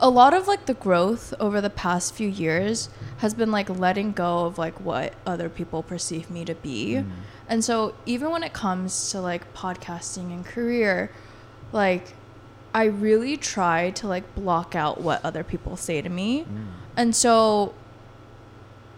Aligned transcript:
a 0.00 0.10
lot 0.10 0.34
of 0.34 0.48
like 0.48 0.66
the 0.66 0.74
growth 0.74 1.32
over 1.38 1.60
the 1.60 1.70
past 1.70 2.14
few 2.14 2.28
years 2.28 2.88
has 3.18 3.34
been 3.34 3.50
like 3.50 3.68
letting 3.68 4.12
go 4.12 4.46
of 4.46 4.58
like 4.58 4.80
what 4.80 5.14
other 5.26 5.48
people 5.48 5.82
perceive 5.82 6.30
me 6.30 6.44
to 6.46 6.54
be. 6.54 6.94
Mm. 6.94 7.10
And 7.48 7.64
so 7.64 7.94
even 8.06 8.30
when 8.30 8.42
it 8.42 8.52
comes 8.52 9.10
to 9.12 9.20
like 9.20 9.52
podcasting 9.54 10.32
and 10.32 10.44
career, 10.44 11.10
like 11.72 12.14
I 12.74 12.84
really 12.84 13.36
try 13.36 13.90
to 13.90 14.08
like 14.08 14.34
block 14.34 14.74
out 14.74 15.00
what 15.00 15.24
other 15.24 15.44
people 15.44 15.76
say 15.76 16.00
to 16.00 16.08
me. 16.08 16.42
Mm. 16.42 16.66
And 16.96 17.16
so 17.16 17.74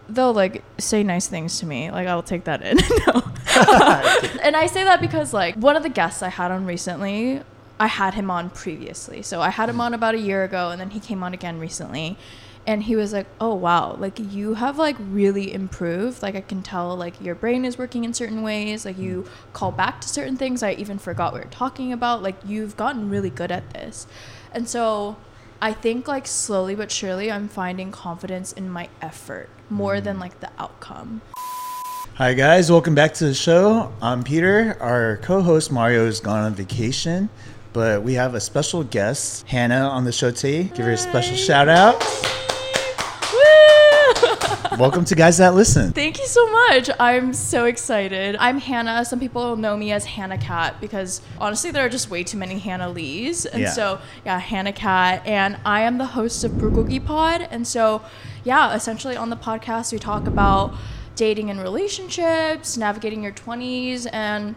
they'll 0.07 0.33
like 0.33 0.63
say 0.77 1.03
nice 1.03 1.27
things 1.27 1.59
to 1.59 1.65
me. 1.65 1.91
Like 1.91 2.07
I'll 2.07 2.23
take 2.23 2.45
that 2.45 2.61
in. 2.61 2.77
no. 3.07 3.23
and 4.41 4.55
I 4.55 4.67
say 4.67 4.83
that 4.83 5.01
because 5.01 5.33
like 5.33 5.55
one 5.55 5.75
of 5.75 5.83
the 5.83 5.89
guests 5.89 6.23
I 6.23 6.29
had 6.29 6.51
on 6.51 6.65
recently, 6.65 7.41
I 7.83 7.87
had 7.87 8.13
him 8.13 8.31
on 8.31 8.49
previously. 8.49 9.21
So 9.23 9.41
I 9.41 9.49
had 9.49 9.67
him 9.67 9.75
hmm. 9.75 9.81
on 9.81 9.93
about 9.93 10.15
a 10.15 10.17
year 10.17 10.45
ago 10.45 10.69
and 10.69 10.79
then 10.79 10.91
he 10.91 11.01
came 11.01 11.21
on 11.21 11.33
again 11.33 11.59
recently. 11.59 12.17
And 12.65 12.81
he 12.83 12.95
was 12.95 13.11
like, 13.11 13.27
"Oh 13.41 13.53
wow, 13.55 13.97
like 13.99 14.17
you 14.17 14.53
have 14.53 14.77
like 14.77 14.95
really 14.97 15.53
improved. 15.53 16.23
Like 16.23 16.33
I 16.33 16.39
can 16.39 16.63
tell 16.63 16.95
like 16.95 17.19
your 17.19 17.35
brain 17.35 17.65
is 17.65 17.77
working 17.77 18.05
in 18.05 18.13
certain 18.13 18.41
ways. 18.41 18.85
Like 18.85 18.97
you 18.97 19.23
hmm. 19.23 19.51
call 19.51 19.73
back 19.73 19.99
to 19.99 20.07
certain 20.07 20.37
things 20.37 20.63
I 20.63 20.71
even 20.83 20.97
forgot 20.97 21.33
we 21.33 21.39
were 21.39 21.45
talking 21.63 21.91
about. 21.91 22.23
Like 22.23 22.37
you've 22.45 22.77
gotten 22.77 23.09
really 23.09 23.29
good 23.29 23.51
at 23.51 23.73
this." 23.73 24.07
And 24.53 24.69
so 24.69 25.17
I 25.61 25.73
think 25.73 26.07
like 26.07 26.25
slowly 26.25 26.75
but 26.75 26.89
surely 26.89 27.29
I'm 27.29 27.49
finding 27.49 27.91
confidence 27.91 28.53
in 28.53 28.69
my 28.69 28.87
effort 29.01 29.49
more 29.69 29.99
than 29.99 30.15
hmm. 30.15 30.21
like 30.21 30.39
the 30.39 30.51
outcome. 30.57 31.21
Hi 32.15 32.35
guys, 32.35 32.71
welcome 32.71 32.93
back 32.93 33.15
to 33.15 33.25
the 33.25 33.33
show. 33.33 33.91
I'm 33.99 34.23
Peter. 34.23 34.77
Our 34.79 35.17
co-host 35.17 35.71
Mario 35.71 36.05
is 36.05 36.19
gone 36.19 36.43
on 36.43 36.53
vacation, 36.53 37.27
but 37.73 38.03
we 38.03 38.13
have 38.13 38.35
a 38.35 38.39
special 38.39 38.83
guest, 38.83 39.47
Hannah, 39.47 39.87
on 39.89 40.05
the 40.05 40.11
show 40.11 40.31
today. 40.31 40.63
Give 40.65 40.85
her 40.85 40.91
a 40.91 40.97
special 40.97 41.35
shout 41.35 41.67
out. 41.67 41.99
Woo! 43.33 44.77
welcome 44.77 45.03
to 45.05 45.15
guys 45.15 45.37
that 45.39 45.53
listen. 45.55 45.91
Thank 45.91 46.19
you 46.19 46.27
so 46.27 46.49
much. 46.51 46.89
I'm 46.99 47.33
so 47.33 47.65
excited. 47.65 48.35
I'm 48.39 48.59
Hannah. 48.59 49.03
Some 49.05 49.19
people 49.19 49.55
know 49.55 49.75
me 49.75 49.91
as 49.91 50.05
Hannah 50.05 50.37
Cat 50.37 50.79
because 50.81 51.21
honestly, 51.39 51.71
there 51.71 51.85
are 51.85 51.89
just 51.89 52.09
way 52.09 52.23
too 52.23 52.37
many 52.37 52.59
Hannah 52.59 52.89
Lees. 52.89 53.45
And 53.45 53.63
Yeah. 53.63 53.69
so, 53.71 53.99
yeah, 54.25 54.39
Hannah 54.39 54.73
Cat. 54.73 55.23
And 55.25 55.57
I 55.65 55.81
am 55.81 55.97
the 55.97 56.05
host 56.07 56.43
of 56.43 56.51
Bulgogi 56.53 57.03
Pod. 57.03 57.47
And 57.49 57.67
so, 57.67 58.01
yeah, 58.43 58.73
essentially 58.75 59.15
on 59.17 59.29
the 59.29 59.37
podcast, 59.37 59.91
we 59.91 59.99
talk 59.99 60.27
about 60.27 60.73
dating 61.15 61.49
and 61.49 61.61
relationships, 61.61 62.77
navigating 62.77 63.21
your 63.23 63.31
20s, 63.31 64.07
and 64.11 64.55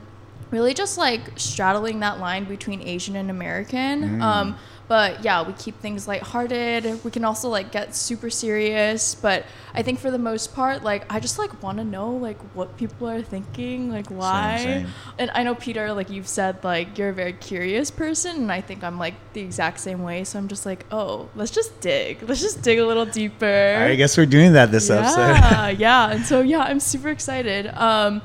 really 0.50 0.74
just 0.74 0.96
like 0.98 1.20
straddling 1.36 2.00
that 2.00 2.18
line 2.18 2.44
between 2.44 2.82
Asian 2.82 3.16
and 3.16 3.30
American. 3.30 4.20
Um, 4.22 4.56
but 4.88 5.24
yeah, 5.24 5.42
we 5.42 5.52
keep 5.54 5.80
things 5.80 6.06
lighthearted. 6.06 7.02
We 7.04 7.10
can 7.10 7.24
also 7.24 7.48
like 7.48 7.72
get 7.72 7.94
super 7.94 8.30
serious, 8.30 9.16
but 9.16 9.44
I 9.74 9.82
think 9.82 9.98
for 9.98 10.12
the 10.12 10.18
most 10.18 10.54
part, 10.54 10.84
like 10.84 11.12
I 11.12 11.18
just 11.18 11.38
like 11.38 11.60
want 11.62 11.78
to 11.78 11.84
know 11.84 12.10
like 12.10 12.38
what 12.54 12.76
people 12.76 13.08
are 13.08 13.22
thinking, 13.22 13.90
like 13.90 14.06
why. 14.06 14.58
same. 14.62 14.88
And 15.18 15.30
I 15.34 15.42
know 15.42 15.56
Peter, 15.56 15.92
like 15.92 16.08
you've 16.08 16.28
said, 16.28 16.62
like 16.62 16.98
you're 16.98 17.08
a 17.08 17.14
very 17.14 17.32
curious 17.32 17.90
person, 17.90 18.36
and 18.36 18.52
I 18.52 18.60
think 18.60 18.84
I'm 18.84 18.98
like 18.98 19.14
the 19.32 19.40
exact 19.40 19.80
same 19.80 20.02
way. 20.04 20.22
So 20.22 20.38
I'm 20.38 20.46
just 20.46 20.64
like, 20.64 20.86
oh, 20.92 21.28
let's 21.34 21.50
just 21.50 21.80
dig. 21.80 22.22
Let's 22.22 22.40
just 22.40 22.62
dig 22.62 22.78
a 22.78 22.86
little 22.86 23.06
deeper 23.06 23.76
I 23.80 23.96
guess 23.96 24.16
we're 24.16 24.26
doing 24.26 24.52
that 24.52 24.70
this 24.70 24.88
episode. 24.88 25.30
yeah, 25.30 25.68
yeah. 25.68 26.10
And 26.10 26.24
so 26.24 26.42
yeah, 26.42 26.60
I'm 26.60 26.80
super 26.80 27.08
excited. 27.08 27.66
Um, 27.66 28.22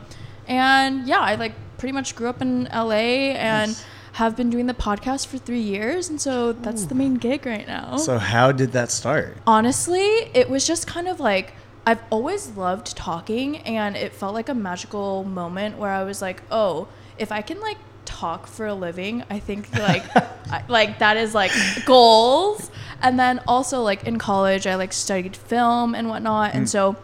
and 0.48 1.08
yeah, 1.08 1.20
I 1.20 1.36
like 1.36 1.54
pretty 1.82 1.92
much 1.92 2.16
grew 2.16 2.30
up 2.30 2.44
in 2.44 2.66
LA 2.66 3.34
and 3.34 3.72
Nice. 3.72 3.84
have 4.14 4.38
been 4.38 4.52
doing 4.52 4.68
the 4.68 4.74
podcast 4.74 5.26
for 5.26 5.40
three 5.40 5.62
years, 5.62 6.10
and 6.10 6.22
so 6.22 6.54
that's 6.54 6.86
the 6.86 6.94
main 6.94 7.16
gig 7.16 7.44
right 7.44 7.66
now. 7.66 7.98
So 7.98 8.20
how 8.20 8.52
did 8.52 8.74
that 8.74 8.92
start? 8.92 9.36
Honestly, 9.48 10.06
it 10.36 10.48
was 10.48 10.68
just 10.68 10.86
kind 10.86 11.08
of 11.08 11.20
like 11.20 11.54
I've 11.88 12.04
always 12.12 12.50
loved 12.50 12.96
talking, 12.96 13.58
and 13.58 13.98
it 13.98 14.14
felt 14.14 14.36
like 14.36 14.48
a 14.48 14.54
magical 14.54 15.24
moment 15.24 15.80
where 15.80 15.90
I 15.90 16.04
was 16.04 16.22
like, 16.22 16.44
oh, 16.52 16.88
if 17.18 17.32
I 17.32 17.42
can 17.42 17.60
like 17.60 17.80
talk 18.06 18.46
for 18.46 18.68
a 18.68 18.76
living, 18.76 19.24
I 19.32 19.40
think 19.40 19.74
like 19.74 20.04
I, 20.16 20.64
like 20.68 21.00
that 21.00 21.18
is 21.18 21.34
like 21.34 21.52
goals. 21.86 22.70
And 23.02 23.20
then 23.20 23.42
also 23.48 23.82
like 23.82 24.04
in 24.04 24.20
college, 24.20 24.68
I 24.68 24.76
like 24.76 24.94
studied 24.94 25.36
film 25.36 25.96
and 25.96 26.10
whatnot, 26.10 26.54
and 26.54 26.66
mm. 26.66 26.70
so 26.70 26.96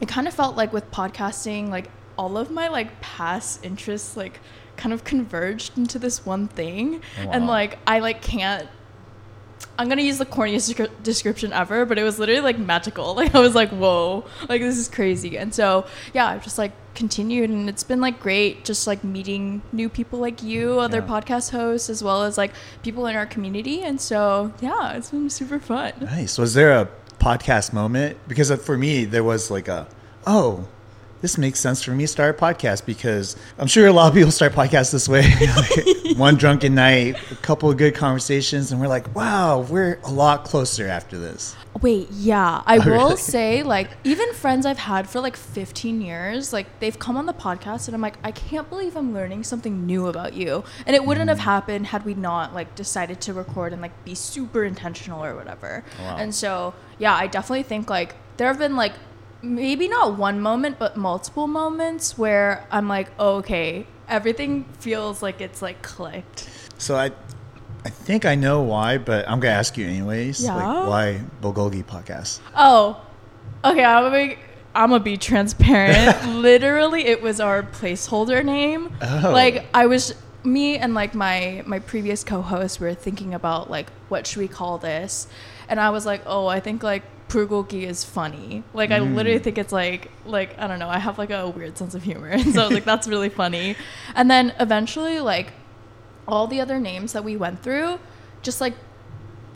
it 0.00 0.06
kind 0.06 0.28
of 0.28 0.34
felt 0.34 0.56
like 0.56 0.72
with 0.72 0.88
podcasting, 0.92 1.70
like 1.70 1.90
all 2.18 2.36
of 2.38 2.50
my 2.50 2.68
like 2.68 3.00
past 3.00 3.64
interests 3.64 4.16
like 4.16 4.40
kind 4.76 4.92
of 4.92 5.04
converged 5.04 5.76
into 5.78 5.98
this 5.98 6.24
one 6.26 6.48
thing, 6.48 7.00
and 7.18 7.46
like 7.46 7.78
I 7.86 7.98
like 8.00 8.22
can't 8.22 8.68
I'm 9.78 9.88
gonna 9.88 10.02
use 10.02 10.18
the 10.18 10.26
corniest 10.26 10.74
descri- 10.74 11.02
description 11.02 11.52
ever, 11.52 11.86
but 11.86 11.98
it 11.98 12.02
was 12.02 12.18
literally 12.18 12.42
like 12.42 12.58
magical. 12.58 13.14
Like 13.22 13.34
I 13.34 13.38
was 13.40 13.54
like, 13.54 13.70
whoa, 13.70 14.24
like 14.48 14.60
this 14.60 14.76
is 14.76 14.88
crazy. 14.88 15.38
And 15.38 15.54
so 15.54 15.86
yeah, 16.12 16.26
I've 16.26 16.42
just 16.44 16.58
like 16.58 16.72
continued, 16.94 17.48
and 17.48 17.68
it's 17.68 17.82
been 17.84 18.00
like 18.00 18.20
great, 18.20 18.64
just 18.64 18.86
like 18.86 19.02
meeting 19.02 19.62
new 19.72 19.88
people 19.88 20.18
like 20.18 20.42
you, 20.42 20.78
other 20.78 20.98
Yeah. 20.98 21.06
podcast 21.06 21.50
hosts, 21.52 21.88
as 21.88 22.02
well 22.02 22.22
as 22.24 22.36
like 22.36 22.52
people 22.82 23.06
in 23.06 23.16
our 23.16 23.24
community. 23.26 23.82
And 23.82 24.00
so 24.00 24.52
yeah, 24.60 24.92
it's 24.92 25.10
been 25.10 25.30
super 25.30 25.58
fun. 25.58 25.92
Nice. 26.00 26.36
Was 26.38 26.54
there 26.54 26.72
a 26.72 26.88
podcast 27.18 27.72
moment? 27.72 28.18
Because 28.28 28.50
uh, 28.50 28.56
for 28.56 28.76
me, 28.76 29.04
there 29.06 29.24
was 29.24 29.50
like 29.50 29.68
a, 29.68 29.86
oh, 30.26 30.68
this 31.22 31.38
makes 31.38 31.58
sense 31.60 31.82
for 31.82 31.92
me 31.92 32.04
to 32.04 32.08
start 32.08 32.36
a 32.36 32.38
podcast 32.42 32.84
because 32.84 33.36
I'm 33.58 33.68
sure 33.68 33.86
a 33.86 33.92
lot 33.92 34.08
of 34.08 34.14
people 34.14 34.30
start 34.30 34.52
podcasts 34.52 34.92
this 34.92 35.08
way. 35.08 35.22
Like, 35.56 36.18
one 36.18 36.34
drunken 36.36 36.74
night, 36.74 37.16
a 37.30 37.36
couple 37.36 37.70
of 37.70 37.78
good 37.78 37.94
conversations, 37.94 38.70
and 38.70 38.80
we're 38.80 38.86
like, 38.88 39.14
wow, 39.14 39.60
we're 39.60 39.98
a 40.04 40.10
lot 40.10 40.44
closer 40.44 40.86
after 40.86 41.16
this. 41.18 41.56
Wait, 41.80 42.06
yeah. 42.10 42.62
I 42.66 42.76
Oh, 42.76 42.80
will 42.84 42.90
really? 42.90 43.16
say, 43.16 43.62
like, 43.62 43.88
even 44.04 44.32
friends 44.34 44.66
I've 44.66 44.78
had 44.78 45.08
for 45.08 45.20
like 45.20 45.36
15 45.36 46.02
years, 46.02 46.52
like, 46.52 46.66
they've 46.80 46.98
come 46.98 47.16
on 47.16 47.24
the 47.26 47.32
podcast 47.32 47.86
and 47.88 47.94
I'm 47.94 48.02
like, 48.02 48.18
I 48.22 48.30
can't 48.30 48.68
believe 48.68 48.94
I'm 48.94 49.14
learning 49.14 49.44
something 49.44 49.86
new 49.86 50.06
about 50.06 50.34
you. 50.34 50.64
And 50.86 50.94
it 50.94 51.04
wouldn't 51.04 51.28
have 51.30 51.38
Mm. 51.38 51.42
happened 51.42 51.86
had 51.86 52.04
we 52.04 52.12
not, 52.14 52.54
like, 52.54 52.74
decided 52.74 53.20
to 53.22 53.32
record 53.32 53.72
and, 53.72 53.80
like, 53.80 54.04
be 54.04 54.14
super 54.14 54.64
intentional 54.64 55.24
or 55.24 55.34
whatever. 55.34 55.82
Wow. 55.98 56.16
And 56.18 56.34
so, 56.34 56.74
yeah, 56.98 57.14
I 57.14 57.26
definitely 57.26 57.62
think, 57.62 57.88
like, 57.88 58.16
there 58.36 58.48
have 58.48 58.58
been, 58.58 58.76
like, 58.76 58.92
maybe 59.42 59.88
not 59.88 60.16
one 60.16 60.40
moment, 60.40 60.78
but 60.78 60.96
multiple 60.96 61.46
moments 61.46 62.16
where 62.16 62.66
I'm 62.70 62.88
like, 62.88 63.08
oh, 63.18 63.36
okay, 63.36 63.86
everything 64.08 64.64
feels 64.78 65.22
like 65.22 65.40
it's, 65.40 65.60
like, 65.60 65.82
clicked. 65.82 66.48
So 66.78 66.96
I, 66.96 67.12
I 67.84 67.90
think 67.90 68.24
I 68.24 68.34
know 68.34 68.62
why, 68.62 68.98
but 68.98 69.28
I'm 69.28 69.40
gonna 69.40 69.54
ask 69.54 69.76
you 69.76 69.86
anyways. 69.86 70.42
Yeah? 70.42 70.54
Like, 70.54 70.88
why 70.88 71.20
Bulgogi 71.40 71.84
podcast? 71.84 72.40
Oh, 72.56 73.00
okay. 73.64 73.84
I'm 73.84 74.04
gonna 74.04 74.28
be, 74.28 74.38
I'm 74.74 74.90
gonna 74.90 75.02
be 75.02 75.16
transparent. 75.16 76.26
Literally, 76.36 77.06
it 77.06 77.22
was 77.22 77.40
our 77.40 77.62
placeholder 77.62 78.44
name. 78.44 78.92
Oh. 79.02 79.30
Like 79.32 79.66
I 79.74 79.86
was 79.86 80.14
me 80.44 80.76
and 80.78 80.94
like 80.94 81.14
my 81.14 81.62
my 81.66 81.78
previous 81.78 82.24
co-host 82.24 82.80
we 82.80 82.86
were 82.86 82.94
thinking 82.94 83.32
about 83.32 83.70
like 83.70 83.90
what 84.08 84.26
should 84.26 84.38
we 84.38 84.48
call 84.48 84.78
this, 84.78 85.26
and 85.68 85.80
I 85.80 85.90
was 85.90 86.06
like, 86.06 86.22
oh, 86.26 86.46
I 86.46 86.60
think 86.60 86.82
like 86.82 87.02
Bulgogi 87.32 87.84
is 87.84 88.04
funny. 88.04 88.62
Like 88.74 88.90
I 88.90 88.98
literally 88.98 89.38
think 89.38 89.56
it's 89.58 89.72
like 89.72 90.10
like 90.26 90.58
I 90.58 90.66
don't 90.66 90.78
know. 90.78 90.88
I 90.88 90.98
have 90.98 91.18
like 91.18 91.30
a 91.30 91.48
weird 91.48 91.78
sense 91.78 91.94
of 91.94 92.02
humor, 92.02 92.28
and 92.38 92.52
so 92.54 92.68
like 92.68 92.84
that's 92.84 93.08
really 93.08 93.28
funny. 93.30 93.74
And 94.14 94.30
then 94.30 94.52
eventually, 94.60 95.18
like 95.20 95.52
all 96.28 96.46
the 96.46 96.60
other 96.60 96.78
names 96.78 97.12
that 97.14 97.24
we 97.24 97.36
went 97.36 97.62
through, 97.62 97.98
just 98.42 98.60
like 98.60 98.74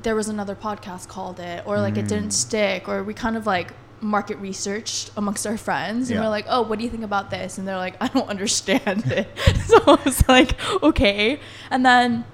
there 0.03 0.15
was 0.17 0.29
another 0.29 0.55
podcast 0.55 1.09
called 1.09 1.39
it 1.41 1.63
or 1.67 1.81
like 1.81 1.97
it 1.97 2.05
Mm. 2.07 2.09
didn't 2.09 2.31
stick 2.33 2.89
or 2.89 3.03
we 3.03 3.13
kind 3.13 3.37
of 3.37 3.47
like 3.47 3.73
market 4.01 4.37
researched 4.39 5.11
amongst 5.17 5.47
our 5.47 5.57
friends 5.57 6.11
and 6.11 6.17
Yeah. 6.17 6.23
we're 6.25 6.29
like 6.31 6.45
oh 6.49 6.63
what 6.63 6.79
do 6.79 6.85
you 6.85 6.91
think 6.91 7.03
about 7.03 7.31
this 7.31 7.57
and 7.59 7.67
they're 7.67 7.79
like 7.79 7.97
i 8.01 8.07
don't 8.09 8.29
understand 8.37 9.11
it 9.11 9.27
so 9.67 9.79
i 9.87 9.99
was 10.05 10.29
like 10.29 10.53
okay 10.83 11.41
and 11.71 11.85
then 11.85 12.25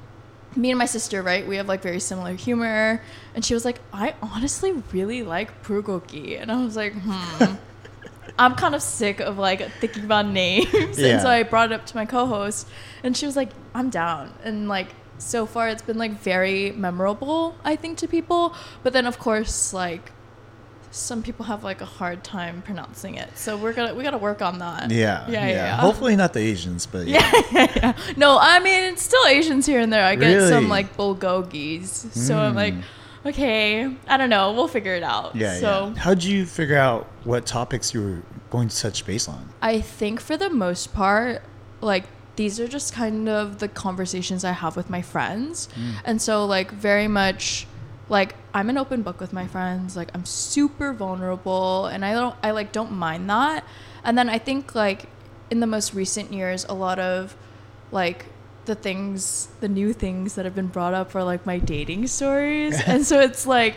me 0.57 0.71
and 0.71 0.79
my 0.79 0.85
sister 0.87 1.23
right 1.23 1.47
we 1.47 1.57
have 1.57 1.69
like 1.69 1.83
very 1.83 2.01
similar 2.01 2.35
humor 2.35 3.03
and 3.35 3.45
she 3.45 3.55
was 3.55 3.65
like 3.65 3.81
i 3.93 4.15
honestly 4.21 4.73
really 4.93 5.23
like 5.23 5.62
bulgogi 5.65 6.41
and 6.41 6.50
i 6.53 6.62
was 6.62 6.76
like 6.76 6.93
hmm 6.94 7.55
I'm 8.38 8.55
kind 8.55 8.75
of 8.75 8.82
sick 8.82 9.21
of 9.21 9.37
like 9.37 9.71
thinking 9.73 10.05
about 10.05 10.26
names. 10.26 10.99
Yeah. 10.99 11.09
And 11.09 11.23
so 11.23 11.29
I 11.29 11.43
brought 11.43 11.71
it 11.71 11.75
up 11.75 11.85
to 11.87 11.97
my 11.97 12.06
co-host 12.06 12.67
and 13.03 13.17
she 13.17 13.26
was 13.26 13.37
like, 13.37 13.50
"I'm 13.75 13.91
down." 13.91 14.32
And 14.43 14.69
like 14.69 14.94
so 15.19 15.44
far 15.44 15.69
it's 15.69 15.82
been 15.82 15.99
like 15.99 16.12
very 16.12 16.73
memorable, 16.73 17.56
I 17.65 17.76
think 17.76 17.99
to 17.99 18.09
people, 18.09 18.55
but 18.82 18.93
then 18.93 19.06
of 19.06 19.19
course 19.19 19.73
like 19.73 20.12
some 20.93 21.23
people 21.23 21.47
have 21.47 21.65
like 21.65 21.81
a 21.81 21.87
hard 21.87 22.23
time 22.23 22.62
pronouncing 22.62 23.15
it. 23.17 23.37
So 23.37 23.56
we're 23.56 23.73
to 23.73 23.94
we 23.94 24.03
got 24.05 24.11
to 24.11 24.19
work 24.19 24.43
on 24.43 24.59
that. 24.61 24.91
Yeah, 24.91 25.27
Yeah, 25.29 25.47
yeah. 25.47 25.49
yeah. 25.49 25.77
Hopefully 25.77 26.15
not 26.17 26.33
the 26.35 26.41
Asians, 26.41 26.87
but 26.87 27.06
yeah. 27.09 27.29
Yeah. 27.50 27.97
No, 28.17 28.39
I 28.41 28.61
mean 28.61 28.93
it's 28.93 29.03
still 29.03 29.27
Asians 29.27 29.67
here 29.67 29.81
and 29.81 29.93
there. 29.93 30.05
I 30.05 30.15
get 30.17 30.49
some 30.49 30.69
like 30.69 30.97
bulgogis. 30.97 32.06
So 32.12 32.39
I'm 32.39 32.55
like, 32.55 32.75
Mm. 32.75 32.83
okay, 33.27 33.97
I 34.06 34.17
don't 34.17 34.31
know. 34.31 34.53
We'll 34.53 34.69
figure 34.69 34.94
it 34.94 35.03
out. 35.03 35.35
Yeah, 35.35 35.55
so 35.59 35.93
yeah. 35.94 36.00
How'd 36.03 36.23
you 36.23 36.47
figure 36.47 36.77
out 36.79 37.06
what 37.25 37.47
topics 37.47 37.95
you 37.95 38.03
were 38.03 38.23
going 38.50 38.69
to 38.69 38.77
touch 38.79 39.05
base 39.06 39.29
on? 39.29 39.49
I 39.62 39.81
think 39.81 40.21
for 40.21 40.37
the 40.37 40.50
most 40.50 40.93
part, 40.93 41.43
like 41.81 42.05
these 42.37 42.59
are 42.61 42.69
just 42.69 42.93
kind 42.95 43.29
of 43.29 43.59
the 43.59 43.69
conversations 43.69 44.45
I 44.45 44.53
have 44.53 44.77
with 44.77 44.88
my 44.91 45.03
friends. 45.03 45.69
And 46.05 46.21
so 46.21 46.45
like 46.47 46.71
very 46.71 47.09
much 47.09 47.67
like 48.12 48.35
I'm 48.53 48.69
an 48.69 48.76
open 48.76 49.00
book 49.00 49.20
with 49.20 49.32
my 49.32 49.47
friends. 49.47 49.97
Like 49.97 50.11
I'm 50.14 50.26
super 50.26 50.93
vulnerable 50.93 51.87
and 51.87 52.05
I 52.05 52.12
don't 52.12 52.37
I 52.43 52.50
like 52.50 52.70
don't 52.70 52.93
mind 52.93 53.29
that. 53.31 53.64
And 54.05 54.19
then 54.19 54.29
I 54.29 54.38
think 54.38 54.75
like 54.75 55.06
in 55.50 55.61
the 55.61 55.67
most 55.67 55.94
recent 55.94 56.31
years 56.31 56.67
a 56.69 56.75
lot 56.75 56.99
of 56.99 57.35
like 57.91 58.26
the 58.67 58.75
things 58.75 59.49
the 59.61 59.69
new 59.69 59.94
things 59.94 60.35
that 60.35 60.44
have 60.44 60.55
been 60.55 60.67
brought 60.67 60.93
up 60.93 61.14
are 61.17 61.25
like 61.25 61.47
my 61.47 61.59
dating 61.59 62.06
stories. 62.06 62.79
and 62.87 63.06
so 63.06 63.19
it's 63.19 63.47
like 63.47 63.76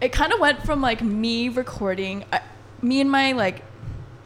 it 0.00 0.10
kind 0.10 0.32
of 0.32 0.40
went 0.40 0.66
from 0.66 0.80
like 0.80 1.00
me 1.00 1.48
recording 1.48 2.24
I, 2.32 2.40
me 2.82 3.00
and 3.00 3.10
my 3.10 3.32
like 3.32 3.62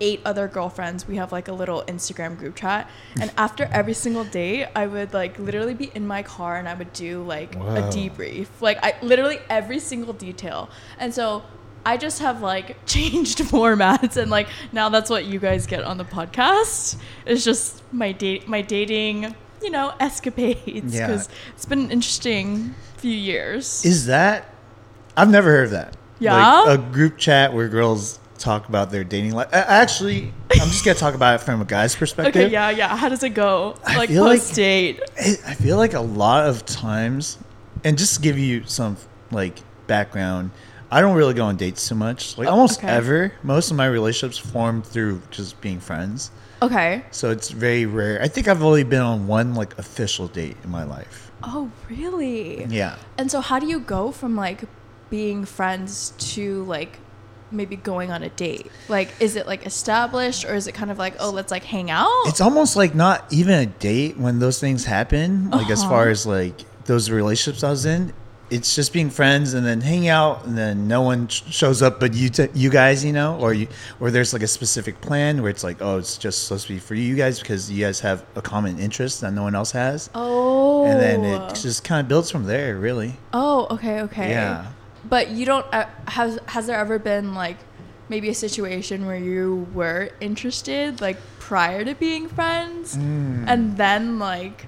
eight 0.01 0.21
other 0.25 0.47
girlfriends 0.49 1.07
we 1.09 1.17
have 1.17 1.33
like 1.33 1.49
a 1.49 1.53
little 1.53 1.83
instagram 1.89 2.37
group 2.39 2.55
chat 2.57 2.89
and 3.21 3.33
after 3.37 3.65
every 3.73 3.95
single 3.95 4.25
date 4.25 4.67
i 4.77 4.87
would 4.87 5.13
like 5.15 5.39
literally 5.39 5.75
be 5.75 5.91
in 5.95 6.07
my 6.07 6.23
car 6.23 6.57
and 6.57 6.69
i 6.69 6.75
would 6.75 6.93
do 6.93 7.23
like 7.23 7.55
a 7.57 7.83
debrief 7.91 8.47
like 8.61 8.79
i 8.83 8.95
literally 9.03 9.39
every 9.49 9.79
single 9.79 10.13
detail 10.13 10.69
and 10.99 11.15
so 11.15 11.43
i 11.85 11.97
just 11.97 12.19
have 12.21 12.43
like 12.43 12.85
changed 12.87 13.39
formats 13.39 14.17
and 14.17 14.31
like 14.31 14.49
now 14.73 14.89
that's 14.89 15.09
what 15.09 15.25
you 15.25 15.39
guys 15.39 15.67
get 15.67 15.83
on 15.83 15.97
the 15.99 16.05
podcast 16.05 16.97
it's 17.25 17.45
just 17.45 17.83
my 17.93 18.13
date 18.13 18.47
my 18.49 18.61
dating 18.61 19.35
you 19.63 19.71
know 19.71 19.95
escapades 20.01 20.95
Yeah. 20.95 21.07
because 21.07 21.29
it's 21.55 21.65
been 21.65 21.81
an 21.81 21.91
interesting 21.91 22.75
few 22.99 23.11
years 23.11 23.85
Is 23.85 24.07
that? 24.07 24.51
I've 25.17 25.31
never 25.31 25.51
heard 25.51 25.65
of 25.65 25.71
that. 25.71 25.97
Yeah? 26.19 26.61
Like 26.63 26.79
a 26.79 26.83
group 26.83 27.17
chat 27.17 27.55
where 27.55 27.69
girls 27.69 28.19
talk 28.39 28.69
about 28.69 28.91
their 28.91 29.05
dating 29.05 29.33
life. 29.33 29.49
Actually, 29.53 30.33
I'm 30.53 30.69
just 30.69 30.85
gonna 30.85 30.99
talk 30.99 31.15
about 31.15 31.41
it 31.41 31.45
from 31.45 31.61
a 31.61 31.65
guy's 31.65 31.95
perspective. 32.03 32.37
Okay, 32.37 32.53
yeah, 32.53 32.71
yeah. 32.71 32.97
How 32.97 33.09
does 33.09 33.23
it 33.23 33.31
go? 33.31 33.77
I 33.85 33.97
Like 33.97 34.11
post 34.11 34.55
date. 34.55 35.01
I 35.19 35.37
I 35.47 35.55
feel 35.55 35.77
like 35.77 35.95
a 35.95 36.01
lot 36.01 36.49
of 36.49 36.65
times, 36.67 37.39
and 37.85 37.99
just 37.99 38.17
to 38.17 38.21
give 38.21 38.39
you 38.39 38.65
some 38.67 38.97
like 39.31 39.59
background, 39.87 40.51
I 40.91 41.01
don't 41.01 41.17
really 41.17 41.35
go 41.35 41.45
on 41.45 41.57
dates 41.57 41.89
too 41.89 41.95
much. 41.95 42.39
Like 42.39 42.49
almost 42.49 42.81
okay. 42.81 42.89
ever, 42.89 43.33
most 43.43 43.71
of 43.71 43.77
my 43.77 43.87
relationships 43.87 44.39
form 44.39 44.83
through 44.83 45.23
just 45.31 45.61
being 45.61 45.81
friends. 45.81 46.31
Okay. 46.63 47.05
So 47.11 47.31
it's 47.31 47.51
very 47.51 47.87
rare. 47.87 48.21
I 48.23 48.29
think 48.29 48.49
I've 48.49 48.63
only 48.63 48.85
been 48.85 49.03
on 49.03 49.27
one 49.27 49.55
like 49.55 49.77
official 49.79 50.29
date 50.29 50.57
in 50.65 50.71
my 50.71 50.85
life. 50.85 51.31
Oh, 51.43 51.71
really? 51.89 52.65
Yeah. 52.65 52.97
And 53.19 53.31
so, 53.31 53.41
how 53.41 53.59
do 53.59 53.67
you 53.67 53.81
go 53.81 54.11
from 54.11 54.37
like 54.37 54.65
being 55.11 55.45
friends 55.45 56.13
to 56.35 56.65
like 56.65 56.99
maybe 57.57 57.77
going 57.77 58.11
on 58.11 58.23
a 58.23 58.29
date? 58.31 58.71
Like, 58.89 59.11
is 59.21 59.37
it 59.37 59.47
like 59.47 59.67
established, 59.67 60.45
or 60.45 60.55
is 60.55 60.67
it 60.67 60.73
kind 60.73 60.91
of 60.91 60.99
like, 60.99 61.15
oh, 61.19 61.31
let's 61.31 61.51
like 61.51 61.65
hang 61.65 61.91
out? 61.91 62.11
It's 62.27 62.41
almost 62.41 62.77
like 62.77 62.95
not 62.95 63.25
even 63.33 63.55
a 63.55 63.67
date 63.67 64.17
when 64.19 64.39
those 64.39 64.61
things 64.61 64.85
happen. 64.85 65.51
Like 65.51 65.71
as 65.71 65.81
Uh-huh. 65.81 65.91
far 65.91 66.09
as 66.11 66.27
like 66.27 66.55
those 66.85 67.11
relationships 67.11 67.65
I 67.65 67.71
was 67.71 67.87
in, 67.87 68.13
it's 68.49 68.77
just 68.77 68.93
being 68.93 69.11
friends 69.11 69.55
and 69.55 69.67
then 69.67 69.81
hang 69.81 70.07
out 70.07 70.45
and 70.47 70.57
then 70.57 70.87
no 70.87 71.03
one 71.03 71.27
sh- 71.27 71.43
shows 71.51 71.83
up 71.83 71.99
but 71.99 72.15
you 72.15 72.29
t- 72.29 72.47
you 72.55 72.71
guys, 72.71 73.05
you 73.05 73.13
know, 73.13 73.37
or 73.41 73.53
you 73.53 73.67
or 73.99 74.13
there's 74.13 74.33
like 74.33 74.43
a 74.45 74.47
specific 74.47 75.01
plan 75.01 75.43
where 75.43 75.51
it's 75.51 75.65
like, 75.65 75.79
oh, 75.81 75.99
it's 75.99 76.17
just 76.17 76.45
supposed 76.45 76.69
to 76.69 76.75
be 76.75 76.79
for 76.79 76.95
you 76.95 77.17
guys 77.17 77.41
because 77.41 77.69
you 77.73 77.85
guys 77.85 77.99
have 78.01 78.25
a 78.37 78.41
common 78.43 78.79
interest 78.79 79.21
that 79.23 79.33
no 79.33 79.43
one 79.43 79.57
else 79.57 79.73
has. 79.73 80.11
oh. 80.15 80.85
And 80.87 81.01
then 81.01 81.25
it 81.25 81.55
just 81.57 81.83
kind 81.83 82.01
of 82.01 82.07
builds 82.07 82.31
from 82.31 82.45
there, 82.45 82.77
really. 82.79 83.17
Oh, 83.33 83.67
okay, 83.73 84.03
okay. 84.03 84.31
Yeah. 84.31 84.67
But 85.09 85.31
you 85.31 85.45
don't. 85.47 85.67
Uh, 85.73 85.87
has 86.09 86.39
has 86.47 86.67
there 86.67 86.79
ever 86.79 86.99
been 86.99 87.35
like 87.35 87.57
maybe 88.09 88.29
a 88.29 88.35
situation 88.35 89.07
where 89.07 89.19
you 89.19 89.67
were 89.75 90.11
interested 90.21 91.01
like 91.01 91.17
prior 91.39 91.85
to 91.85 91.95
being 91.95 92.29
friends, 92.29 92.97
Mm. 92.97 93.45
and 93.47 93.77
then 93.77 94.19
like, 94.19 94.67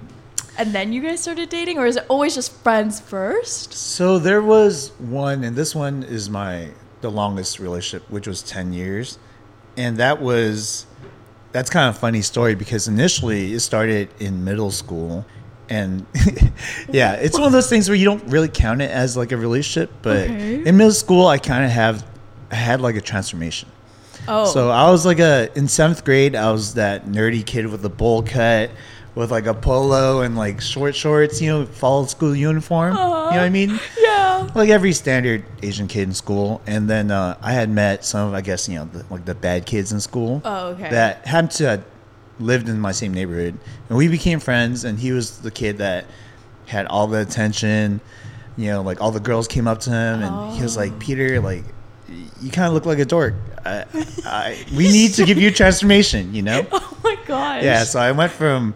and 0.57 0.73
then 0.73 0.91
you 0.93 1.01
guys 1.01 1.21
started 1.21 1.49
dating, 1.49 1.77
or 1.77 1.85
is 1.85 1.95
it 1.95 2.05
always 2.09 2.35
just 2.35 2.51
friends 2.63 2.99
first? 2.99 3.73
So 3.73 4.19
there 4.19 4.41
was 4.41 4.91
one, 4.99 5.43
and 5.43 5.55
this 5.55 5.73
one 5.75 6.03
is 6.03 6.29
my 6.29 6.69
the 7.01 7.09
longest 7.11 7.59
relationship, 7.59 8.09
which 8.09 8.27
was 8.27 8.41
ten 8.41 8.71
years, 8.73 9.17
and 9.77 9.97
that 9.97 10.21
was 10.21 10.85
that's 11.51 11.69
kind 11.69 11.89
of 11.89 11.95
a 11.95 11.99
funny 11.99 12.21
story 12.21 12.53
because 12.55 12.87
initially 12.87 13.53
it 13.53 13.59
started 13.61 14.07
in 14.19 14.43
middle 14.43 14.69
school, 14.71 15.25
and 15.69 16.05
yeah, 16.89 17.13
it's 17.13 17.37
one 17.37 17.47
of 17.47 17.51
those 17.53 17.69
things 17.69 17.87
where 17.89 17.95
you 17.95 18.05
don't 18.05 18.23
really 18.25 18.47
count 18.49 18.81
it 18.81 18.91
as 18.91 19.15
like 19.15 19.31
a 19.31 19.37
relationship, 19.37 19.91
but 20.01 20.23
Okay. 20.29 20.63
in 20.65 20.77
middle 20.77 20.91
school 20.93 21.27
I 21.27 21.37
kind 21.37 21.63
of 21.63 21.71
have 21.71 22.05
I 22.51 22.55
had 22.55 22.81
like 22.81 22.95
a 22.95 23.01
transformation. 23.01 23.69
Oh, 24.27 24.45
So 24.45 24.69
I 24.69 24.89
was 24.91 25.05
like 25.05 25.19
a 25.19 25.49
in 25.55 25.67
seventh 25.67 26.03
grade. 26.03 26.35
I 26.35 26.51
was 26.51 26.73
that 26.75 27.05
nerdy 27.05 27.45
kid 27.45 27.67
with 27.67 27.83
a 27.85 27.89
bowl 27.89 28.21
cut, 28.23 28.69
with 29.15 29.31
like 29.31 29.45
a 29.45 29.53
polo 29.53 30.21
and 30.21 30.35
like 30.35 30.59
short 30.61 30.95
shorts. 30.95 31.41
You 31.41 31.49
know, 31.51 31.65
fall 31.65 32.05
school 32.05 32.35
uniform. 32.35 32.93
You 32.93 32.99
know 32.99 33.19
what 33.21 33.39
I 33.39 33.49
mean? 33.49 33.79
yeah. 33.99 34.49
Like 34.55 34.69
every 34.69 34.93
standard 34.93 35.45
Asian 35.63 35.87
kid 35.87 36.03
in 36.03 36.13
school. 36.13 36.61
And 36.67 36.89
then 36.89 37.11
uh, 37.11 37.37
I 37.41 37.53
had 37.53 37.69
met 37.69 38.03
some 38.05 38.29
of, 38.29 38.33
I 38.33 38.41
guess, 38.41 38.67
you 38.69 38.75
know, 38.79 38.85
the, 38.85 39.05
like 39.09 39.25
the 39.25 39.35
bad 39.35 39.65
kids 39.65 39.91
in 39.91 39.99
school. 39.99 40.41
Oh, 40.45 40.67
okay. 40.69 40.89
That 40.89 41.25
happened 41.27 41.51
to 41.51 41.67
have 41.69 41.83
lived 42.39 42.69
in 42.69 42.79
my 42.79 42.91
same 42.91 43.13
neighborhood, 43.13 43.57
and 43.89 43.97
we 43.97 44.07
became 44.07 44.39
friends. 44.39 44.83
And 44.83 44.99
he 44.99 45.11
was 45.11 45.39
the 45.39 45.51
kid 45.51 45.77
that 45.79 46.05
had 46.67 46.85
all 46.87 47.07
the 47.07 47.19
attention. 47.21 48.01
You 48.57 48.67
know, 48.71 48.81
like 48.81 49.01
all 49.01 49.11
the 49.11 49.19
girls 49.19 49.47
came 49.47 49.67
up 49.67 49.79
to 49.81 49.89
him, 49.89 50.21
and 50.23 50.55
he 50.55 50.61
was 50.63 50.77
Oh. 50.77 50.81
like, 50.81 50.99
"Peter, 50.99 51.39
like." 51.39 51.63
You 52.41 52.49
kind 52.49 52.67
of 52.67 52.73
look 52.73 52.87
like 52.87 52.97
a 52.97 53.05
dork. 53.05 53.35
I, 53.65 53.85
I, 54.25 54.65
we 54.75 54.87
need 54.91 55.13
to 55.15 55.25
give 55.25 55.37
you 55.37 55.49
a 55.49 55.51
transformation, 55.51 56.33
you 56.33 56.41
know? 56.41 56.65
Oh 56.71 56.97
my 57.03 57.15
gosh. 57.27 57.63
Yeah, 57.63 57.83
so 57.83 57.99
I 57.99 58.11
went 58.13 58.31
from 58.31 58.73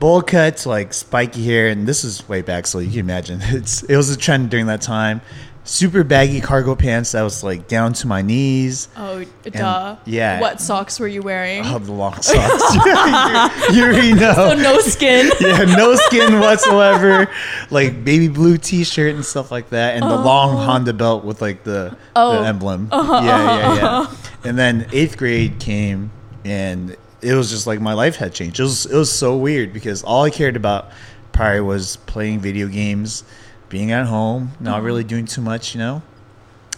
bowl 0.00 0.20
cut 0.20 0.56
to 0.58 0.68
like 0.70 0.92
spiky 0.92 1.44
hair, 1.44 1.68
and 1.68 1.86
this 1.86 2.02
is 2.02 2.28
way 2.28 2.42
back, 2.42 2.66
so 2.66 2.80
you 2.80 2.90
can 2.90 2.98
imagine 3.00 3.38
it's 3.44 3.84
it 3.84 3.96
was 3.96 4.10
a 4.10 4.16
trend 4.16 4.50
during 4.50 4.66
that 4.66 4.80
time. 4.82 5.20
Super 5.68 6.04
baggy 6.04 6.40
cargo 6.40 6.76
pants 6.76 7.10
that 7.12 7.22
was 7.22 7.42
like 7.42 7.66
down 7.66 7.92
to 7.94 8.06
my 8.06 8.22
knees. 8.22 8.88
Oh, 8.96 9.24
duh. 9.42 9.96
yeah. 10.04 10.40
What 10.40 10.60
socks 10.60 11.00
were 11.00 11.08
you 11.08 11.22
wearing? 11.22 11.62
Oh, 11.66 11.80
the 11.80 11.90
long 11.92 12.14
socks. 12.22 12.74
you, 12.74 12.82
you 13.76 13.84
already 13.84 14.12
know. 14.20 14.32
oh, 14.36 14.54
no 14.54 14.78
skin. 14.78 15.30
Yeah, 15.40 15.64
no 15.64 15.96
skin 15.96 16.38
whatsoever. 16.38 17.28
Like 17.70 18.04
baby 18.04 18.28
blue 18.28 18.58
T-shirt 18.58 19.14
and 19.16 19.24
stuff 19.24 19.50
like 19.50 19.70
that, 19.70 19.94
and 19.94 20.04
the 20.04 20.16
long 20.16 20.54
oh. 20.54 20.58
Honda 20.58 20.92
belt 20.92 21.24
with 21.24 21.42
like 21.42 21.64
the, 21.64 21.96
Oh. 22.14 22.40
the 22.40 22.46
emblem. 22.46 22.88
Uh-huh, 22.92 23.20
yeah, 23.24 23.24
yeah, 23.58 23.74
yeah. 23.74 23.86
Uh-huh. 24.00 24.16
And 24.44 24.56
then 24.56 24.86
eighth 24.92 25.16
grade 25.16 25.58
came, 25.58 26.12
and 26.44 26.96
it 27.22 27.34
was 27.34 27.50
just 27.50 27.66
like 27.66 27.80
my 27.80 27.92
life 27.94 28.14
had 28.14 28.32
changed. 28.32 28.60
It 28.60 28.62
was 28.62 28.86
it 28.86 28.96
was 28.96 29.10
so 29.10 29.36
weird 29.36 29.72
because 29.72 30.04
all 30.04 30.22
I 30.22 30.30
cared 30.30 30.54
about 30.54 30.90
prior 31.32 31.64
was 31.64 31.96
playing 32.06 32.38
video 32.38 32.68
games, 32.68 33.24
being 33.68 33.90
at 33.90 34.06
home, 34.06 34.52
not 34.60 34.82
really 34.82 35.04
doing 35.04 35.26
too 35.26 35.40
much, 35.40 35.74
you 35.74 35.78
know. 35.78 36.02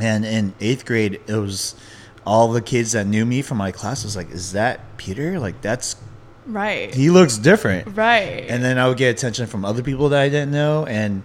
And 0.00 0.24
in 0.24 0.54
eighth 0.60 0.84
grade, 0.84 1.20
it 1.26 1.34
was 1.34 1.74
all 2.24 2.52
the 2.52 2.60
kids 2.60 2.92
that 2.92 3.06
knew 3.06 3.24
me 3.24 3.42
from 3.42 3.58
my 3.58 3.72
class 3.72 4.04
was 4.04 4.16
like, 4.16 4.30
"Is 4.30 4.52
that 4.52 4.80
Peter? 4.96 5.40
Like 5.40 5.60
that's 5.60 5.96
right. 6.46 6.94
he 6.94 7.10
looks 7.10 7.38
different." 7.38 7.96
right. 7.96 8.46
and 8.48 8.62
then 8.62 8.78
I 8.78 8.88
would 8.88 8.98
get 8.98 9.10
attention 9.10 9.46
from 9.46 9.64
other 9.64 9.82
people 9.82 10.08
that 10.10 10.20
I 10.20 10.28
didn't 10.28 10.52
know. 10.52 10.86
And 10.86 11.22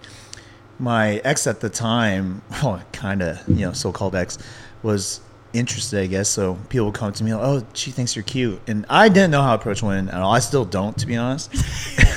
my 0.80 1.18
ex 1.24 1.48
at 1.48 1.60
the 1.60 1.70
time, 1.70 2.42
well, 2.64 2.82
kind 2.92 3.22
of, 3.22 3.48
you 3.48 3.66
know, 3.66 3.74
so-called 3.74 4.16
ex, 4.16 4.38
was 4.82 5.22
interested, 5.54 6.02
I 6.02 6.08
guess. 6.08 6.30
So 6.30 6.56
people 6.70 6.88
would 6.88 6.96
come 6.96 7.14
to 7.14 7.24
me, 7.24 7.34
like, 7.34 7.44
oh, 7.44 7.68
she 7.74 7.92
thinks 7.92 8.16
you're 8.16 8.24
cute, 8.24 8.60
and 8.68 8.86
I 8.90 9.10
didn't 9.10 9.32
know 9.32 9.42
how 9.42 9.56
to 9.56 9.62
approach 9.62 9.82
women 9.84 10.10
at 10.10 10.22
all. 10.22 10.34
I 10.34 10.40
still 10.40 10.66
don't, 10.66 10.98
to 10.98 11.08
be 11.08 11.16
honest. 11.16 11.54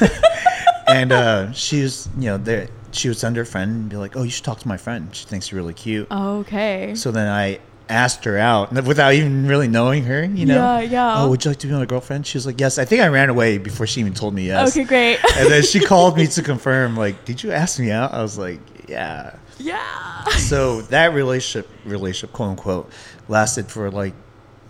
and 0.88 1.12
uh, 1.12 1.52
she 1.52 1.82
was, 1.82 2.08
you 2.18 2.26
know, 2.26 2.38
there. 2.38 2.68
She 2.96 3.08
would 3.08 3.18
send 3.18 3.36
her 3.36 3.44
friend 3.44 3.70
and 3.70 3.88
be 3.88 3.96
like, 3.96 4.16
"Oh, 4.16 4.22
you 4.22 4.30
should 4.30 4.44
talk 4.44 4.58
to 4.60 4.68
my 4.68 4.76
friend. 4.76 5.14
She 5.14 5.26
thinks 5.26 5.50
you're 5.50 5.60
really 5.60 5.74
cute." 5.74 6.10
okay. 6.10 6.94
So 6.94 7.10
then 7.10 7.28
I 7.28 7.60
asked 7.88 8.24
her 8.24 8.36
out 8.36 8.72
without 8.84 9.14
even 9.14 9.46
really 9.46 9.68
knowing 9.68 10.04
her, 10.04 10.24
you 10.24 10.44
know. 10.44 10.56
Yeah, 10.56 10.80
yeah. 10.80 11.22
Oh, 11.22 11.30
would 11.30 11.44
you 11.44 11.50
like 11.52 11.58
to 11.58 11.66
be 11.66 11.72
my 11.72 11.84
girlfriend? 11.86 12.26
She 12.26 12.36
was 12.36 12.46
like, 12.46 12.60
"Yes." 12.60 12.78
I 12.78 12.84
think 12.84 13.02
I 13.02 13.08
ran 13.08 13.28
away 13.28 13.58
before 13.58 13.86
she 13.86 14.00
even 14.00 14.14
told 14.14 14.34
me 14.34 14.46
yes. 14.46 14.70
Okay, 14.70 14.84
great. 14.84 15.18
And 15.36 15.50
then 15.50 15.62
she 15.62 15.80
called 15.92 16.16
me 16.16 16.26
to 16.28 16.42
confirm, 16.42 16.96
like, 16.96 17.24
"Did 17.24 17.42
you 17.42 17.52
ask 17.52 17.78
me 17.78 17.90
out?" 17.90 18.12
I 18.12 18.22
was 18.22 18.38
like, 18.38 18.60
"Yeah." 18.88 19.36
yeah. 19.58 20.24
So 20.38 20.82
that 20.82 21.14
relationship, 21.14 21.68
relationship, 21.84 22.32
quote 22.32 22.50
unquote, 22.50 22.90
lasted 23.28 23.66
for 23.68 23.90
like 23.90 24.14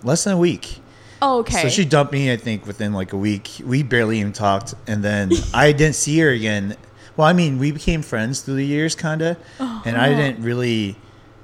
less 0.02 0.24
than 0.24 0.34
a 0.34 0.38
week. 0.38 0.80
Oh, 1.22 1.38
okay. 1.40 1.62
So 1.62 1.68
she 1.68 1.84
dumped 1.84 2.12
me, 2.12 2.30
I 2.32 2.36
think, 2.36 2.66
within 2.66 2.92
like 2.92 3.12
a 3.12 3.16
week. 3.16 3.50
We 3.64 3.82
barely 3.82 4.20
even 4.20 4.32
talked, 4.32 4.74
and 4.86 5.02
then 5.02 5.32
I 5.54 5.72
didn't 5.72 5.96
see 5.96 6.18
her 6.20 6.30
again. 6.30 6.76
Well, 7.16 7.26
I 7.26 7.32
mean, 7.32 7.58
we 7.58 7.72
became 7.72 8.02
friends 8.02 8.42
through 8.42 8.56
the 8.56 8.66
years, 8.66 8.94
kind 8.94 9.22
of, 9.22 9.36
oh, 9.58 9.82
and 9.84 9.96
I 9.96 10.10
didn't 10.14 10.42
really 10.42 10.96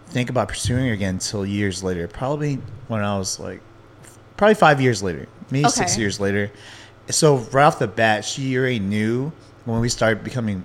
think 0.06 0.28
about 0.28 0.48
pursuing 0.48 0.86
her 0.86 0.92
again 0.92 1.14
until 1.14 1.46
years 1.46 1.82
later. 1.82 2.06
Probably 2.08 2.56
when 2.88 3.02
I 3.02 3.16
was 3.16 3.40
like, 3.40 3.60
probably 4.36 4.54
five 4.54 4.80
years 4.80 5.02
later, 5.02 5.28
maybe 5.50 5.68
six 5.68 5.96
years 5.96 6.20
later. 6.20 6.50
So 7.08 7.36
right 7.36 7.64
off 7.64 7.78
the 7.78 7.88
bat, 7.88 8.24
she 8.24 8.56
already 8.58 8.78
knew 8.78 9.32
when 9.64 9.80
we 9.80 9.88
started 9.88 10.22
becoming 10.22 10.64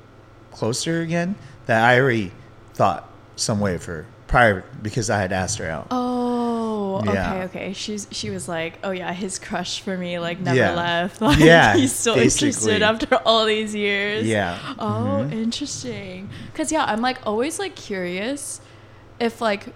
closer 0.51 1.01
again 1.01 1.35
that 1.67 1.83
I 1.83 1.99
already 1.99 2.31
thought 2.73 3.09
some 3.35 3.59
way 3.59 3.75
of 3.75 3.85
her 3.85 4.05
prior 4.27 4.63
because 4.81 5.09
I 5.09 5.19
had 5.19 5.31
asked 5.31 5.59
her 5.59 5.69
out. 5.69 5.87
Oh, 5.91 6.16
Oh, 6.97 7.09
okay, 7.09 7.13
Yeah. 7.13 7.43
okay. 7.45 7.73
She's 7.73 8.07
she 8.11 8.29
was 8.29 8.47
like, 8.47 8.79
oh 8.83 8.91
yeah, 8.91 9.13
his 9.13 9.39
crush 9.39 9.81
for 9.81 9.97
me 9.97 10.19
like 10.19 10.39
never 10.39 10.57
Yeah. 10.57 10.73
left. 10.75 11.21
Like, 11.27 11.39
Yeah, 11.39 11.75
he's 11.75 11.93
still 11.93 12.15
basically. 12.15 12.47
interested 12.49 12.81
after 12.81 13.15
all 13.25 13.45
these 13.45 13.73
years. 13.75 14.25
Yeah. 14.27 14.57
Oh, 14.79 15.25
Mhm. 15.27 15.31
interesting. 15.33 16.29
Cause 16.53 16.71
yeah, 16.71 16.85
I'm 16.85 17.01
like 17.01 17.17
always 17.25 17.59
like 17.59 17.75
curious 17.75 18.61
if 19.19 19.41
like 19.41 19.67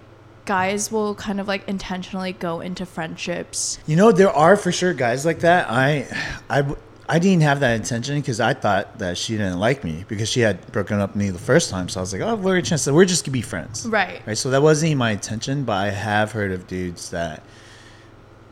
guys 0.44 0.90
will 0.90 1.14
kind 1.14 1.38
of 1.40 1.46
like 1.46 1.66
intentionally 1.68 2.32
go 2.32 2.60
into 2.60 2.84
friendships. 2.84 3.78
You 3.86 3.96
know, 3.96 4.10
there 4.12 4.30
are 4.30 4.56
for 4.56 4.72
sure 4.72 4.92
guys 4.92 5.24
like 5.24 5.40
that. 5.40 5.70
I, 5.70 6.06
I, 6.50 6.64
I 7.12 7.18
didn't 7.18 7.42
have 7.42 7.60
that 7.60 7.76
intention 7.76 8.18
because 8.18 8.40
I 8.40 8.54
thought 8.54 8.98
that 9.00 9.18
she 9.18 9.36
didn't 9.36 9.58
like 9.58 9.84
me 9.84 10.06
because 10.08 10.30
she 10.30 10.40
had 10.40 10.66
broken 10.72 10.98
up 10.98 11.10
with 11.10 11.16
me 11.16 11.28
the 11.28 11.38
first 11.38 11.68
time. 11.68 11.90
So 11.90 12.00
I 12.00 12.02
was 12.02 12.10
like, 12.14 12.22
oh, 12.22 12.36
we're 12.36 12.56
a 12.56 12.62
chance 12.62 12.86
that 12.86 12.94
we're 12.94 13.04
just 13.04 13.26
gonna 13.26 13.34
be 13.34 13.42
friends, 13.42 13.86
Right. 13.86 14.22
Right. 14.26 14.38
So 14.38 14.48
that 14.48 14.62
wasn't 14.62 14.88
even 14.92 14.98
my 14.98 15.10
intention, 15.10 15.64
but 15.64 15.74
I 15.74 15.90
have 15.90 16.32
heard 16.32 16.52
of 16.52 16.66
dudes 16.66 17.10
that 17.10 17.42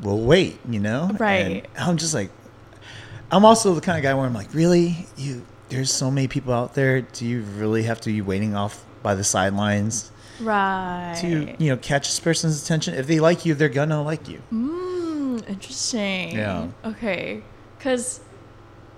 will 0.02 0.20
wait. 0.20 0.58
You 0.68 0.78
know, 0.78 1.10
Right. 1.18 1.64
And 1.74 1.84
I'm 1.88 1.96
just 1.96 2.12
like, 2.12 2.30
I'm 3.30 3.46
also 3.46 3.72
the 3.72 3.80
kind 3.80 3.96
of 3.96 4.02
guy 4.02 4.12
where 4.12 4.26
I'm 4.26 4.34
like, 4.34 4.52
really, 4.52 5.06
you? 5.16 5.46
There's 5.70 5.90
so 5.90 6.10
many 6.10 6.28
people 6.28 6.52
out 6.52 6.74
there. 6.74 7.00
Do 7.00 7.24
you 7.24 7.40
really 7.56 7.84
have 7.84 7.98
to 8.02 8.10
be 8.12 8.20
waiting 8.20 8.54
off 8.54 8.84
by 9.02 9.14
the 9.14 9.24
sidelines 9.24 10.10
Right. 10.38 11.16
to 11.22 11.54
you 11.58 11.70
know 11.70 11.78
catch 11.78 12.08
this 12.08 12.20
person's 12.20 12.62
attention? 12.62 12.92
If 12.92 13.06
they 13.06 13.20
like 13.20 13.46
you, 13.46 13.54
they're 13.54 13.70
gonna 13.70 14.02
like 14.02 14.28
you. 14.28 14.42
Mm, 14.52 15.48
interesting. 15.48 16.36
Yeah. 16.36 16.66
Okay. 16.84 17.42
Cause 17.78 18.20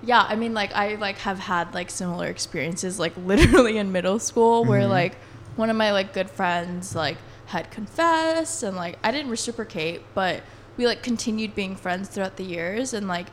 yeah, 0.03 0.25
I 0.29 0.37
mean 0.37 0.53
like 0.55 0.73
I 0.75 0.97
like 0.97 1.19
have 1.19 1.39
had 1.39 1.75
like 1.75 1.91
similar 1.91 2.27
experiences 2.27 2.99
like 2.99 3.13
literally 3.25 3.79
in 3.79 3.93
middle 3.93 4.19
school 4.19 4.65
where 4.65 4.83
Mhm. 4.83 4.91
like 4.91 5.15
one 5.57 5.71
of 5.71 5.77
my 5.77 5.93
like 5.93 6.13
good 6.13 6.31
friends 6.31 6.95
like 6.95 7.19
had 7.47 7.71
confessed 7.71 8.63
and 8.63 8.77
like 8.77 8.99
I 9.03 9.11
didn't 9.13 9.31
reciprocate, 9.31 10.03
but 10.15 10.43
we 10.77 10.87
like 10.87 11.03
continued 11.03 11.55
being 11.55 11.77
friends 11.77 12.09
throughout 12.09 12.37
the 12.37 12.45
years 12.45 12.95
and 12.95 13.07
like 13.07 13.27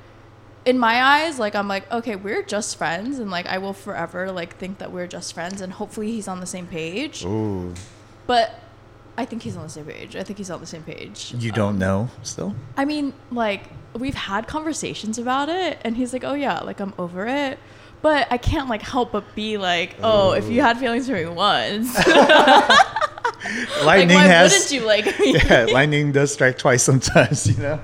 in 0.66 0.78
my 0.78 1.02
eyes 1.02 1.40
like 1.40 1.56
I'm 1.56 1.68
like 1.70 1.90
okay, 1.92 2.16
we're 2.18 2.44
just 2.44 2.76
friends 2.78 3.18
and 3.20 3.32
like 3.32 3.48
I 3.48 3.58
will 3.58 3.74
forever 3.74 4.32
like 4.32 4.58
think 4.58 4.78
that 4.80 4.92
we're 4.92 5.08
just 5.08 5.34
friends 5.34 5.62
and 5.62 5.72
hopefully 5.74 6.12
he's 6.12 6.28
on 6.28 6.40
the 6.42 6.46
same 6.46 6.68
page. 6.68 7.24
Ooh, 7.26 7.74
But 8.28 8.60
I 9.20 9.26
think 9.26 9.44
he's 9.44 9.58
on 9.58 9.64
the 9.64 9.70
same 9.70 9.84
page. 9.84 10.16
I 10.16 10.24
think 10.24 10.38
he's 10.38 10.50
on 10.50 10.62
the 10.62 10.66
same 10.66 10.84
page. 10.84 11.34
you 11.38 11.52
don't 11.52 11.74
um, 11.74 11.80
know 11.80 12.10
still. 12.24 12.56
I 12.78 12.86
mean, 12.86 13.14
like 13.32 13.64
we've 13.94 14.16
had 14.16 14.48
conversations 14.48 15.20
about 15.20 15.50
it, 15.50 15.78
and 15.84 15.98
he's 15.98 16.14
like, 16.14 16.24
"Oh 16.24 16.36
yeah, 16.36 16.62
like 16.62 16.80
I'm 16.80 16.94
over 16.98 17.28
it." 17.28 17.60
But 18.02 18.32
I 18.32 18.38
can't 18.38 18.70
like 18.70 18.82
help 18.82 19.12
but 19.12 19.36
be 19.36 19.58
like, 19.58 19.98
"Oh, 20.02 20.32
if 20.32 20.48
you 20.50 20.62
had 20.62 20.78
feelings 20.78 21.08
for 21.08 21.16
me 21.16 21.26
once, 21.26 21.94
like 22.08 23.84
Lightning 23.84 24.16
why 24.16 24.24
has. 24.24 24.54
wouldn't 24.54 24.72
you 24.72 24.88
like 24.88 25.06
me?" 25.20 25.34
yeah, 25.34 25.66
lightning 25.70 26.14
does 26.14 26.32
strike 26.34 26.58
twice 26.58 26.82
sometimes. 26.82 27.46
You 27.46 27.62
know. 27.62 27.80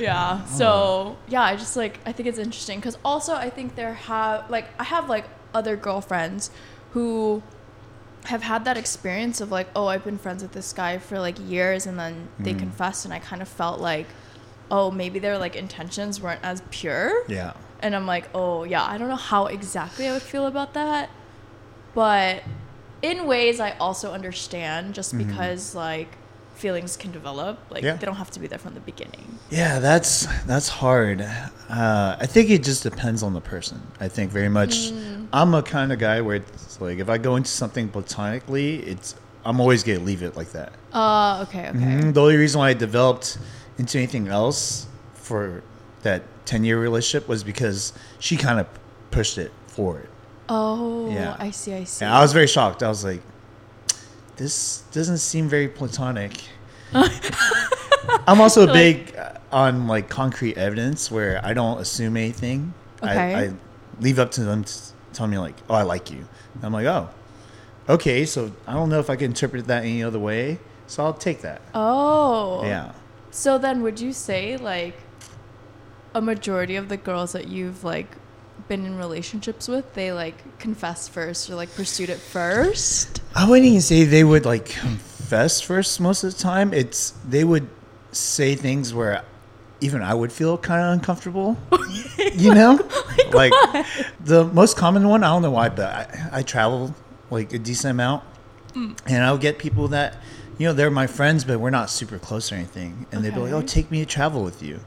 yeah. 0.00 0.46
So 0.46 1.18
uh. 1.18 1.28
yeah, 1.28 1.42
I 1.42 1.56
just 1.56 1.76
like 1.76 2.00
I 2.06 2.12
think 2.12 2.26
it's 2.26 2.38
interesting 2.38 2.78
because 2.78 2.96
also 3.04 3.34
I 3.34 3.50
think 3.50 3.76
there 3.76 3.92
have 3.92 4.48
like 4.48 4.68
I 4.80 4.84
have 4.84 5.10
like 5.10 5.26
other 5.52 5.76
girlfriends 5.76 6.50
who 6.92 7.42
have 8.26 8.42
had 8.42 8.64
that 8.64 8.76
experience 8.76 9.40
of 9.40 9.50
like, 9.50 9.68
oh, 9.74 9.86
I've 9.86 10.04
been 10.04 10.18
friends 10.18 10.42
with 10.42 10.52
this 10.52 10.72
guy 10.72 10.98
for 10.98 11.18
like 11.18 11.36
years, 11.40 11.86
and 11.86 11.98
then 11.98 12.28
they 12.38 12.54
Mm. 12.54 12.58
confessed, 12.58 13.04
and 13.04 13.12
I 13.14 13.18
kind 13.18 13.40
of 13.42 13.48
felt 13.48 13.80
like, 13.80 14.06
oh, 14.70 14.90
maybe 14.90 15.18
their 15.18 15.38
like 15.38 15.54
intentions 15.56 16.20
weren't 16.20 16.40
as 16.42 16.62
pure. 16.70 17.12
Yeah. 17.28 17.52
And 17.80 17.94
I'm 17.94 18.06
like, 18.06 18.28
oh 18.34 18.64
yeah, 18.64 18.84
I 18.84 18.98
don't 18.98 19.08
know 19.08 19.16
how 19.16 19.46
exactly 19.46 20.08
I 20.08 20.12
would 20.12 20.22
feel 20.22 20.46
about 20.46 20.74
that, 20.74 21.08
but 21.94 22.42
in 23.02 23.26
ways 23.26 23.60
I 23.60 23.72
also 23.78 24.12
understand 24.12 24.94
just 24.94 25.14
Mhm. 25.14 25.18
because 25.26 25.74
like 25.74 26.16
feelings 26.56 26.96
can 26.96 27.12
develop, 27.12 27.58
like 27.70 27.82
Yeah. 27.84 27.96
they 27.96 28.06
don't 28.06 28.16
have 28.16 28.30
to 28.32 28.40
be 28.40 28.46
there 28.46 28.58
from 28.58 28.74
the 28.74 28.80
beginning. 28.80 29.38
Yeah, 29.50 29.78
that's 29.78 30.26
that's 30.46 30.68
hard. 30.68 31.20
Uh, 31.68 32.16
I 32.18 32.26
think 32.26 32.50
it 32.50 32.62
just 32.64 32.82
depends 32.82 33.22
on 33.22 33.32
the 33.34 33.40
person. 33.40 33.80
I 34.00 34.08
think 34.08 34.30
very 34.32 34.48
much. 34.48 34.74
Mm. 34.92 35.26
I'm 35.32 35.54
a 35.54 35.62
kind 35.62 35.92
of 35.92 35.98
guy 35.98 36.20
where 36.20 36.36
it's 36.36 36.80
like 36.80 36.98
if 36.98 37.08
I 37.08 37.18
go 37.18 37.36
into 37.36 37.50
something 37.50 37.88
platonically, 37.88 38.76
it's 38.92 39.14
I'm 39.44 39.60
always 39.60 39.82
gonna 39.84 40.00
leave 40.00 40.22
it 40.22 40.36
like 40.36 40.50
that. 40.52 40.72
Uh, 40.92 41.44
okay, 41.48 41.68
okay. 41.68 41.78
Mhm. 41.78 42.14
The 42.14 42.20
only 42.22 42.36
reason 42.36 42.58
why 42.60 42.70
I 42.70 42.74
developed 42.74 43.38
into 43.78 43.98
anything 43.98 44.26
else 44.28 44.86
for 45.14 45.62
that 46.02 46.22
10 46.46 46.64
year 46.64 46.80
relationship 46.80 47.28
was 47.28 47.44
because 47.44 47.92
she 48.18 48.36
kind 48.36 48.58
of 48.60 48.66
pushed 49.10 49.36
it 49.38 49.52
forward. 49.66 50.08
Oh, 50.48 51.10
Yeah. 51.10 51.36
I 51.38 51.50
see, 51.50 51.74
I 51.74 51.84
see. 51.84 52.04
And 52.04 52.14
I 52.14 52.20
was 52.22 52.32
very 52.32 52.46
shocked. 52.46 52.82
I 52.82 52.88
was 52.88 53.04
like, 53.04 53.20
this 54.36 54.82
doesn't 54.92 55.18
seem 55.18 55.48
very 55.48 55.68
platonic. 55.68 56.40
I'm 56.92 58.40
also 58.40 58.66
Like- 58.66 58.72
big 58.74 59.18
on 59.52 59.86
like 59.86 60.08
concrete 60.08 60.56
evidence 60.58 61.10
where 61.10 61.40
I 61.44 61.54
don't 61.54 61.78
assume 61.80 62.16
anything. 62.16 62.74
Okay. 63.02 63.34
I, 63.34 63.40
I 63.44 63.52
leave 64.00 64.18
up 64.18 64.30
to 64.32 64.44
them 64.44 64.64
to 64.64 64.74
tell 65.12 65.26
me 65.26 65.38
like, 65.38 65.54
oh, 65.70 65.74
I 65.74 65.82
like 65.82 66.10
you. 66.10 66.26
I'm 66.62 66.72
like, 66.72 66.86
oh, 66.86 67.08
okay. 67.88 68.24
So 68.26 68.52
I 68.66 68.72
don't 68.74 68.88
know 68.88 68.98
if 69.00 69.08
I 69.10 69.16
can 69.16 69.26
interpret 69.26 69.66
that 69.66 69.84
any 69.84 70.02
other 70.02 70.18
way. 70.18 70.58
So 70.86 71.04
I'll 71.04 71.14
take 71.14 71.42
that. 71.42 71.60
oh. 71.74 72.64
Yeah. 72.64 72.92
So 73.30 73.58
then 73.58 73.82
would 73.82 74.00
you 74.00 74.12
say 74.14 74.56
like 74.56 74.94
a 76.14 76.22
majority 76.22 76.76
of 76.76 76.88
the 76.88 76.96
girls 76.96 77.32
that 77.32 77.48
you've 77.48 77.84
like 77.84 78.16
been 78.68 78.84
in 78.84 78.96
relationships 78.96 79.68
with, 79.68 79.94
they 79.94 80.12
like 80.12 80.58
confess 80.58 81.08
first 81.08 81.50
or 81.50 81.54
like 81.54 81.74
pursued 81.74 82.10
it 82.10 82.18
first? 82.18 83.20
I 83.34 83.48
wouldn't 83.48 83.66
even 83.66 83.80
say 83.80 84.04
they 84.04 84.24
would 84.24 84.44
like 84.44 84.66
confess 84.66 85.60
first 85.60 86.00
most 86.00 86.24
of 86.24 86.34
the 86.34 86.42
time. 86.42 86.72
It's 86.72 87.12
they 87.28 87.44
would 87.44 87.68
say 88.12 88.54
things 88.54 88.94
where 88.94 89.24
even 89.80 90.02
I 90.02 90.14
would 90.14 90.32
feel 90.32 90.56
kind 90.58 90.82
of 90.82 90.92
uncomfortable. 90.94 91.56
you 92.34 92.54
know, 92.54 92.76
like 93.32 93.52
the 94.20 94.44
most 94.52 94.76
common 94.76 95.08
one. 95.08 95.22
I 95.22 95.28
don't 95.28 95.42
know 95.42 95.50
why, 95.50 95.68
but 95.68 95.86
I, 95.86 96.28
I 96.38 96.42
travel 96.42 96.94
like 97.30 97.52
a 97.52 97.58
decent 97.58 97.90
amount, 97.90 98.24
mm. 98.72 98.98
and 99.06 99.24
I'll 99.24 99.38
get 99.38 99.58
people 99.58 99.88
that 99.88 100.16
you 100.58 100.66
know 100.66 100.72
they're 100.72 100.90
my 100.90 101.06
friends, 101.06 101.44
but 101.44 101.60
we're 101.60 101.70
not 101.70 101.90
super 101.90 102.18
close 102.18 102.50
or 102.50 102.54
anything, 102.56 103.06
and 103.12 103.24
they'd 103.24 103.34
be 103.34 103.40
like, 103.40 103.52
"Oh, 103.52 103.62
take 103.62 103.90
me 103.90 104.00
to 104.00 104.06
travel 104.06 104.42
with 104.42 104.62
you." 104.62 104.80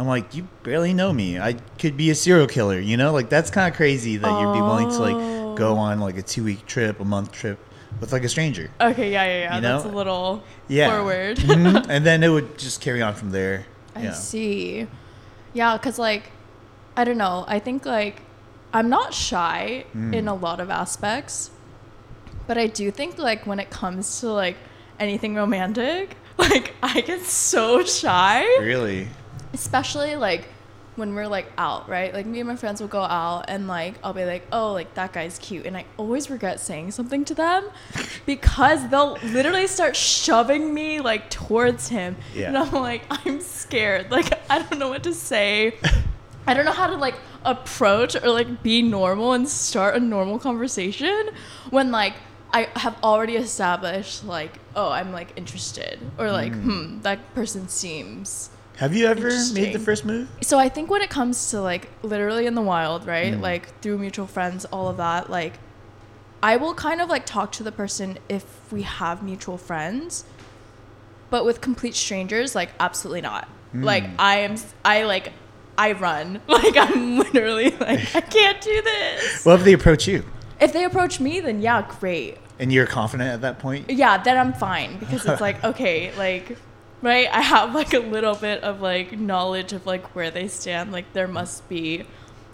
I'm 0.00 0.06
like, 0.06 0.34
you 0.34 0.48
barely 0.62 0.94
know 0.94 1.12
me. 1.12 1.38
I 1.38 1.52
could 1.78 1.96
be 1.96 2.08
a 2.10 2.14
serial 2.14 2.46
killer, 2.46 2.80
you 2.80 2.96
know? 2.96 3.12
Like 3.12 3.28
that's 3.28 3.50
kind 3.50 3.70
of 3.70 3.76
crazy 3.76 4.16
that 4.16 4.40
you'd 4.40 4.52
be 4.54 4.62
willing 4.62 4.88
to 4.88 4.98
like 4.98 5.16
go 5.56 5.74
Oh. 5.74 5.76
on 5.76 6.00
like 6.00 6.16
a 6.16 6.22
two 6.22 6.42
week 6.42 6.64
trip, 6.66 7.00
a 7.00 7.04
month 7.04 7.32
trip 7.32 7.58
with 8.00 8.10
like 8.12 8.24
a 8.24 8.28
stranger. 8.28 8.70
Okay, 8.80 9.12
yeah, 9.12 9.24
yeah, 9.24 9.38
yeah. 9.40 9.54
You 9.56 9.60
That's 9.60 9.84
a 9.84 9.88
little 9.88 10.42
Yeah. 10.68 10.88
forward. 10.96 11.36
Mhm. 11.38 11.86
And 11.90 12.06
then 12.06 12.22
it 12.22 12.28
would 12.30 12.56
just 12.58 12.80
carry 12.80 13.02
on 13.02 13.14
from 13.14 13.30
there. 13.30 13.66
I 13.94 14.04
Yeah. 14.04 14.12
see. 14.12 14.86
Yeah, 15.52 15.76
because 15.76 15.98
like, 15.98 16.30
I 16.96 17.04
don't 17.04 17.18
know. 17.18 17.44
I 17.46 17.58
think 17.58 17.84
like 17.84 18.22
I'm 18.72 18.88
not 18.88 19.12
shy 19.12 19.84
Mm. 19.94 20.14
in 20.14 20.28
a 20.28 20.34
lot 20.34 20.60
of 20.60 20.70
aspects, 20.70 21.50
but 22.46 22.56
I 22.56 22.68
do 22.68 22.90
think 22.90 23.18
like 23.18 23.46
when 23.46 23.60
it 23.60 23.68
comes 23.68 24.20
to 24.20 24.28
like 24.32 24.56
anything 24.98 25.34
romantic, 25.34 26.16
like 26.38 26.72
I 26.82 27.02
get 27.02 27.22
so 27.26 27.84
shy, 27.84 28.44
Really? 28.60 29.08
Especially 29.52 30.16
like 30.16 30.48
when 30.96 31.14
we're 31.14 31.26
like 31.26 31.50
out, 31.56 31.88
right? 31.88 32.12
Like 32.12 32.26
me 32.26 32.40
and 32.40 32.48
my 32.48 32.56
friends 32.56 32.80
will 32.80 32.88
go 32.88 33.00
out 33.00 33.46
and 33.48 33.66
like 33.68 33.94
I'll 34.04 34.12
be 34.12 34.24
like, 34.24 34.46
"Oh, 34.52 34.72
like 34.72 34.94
that 34.94 35.12
guy's 35.12 35.38
cute." 35.38 35.66
And 35.66 35.76
I 35.76 35.84
always 35.96 36.30
regret 36.30 36.60
saying 36.60 36.92
something 36.92 37.24
to 37.26 37.34
them 37.34 37.68
because 38.26 38.88
they'll 38.88 39.16
literally 39.24 39.66
start 39.66 39.96
shoving 39.96 40.72
me 40.74 41.00
like 41.00 41.30
towards 41.30 41.88
him. 41.88 42.16
Yeah. 42.34 42.48
And 42.48 42.58
I'm 42.58 42.72
like, 42.72 43.02
"I'm 43.10 43.40
scared." 43.40 44.10
Like 44.10 44.32
I 44.50 44.58
don't 44.60 44.78
know 44.78 44.88
what 44.88 45.02
to 45.04 45.14
say. 45.14 45.74
I 46.46 46.54
don't 46.54 46.64
know 46.64 46.72
how 46.72 46.88
to 46.88 46.96
like 46.96 47.14
approach 47.44 48.14
or 48.16 48.28
like 48.30 48.62
be 48.62 48.82
normal 48.82 49.32
and 49.32 49.48
start 49.48 49.94
a 49.96 50.00
normal 50.00 50.38
conversation 50.38 51.30
when 51.70 51.90
like 51.90 52.14
I 52.52 52.68
have 52.76 52.96
already 53.02 53.36
established 53.36 54.24
like, 54.24 54.58
"Oh, 54.74 54.90
I'm 54.90 55.12
like 55.12 55.32
interested." 55.36 55.98
Or 56.18 56.30
like, 56.30 56.52
"Hmm, 56.52 57.00
that 57.02 57.34
person 57.34 57.68
seems 57.68 58.50
Have 58.80 58.94
you 58.96 59.06
ever 59.06 59.28
made 59.52 59.74
the 59.74 59.78
first 59.78 60.04
move? 60.06 60.28
so 60.40 60.58
I 60.58 60.68
think 60.68 60.90
when 60.90 61.02
it 61.02 61.10
comes 61.10 61.50
to 61.50 61.60
like 61.60 61.88
literally 62.02 62.46
in 62.46 62.54
the 62.54 62.62
wild, 62.62 63.06
right? 63.06 63.34
Mm. 63.34 63.40
Like 63.40 63.80
through 63.80 63.98
mutual 63.98 64.26
friends, 64.26 64.64
all 64.66 64.88
of 64.88 64.96
that, 64.96 65.28
like 65.30 65.54
I 66.42 66.56
will 66.56 66.74
kind 66.74 67.00
of 67.02 67.08
like 67.10 67.26
talk 67.26 67.52
to 67.52 67.62
the 67.62 67.72
person 67.72 68.18
if 68.28 68.44
we 68.72 68.82
have 68.82 69.22
mutual 69.22 69.58
friends. 69.58 70.24
But 71.28 71.44
with 71.44 71.60
complete 71.60 71.94
strangers, 71.94 72.54
like 72.54 72.70
absolutely 72.80 73.20
not. 73.20 73.48
Like 73.74 74.04
Mm. 74.04 74.14
I 74.18 74.36
am 74.38 74.56
I 74.84 75.04
like 75.04 75.32
I 75.78 75.92
run. 75.92 76.40
Like 76.48 76.76
I'm 76.76 77.18
literally 77.18 77.70
like 77.70 78.16
I 78.16 78.20
can't 78.22 78.60
do 78.60 78.82
this. 78.82 79.44
What 79.44 79.60
if 79.60 79.64
they 79.64 79.74
approach 79.74 80.08
you 80.08 80.24
If 80.60 80.72
they 80.72 80.84
approach 80.84 81.20
me, 81.20 81.40
then 81.40 81.60
yeah, 81.60 81.86
great. 82.00 82.38
and 82.58 82.72
you're 82.72 82.86
confident 82.86 83.30
at 83.30 83.40
that 83.42 83.58
point? 83.58 83.90
Yeah, 83.90 84.16
then 84.22 84.36
I'm 84.38 84.52
fine 84.54 84.98
because 84.98 85.24
it's 85.26 85.40
like 85.40 85.62
okay, 85.62 86.12
like 86.16 86.56
right, 87.02 87.28
I 87.30 87.40
have 87.40 87.74
like 87.74 87.92
a 87.94 87.98
little 88.00 88.34
bit 88.34 88.62
of 88.62 88.80
like 88.80 89.18
knowledge 89.18 89.72
of 89.72 89.86
like 89.86 90.14
where 90.14 90.30
they 90.30 90.48
stand. 90.48 90.92
Like 90.92 91.12
there 91.12 91.28
must 91.28 91.68
be 91.68 92.04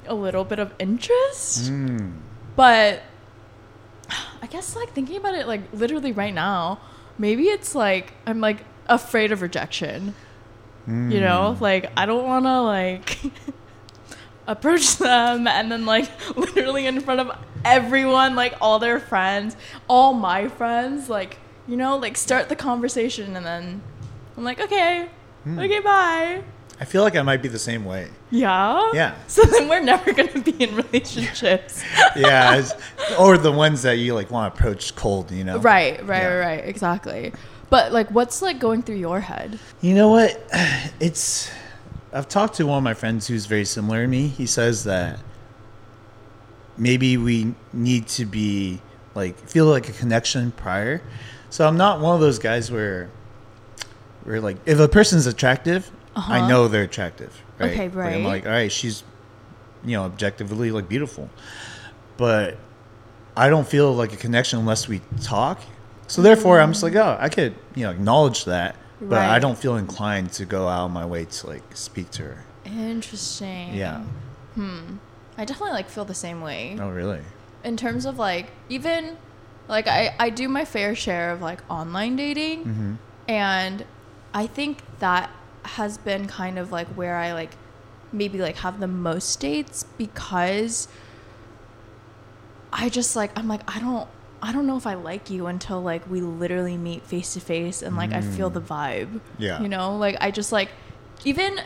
a 0.06 0.14
little 0.14 0.44
bit 0.44 0.58
of 0.58 0.72
interest. 0.78 1.70
Mm. 1.70 2.18
But 2.54 3.02
I 4.42 4.46
guess 4.48 4.76
like 4.76 4.90
thinking 4.92 5.16
about 5.16 5.34
it 5.34 5.46
like 5.46 5.62
literally 5.72 6.12
right 6.12 6.32
now, 6.34 6.80
maybe 7.18 7.44
it's 7.44 7.74
like 7.74 8.12
I'm 8.26 8.40
like 8.40 8.64
afraid 8.86 9.32
of 9.32 9.42
rejection. 9.42 10.14
You 10.86 11.18
know, 11.20 11.56
Mm. 11.58 11.60
like 11.60 11.90
I 11.96 12.06
don't 12.06 12.24
want 12.24 12.44
to 12.44 12.60
like 12.62 13.18
approach 14.46 14.98
them 14.98 15.48
and 15.48 15.72
then 15.72 15.84
like 15.84 16.08
literally 16.36 16.86
in 16.86 17.00
front 17.00 17.18
of 17.20 17.36
everyone, 17.64 18.36
like 18.36 18.54
all 18.60 18.78
their 18.78 19.00
friends, 19.00 19.56
all 19.88 20.12
my 20.12 20.46
friends, 20.46 21.08
like 21.10 21.38
you 21.66 21.76
know, 21.76 21.96
like 21.96 22.16
start 22.16 22.48
the 22.48 22.54
conversation 22.54 23.34
and 23.36 23.44
then 23.44 23.82
I'm 24.36 24.44
like, 24.44 24.60
okay, 24.60 25.08
Hmm. 25.44 25.58
okay, 25.58 25.80
bye. 25.80 26.42
I 26.78 26.84
feel 26.84 27.02
like 27.02 27.16
I 27.16 27.22
might 27.22 27.40
be 27.40 27.48
the 27.48 27.58
same 27.58 27.84
way. 27.86 28.08
Yeah. 28.30 28.90
Yeah. 28.92 29.14
So 29.28 29.42
then 29.42 29.68
we're 29.68 29.80
never 29.82 30.12
gonna 30.12 30.40
be 30.40 30.50
in 30.62 30.76
relationships. 30.76 31.82
Yeah, 32.16 32.62
or 33.18 33.38
the 33.38 33.52
ones 33.52 33.82
that 33.82 33.94
you 33.98 34.14
like 34.14 34.30
want 34.30 34.52
to 34.54 34.58
approach 34.58 34.94
cold, 34.96 35.30
you 35.30 35.44
know? 35.44 35.58
Right, 35.58 36.04
right, 36.06 36.22
Yeah. 36.22 36.28
right, 36.34 36.46
right, 36.58 36.64
exactly. 36.68 37.32
But 37.70 37.92
like, 37.92 38.10
what's 38.10 38.42
like 38.42 38.58
going 38.58 38.82
through 38.82 38.96
your 38.96 39.20
head? 39.20 39.58
You 39.80 39.94
know 39.94 40.08
what? 40.10 40.30
It's. 41.00 41.50
I've 42.12 42.28
talked 42.28 42.54
to 42.56 42.66
one 42.66 42.78
of 42.78 42.84
my 42.84 42.94
friends 42.94 43.26
who's 43.26 43.46
very 43.46 43.64
similar 43.66 44.02
to 44.02 44.08
me. 44.08 44.28
He 44.28 44.46
says 44.46 44.84
that 44.84 45.18
maybe 46.78 47.16
we 47.16 47.54
need 47.72 48.06
to 48.08 48.24
be 48.24 48.80
like 49.14 49.38
feel 49.48 49.66
like 49.66 49.88
a 49.88 49.92
connection 49.92 50.52
prior. 50.52 51.02
So 51.50 51.66
I'm 51.66 51.76
not 51.76 52.00
one 52.00 52.14
of 52.14 52.20
those 52.20 52.38
guys 52.38 52.70
where, 52.70 53.08
where 54.26 54.40
like 54.40 54.56
if 54.66 54.78
a 54.78 54.88
person's 54.88 55.26
attractive, 55.26 55.90
I 56.14 56.18
Uh-huh. 56.18 56.49
know 56.49 56.68
they're 56.68 56.83
attractive. 56.83 57.33
Right? 57.59 57.71
Okay, 57.73 57.88
Like, 57.88 58.14
I'm 58.14 58.25
like, 58.25 58.45
all 58.45 58.52
right, 58.52 58.71
she's, 58.71 59.02
you 59.85 59.97
know, 59.97 60.02
objectively 60.04 60.71
like 60.71 60.88
beautiful, 60.88 61.30
but 62.18 62.59
I 63.37 63.49
don't 63.49 63.66
feel 63.66 63.92
like 63.95 64.12
a 64.12 64.16
connection 64.16 64.59
unless 64.59 64.88
we 64.88 65.00
talk. 65.23 65.61
So 66.06 66.23
therefore, 66.23 66.61
I'm 66.61 66.73
just 66.73 66.83
like, 66.83 66.95
oh, 66.95 67.16
I 67.18 67.28
could, 67.28 67.54
you 67.75 67.85
know, 67.85 67.90
acknowledge 67.90 68.45
that, 68.45 68.76
but 69.00 69.18
I 69.18 69.38
don't 69.38 69.59
feel 69.59 69.76
inclined 69.76 70.33
to 70.35 70.45
go 70.45 70.68
out 70.68 70.87
of 70.87 70.90
my 70.92 71.04
way 71.06 71.25
to 71.25 71.47
like 71.47 71.76
speak 71.76 72.11
to 72.12 72.23
her. 72.23 72.45
Interesting. 72.64 73.75
Yeah. 73.75 74.02
Hmm. 74.54 74.97
I 75.38 75.45
definitely 75.45 75.73
like 75.73 75.88
feel 75.88 76.04
the 76.04 76.14
same 76.14 76.40
way. 76.40 76.76
Oh, 76.80 76.88
really? 76.90 77.21
In 77.64 77.76
terms 77.76 78.06
of 78.06 78.18
like 78.18 78.47
even 78.68 79.16
like 79.68 79.87
I 79.88 80.14
I 80.18 80.30
do 80.30 80.49
my 80.49 80.64
fair 80.64 80.95
share 80.95 81.30
of 81.33 81.42
like 81.42 81.61
online 81.71 82.16
dating 82.16 82.64
Mm-hmm. 82.64 82.92
and 83.28 83.85
I 84.36 84.46
think 84.46 84.82
that 84.98 85.30
has 85.62 85.96
been 85.96 86.26
kind 86.26 86.58
of 86.58 86.70
like 86.70 86.88
where 86.88 87.16
I 87.16 87.32
like 87.32 87.52
maybe 88.12 88.38
like 88.38 88.56
have 88.56 88.80
the 88.80 88.86
most 88.86 89.40
dates 89.40 89.86
because 89.96 90.88
I 92.70 92.90
just 92.90 93.16
like 93.16 93.30
I'm 93.34 93.48
like 93.48 93.62
I 93.66 93.80
don't 93.80 94.06
I 94.42 94.52
don't 94.52 94.66
know 94.66 94.76
if 94.76 94.86
I 94.86 94.92
like 94.92 95.30
you 95.30 95.46
until 95.46 95.80
like 95.80 96.08
we 96.10 96.20
literally 96.20 96.76
meet 96.76 97.02
face 97.02 97.32
to 97.32 97.40
face 97.40 97.80
and 97.80 97.96
like 97.96 98.12
I 98.12 98.20
feel 98.20 98.50
the 98.50 98.60
mm. 98.60 98.66
vibe. 98.66 99.20
Yeah. 99.38 99.62
You 99.62 99.70
know, 99.70 99.96
like 99.96 100.18
I 100.20 100.30
just 100.30 100.52
like 100.52 100.68
even 101.24 101.58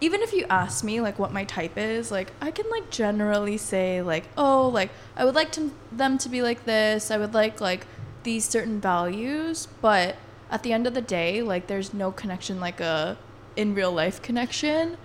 even 0.00 0.20
if 0.20 0.32
you 0.32 0.46
ask 0.50 0.82
me 0.82 1.00
like 1.00 1.20
what 1.20 1.32
my 1.32 1.44
type 1.44 1.78
is, 1.78 2.10
like 2.10 2.32
I 2.40 2.50
can 2.50 2.68
like 2.70 2.90
generally 2.90 3.56
say 3.56 4.02
like, 4.02 4.24
"Oh, 4.36 4.68
like 4.68 4.90
I 5.16 5.24
would 5.24 5.36
like 5.36 5.52
to, 5.52 5.70
them 5.92 6.18
to 6.18 6.28
be 6.28 6.42
like 6.42 6.64
this. 6.64 7.12
I 7.12 7.18
would 7.18 7.34
like 7.34 7.60
like 7.60 7.86
these 8.24 8.44
certain 8.44 8.80
values, 8.80 9.68
but 9.80 10.16
at 10.50 10.62
the 10.62 10.72
end 10.72 10.86
of 10.86 10.94
the 10.94 11.00
day, 11.00 11.42
like 11.42 11.66
there's 11.66 11.92
no 11.92 12.12
connection 12.12 12.60
like 12.60 12.80
a 12.80 13.16
in 13.56 13.74
real 13.74 13.92
life 13.92 14.22
connection. 14.22 14.96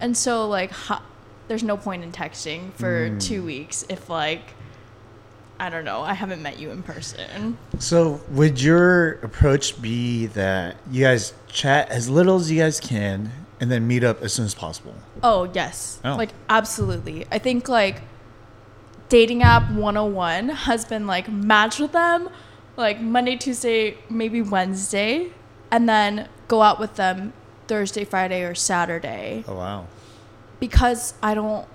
And 0.00 0.16
so 0.16 0.48
like 0.48 0.70
ha- 0.70 1.04
there's 1.48 1.62
no 1.62 1.76
point 1.76 2.02
in 2.02 2.12
texting 2.12 2.72
for 2.74 3.10
mm. 3.10 3.20
2 3.20 3.44
weeks 3.44 3.84
if 3.88 4.08
like 4.08 4.54
I 5.62 5.70
don't 5.70 5.84
know, 5.84 6.00
I 6.00 6.14
haven't 6.14 6.42
met 6.42 6.58
you 6.58 6.72
in 6.72 6.82
person. 6.82 7.56
So, 7.78 8.20
would 8.30 8.60
your 8.60 9.12
approach 9.20 9.80
be 9.80 10.26
that 10.26 10.74
you 10.90 11.04
guys 11.04 11.34
chat 11.46 11.88
as 11.88 12.08
little 12.08 12.34
as 12.34 12.50
you 12.50 12.60
guys 12.60 12.80
can 12.80 13.30
and 13.60 13.70
then 13.70 13.86
meet 13.86 14.02
up 14.02 14.22
as 14.22 14.32
soon 14.32 14.44
as 14.44 14.56
possible? 14.56 14.92
Oh, 15.22 15.48
yes. 15.54 16.00
Oh. 16.04 16.16
Like, 16.16 16.30
absolutely. 16.48 17.26
I 17.30 17.38
think, 17.38 17.68
like, 17.68 18.02
dating 19.08 19.44
app 19.44 19.70
101 19.70 20.48
has 20.48 20.84
been, 20.84 21.06
like, 21.06 21.30
match 21.30 21.78
with 21.78 21.92
them, 21.92 22.28
like, 22.76 23.00
Monday, 23.00 23.36
Tuesday, 23.36 23.98
maybe 24.08 24.42
Wednesday, 24.42 25.32
and 25.70 25.88
then 25.88 26.28
go 26.48 26.62
out 26.62 26.78
with 26.78 26.96
them 26.96 27.32
Thursday, 27.66 28.04
Friday, 28.04 28.42
or 28.42 28.54
Saturday. 28.54 29.44
Oh, 29.46 29.56
wow. 29.56 29.86
Because 30.60 31.14
I 31.22 31.34
don't, 31.34 31.66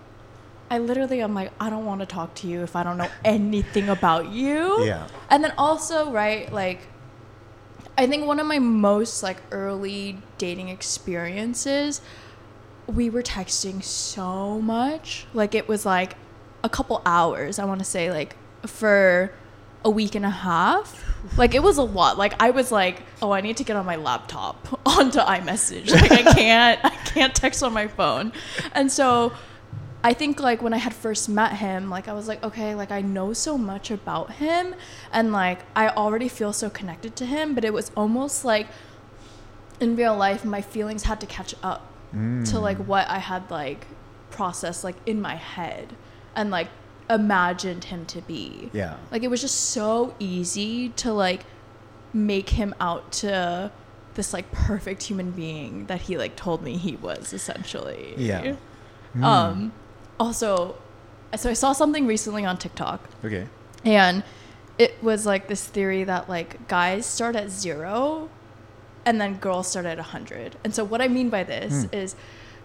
I 0.70 0.80
literally, 0.80 1.20
I'm 1.20 1.34
like, 1.34 1.52
I 1.60 1.70
don't 1.70 1.86
want 1.86 2.02
to 2.02 2.06
talk 2.06 2.34
to 2.36 2.48
you 2.48 2.64
if 2.64 2.76
I 2.76 2.84
don't 2.84 2.98
know 2.98 3.10
anything 3.26 3.90
about 3.90 4.32
you. 4.32 4.84
Yeah. 4.86 5.08
And 5.30 5.44
then 5.44 5.54
also, 5.58 6.12
right, 6.12 6.52
like, 6.52 6.82
I 7.98 8.06
think 8.06 8.28
one 8.28 8.40
of 8.40 8.46
my 8.46 8.60
most 8.60 9.24
like 9.24 9.38
early 9.52 10.20
dating 10.38 10.70
experiences, 10.70 12.00
we 12.86 13.10
were 13.10 13.24
texting 13.24 13.84
so 13.84 14.62
much. 14.62 15.26
Like 15.34 15.56
it 15.56 15.68
was 15.68 15.86
like 15.86 16.16
a 16.64 16.70
couple 16.70 17.02
hours, 17.06 17.58
I 17.58 17.66
want 17.66 17.80
to 17.80 17.86
say 17.86 18.12
like 18.12 18.36
for 18.66 19.32
a 19.88 19.90
week 19.90 20.16
and 20.16 20.26
a 20.26 20.30
half. 20.30 21.06
Like 21.38 21.56
it 21.56 21.64
was 21.64 21.78
a 21.78 21.84
lot. 21.84 22.18
Like 22.18 22.34
I 22.42 22.50
was 22.52 22.72
like, 22.72 23.02
"Oh, 23.22 23.32
I 23.32 23.42
need 23.42 23.58
to 23.58 23.64
get 23.64 23.76
on 23.76 23.86
my 23.86 23.96
laptop 23.96 24.82
onto 24.86 25.20
iMessage. 25.20 25.90
Like 25.92 26.12
I 26.12 26.24
can't 26.34 26.80
I 26.84 26.90
can't 26.90 27.34
text 27.34 27.64
on 27.64 27.74
my 27.74 27.88
phone." 27.88 28.34
And 28.74 28.92
so 28.92 29.32
I 30.04 30.14
think 30.14 30.40
like 30.40 30.62
when 30.62 30.74
I 30.74 30.78
had 30.78 30.94
first 30.94 31.30
met 31.30 31.54
him, 31.54 31.90
like 31.90 32.08
I 32.08 32.14
was 32.14 32.28
like, 32.28 32.44
okay, 32.44 32.76
like 32.76 32.92
I 32.92 33.02
know 33.02 33.34
so 33.34 33.58
much 33.58 33.90
about 33.90 34.34
him 34.34 34.76
and 35.12 35.32
like 35.32 35.60
I 35.76 35.90
already 35.90 36.28
feel 36.28 36.54
so 36.54 36.70
connected 36.70 37.16
to 37.16 37.26
him, 37.26 37.56
but 37.56 37.66
it 37.66 37.74
was 37.74 37.92
almost 37.96 38.46
like 38.46 38.68
in 39.80 39.96
real 39.96 40.16
life 40.16 40.44
my 40.44 40.62
feelings 40.62 41.04
had 41.04 41.20
to 41.22 41.28
catch 41.28 41.54
up 41.62 41.94
to 42.12 42.60
like 42.60 42.78
mm. 42.78 42.86
what 42.86 43.08
I 43.10 43.20
had 43.20 43.52
like 43.52 43.86
processed 44.32 44.84
like 44.84 44.96
in 45.06 45.22
my 45.22 45.36
head 45.36 45.94
and 46.36 46.50
like 46.52 46.70
imagined 47.10 47.86
him 47.86 48.06
to 48.08 48.22
be. 48.22 48.70
Yeah. 48.74 48.98
Like 49.12 49.24
it 49.24 49.30
was 49.30 49.42
just 49.42 49.70
so 49.72 50.16
easy 50.20 50.90
to 50.90 51.14
like 51.14 51.46
make 52.14 52.50
him 52.50 52.74
out 52.80 53.12
to 53.12 53.72
this 54.16 54.34
like 54.34 54.52
perfect 54.52 55.04
human 55.04 55.32
being 55.32 55.86
that 55.86 56.02
he 56.02 56.18
like 56.18 56.36
told 56.36 56.62
me 56.64 56.78
he 56.78 56.96
was 56.96 57.34
essentially. 57.34 58.14
Yeah. 58.18 58.56
Hmm. 59.14 59.24
Um, 59.24 59.72
also, 60.20 60.76
so 61.36 61.50
I 61.50 61.54
saw 61.54 61.72
something 61.74 62.08
recently 62.08 62.44
on 62.46 62.58
TikTok, 62.58 63.02
Okay. 63.24 63.48
and 63.86 64.24
it 64.78 65.02
was 65.04 65.26
like 65.26 65.48
this 65.48 65.66
theory 65.66 66.04
that 66.04 66.28
like 66.30 66.68
guys 66.68 67.06
start 67.06 67.36
at 67.36 67.50
zero, 67.50 68.30
and 69.06 69.22
then 69.22 69.36
girls 69.36 69.68
start 69.68 69.86
at 69.86 70.00
a 70.00 70.04
hundred. 70.04 70.56
And 70.64 70.74
so 70.74 70.84
what 70.84 71.02
I 71.02 71.08
mean 71.08 71.30
by 71.30 71.44
this 71.44 71.84
Hmm. 71.86 71.94
is, 71.96 72.16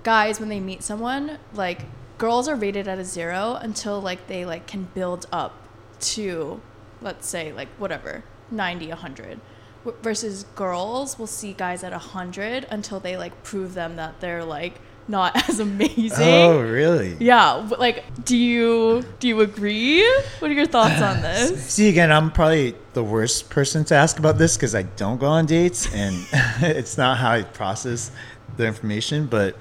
guys 0.02 0.40
when 0.40 0.48
they 0.48 0.58
meet 0.60 0.82
someone, 0.82 1.38
like 1.54 1.82
girls 2.22 2.46
are 2.46 2.54
rated 2.54 2.86
at 2.86 3.00
a 3.00 3.04
zero 3.04 3.58
until 3.60 4.00
like 4.00 4.28
they 4.28 4.44
like 4.44 4.64
can 4.68 4.84
build 4.94 5.26
up 5.32 5.52
to, 5.98 6.60
let's 7.00 7.26
say 7.26 7.52
like 7.52 7.66
whatever 7.78 8.22
90, 8.48 8.90
100. 8.90 9.40
W- 9.84 10.02
Versus 10.04 10.44
girls 10.54 11.18
will 11.18 11.26
see 11.26 11.52
guys 11.52 11.82
at 11.82 11.92
a 11.92 11.98
hundred 11.98 12.64
until 12.70 13.00
they 13.00 13.16
like 13.16 13.42
prove 13.42 13.74
them 13.74 13.96
that 13.96 14.20
they're 14.20 14.44
like 14.44 14.74
not 15.08 15.32
as 15.48 15.58
amazing. 15.58 16.12
Oh, 16.28 16.60
really? 16.62 17.16
Yeah, 17.18 17.68
like 17.76 18.04
do 18.24 18.36
you 18.36 19.02
do 19.18 19.26
you 19.26 19.40
agree? 19.40 20.06
What 20.38 20.48
are 20.48 20.54
your 20.54 20.66
thoughts 20.66 21.02
on 21.02 21.22
this? 21.28 21.60
See, 21.74 21.88
again, 21.88 22.12
I'm 22.12 22.30
probably 22.30 22.76
the 22.92 23.02
worst 23.02 23.50
person 23.50 23.84
to 23.86 23.96
ask 23.96 24.20
about 24.20 24.38
this 24.38 24.56
because 24.56 24.76
I 24.76 24.82
don't 24.82 25.18
go 25.18 25.26
on 25.26 25.46
dates 25.46 25.92
and 25.92 26.14
it's 26.62 26.96
not 26.96 27.18
how 27.18 27.32
I 27.32 27.42
process 27.42 28.12
the 28.56 28.64
information. 28.68 29.26
But 29.26 29.56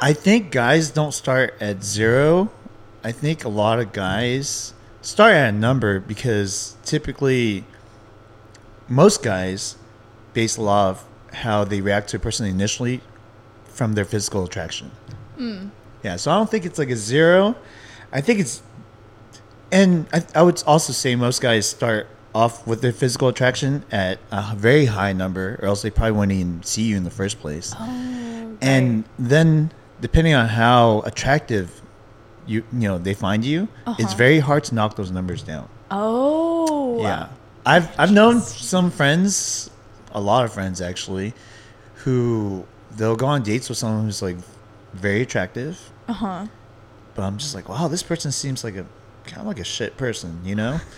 I 0.00 0.12
think 0.12 0.50
guys 0.52 0.90
don't 0.90 1.12
start 1.12 1.54
at 1.60 1.82
zero. 1.82 2.50
I 3.02 3.12
think 3.12 3.44
a 3.44 3.48
lot 3.48 3.80
of 3.80 3.92
guys 3.92 4.74
start 5.02 5.32
at 5.32 5.48
a 5.48 5.52
number 5.52 5.98
because 5.98 6.76
typically 6.84 7.64
most 8.88 9.22
guys 9.22 9.76
base 10.34 10.56
a 10.56 10.62
lot 10.62 10.90
of 10.90 11.04
how 11.34 11.64
they 11.64 11.80
react 11.80 12.10
to 12.10 12.16
a 12.16 12.20
person 12.20 12.46
initially 12.46 13.00
from 13.64 13.94
their 13.94 14.04
physical 14.04 14.44
attraction. 14.44 14.90
Hmm. 15.36 15.68
Yeah, 16.02 16.16
so 16.16 16.30
I 16.30 16.36
don't 16.36 16.50
think 16.50 16.64
it's 16.64 16.78
like 16.78 16.90
a 16.90 16.96
zero. 16.96 17.56
I 18.12 18.20
think 18.20 18.38
it's 18.40 18.62
and 19.70 20.06
I, 20.12 20.24
I 20.34 20.42
would 20.42 20.62
also 20.66 20.92
say 20.92 21.16
most 21.16 21.42
guys 21.42 21.68
start 21.68 22.06
off 22.34 22.66
with 22.66 22.82
their 22.82 22.92
physical 22.92 23.28
attraction 23.28 23.84
at 23.90 24.18
a 24.30 24.54
very 24.56 24.86
high 24.86 25.12
number, 25.12 25.58
or 25.60 25.66
else 25.66 25.82
they 25.82 25.90
probably 25.90 26.12
wouldn't 26.12 26.38
even 26.38 26.62
see 26.62 26.82
you 26.82 26.96
in 26.96 27.04
the 27.04 27.10
first 27.10 27.40
place. 27.40 27.74
Oh, 27.76 28.56
and 28.60 29.04
then, 29.18 29.72
depending 30.00 30.34
on 30.34 30.48
how 30.48 31.00
attractive 31.04 31.80
you 32.46 32.64
you 32.72 32.88
know 32.88 32.98
they 32.98 33.14
find 33.14 33.44
you, 33.44 33.68
it's 33.86 34.00
Uh-huh. 34.12 34.16
very 34.16 34.38
hard 34.40 34.64
to 34.64 34.74
knock 34.74 34.96
those 34.96 35.10
numbers 35.10 35.42
down. 35.42 35.68
Oh, 35.90 36.96
Yeah, 37.00 37.28
I've 37.66 37.88
I've 37.98 38.12
known 38.12 38.40
some 38.40 38.90
friends, 38.90 39.70
a 40.12 40.20
lot 40.20 40.44
of 40.44 40.52
friends 40.52 40.80
actually, 40.80 41.34
who 42.04 42.64
they'll 42.96 43.16
go 43.16 43.26
on 43.26 43.42
dates 43.42 43.68
with 43.68 43.78
someone 43.78 44.04
who's 44.04 44.22
like 44.22 44.36
very 44.94 45.22
attractive, 45.22 45.78
Uh 46.08 46.12
huh. 46.14 46.46
but 47.14 47.22
I'm 47.22 47.36
just 47.38 47.54
like, 47.54 47.68
wow, 47.68 47.88
this 47.88 48.02
person 48.02 48.32
seems 48.32 48.64
like 48.64 48.76
a 48.76 48.86
kind 49.24 49.40
of 49.42 49.46
like 49.46 49.58
a 49.60 49.64
shit 49.64 49.96
person, 49.96 50.40
you 50.44 50.54
know? 50.54 50.80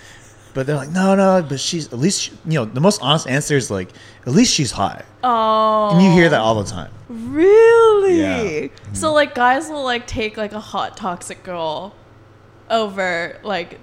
But 0.53 0.67
they're 0.67 0.77
like, 0.77 0.91
no, 0.91 1.15
no, 1.15 1.43
but 1.49 1.61
she's 1.61 1.87
at 1.93 1.99
least 1.99 2.23
she- 2.23 2.33
you 2.45 2.55
know 2.59 2.65
the 2.65 2.81
most 2.81 3.01
honest 3.03 3.27
answer 3.29 3.57
is 3.57 3.71
like, 3.71 3.91
at 4.27 4.33
least 4.33 4.53
she's 4.53 4.73
hot, 4.73 5.05
Oh. 5.23 5.91
and 5.93 6.03
you 6.03 6.11
hear 6.11 6.29
that 6.29 6.41
all 6.41 6.61
the 6.63 6.69
time. 6.69 6.91
Really? 7.09 8.21
Yeah. 8.21 8.69
So 8.93 9.07
mm-hmm. 9.07 9.15
like 9.15 9.35
guys 9.35 9.69
will 9.69 9.85
like 9.85 10.07
take 10.07 10.37
like 10.37 10.53
a 10.53 10.61
hot 10.61 10.97
toxic 10.97 11.43
girl 11.43 11.95
over 12.69 13.39
like 13.43 13.79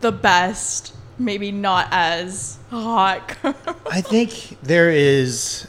the 0.00 0.12
best, 0.12 0.94
maybe 1.18 1.50
not 1.52 1.88
as 1.90 2.58
hot 2.70 3.40
girl. 3.42 3.54
I 3.90 4.00
think 4.00 4.58
there 4.62 4.90
is 4.90 5.68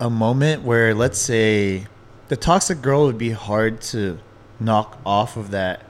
a 0.00 0.10
moment 0.10 0.62
where, 0.62 0.94
let's 0.94 1.18
say, 1.18 1.86
the 2.28 2.36
toxic 2.36 2.82
girl 2.82 3.06
would 3.06 3.18
be 3.18 3.30
hard 3.30 3.80
to 3.80 4.18
knock 4.60 4.98
off 5.06 5.36
of 5.36 5.50
that 5.52 5.82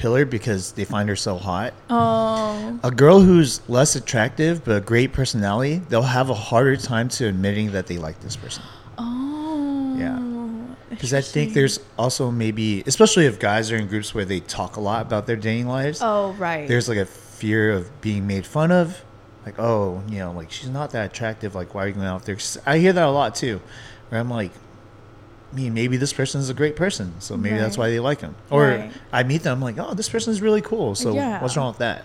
pillar 0.00 0.24
because 0.24 0.72
they 0.72 0.84
find 0.84 1.08
her 1.10 1.16
so 1.16 1.36
hot. 1.36 1.74
Oh. 1.90 2.80
A 2.82 2.90
girl 2.90 3.20
who's 3.20 3.60
less 3.68 3.96
attractive 3.96 4.64
but 4.64 4.76
a 4.76 4.80
great 4.80 5.12
personality, 5.12 5.82
they'll 5.90 6.02
have 6.02 6.30
a 6.30 6.34
harder 6.34 6.76
time 6.76 7.10
to 7.10 7.26
admitting 7.26 7.72
that 7.72 7.86
they 7.86 7.98
like 7.98 8.18
this 8.20 8.34
person. 8.34 8.62
Oh. 8.96 9.96
Yeah. 9.98 10.18
Because 10.88 11.12
I 11.12 11.20
think 11.20 11.52
there's 11.52 11.80
also 11.98 12.30
maybe, 12.30 12.82
especially 12.86 13.26
if 13.26 13.38
guys 13.38 13.70
are 13.70 13.76
in 13.76 13.88
groups 13.88 14.14
where 14.14 14.24
they 14.24 14.40
talk 14.40 14.76
a 14.76 14.80
lot 14.80 15.02
about 15.02 15.26
their 15.26 15.36
dating 15.36 15.68
lives, 15.68 16.00
Oh 16.02 16.32
right. 16.32 16.66
there's 16.66 16.88
like 16.88 16.98
a 16.98 17.06
fear 17.06 17.70
of 17.70 18.00
being 18.00 18.26
made 18.26 18.46
fun 18.46 18.72
of. 18.72 19.04
Like, 19.44 19.58
oh, 19.58 20.02
you 20.08 20.18
know, 20.18 20.32
like 20.32 20.50
she's 20.50 20.68
not 20.68 20.90
that 20.92 21.10
attractive. 21.10 21.54
Like, 21.54 21.74
why 21.74 21.84
are 21.84 21.88
you 21.88 21.94
going 21.94 22.06
out 22.06 22.24
there? 22.24 22.38
I 22.66 22.78
hear 22.78 22.92
that 22.92 23.06
a 23.06 23.10
lot 23.10 23.34
too. 23.34 23.60
Where 24.08 24.20
I'm 24.20 24.30
like, 24.30 24.52
I 25.52 25.56
mean, 25.56 25.74
maybe 25.74 25.96
this 25.96 26.12
person 26.12 26.40
is 26.40 26.48
a 26.48 26.54
great 26.54 26.76
person, 26.76 27.14
so 27.20 27.36
maybe 27.36 27.58
that's 27.58 27.76
why 27.76 27.90
they 27.90 27.98
like 27.98 28.20
him. 28.20 28.36
Or 28.50 28.68
Right. 28.68 28.92
I 29.12 29.24
meet 29.24 29.42
them, 29.42 29.58
I'm 29.58 29.62
like, 29.62 29.78
oh, 29.78 29.94
this 29.94 30.08
person 30.08 30.32
is 30.32 30.40
really 30.40 30.60
cool. 30.60 30.94
So 30.94 31.12
Yeah. 31.12 31.40
what's 31.42 31.56
wrong 31.56 31.68
with 31.68 31.78
that? 31.78 32.04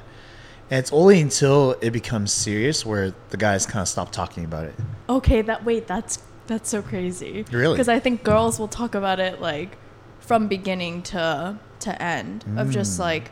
And 0.71 0.79
it's 0.79 0.91
only 0.91 1.21
until 1.21 1.75
it 1.79 1.91
becomes 1.91 2.31
serious 2.31 2.84
where 2.86 3.13
the 3.29 3.38
guys 3.38 3.67
kind 3.67 3.84
of 3.84 3.88
stop 3.88 4.12
talking 4.12 4.43
about 4.45 4.65
it. 4.65 4.73
Okay, 5.08 5.43
that 5.43 5.63
wait, 5.63 5.86
that's 5.86 6.17
that's 6.47 6.69
so 6.69 6.81
crazy. 6.81 7.45
Really? 7.51 7.73
Because 7.73 7.88
I 7.89 7.99
think 7.99 8.23
girls 8.23 8.58
will 8.60 8.67
talk 8.67 8.95
about 8.95 9.19
it 9.19 9.41
like 9.41 9.77
from 10.19 10.47
beginning 10.47 11.03
to 11.03 11.58
to 11.81 12.01
end 12.01 12.45
of 12.58 12.71
just 12.71 12.97
Mm. 12.97 12.99
like 13.01 13.31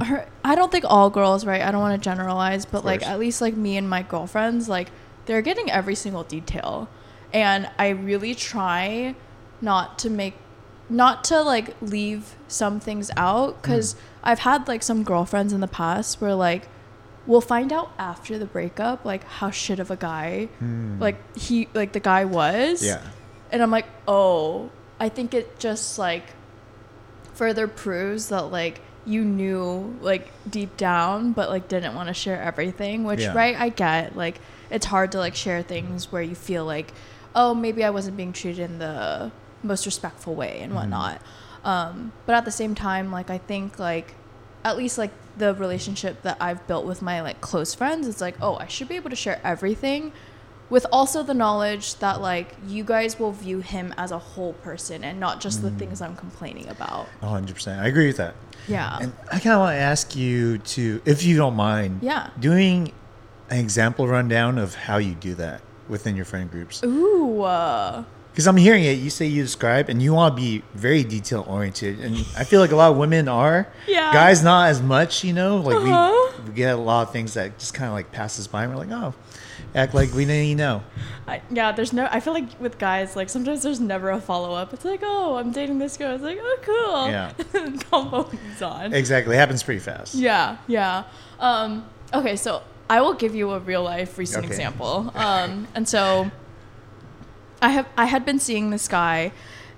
her 0.00 0.26
I 0.44 0.54
don't 0.56 0.72
think 0.72 0.84
all 0.86 1.10
girls, 1.10 1.46
right? 1.46 1.62
I 1.62 1.70
don't 1.70 1.80
want 1.80 2.00
to 2.00 2.04
generalize, 2.04 2.66
but 2.66 2.84
like 2.84 3.06
at 3.06 3.18
least 3.20 3.40
like 3.40 3.56
me 3.56 3.76
and 3.76 3.88
my 3.88 4.02
girlfriends, 4.02 4.68
like 4.68 4.88
they're 5.26 5.42
getting 5.42 5.70
every 5.70 5.94
single 5.94 6.24
detail. 6.24 6.88
And 7.34 7.68
I 7.78 7.88
really 7.90 8.34
try 8.34 9.14
not 9.60 9.98
to 10.00 10.08
make 10.10 10.34
not 10.88 11.24
to 11.24 11.42
like 11.42 11.74
leave 11.82 12.36
some 12.48 12.78
things 12.80 13.10
out 13.16 13.60
cuz 13.62 13.96
I've 14.22 14.40
had 14.40 14.68
like 14.68 14.82
some 14.82 15.02
girlfriends 15.02 15.52
in 15.52 15.60
the 15.60 15.66
past 15.68 16.20
where 16.20 16.34
like 16.34 16.68
we'll 17.26 17.40
find 17.40 17.72
out 17.72 17.90
after 17.98 18.38
the 18.38 18.44
breakup 18.46 19.02
like 19.04 19.24
how 19.24 19.50
shit 19.50 19.78
of 19.80 19.90
a 19.90 19.96
guy 19.96 20.48
Hmm. 20.58 20.98
like 21.00 21.16
he 21.36 21.68
like 21.74 21.92
the 21.92 22.00
guy 22.00 22.26
was 22.26 22.84
Yeah. 22.84 23.00
and 23.50 23.62
i'm 23.62 23.70
like 23.70 23.86
oh 24.06 24.68
i 25.00 25.08
think 25.08 25.32
it 25.32 25.58
just 25.58 25.98
like 25.98 26.24
further 27.32 27.66
proves 27.66 28.28
that 28.28 28.52
like 28.52 28.80
you 29.06 29.24
knew 29.24 29.96
like 30.02 30.30
deep 30.48 30.76
down 30.76 31.32
but 31.32 31.48
like 31.48 31.66
didn't 31.68 31.94
want 31.94 32.08
to 32.08 32.14
share 32.14 32.40
everything 32.40 33.04
which 33.04 33.20
Yeah. 33.20 33.32
right 33.34 33.56
i 33.58 33.70
get 33.70 34.16
like 34.16 34.38
it's 34.70 34.86
hard 34.86 35.12
to 35.12 35.18
like 35.18 35.34
share 35.34 35.62
things 35.62 36.12
where 36.12 36.22
you 36.22 36.34
feel 36.34 36.64
like 36.66 36.92
oh 37.34 37.54
maybe 37.54 37.84
i 37.84 37.90
wasn't 37.90 38.16
being 38.16 38.32
treated 38.32 38.60
in 38.70 38.78
the 38.78 39.30
most 39.62 39.86
respectful 39.86 40.34
way 40.34 40.60
and 40.60 40.74
whatnot 40.74 41.20
um, 41.64 42.12
but 42.26 42.34
at 42.34 42.44
the 42.44 42.50
same 42.50 42.74
time 42.74 43.10
like 43.10 43.30
i 43.30 43.38
think 43.38 43.78
like 43.78 44.14
at 44.64 44.76
least 44.76 44.96
like 44.98 45.10
the 45.36 45.54
relationship 45.54 46.22
that 46.22 46.36
I've 46.40 46.66
built 46.66 46.86
with 46.86 47.02
my 47.02 47.20
like 47.20 47.40
close 47.40 47.74
friends, 47.74 48.06
it's 48.08 48.20
like, 48.20 48.36
oh, 48.40 48.56
I 48.56 48.66
should 48.66 48.88
be 48.88 48.96
able 48.96 49.10
to 49.10 49.16
share 49.16 49.40
everything 49.44 50.12
with 50.70 50.86
also 50.90 51.22
the 51.22 51.34
knowledge 51.34 51.96
that 51.96 52.20
like 52.22 52.54
you 52.66 52.82
guys 52.82 53.18
will 53.18 53.32
view 53.32 53.60
him 53.60 53.92
as 53.98 54.10
a 54.10 54.18
whole 54.18 54.54
person 54.54 55.04
and 55.04 55.20
not 55.20 55.40
just 55.40 55.60
the 55.60 55.70
things 55.70 56.00
I'm 56.00 56.16
complaining 56.16 56.68
about. 56.68 57.08
100%. 57.22 57.78
I 57.78 57.86
agree 57.88 58.06
with 58.06 58.16
that. 58.16 58.34
Yeah. 58.66 58.96
And 59.00 59.12
I 59.26 59.38
kind 59.38 59.54
of 59.54 59.60
want 59.60 59.74
to 59.74 59.80
ask 59.80 60.16
you 60.16 60.58
to, 60.58 61.02
if 61.04 61.24
you 61.24 61.36
don't 61.36 61.56
mind, 61.56 61.98
Yeah. 62.02 62.30
doing 62.38 62.92
an 63.50 63.58
example 63.58 64.08
rundown 64.08 64.56
of 64.56 64.74
how 64.74 64.96
you 64.96 65.14
do 65.14 65.34
that 65.34 65.60
within 65.88 66.16
your 66.16 66.24
friend 66.24 66.50
groups. 66.50 66.82
Ooh. 66.84 67.42
Uh, 67.42 68.04
Because 68.32 68.46
I'm 68.48 68.56
hearing 68.56 68.82
it, 68.84 68.98
you 68.98 69.10
say 69.10 69.26
you 69.26 69.42
describe, 69.42 69.88
and 69.88 70.02
you 70.02 70.12
want 70.12 70.34
to 70.36 70.42
be 70.42 70.62
very 70.74 71.04
detail 71.04 71.44
oriented, 71.48 72.00
and 72.00 72.16
I 72.36 72.42
feel 72.44 72.60
like 72.60 72.72
a 72.72 72.76
lot 72.76 72.90
of 72.90 72.96
women 72.96 73.28
are. 73.28 73.68
Yeah. 73.86 74.12
Guys, 74.12 74.42
not 74.42 74.68
as 74.70 74.82
much, 74.82 75.22
you 75.22 75.32
know. 75.32 75.58
Like 75.58 75.76
Uh-huh. 75.76 76.32
we, 76.42 76.48
we 76.50 76.54
get 76.56 76.74
a 76.74 76.76
lot 76.80 77.06
of 77.06 77.12
things 77.12 77.34
that 77.34 77.58
just 77.58 77.74
kind 77.74 77.86
of 77.88 77.94
like 77.94 78.10
passes 78.10 78.48
by, 78.48 78.64
and 78.64 78.72
we're 78.72 78.78
like, 78.80 78.90
oh, 78.90 79.14
act 79.74 79.94
like 79.94 80.12
we 80.14 80.24
didn't 80.24 80.56
know. 80.56 80.82
I, 81.28 81.42
yeah, 81.50 81.70
there's 81.72 81.92
no. 81.92 82.08
I 82.10 82.18
feel 82.18 82.32
like 82.32 82.60
with 82.60 82.76
guys, 82.78 83.14
like 83.14 83.28
sometimes 83.30 83.62
there's 83.62 83.78
never 83.80 84.10
a 84.10 84.20
follow 84.20 84.52
up. 84.52 84.72
It's 84.74 84.84
like, 84.84 85.00
oh, 85.04 85.36
I'm 85.36 85.52
dating 85.52 85.78
this 85.78 85.96
girl. 85.96 86.12
It's 86.14 86.22
like, 86.24 86.38
oh, 86.40 86.58
cool. 86.62 87.08
Yeah. 87.10 87.32
Combo 87.90 88.28
on. 88.62 88.92
Exactly, 88.92 89.36
it 89.36 89.38
happens 89.38 89.62
pretty 89.62 89.80
fast. 89.80 90.14
Yeah, 90.16 90.56
yeah. 90.66 91.04
Um, 91.38 91.86
okay, 92.12 92.34
so 92.36 92.62
I 92.88 93.00
will 93.00 93.14
give 93.14 93.34
you 93.34 93.50
a 93.52 93.58
real 93.58 93.82
life 93.82 94.18
recent 94.18 94.44
Okay. 94.44 94.52
example. 94.54 95.10
Um, 95.14 95.66
and 95.74 95.88
so 95.88 96.30
I 97.62 97.70
have 97.70 97.88
I 97.96 98.04
had 98.06 98.24
been 98.26 98.38
seeing 98.38 98.70
this 98.70 98.88
guy, 98.88 99.32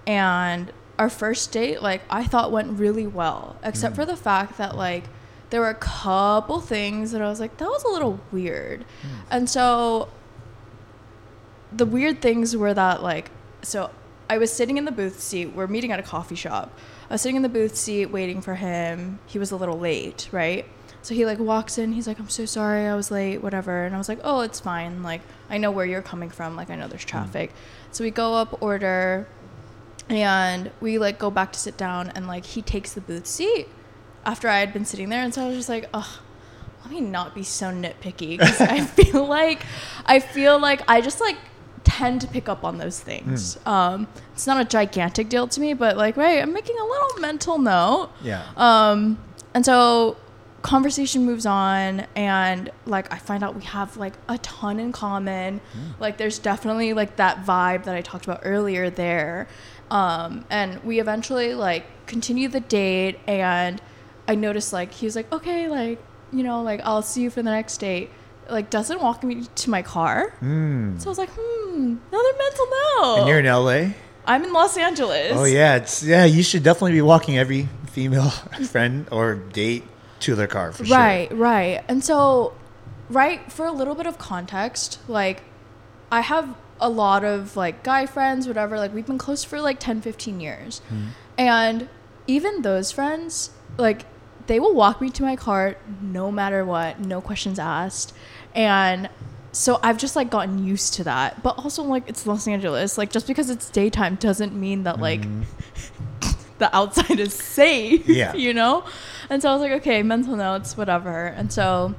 and 0.07 0.73
our 0.99 1.09
first 1.09 1.53
date, 1.53 1.83
like 1.83 2.03
I 2.11 2.25
thought 2.25 2.51
went 2.51 2.79
really 2.79 3.07
well, 3.07 3.57
except 3.63 3.95
for 3.95 4.05
the 4.05 4.17
fact 4.17 4.59
that 4.59 4.77
like 4.77 5.05
there 5.51 5.61
were 5.61 5.69
a 5.71 5.75
couple 5.75 6.61
things 6.61 7.13
that 7.13 7.23
I 7.23 7.29
was 7.29 7.39
like 7.39 7.57
that 7.59 7.69
was 7.69 7.85
a 7.85 7.89
little 7.89 8.19
weird, 8.33 8.85
and 9.31 9.49
so 9.49 10.09
the 11.73 11.87
weird 11.87 12.21
things 12.23 12.57
were 12.57 12.73
that 12.75 13.03
like 13.03 13.31
so 13.63 13.91
I 14.29 14.39
was 14.39 14.53
sitting 14.53 14.77
in 14.79 14.85
the 14.85 14.93
booth 14.93 15.21
seat. 15.21 15.47
We're 15.55 15.67
meeting 15.69 15.93
at 15.93 16.01
a 16.01 16.03
coffee 16.03 16.35
shop. 16.35 16.77
I 17.09 17.15
was 17.15 17.21
sitting 17.21 17.37
in 17.37 17.43
the 17.43 17.49
booth 17.49 17.77
seat 17.77 18.07
waiting 18.07 18.41
for 18.41 18.57
him. 18.57 19.21
He 19.27 19.39
was 19.39 19.53
a 19.53 19.57
little 19.57 19.79
late, 19.79 20.29
right? 20.33 20.67
So 21.07 21.15
he 21.15 21.25
like 21.25 21.39
walks 21.39 21.79
in. 21.79 21.93
He's 21.93 22.09
like, 22.09 22.19
"I'm 22.19 22.29
so 22.29 22.47
sorry, 22.47 22.89
I 22.89 22.97
was 22.97 23.13
late, 23.13 23.41
whatever." 23.41 23.85
And 23.85 23.95
I 23.95 23.99
was 23.99 24.09
like, 24.09 24.19
"Oh, 24.25 24.41
it's 24.41 24.59
fine. 24.59 25.05
Like 25.05 25.21
I 25.49 25.57
know 25.57 25.71
where 25.71 25.87
you're 25.87 26.03
coming 26.03 26.31
from. 26.31 26.57
Like 26.57 26.69
I 26.69 26.75
know 26.75 26.89
there's 26.89 27.05
traffic." 27.05 27.53
So 27.93 28.03
we 28.03 28.11
go 28.11 28.35
up, 28.35 28.61
order, 28.61 29.29
and 30.09 30.73
we 30.81 30.99
like 30.99 31.17
go 31.21 31.31
back 31.31 31.53
to 31.53 31.61
sit 31.61 31.77
down, 31.77 32.11
and 32.17 32.27
like 32.27 32.45
he 32.45 32.61
takes 32.61 32.93
the 32.93 33.01
booth 33.01 33.29
seat 33.29 33.69
after 34.25 34.49
I 34.49 34.59
had 34.59 34.73
been 34.73 34.85
sitting 34.85 35.09
there, 35.09 35.23
and 35.23 35.33
so 35.33 35.45
I 35.45 35.47
was 35.47 35.57
just 35.57 35.69
like, 35.69 35.89
"Ugh." 35.95 36.19
let 36.83 36.93
me 36.95 37.01
not 37.01 37.35
be 37.35 37.43
so 37.43 37.67
nitpicky 37.67 38.39
because 38.39 38.61
I 38.61 38.81
feel 38.99 39.27
like 39.27 39.63
I 40.07 40.19
feel 40.21 40.59
like 40.59 40.83
I 40.89 41.01
just 41.01 41.21
like 41.21 41.37
tend 41.85 42.21
to 42.23 42.27
pick 42.27 42.49
up 42.49 42.65
on 42.65 42.79
those 42.79 42.99
things. 42.99 43.59
Um, 43.67 44.09
it's 44.35 44.47
not 44.47 44.61
a 44.61 44.65
gigantic 44.65 45.29
deal 45.29 45.47
to 45.47 45.61
me, 45.61 45.73
but 45.73 45.97
like 45.97 46.17
right, 46.17 46.43
I'm 46.43 46.53
making 46.53 46.77
a 46.77 46.85
little 46.85 47.21
mental 47.21 47.59
note. 47.59 48.11
Yeah. 48.23 48.45
Um, 48.57 49.19
and 49.55 49.65
so 49.65 50.17
conversation 50.67 51.25
moves 51.25 51.47
on 51.47 52.07
and 52.17 52.71
like 52.87 53.13
I 53.13 53.19
find 53.19 53.45
out 53.45 53.55
we 53.55 53.63
have 53.63 53.97
like 53.97 54.15
a 54.29 54.37
ton 54.39 54.81
in 54.81 54.91
common. 54.91 55.61
Like 56.01 56.17
there's 56.17 56.41
definitely 56.41 56.93
like 56.93 57.17
that 57.17 57.45
vibe 57.45 57.85
that 57.85 57.95
I 57.95 58.01
talked 58.01 58.25
about 58.25 58.41
earlier 58.43 58.91
there. 58.91 59.47
Um, 59.93 60.45
and 60.51 60.83
we 60.83 60.99
eventually 60.99 61.55
like 61.55 61.85
continue 62.07 62.49
the 62.49 62.59
date 62.59 63.21
and 63.29 63.81
I 64.27 64.35
noticed 64.35 64.73
like 64.73 64.93
he 64.93 65.07
was 65.07 65.15
like, 65.15 65.33
okay, 65.33 65.69
like, 65.69 66.03
you 66.33 66.43
know, 66.43 66.63
like 66.63 66.81
I'll 66.83 67.03
see 67.03 67.23
you 67.23 67.31
for 67.31 67.43
the 67.43 67.51
next 67.51 67.79
date. 67.79 68.11
Like 68.51 68.69
doesn't 68.69 69.01
walk 69.01 69.23
me 69.23 69.45
to 69.45 69.71
my 69.71 69.83
car. 69.83 70.35
Mm. 70.43 71.01
So 71.01 71.07
I 71.07 71.11
was 71.11 71.19
like, 71.19 71.31
hmm, 71.33 71.97
another 72.11 72.39
mental 72.39 72.67
note. 72.67 73.17
And 73.21 73.29
you're 73.29 73.39
in 73.39 73.47
LA. 73.47 73.95
I'm 74.27 74.43
in 74.43 74.53
Los 74.53 74.77
Angeles. 74.77 75.33
Oh 75.33 75.45
yeah, 75.45 75.77
it's 75.77 76.03
yeah. 76.03 76.25
You 76.25 76.43
should 76.43 76.65
definitely 76.65 76.93
be 76.93 77.03
walking 77.03 77.39
every 77.39 77.69
female 77.93 78.31
friend 78.71 79.07
or 79.13 79.37
date 79.37 79.85
to 80.21 80.35
their 80.35 80.47
car 80.47 80.73
for 80.73 80.85
sure. 80.85 80.97
Right, 80.97 81.33
right. 81.33 81.85
And 81.89 82.05
so, 82.05 82.55
right, 83.09 83.51
for 83.51 83.67
a 83.67 83.73
little 83.73 83.95
bit 83.95 84.07
of 84.07 84.19
context, 84.19 84.99
like, 85.09 85.43
I 86.11 86.21
have 86.21 86.57
a 86.81 86.89
lot 86.89 87.25
of, 87.25 87.57
like, 87.57 87.83
guy 87.83 88.07
friends, 88.07 88.47
whatever. 88.47 88.79
Like, 88.79 88.95
we've 88.95 89.07
been 89.07 89.19
close 89.19 89.45
for, 89.45 89.61
like, 89.61 89.81
10, 89.81 90.01
15 90.01 90.41
years. 90.41 90.79
Hmm. 90.89 91.07
And 91.39 91.89
even 92.27 92.63
those 92.63 92.93
friends, 92.93 93.51
like, 93.77 94.05
they 94.47 94.61
will 94.61 94.75
walk 94.75 95.01
me 95.01 95.11
to 95.11 95.23
my 95.23 95.37
car 95.37 95.77
no 96.01 96.31
matter 96.31 96.65
what, 96.65 97.01
no 97.01 97.21
questions 97.21 97.59
asked. 97.59 98.15
And 98.55 99.09
so 99.53 99.81
I've 99.83 99.99
just, 99.99 100.17
like, 100.17 100.31
gotten 100.31 100.65
used 100.65 100.95
to 100.95 101.05
that. 101.05 101.43
But 101.43 101.59
also, 101.59 101.83
like, 101.83 102.09
it's 102.09 102.27
Los 102.27 102.47
Angeles. 102.47 102.99
Like, 102.99 103.11
just 103.11 103.27
because 103.27 103.51
it's 103.51 103.71
daytime 103.71 104.17
doesn't 104.17 104.55
mean 104.55 104.85
that, 104.85 105.01
like, 105.01 105.23
mm-hmm. 105.23 105.43
the 106.59 106.75
outside 106.75 107.21
is 107.21 107.35
safe. 107.35 108.09
Yeah. 108.09 108.35
You 108.47 108.55
know? 108.55 108.85
And 109.29 109.43
so 109.43 109.51
I 109.51 109.53
was 109.53 109.63
like, 109.63 109.73
okay, 109.73 110.03
mental 110.03 110.37
notes, 110.37 110.77
whatever. 110.77 111.27
And 111.27 111.53
so 111.53 111.95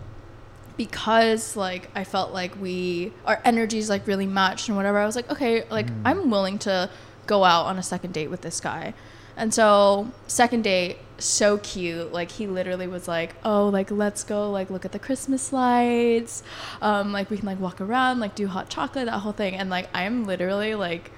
because 0.78 1.56
like 1.56 1.90
I 1.96 2.04
felt 2.04 2.32
like 2.32 2.60
we 2.62 3.12
our 3.26 3.42
energies 3.44 3.90
like 3.90 4.06
really 4.08 4.28
matched 4.28 4.68
and 4.68 4.78
whatever, 4.78 5.00
I 5.00 5.06
was 5.06 5.16
like, 5.16 5.30
okay, 5.32 5.64
like 5.70 5.88
I'm 6.06 6.30
willing 6.30 6.60
to 6.60 6.90
go 7.26 7.44
out 7.44 7.66
on 7.66 7.78
a 7.78 7.84
second 7.84 8.14
date 8.14 8.30
with 8.30 8.42
this 8.42 8.60
guy. 8.60 8.94
And 9.36 9.54
so 9.54 10.12
second 10.26 10.64
date, 10.64 10.98
so 11.20 11.58
cute. 11.60 12.12
Like 12.12 12.32
he 12.32 12.48
literally 12.48 12.88
was 12.88 13.08
like, 13.08 13.36
"Oh, 13.44 13.70
like 13.70 13.92
let's 13.92 14.24
go 14.24 14.50
like 14.50 14.70
look 14.70 14.86
at 14.86 14.92
the 14.92 15.00
Christmas 15.00 15.54
lights. 15.54 16.44
Um 16.82 17.12
like 17.12 17.30
we 17.30 17.38
can 17.38 17.46
like 17.46 17.60
walk 17.60 17.82
around, 17.82 18.20
like 18.20 18.36
do 18.36 18.48
hot 18.48 18.70
chocolate, 18.70 19.06
that 19.06 19.20
whole 19.20 19.34
thing." 19.34 19.56
And 19.56 19.70
like 19.70 19.90
I'm 19.94 20.26
literally 20.26 20.76
like 20.76 21.12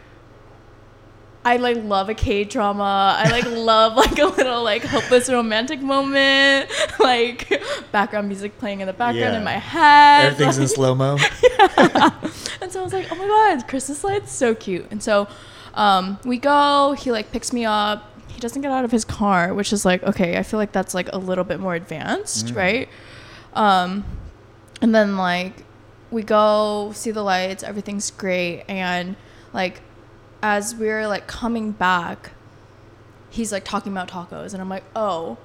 I 1.49 1.55
like 1.57 1.77
love 1.83 2.09
a 2.09 2.13
K 2.13 2.43
drama. 2.43 3.15
I 3.17 3.31
like 3.31 3.45
love 3.47 3.95
like 3.95 4.19
a 4.19 4.25
little 4.25 4.63
like 4.63 4.83
hopeless 4.83 5.29
romantic 5.29 5.81
moment, 5.81 6.69
like 6.99 7.59
background 7.91 8.27
music 8.27 8.59
playing 8.59 8.81
in 8.81 8.85
the 8.87 8.93
background 8.93 9.33
Yeah. 9.33 9.37
in 9.39 9.43
my 9.43 9.53
head. 9.53 10.25
Everything's 10.33 10.59
in 10.59 10.67
slow 10.67 10.93
mo. 10.93 11.17
and 11.77 12.71
so 12.71 12.81
I 12.81 12.83
was 12.83 12.93
like, 12.93 13.11
oh 13.11 13.15
my 13.15 13.25
god, 13.25 13.67
Christmas 13.67 14.03
lights, 14.03 14.31
so 14.31 14.53
cute. 14.53 14.85
And 14.91 15.01
so 15.01 15.27
um, 15.73 16.19
we 16.23 16.37
go. 16.37 16.93
He 16.93 17.11
like 17.11 17.31
picks 17.31 17.51
me 17.51 17.65
up. 17.65 18.05
He 18.27 18.39
doesn't 18.39 18.61
get 18.61 18.71
out 18.71 18.85
of 18.85 18.91
his 18.91 19.03
car, 19.03 19.51
which 19.55 19.73
is 19.73 19.83
like 19.85 20.03
okay. 20.03 20.37
I 20.37 20.43
feel 20.43 20.59
like 20.59 20.71
that's 20.71 20.93
like 20.93 21.09
a 21.11 21.17
little 21.17 21.43
bit 21.43 21.59
more 21.59 21.73
advanced, 21.73 22.51
right? 22.53 22.87
Um, 23.55 24.05
and 24.83 24.93
then 24.93 25.17
like 25.17 25.53
we 26.11 26.21
go 26.21 26.91
see 26.93 27.09
the 27.09 27.23
lights. 27.23 27.63
Everything's 27.63 28.11
great, 28.11 28.65
and 28.67 29.15
like 29.51 29.81
as 30.41 30.75
we're 30.75 31.07
like 31.07 31.27
coming 31.27 31.71
back, 31.71 32.31
he's 33.29 33.51
like 33.51 33.63
talking 33.65 33.91
about 33.91 34.09
tacos, 34.09 34.53
and 34.53 34.61
I'm 34.61 34.69
like, 34.69 34.83
oh, 34.95 35.37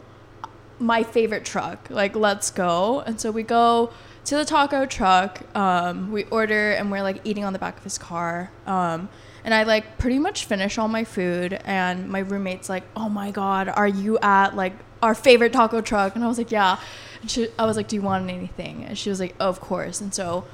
my 0.79 1.03
favorite 1.03 1.45
truck. 1.45 1.89
Like, 1.91 2.17
let's 2.17 2.51
go. 2.51 3.01
And 3.01 3.21
so 3.21 3.31
we 3.31 3.43
go 3.43 3.93
to 4.25 4.37
the 4.37 4.45
taco 4.45 4.87
truck. 4.87 5.43
Um, 5.57 6.11
we 6.11 6.25
order, 6.25 6.73
and 6.73 6.91
we're 6.91 7.03
like 7.03 7.21
eating 7.25 7.45
on 7.45 7.53
the 7.53 7.59
back 7.59 7.79
of 7.79 7.85
his 7.85 7.99
car. 7.99 8.51
Um, 8.67 9.09
and 9.45 9.53
I 9.53 9.65
like 9.65 9.99
pretty 9.99 10.19
much 10.19 10.47
finish 10.47 10.79
all 10.79 10.89
my 10.89 11.05
food, 11.05 11.61
and 11.65 12.09
my 12.09 12.21
roommate's 12.21 12.69
like, 12.69 12.85
"Oh 12.97 13.09
my 13.09 13.31
god, 13.31 13.69
are 13.69 13.89
you 13.89 14.19
at 14.21 14.57
like 14.57 14.73
our 15.03 15.15
favorite 15.15 15.53
taco 15.53 15.81
truck?" 15.81 16.15
And 16.15 16.25
I 16.25 16.29
was 16.29 16.39
like, 16.39 16.51
"Yeah." 16.51 16.79
She, 17.27 17.49
I 17.59 17.65
was 17.65 17.77
like, 17.77 17.89
"Do 17.89 17.97
you 17.97 18.03
want 18.03 18.29
anything?" 18.31 18.85
And 18.85 18.97
she 18.99 19.11
was 19.11 19.21
like, 19.21 19.35
"Of 19.39 19.61
course." 19.61 20.01
And 20.01 20.15
so 20.15 20.45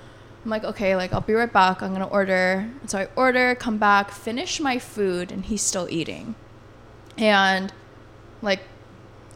I'm 0.44 0.50
like, 0.50 0.64
"Okay, 0.64 0.96
like 0.96 1.12
I'll 1.12 1.20
be 1.20 1.34
right 1.34 1.52
back. 1.52 1.82
I'm 1.82 1.92
gonna 1.92 2.06
order." 2.06 2.68
And 2.80 2.90
so 2.90 2.98
I 2.98 3.08
order, 3.16 3.54
come 3.54 3.78
back, 3.78 4.10
finish 4.10 4.60
my 4.60 4.78
food, 4.78 5.30
and 5.30 5.44
he's 5.44 5.62
still 5.62 5.88
eating. 5.90 6.34
And 7.18 7.72
like 8.42 8.60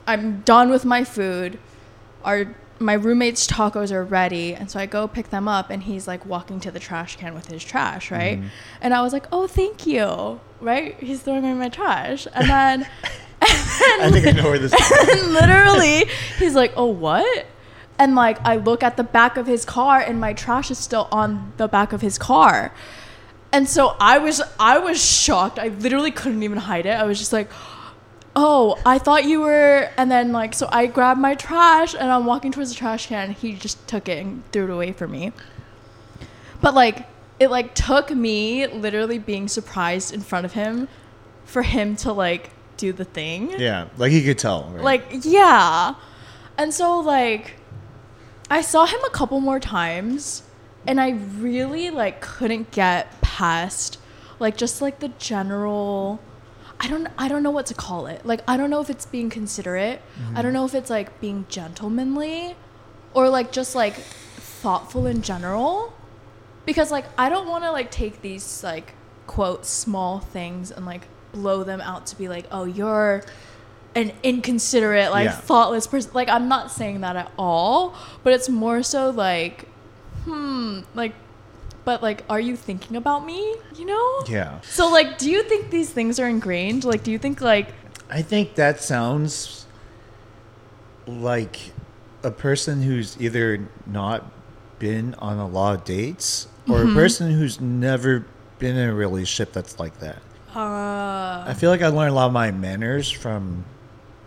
I'm 0.06 0.40
done 0.40 0.70
with 0.70 0.84
my 0.84 1.04
food. 1.04 1.58
Our 2.24 2.54
my 2.78 2.94
roommate's 2.94 3.46
tacos 3.46 3.92
are 3.92 4.04
ready, 4.04 4.54
and 4.54 4.70
so 4.70 4.78
I 4.80 4.86
go 4.86 5.06
pick 5.06 5.30
them 5.30 5.46
up, 5.46 5.70
and 5.70 5.82
he's 5.82 6.08
like 6.08 6.26
walking 6.26 6.60
to 6.60 6.70
the 6.70 6.80
trash 6.80 7.16
can 7.16 7.34
with 7.34 7.46
his 7.46 7.62
trash, 7.62 8.10
right? 8.10 8.38
Mm-hmm. 8.38 8.48
And 8.80 8.94
I 8.94 9.02
was 9.02 9.12
like, 9.12 9.26
"Oh, 9.32 9.46
thank 9.46 9.86
you," 9.86 10.40
right? 10.60 10.96
He's 10.98 11.22
throwing 11.22 11.44
away 11.44 11.54
my 11.54 11.68
trash, 11.68 12.26
and 12.34 12.48
then, 12.48 12.86
I 13.42 14.10
think 14.10 14.26
I 14.26 14.32
know 14.32 14.44
where 14.44 14.58
this 14.58 14.72
is. 14.72 15.08
and 15.10 15.32
literally, 15.32 16.06
he's 16.38 16.54
like, 16.54 16.72
"Oh, 16.76 16.86
what?" 16.86 17.46
And 17.98 18.14
like, 18.14 18.38
I 18.44 18.56
look 18.56 18.82
at 18.82 18.96
the 18.96 19.04
back 19.04 19.36
of 19.36 19.46
his 19.46 19.64
car, 19.64 20.00
and 20.00 20.20
my 20.20 20.32
trash 20.32 20.70
is 20.70 20.78
still 20.78 21.08
on 21.12 21.52
the 21.58 21.68
back 21.68 21.92
of 21.92 22.00
his 22.00 22.18
car. 22.18 22.72
And 23.52 23.68
so 23.68 23.94
I 24.00 24.18
was, 24.18 24.42
I 24.58 24.78
was 24.78 25.02
shocked. 25.02 25.58
I 25.60 25.68
literally 25.68 26.10
couldn't 26.10 26.42
even 26.42 26.58
hide 26.58 26.86
it. 26.86 26.90
I 26.90 27.04
was 27.04 27.18
just 27.20 27.32
like, 27.32 27.48
"Oh, 28.34 28.76
I 28.84 28.98
thought 28.98 29.24
you 29.24 29.42
were." 29.42 29.90
And 29.96 30.10
then 30.10 30.32
like, 30.32 30.54
so 30.54 30.68
I 30.72 30.86
grabbed 30.86 31.20
my 31.20 31.36
trash, 31.36 31.94
and 31.94 32.10
I'm 32.10 32.26
walking 32.26 32.50
towards 32.50 32.70
the 32.70 32.76
trash 32.76 33.06
can. 33.06 33.28
And 33.28 33.36
he 33.36 33.52
just 33.52 33.86
took 33.86 34.08
it 34.08 34.18
and 34.18 34.42
threw 34.50 34.64
it 34.64 34.70
away 34.70 34.92
for 34.92 35.06
me. 35.06 35.32
But 36.60 36.74
like, 36.74 37.06
it 37.38 37.48
like 37.48 37.76
took 37.76 38.10
me 38.10 38.66
literally 38.66 39.18
being 39.18 39.46
surprised 39.46 40.12
in 40.12 40.20
front 40.20 40.44
of 40.46 40.52
him, 40.54 40.88
for 41.44 41.62
him 41.62 41.94
to 41.96 42.12
like 42.12 42.50
do 42.76 42.92
the 42.92 43.04
thing. 43.04 43.54
Yeah, 43.56 43.86
like 43.98 44.10
he 44.10 44.24
could 44.24 44.38
tell. 44.38 44.68
Right? 44.72 44.82
Like, 44.82 45.04
yeah. 45.22 45.94
And 46.58 46.72
so, 46.72 47.00
like, 47.00 47.54
I 48.50 48.60
saw 48.60 48.86
him 48.86 49.00
a 49.06 49.10
couple 49.10 49.40
more 49.40 49.58
times, 49.58 50.42
and 50.86 51.00
I 51.00 51.10
really, 51.10 51.90
like, 51.90 52.20
couldn't 52.20 52.70
get 52.70 53.20
past, 53.20 53.98
like, 54.38 54.56
just, 54.56 54.82
like, 54.82 55.00
the 55.00 55.08
general. 55.08 56.20
I 56.78 56.88
don't, 56.88 57.08
I 57.16 57.28
don't 57.28 57.42
know 57.42 57.50
what 57.50 57.66
to 57.66 57.74
call 57.74 58.06
it. 58.06 58.26
Like, 58.26 58.42
I 58.46 58.56
don't 58.56 58.68
know 58.68 58.80
if 58.80 58.90
it's 58.90 59.06
being 59.06 59.30
considerate. 59.30 60.02
I 60.34 60.42
don't 60.42 60.46
mm-hmm. 60.46 60.54
know 60.54 60.64
if 60.66 60.74
it's, 60.74 60.90
like, 60.90 61.20
being 61.20 61.46
gentlemanly 61.48 62.56
or, 63.14 63.28
like, 63.30 63.52
just, 63.52 63.74
like, 63.74 63.94
thoughtful 63.94 65.06
in 65.06 65.22
general. 65.22 65.94
Because, 66.66 66.90
like, 66.90 67.06
I 67.16 67.28
don't 67.30 67.48
want 67.48 67.64
to, 67.64 67.70
like, 67.70 67.90
take 67.90 68.20
these, 68.20 68.62
like, 68.62 68.94
quote, 69.26 69.64
small 69.64 70.18
things 70.18 70.70
and, 70.70 70.84
like, 70.84 71.06
blow 71.32 71.64
them 71.64 71.80
out 71.80 72.06
to 72.08 72.16
be 72.16 72.28
like, 72.28 72.46
oh, 72.50 72.64
you're 72.64 73.24
an 73.94 74.12
inconsiderate, 74.22 75.10
like 75.10 75.24
Yeah. 75.26 75.32
thoughtless 75.36 75.86
person. 75.86 76.10
Like 76.14 76.28
I'm 76.28 76.48
not 76.48 76.70
saying 76.70 77.00
that 77.02 77.16
at 77.16 77.30
all, 77.38 77.94
but 78.22 78.32
it's 78.32 78.48
more 78.48 78.82
so 78.82 79.10
like, 79.10 79.68
hmm, 80.24 80.80
like, 80.94 81.14
but 81.84 82.02
like, 82.02 82.24
are 82.30 82.40
you 82.40 82.56
thinking 82.56 82.96
about 82.96 83.24
me? 83.26 83.56
You 83.76 83.84
know? 83.86 84.20
yeah, 84.28 84.60
So 84.62 84.90
like, 84.90 85.18
do 85.18 85.30
you 85.30 85.42
think 85.44 85.70
these 85.70 85.90
things 85.90 86.18
are 86.18 86.26
ingrained? 86.28 86.84
Like, 86.84 87.02
do 87.04 87.10
you 87.12 87.18
think 87.18 87.40
like, 87.40 87.68
I 88.10 88.22
think 88.22 88.54
that 88.56 88.80
sounds 88.80 89.66
like 91.06 91.58
a 92.22 92.30
person 92.30 92.82
who's 92.82 93.20
either 93.20 93.68
not 93.86 94.24
been 94.78 95.14
on 95.18 95.38
a 95.38 95.46
lot 95.46 95.76
of 95.78 95.84
dates 95.84 96.48
or 96.68 96.78
Mm-hmm. 96.78 96.90
a 96.90 96.94
person 96.94 97.30
who's 97.30 97.60
never 97.60 98.24
been 98.58 98.76
in 98.76 98.88
a 98.88 98.94
relationship 98.94 99.52
that's 99.52 99.78
like 99.78 99.98
that. 100.00 100.16
uh, 100.56 101.44
I 101.46 101.54
feel 101.54 101.68
like 101.70 101.82
I 101.82 101.88
learned 101.88 102.10
a 102.12 102.14
lot 102.14 102.26
of 102.28 102.32
my 102.32 102.50
manners 102.50 103.10
from 103.10 103.64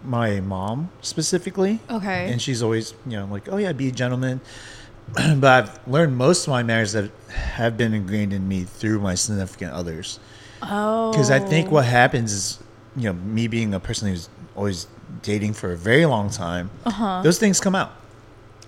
my 0.03 0.39
mom 0.39 0.89
specifically. 1.01 1.79
okay, 1.89 2.31
And 2.31 2.41
she's 2.41 2.61
always, 2.63 2.93
you 3.05 3.17
know, 3.17 3.25
like, 3.25 3.47
oh 3.51 3.57
yeah, 3.57 3.71
be 3.73 3.87
a 3.89 3.91
gentleman. 3.91 4.41
but 5.13 5.43
I've 5.45 5.87
learned 5.87 6.17
most 6.17 6.47
of 6.47 6.51
my 6.51 6.63
manners 6.63 6.91
that 6.93 7.09
have 7.29 7.77
been 7.77 7.93
ingrained 7.93 8.33
in 8.33 8.47
me 8.47 8.63
through 8.63 8.99
my 8.99 9.15
significant 9.15 9.71
others. 9.73 10.19
oh, 10.61 11.11
Because 11.11 11.31
I 11.31 11.39
think 11.39 11.71
what 11.71 11.85
happens 11.85 12.33
is, 12.33 12.59
you 12.95 13.03
know, 13.03 13.13
me 13.13 13.47
being 13.47 13.73
a 13.73 13.79
person 13.79 14.09
who's 14.09 14.29
always 14.55 14.87
dating 15.21 15.53
for 15.53 15.71
a 15.71 15.77
very 15.77 16.05
long 16.05 16.29
time, 16.29 16.69
Uh-huh. 16.85 17.21
those 17.23 17.37
things 17.39 17.59
come 17.61 17.75
out. 17.75 17.91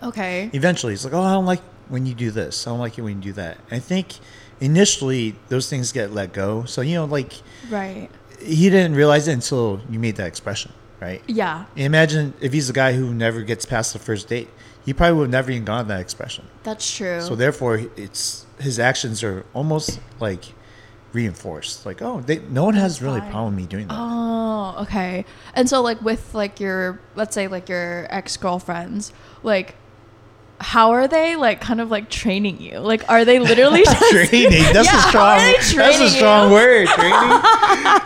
okay, 0.01 0.49
Eventually, 0.53 0.93
it's 0.93 1.03
like, 1.03 1.13
oh, 1.13 1.21
I 1.21 1.33
don't 1.33 1.45
like 1.45 1.61
when 1.89 2.05
you 2.05 2.13
do 2.13 2.31
this. 2.31 2.65
I 2.67 2.69
don't 2.71 2.79
like 2.79 2.97
it 2.97 3.01
when 3.01 3.17
you 3.17 3.21
do 3.21 3.33
that. 3.33 3.57
I 3.71 3.79
think 3.79 4.13
initially 4.61 5.35
those 5.49 5.69
things 5.69 5.91
get 5.91 6.13
let 6.13 6.33
go. 6.33 6.63
So, 6.65 6.81
you 6.81 6.95
know, 6.95 7.05
like 7.05 7.33
right, 7.69 8.09
he 8.41 8.69
didn't 8.69 8.95
realize 8.95 9.27
it 9.27 9.33
until 9.33 9.81
you 9.89 9.99
made 9.99 10.15
that 10.17 10.27
expression, 10.27 10.71
right? 10.99 11.21
yeah, 11.27 11.65
Imagine 11.75 12.33
if 12.41 12.53
he's 12.53 12.69
a 12.69 12.73
guy 12.73 12.93
who 12.93 13.13
never 13.13 13.41
gets 13.41 13.65
past 13.65 13.93
the 13.93 13.99
first 13.99 14.27
date. 14.27 14.49
He 14.85 14.93
probably 14.93 15.17
would 15.17 15.23
have 15.25 15.31
never 15.31 15.51
even 15.51 15.65
gotten 15.65 15.87
that 15.89 15.99
expression. 15.99 16.45
that's 16.63 16.89
true. 16.95 17.21
So 17.21 17.35
therefore, 17.35 17.81
it's 17.95 18.45
his 18.59 18.79
actions 18.79 19.23
are 19.23 19.45
almost 19.53 19.99
like 20.19 20.45
reinforced. 21.13 21.85
Like, 21.85 22.01
oh, 22.01 22.21
they, 22.21 22.39
no 22.39 22.63
one 22.65 22.73
has 22.75 23.01
really 23.01 23.19
Fine. 23.19 23.31
problem 23.31 23.55
with 23.55 23.63
me 23.63 23.67
doing 23.67 23.87
that. 23.87 23.97
Oh, 23.99 24.75
okay. 24.83 25.25
And 25.53 25.69
so 25.69 25.81
like 25.81 26.01
with 26.01 26.33
like 26.33 26.59
your 26.59 26.99
let's 27.15 27.35
say 27.35 27.47
like 27.47 27.69
your 27.69 28.07
ex-girlfriends, 28.09 29.11
like 29.43 29.75
how 30.61 30.91
are 30.91 31.07
they 31.07 31.35
like 31.35 31.61
kind 31.61 31.79
of 31.81 31.89
like 31.89 32.09
training 32.09 32.59
you? 32.61 32.79
Like 32.79 33.09
are 33.09 33.23
they 33.25 33.39
literally 33.39 33.83
training. 34.11 34.63
That's 34.73 34.87
Yeah, 34.91 34.97
a 35.05 35.09
strong. 35.09 35.37
That's 35.77 35.99
a 35.99 36.09
strong 36.09 36.49
you? 36.49 36.53
word. 36.55 36.87
Training. 36.87 37.41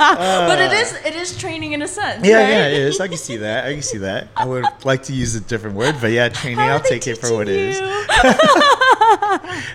Uh, 0.04 0.48
but 0.48 0.60
it 0.60 0.72
is 0.72 0.94
it 1.06 1.16
is 1.16 1.38
training 1.38 1.74
in 1.74 1.82
a 1.82 1.88
sense, 1.88 2.26
Yeah, 2.26 2.38
right? 2.42 2.50
yeah, 2.50 2.68
it 2.68 2.74
is. 2.74 3.00
I 3.00 3.08
can 3.08 3.18
see 3.18 3.38
that. 3.38 3.66
I 3.66 3.74
can 3.74 3.82
see 3.82 3.98
that. 4.00 4.28
I 4.36 4.46
would 4.46 4.66
like 4.84 5.04
to 5.04 5.14
use 5.14 5.36
a 5.36 5.40
different 5.40 5.76
word, 5.76 5.96
but 6.02 6.12
yeah, 6.12 6.30
training. 6.30 6.60
I'll 6.60 6.80
take 6.80 7.08
it 7.08 7.18
for 7.18 7.34
what 7.34 7.48
it 7.48 7.56
is. 7.56 7.80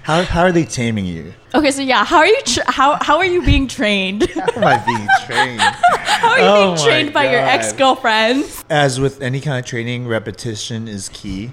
How 0.02 0.22
how 0.22 0.42
are 0.42 0.52
they 0.52 0.64
taming 0.64 1.04
you? 1.06 1.32
okay, 1.54 1.70
so 1.70 1.82
yeah, 1.82 2.04
how 2.04 2.18
are 2.18 2.26
you 2.26 2.40
tra- 2.44 2.70
how 2.70 2.98
how 3.02 3.18
are 3.18 3.24
you 3.26 3.42
being 3.42 3.66
trained? 3.68 4.28
How 4.30 4.46
am 4.56 4.64
I 4.64 4.76
being 4.84 5.08
trained? 5.26 5.60
How 5.60 6.28
are 6.30 6.38
you 6.38 6.44
Oh 6.44 6.74
being 6.74 6.86
trained 6.86 7.12
by 7.14 7.24
your 7.30 7.40
ex-girlfriends? 7.40 8.64
As 8.70 9.00
with 9.00 9.20
any 9.22 9.40
kind 9.40 9.58
of 9.58 9.64
training, 9.66 10.06
repetition 10.06 10.88
is 10.88 11.08
key. 11.10 11.52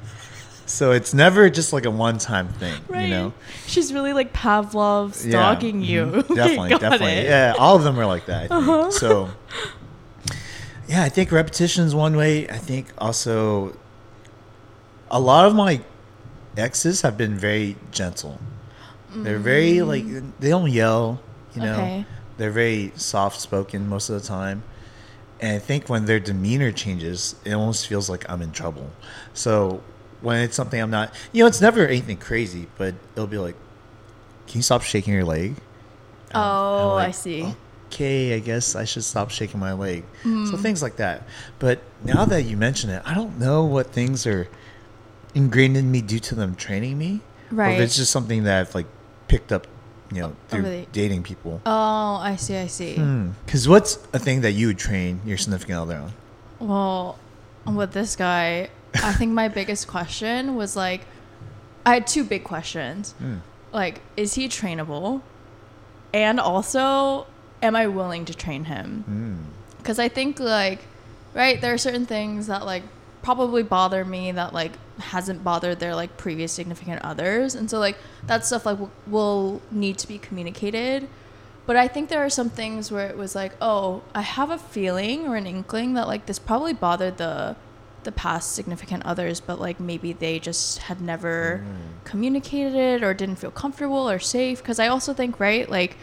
So 0.67 0.91
it's 0.91 1.13
never 1.13 1.49
just 1.49 1.73
like 1.73 1.86
a 1.86 1.91
one-time 1.91 2.47
thing, 2.49 2.73
Right. 2.88 3.04
you 3.04 3.10
know. 3.10 3.34
She's 3.67 3.93
really 3.93 4.13
like 4.13 4.34
Pavlov 4.34 5.10
Yeah, 5.23 5.30
stalking 5.32 5.82
you. 5.82 6.06
mhm. 6.06 6.17
Okay, 6.32 6.36
Definitely, 6.36 6.69
definitely. 6.69 7.12
it. 7.13 7.25
Yeah, 7.25 7.54
all 7.60 7.75
of 7.75 7.84
them 7.84 7.99
are 7.99 8.06
like 8.08 8.25
that. 8.25 8.51
Uh-huh. 8.51 8.89
So, 8.91 9.30
yeah, 10.88 11.04
I 11.04 11.10
think 11.10 11.32
repetition 11.32 11.84
is 11.86 11.93
one 11.93 12.15
way. 12.15 12.47
I 12.49 12.58
think 12.58 12.88
also 12.97 13.75
a 15.12 15.19
lot 15.19 15.45
of 15.45 15.54
my 15.56 15.82
exes 16.58 17.01
have 17.01 17.17
been 17.17 17.36
very 17.38 17.75
gentle. 17.91 18.39
They're 19.17 19.39
very 19.39 19.82
like 19.82 20.06
they 20.39 20.49
don't 20.49 20.69
yell, 20.71 21.21
you 21.54 21.62
know. 21.62 21.78
Mm. 21.78 21.84
Okay. 21.84 22.06
They're 22.38 22.51
very 22.51 22.91
soft 22.95 23.39
spoken 23.39 23.88
most 23.88 24.10
of 24.10 24.21
the 24.21 24.28
time. 24.28 24.63
And 25.39 25.56
I 25.56 25.60
think 25.60 25.88
when 25.88 26.06
their 26.06 26.19
demeanor 26.19 26.71
changes, 26.73 27.36
it 27.45 27.54
almost 27.54 27.88
feels 27.88 28.10
like 28.10 28.30
I'm 28.30 28.41
in 28.41 28.51
trouble. 28.51 28.91
So 29.34 29.82
when 30.26 30.42
it's 30.42 30.56
something 30.56 30.82
I'm 30.82 30.90
not, 30.92 31.14
you 31.32 31.44
know, 31.44 31.48
it's 31.48 31.62
never 31.62 31.86
anything 31.88 32.18
crazy, 32.18 32.68
but 32.78 32.96
it'll 33.16 33.28
be 33.28 33.38
like, 33.38 33.56
"Can 34.48 34.58
you 34.58 34.64
stop 34.64 34.82
shaking 34.82 35.14
your 35.14 35.24
leg?" 35.24 35.56
I'm 36.34 36.42
Oh, 36.42 36.96
I 36.96 37.12
see. 37.12 37.44
"Oh, 37.44 37.56
okay, 37.88 38.36
I 38.36 38.40
guess 38.40 38.76
I 38.76 38.84
should 38.84 39.04
stop 39.06 39.30
shaking 39.32 39.60
my 39.60 39.72
leg. 39.74 40.04
Mm. 40.24 40.50
So 40.52 40.58
things 40.58 40.82
like 40.82 40.98
that. 40.98 41.24
But 41.60 41.80
now 42.04 42.26
that 42.26 42.44
you 42.44 42.58
mention 42.58 42.90
it, 42.90 43.02
I 43.06 43.14
don't 43.14 43.38
know 43.40 43.64
what 43.64 43.94
things 43.94 44.26
are 44.28 44.48
ingrained 45.34 45.78
in 45.78 45.92
me 45.92 46.02
due 46.02 46.20
to 46.20 46.36
them 46.36 46.56
training 46.56 46.98
me. 46.98 47.22
Or 47.52 47.56
Right. 47.58 47.76
if 47.76 47.80
it's 47.82 47.96
just 47.96 48.12
something 48.12 48.44
that 48.44 48.60
I've 48.60 48.76
like 48.76 48.88
picked 49.28 49.52
up, 49.52 49.68
you 50.12 50.22
know, 50.22 50.34
through 50.50 50.60
Over 50.62 50.70
the- 50.70 50.88
dating 50.92 51.24
people. 51.24 51.62
Oh, 51.66 52.16
I 52.22 52.36
see. 52.38 52.58
I 52.58 52.68
see. 52.68 52.96
Because 53.46 53.68
what's 53.68 54.00
a 54.14 54.20
thing 54.20 54.42
that 54.42 54.52
you 54.54 54.68
would 54.68 54.78
train 54.80 55.22
your 55.26 55.38
significant 55.38 55.78
other 55.80 55.98
on? 55.98 56.14
Well, 56.60 57.18
with 57.66 57.92
this 57.94 58.16
guy, 58.16 58.70
I 59.03 59.13
think 59.13 59.31
my 59.31 59.47
biggest 59.47 59.88
question 59.88 60.55
was 60.55 60.75
like, 60.75 61.01
I 61.86 61.93
had 61.93 62.08
two 62.08 62.23
big 62.23 62.43
questions. 62.43 63.13
Hmm. 63.13 63.38
Like, 63.71 64.01
is 64.15 64.36
he 64.36 64.47
trainable? 64.47 65.21
And 66.13 66.39
also, 66.39 67.27
am 67.62 67.75
I 67.75 67.88
willing 67.88 68.25
to 68.25 68.34
train 68.34 68.65
him? 68.65 69.03
Mm. 69.10 69.77
Because 69.77 69.99
I 69.99 70.08
think, 70.08 70.39
like, 70.39 70.79
right, 71.34 71.60
there 71.60 71.73
are 71.73 71.77
certain 71.77 72.05
things 72.05 72.47
that, 72.47 72.65
like, 72.65 72.84
probably 73.21 73.63
bother 73.63 74.05
me 74.05 74.31
that, 74.31 74.53
like, 74.53 74.71
hasn't 74.97 75.43
bothered 75.43 75.79
their, 75.79 75.93
like, 75.93 76.15
previous 76.15 76.53
significant 76.53 77.01
others. 77.01 77.53
And 77.53 77.69
so, 77.69 77.79
like, 77.79 77.97
that 78.27 78.45
stuff, 78.45 78.65
like, 78.65 78.77
w- 78.77 78.91
will 79.08 79.62
need 79.71 79.97
to 79.97 80.08
be 80.08 80.17
communicated. 80.17 81.10
But 81.65 81.75
I 81.75 81.88
think 81.88 82.10
there 82.10 82.23
are 82.23 82.29
some 82.29 82.49
things 82.49 82.91
where 82.91 83.08
it 83.08 83.17
was 83.17 83.36
like, 83.36 83.53
oh, 83.60 84.03
I 84.13 84.21
have 84.21 84.51
a 84.51 84.58
feeling 84.58 85.27
or 85.27 85.36
an 85.36 85.47
inkling 85.47 85.95
that 85.95 86.08
like 86.08 86.27
this 86.27 86.38
probably 86.38 86.73
bothered 86.73 87.17
the 87.17 87.55
the 88.06 88.12
past 88.12 88.54
significant 88.54 89.06
others, 89.06 89.39
but 89.41 89.60
like 89.60 89.80
maybe 89.80 90.13
they 90.13 90.39
just 90.39 90.80
had 90.80 91.02
never 91.02 91.63
mm. 91.63 92.04
communicated 92.06 92.74
it 92.76 93.04
or 93.04 93.13
didn't 93.13 93.36
feel 93.36 93.52
comfortable 93.52 94.10
or 94.10 94.20
safe. 94.20 94.60
Because 94.60 94.80
I 94.80 94.88
also 94.88 95.13
think, 95.13 95.39
right, 95.39 95.70
like 95.70 95.98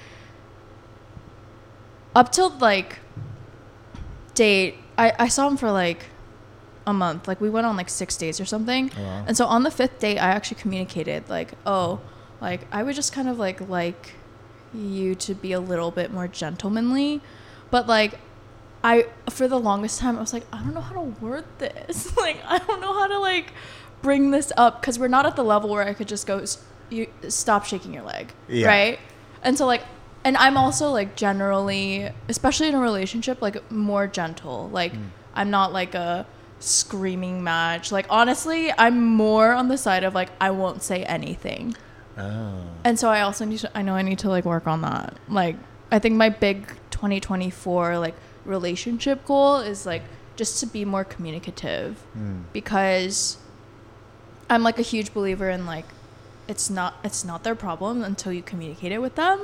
up 2.14 2.30
till 2.30 2.50
like 2.58 2.98
date, 4.34 4.76
I 4.98 5.12
I 5.18 5.28
saw 5.28 5.48
him 5.48 5.56
for 5.56 5.70
like 5.70 6.06
a 6.86 6.92
month. 6.92 7.26
Like 7.26 7.40
we 7.40 7.50
went 7.50 7.66
on 7.66 7.76
like 7.76 7.88
six 7.88 8.16
days 8.16 8.40
or 8.40 8.44
something. 8.44 8.90
Oh, 8.96 9.02
wow. 9.02 9.24
And 9.26 9.36
so 9.36 9.46
on 9.46 9.62
the 9.62 9.70
fifth 9.70 9.98
date, 9.98 10.18
I 10.18 10.28
actually 10.30 10.60
communicated 10.60 11.28
like, 11.28 11.52
oh, 11.64 12.00
like 12.40 12.66
I 12.72 12.82
would 12.82 12.94
just 12.94 13.12
kind 13.12 13.28
of 13.28 13.38
like 13.38 13.66
like 13.68 14.14
you 14.74 15.14
to 15.14 15.34
be 15.34 15.52
a 15.52 15.60
little 15.60 15.90
bit 15.90 16.12
more 16.12 16.28
gentlemanly, 16.28 17.20
but 17.70 17.86
like 17.86 18.18
I 18.84 19.06
for 19.30 19.46
the 19.48 19.58
longest 19.58 20.00
time 20.00 20.16
I 20.16 20.20
was 20.20 20.32
like 20.32 20.44
I 20.52 20.58
don't 20.58 20.74
know 20.74 20.80
how 20.80 20.94
to 20.94 21.00
word 21.24 21.44
this. 21.58 22.16
like 22.26 22.38
I 22.46 22.58
don't 22.58 22.80
know 22.80 22.92
how 22.92 23.06
to 23.06 23.18
like 23.18 23.52
bring 24.02 24.30
this 24.32 24.52
up 24.56 24.80
because 24.80 24.98
we're 24.98 25.08
not 25.08 25.26
at 25.26 25.36
the 25.36 25.44
level 25.44 25.70
where 25.70 25.84
I 25.86 25.94
could 25.94 26.08
just 26.08 26.26
go 26.26 26.38
"S- 26.38 26.62
you 26.90 27.06
stop 27.28 27.64
shaking 27.64 27.94
your 27.94 28.02
leg, 28.02 28.32
Yeah. 28.48 28.66
right? 28.66 28.98
And 29.42 29.56
so 29.56 29.66
like 29.66 29.82
and 30.24 30.36
I'm 30.36 30.56
also 30.56 30.90
like 30.90 31.16
generally, 31.16 32.08
especially 32.28 32.68
in 32.68 32.74
a 32.74 32.80
relationship, 32.80 33.42
like 33.42 33.70
more 33.72 34.06
gentle. 34.06 34.68
Like 34.72 34.92
hmm. 34.92 35.04
I'm 35.34 35.50
not 35.50 35.72
like 35.72 35.94
a 35.94 36.26
screaming 36.60 37.42
match. 37.42 37.90
Like 37.92 38.06
honestly, 38.10 38.72
I'm 38.76 39.04
more 39.04 39.52
on 39.52 39.68
the 39.68 39.78
side 39.78 40.04
of 40.04 40.14
like 40.14 40.30
I 40.40 40.50
won't 40.50 40.82
say 40.82 41.04
anything. 41.04 41.74
Oh. 42.18 42.62
And 42.84 42.98
so 42.98 43.08
I 43.08 43.22
also 43.22 43.44
need 43.44 43.58
to 43.60 43.70
I 43.76 43.82
know 43.82 43.94
I 43.94 44.02
need 44.02 44.18
to 44.20 44.28
like 44.28 44.44
work 44.44 44.66
on 44.66 44.82
that. 44.82 45.16
Like 45.28 45.56
I 45.90 45.98
think 45.98 46.16
my 46.16 46.28
big 46.28 46.66
2024 46.90 47.98
like 47.98 48.14
relationship 48.44 49.24
goal 49.24 49.56
is 49.58 49.86
like 49.86 50.02
just 50.36 50.58
to 50.60 50.66
be 50.66 50.84
more 50.84 51.04
communicative 51.04 52.02
Mm. 52.18 52.42
because 52.52 53.36
I'm 54.50 54.62
like 54.62 54.78
a 54.78 54.82
huge 54.82 55.12
believer 55.14 55.48
in 55.50 55.66
like 55.66 55.86
it's 56.48 56.68
not 56.68 56.94
it's 57.04 57.24
not 57.24 57.44
their 57.44 57.54
problem 57.54 58.02
until 58.02 58.32
you 58.32 58.42
communicate 58.42 58.92
it 58.92 58.98
with 59.00 59.14
them. 59.14 59.42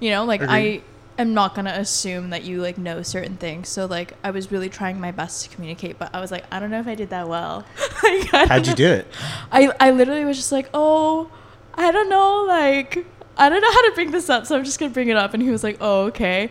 You 0.00 0.10
know, 0.10 0.24
like 0.24 0.42
Agreed. 0.42 0.82
I 1.18 1.20
am 1.22 1.34
not 1.34 1.54
gonna 1.54 1.72
assume 1.72 2.30
that 2.30 2.44
you 2.44 2.60
like 2.60 2.76
know 2.78 3.02
certain 3.02 3.36
things. 3.36 3.68
So 3.68 3.86
like 3.86 4.14
I 4.24 4.30
was 4.30 4.50
really 4.52 4.68
trying 4.68 5.00
my 5.00 5.10
best 5.12 5.44
to 5.44 5.54
communicate, 5.54 5.98
but 5.98 6.14
I 6.14 6.20
was 6.20 6.30
like, 6.30 6.44
I 6.52 6.60
don't 6.60 6.70
know 6.70 6.80
if 6.80 6.86
I 6.86 6.94
did 6.94 7.10
that 7.10 7.28
well. 7.28 7.64
Like, 8.02 8.48
How'd 8.48 8.66
you 8.66 8.72
know. 8.72 8.76
do 8.76 8.86
it? 8.92 9.06
I 9.52 9.72
I 9.80 9.90
literally 9.90 10.24
was 10.24 10.36
just 10.36 10.52
like, 10.52 10.68
oh, 10.74 11.30
I 11.74 11.90
don't 11.90 12.08
know, 12.08 12.44
like 12.48 13.04
I 13.36 13.48
don't 13.48 13.60
know 13.60 13.70
how 13.72 13.88
to 13.88 13.92
bring 13.94 14.10
this 14.10 14.28
up, 14.30 14.46
so 14.46 14.56
I'm 14.56 14.64
just 14.64 14.78
gonna 14.80 14.92
bring 14.92 15.08
it 15.08 15.16
up. 15.16 15.34
And 15.34 15.42
he 15.42 15.50
was 15.50 15.62
like, 15.64 15.78
oh, 15.80 16.06
okay. 16.06 16.50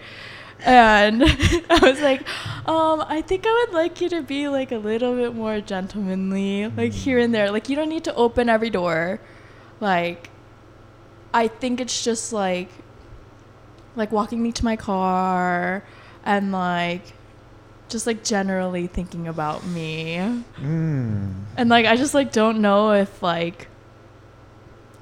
And 0.66 1.24
I 1.70 1.80
was 1.82 2.02
like, 2.02 2.22
um, 2.68 3.04
I 3.08 3.22
think 3.22 3.46
I 3.46 3.66
would 3.66 3.74
like 3.74 4.02
you 4.02 4.10
to 4.10 4.22
be 4.22 4.48
like 4.48 4.72
a 4.72 4.78
little 4.78 5.16
bit 5.16 5.36
more 5.36 5.62
gentlemanly, 5.62 6.68
like 6.68 6.94
here 6.94 7.20
and 7.20 7.34
there. 7.34 7.52
Like 7.52 7.70
you 7.70 7.76
don't 7.76 7.90
need 7.90 8.04
to 8.06 8.16
open 8.16 8.50
every 8.50 8.70
door. 8.70 9.20
Like 9.80 10.30
I 11.34 11.48
think 11.48 11.80
it's 11.80 12.04
just 12.04 12.34
like 12.34 12.70
like 13.96 14.12
walking 14.12 14.42
me 14.42 14.52
to 14.52 14.66
my 14.66 14.76
car 14.76 15.84
and 16.24 16.52
like 16.52 17.14
just 17.90 18.06
like 18.06 18.24
generally 18.24 18.88
thinking 18.88 19.28
about 19.28 19.66
me. 19.66 20.18
Mm. 20.60 21.34
And 21.56 21.70
like 21.70 21.86
I 21.86 21.96
just 21.96 22.14
like 22.14 22.32
don't 22.32 22.60
know 22.60 22.92
if 22.92 23.22
like 23.22 23.68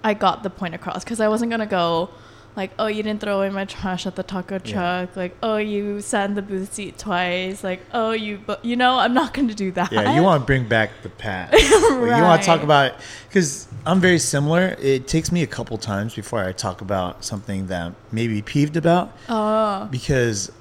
I 0.03 0.13
got 0.13 0.43
the 0.43 0.49
point 0.49 0.75
across 0.75 1.03
because 1.03 1.19
I 1.19 1.27
wasn't 1.27 1.51
gonna 1.51 1.65
go 1.65 2.09
like 2.55 2.71
oh 2.79 2.87
you 2.87 3.03
didn't 3.03 3.19
throw 3.21 3.37
away 3.37 3.49
my 3.49 3.65
trash 3.65 4.05
at 4.07 4.15
the 4.15 4.23
taco 4.23 4.59
Yeah. 4.63 5.05
truck 5.05 5.15
like 5.15 5.35
oh 5.43 5.57
you 5.57 6.01
sat 6.01 6.29
in 6.29 6.35
the 6.35 6.41
booth 6.41 6.73
seat 6.73 6.97
twice 6.97 7.63
like 7.63 7.81
oh 7.93 8.11
you 8.11 8.39
but 8.45 8.63
you 8.63 8.75
know 8.75 8.97
I'm 8.97 9.13
not 9.13 9.33
gonna 9.33 9.53
do 9.53 9.71
that 9.71 9.91
Yeah, 9.91 10.15
you 10.15 10.23
want 10.23 10.41
to 10.41 10.45
bring 10.45 10.67
back 10.67 10.89
the 11.03 11.09
past. 11.09 11.53
Like, 11.95 12.17
you 12.17 12.23
want 12.23 12.41
to 12.41 12.45
talk 12.45 12.59
Right. 12.59 12.63
about 12.63 12.93
because 13.27 13.67
I'm 13.85 13.99
very 13.99 14.19
similar. 14.19 14.75
It 14.79 15.07
takes 15.07 15.31
me 15.31 15.41
a 15.43 15.47
couple 15.47 15.77
times 15.77 16.13
before 16.15 16.39
I 16.43 16.51
talk 16.51 16.81
about 16.81 17.23
something 17.23 17.67
that 17.67 17.81
I'm 17.87 17.95
maybe 18.11 18.41
peeved 18.41 18.75
about 18.77 19.11
oh 19.29 19.87
because 19.91 20.51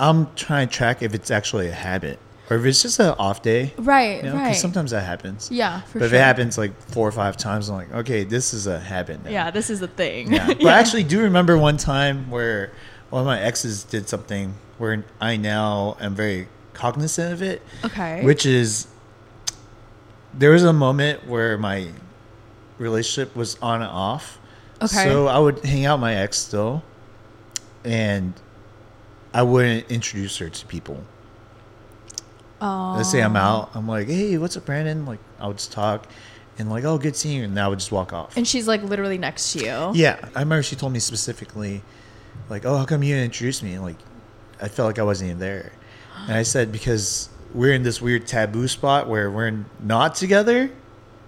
I'm 0.00 0.32
trying 0.34 0.68
to 0.68 0.74
track 0.74 1.02
if 1.02 1.14
it's 1.14 1.30
actually 1.30 1.68
a 1.68 1.72
habit 1.72 2.18
or 2.52 2.56
if 2.58 2.64
it's 2.66 2.82
just 2.82 2.98
an 3.00 3.14
off 3.18 3.42
day. 3.42 3.72
right 3.78 4.18
You 4.18 4.30
know, 4.30 4.32
'cause 4.32 4.40
right 4.40 4.56
sometimes 4.56 4.90
that 4.90 5.02
happens. 5.04 5.48
yeah 5.50 5.80
for 5.82 5.98
but 6.00 6.06
if 6.06 6.12
it 6.12 6.18
happens 6.18 6.58
like 6.58 6.72
four 6.90 7.08
or 7.08 7.12
five 7.12 7.36
times, 7.36 7.68
I'm 7.68 7.76
like, 7.76 7.92
okay, 7.94 8.24
this 8.24 8.52
is 8.54 8.66
a 8.66 8.78
habit 8.78 9.24
now. 9.24 9.30
yeah 9.30 9.50
this 9.50 9.70
is 9.70 9.80
a 9.82 9.88
thing 9.88 10.32
Yeah. 10.32 10.46
But 10.60 10.66
I 10.66 10.78
actually 10.78 11.04
do 11.04 11.20
remember 11.22 11.56
one 11.58 11.76
time 11.76 12.30
where 12.30 12.72
one 13.10 13.20
of 13.20 13.26
my 13.26 13.40
exes 13.40 13.84
did 13.84 14.08
something 14.08 14.54
where 14.78 15.04
I 15.20 15.36
now 15.36 15.96
am 16.00 16.14
very 16.14 16.48
cognizant 16.74 17.32
of 17.32 17.42
it, 17.42 17.62
okay 17.84 18.24
which 18.24 18.44
is 18.46 18.86
there 20.34 20.50
was 20.50 20.64
a 20.64 20.72
moment 20.72 21.26
where 21.28 21.58
my 21.58 21.88
relationship 22.78 23.36
was 23.36 23.56
on 23.60 23.82
and 23.82 23.90
off. 23.90 24.38
Okay. 24.80 25.04
So 25.04 25.28
I 25.28 25.38
would 25.38 25.64
hang 25.64 25.84
out 25.84 25.98
with 25.98 26.00
my 26.00 26.14
ex 26.16 26.38
still, 26.38 26.82
and 27.84 28.32
I 29.34 29.42
wouldn't 29.42 29.90
introduce 29.90 30.38
her 30.38 30.48
to 30.48 30.66
people. 30.66 31.04
Oh 32.62 32.94
Let's 32.96 33.10
say 33.10 33.20
I'm 33.20 33.36
out, 33.36 33.70
I'm 33.74 33.86
like, 33.86 34.06
"Hey, 34.08 34.38
what's 34.38 34.56
up, 34.56 34.64
Brandon?" 34.64 35.04
Like 35.04 35.18
I 35.40 35.46
would 35.48 35.58
just 35.58 35.72
talk, 35.72 36.06
and 36.58 36.70
like, 36.70 36.84
"Oh, 36.84 36.96
good 36.96 37.16
seeing 37.16 37.38
you," 37.38 37.44
and 37.44 37.58
I 37.60 37.68
would 37.68 37.78
just 37.80 37.92
walk 37.92 38.12
off. 38.12 38.36
and 38.36 38.46
she's 38.48 38.66
like 38.68 38.82
literally 38.82 39.18
next 39.18 39.52
to 39.52 39.58
you 39.58 39.90
Yeah, 39.94 40.16
I 40.34 40.40
remember 40.40 40.62
she 40.62 40.76
told 40.76 40.92
me 40.92 40.98
specifically, 41.00 41.82
like, 42.48 42.64
"Oh, 42.64 42.76
how 42.78 42.84
come 42.84 43.02
you 43.02 43.14
didn't 43.14 43.26
introduce 43.26 43.62
me?" 43.62 43.74
And 43.74 43.82
like, 43.82 43.98
I 44.60 44.68
felt 44.68 44.86
like 44.86 44.98
I 44.98 45.02
wasn't 45.02 45.28
even 45.30 45.40
there, 45.40 45.72
and 46.28 46.32
I 46.36 46.42
said 46.44 46.70
because 46.72 47.28
we're 47.52 47.74
in 47.74 47.82
this 47.82 48.00
weird 48.00 48.26
taboo 48.26 48.66
spot 48.68 49.08
where 49.08 49.30
we're 49.30 49.64
not 49.82 50.14
together, 50.14 50.70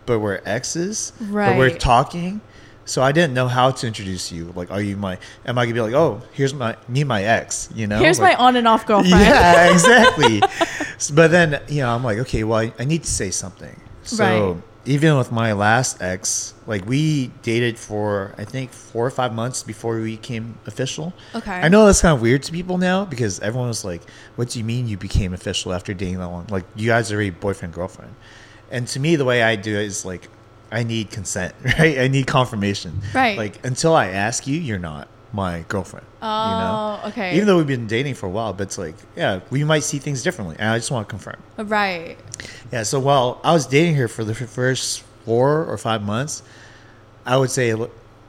but 0.07 0.21
we're 0.21 0.41
exes, 0.47 1.13
but 1.19 1.59
we're 1.59 1.69
talking. 1.79 2.41
So 2.87 3.03
I 3.03 3.13
didn't 3.13 3.33
know 3.35 3.49
how 3.49 3.71
to 3.71 3.87
introduce 3.87 4.31
you. 4.31 4.53
Like, 4.55 4.71
are 4.71 4.81
you 4.83 4.97
my? 4.97 5.19
Am 5.47 5.57
I 5.59 5.65
gonna 5.65 5.75
be 5.75 5.81
like, 5.81 5.95
oh, 5.95 6.21
here's 6.33 6.53
my 6.53 6.77
me, 6.89 7.03
my 7.05 7.23
ex? 7.25 7.69
You 7.75 7.87
know, 7.87 7.99
here's 7.99 8.21
Like- 8.21 8.39
my 8.39 8.45
on 8.45 8.57
and 8.57 8.69
off 8.69 8.87
girlfriend 8.87 9.21
yeah, 9.21 9.71
exactly. 9.73 10.41
But 11.13 11.31
then, 11.31 11.61
you 11.69 11.81
know, 11.83 11.95
I'm 11.95 12.05
like, 12.05 12.19
okay, 12.19 12.45
well, 12.45 12.59
I, 12.61 12.73
I 12.79 12.85
need 12.85 13.03
to 13.05 13.11
say 13.11 13.31
something. 13.31 13.79
So 14.03 14.25
Right. 14.53 14.63
even 14.85 15.17
with 15.17 15.33
my 15.33 15.53
last 15.55 16.03
ex, 16.03 16.53
like 16.67 16.87
we 16.87 17.29
dated 17.43 17.79
for 17.79 18.35
I 18.37 18.45
think 18.45 18.71
four 18.71 19.07
or 19.07 19.11
five 19.11 19.33
months 19.35 19.63
before 19.63 19.99
we 20.01 20.17
became 20.17 20.59
official. 20.67 21.15
Okay. 21.35 21.51
I 21.53 21.69
know 21.69 21.87
that's 21.87 22.03
kind 22.03 22.15
of 22.15 22.21
weird 22.21 22.43
to 22.45 22.53
people 22.53 22.77
now 22.77 23.07
because 23.07 23.41
everyone 23.41 23.69
was 23.69 23.83
like, 23.85 24.03
"What 24.37 24.51
do 24.51 24.59
you 24.59 24.65
mean 24.65 24.87
you 24.89 24.99
became 24.99 25.33
official 25.33 25.73
after 25.73 25.95
dating 25.95 26.19
that 26.19 26.29
long? 26.29 26.47
Like 26.51 26.65
you 26.77 26.89
guys 26.89 27.11
are 27.11 27.15
already 27.15 27.31
boyfriend 27.31 27.73
girlfriend." 27.73 28.15
And 28.71 28.87
to 28.89 29.01
me, 29.01 29.17
the 29.17 29.25
way 29.25 29.43
I 29.43 29.57
do 29.57 29.75
it 29.75 29.85
is 29.87 30.05
like, 30.05 30.29
I 30.71 30.83
need 30.83 31.11
consent, 31.11 31.55
right? 31.79 31.99
I 31.99 32.09
need 32.09 32.27
confirmation. 32.27 33.01
Right. 33.15 33.37
Like 33.37 33.65
until 33.65 33.95
I 33.95 34.09
ask 34.09 34.47
you, 34.47 34.59
you're 34.59 34.79
not 34.79 35.09
my 35.33 35.65
girlfriend. 35.69 36.07
Oh, 36.23 36.27
you 36.27 36.59
know? 36.59 37.01
Oh, 37.05 37.09
okay. 37.09 37.35
Even 37.35 37.47
though 37.47 37.57
we've 37.57 37.67
been 37.67 37.87
dating 37.87 38.15
for 38.15 38.27
a 38.27 38.31
while, 38.31 38.53
but 38.53 38.65
it's 38.69 38.79
like, 38.79 38.95
yeah, 39.17 39.41
we 39.51 39.65
might 39.65 39.83
see 39.83 39.99
things 39.99 40.23
differently. 40.23 40.57
And 40.59 40.69
I 40.69 40.79
just 40.79 40.91
want 40.91 41.09
to 41.09 41.11
confirm. 41.11 41.43
right 41.59 42.17
Yeah. 42.73 42.85
So 42.85 43.01
while 43.01 43.41
I 43.43 43.53
was 43.53 43.67
dating 43.67 43.97
her 43.97 44.09
for 44.09 44.25
the 44.25 44.35
first 44.35 45.03
four 45.25 45.65
or 45.65 45.77
five 45.77 46.03
months, 46.03 46.43
I 47.27 47.37
would 47.37 47.51
say, 47.51 47.75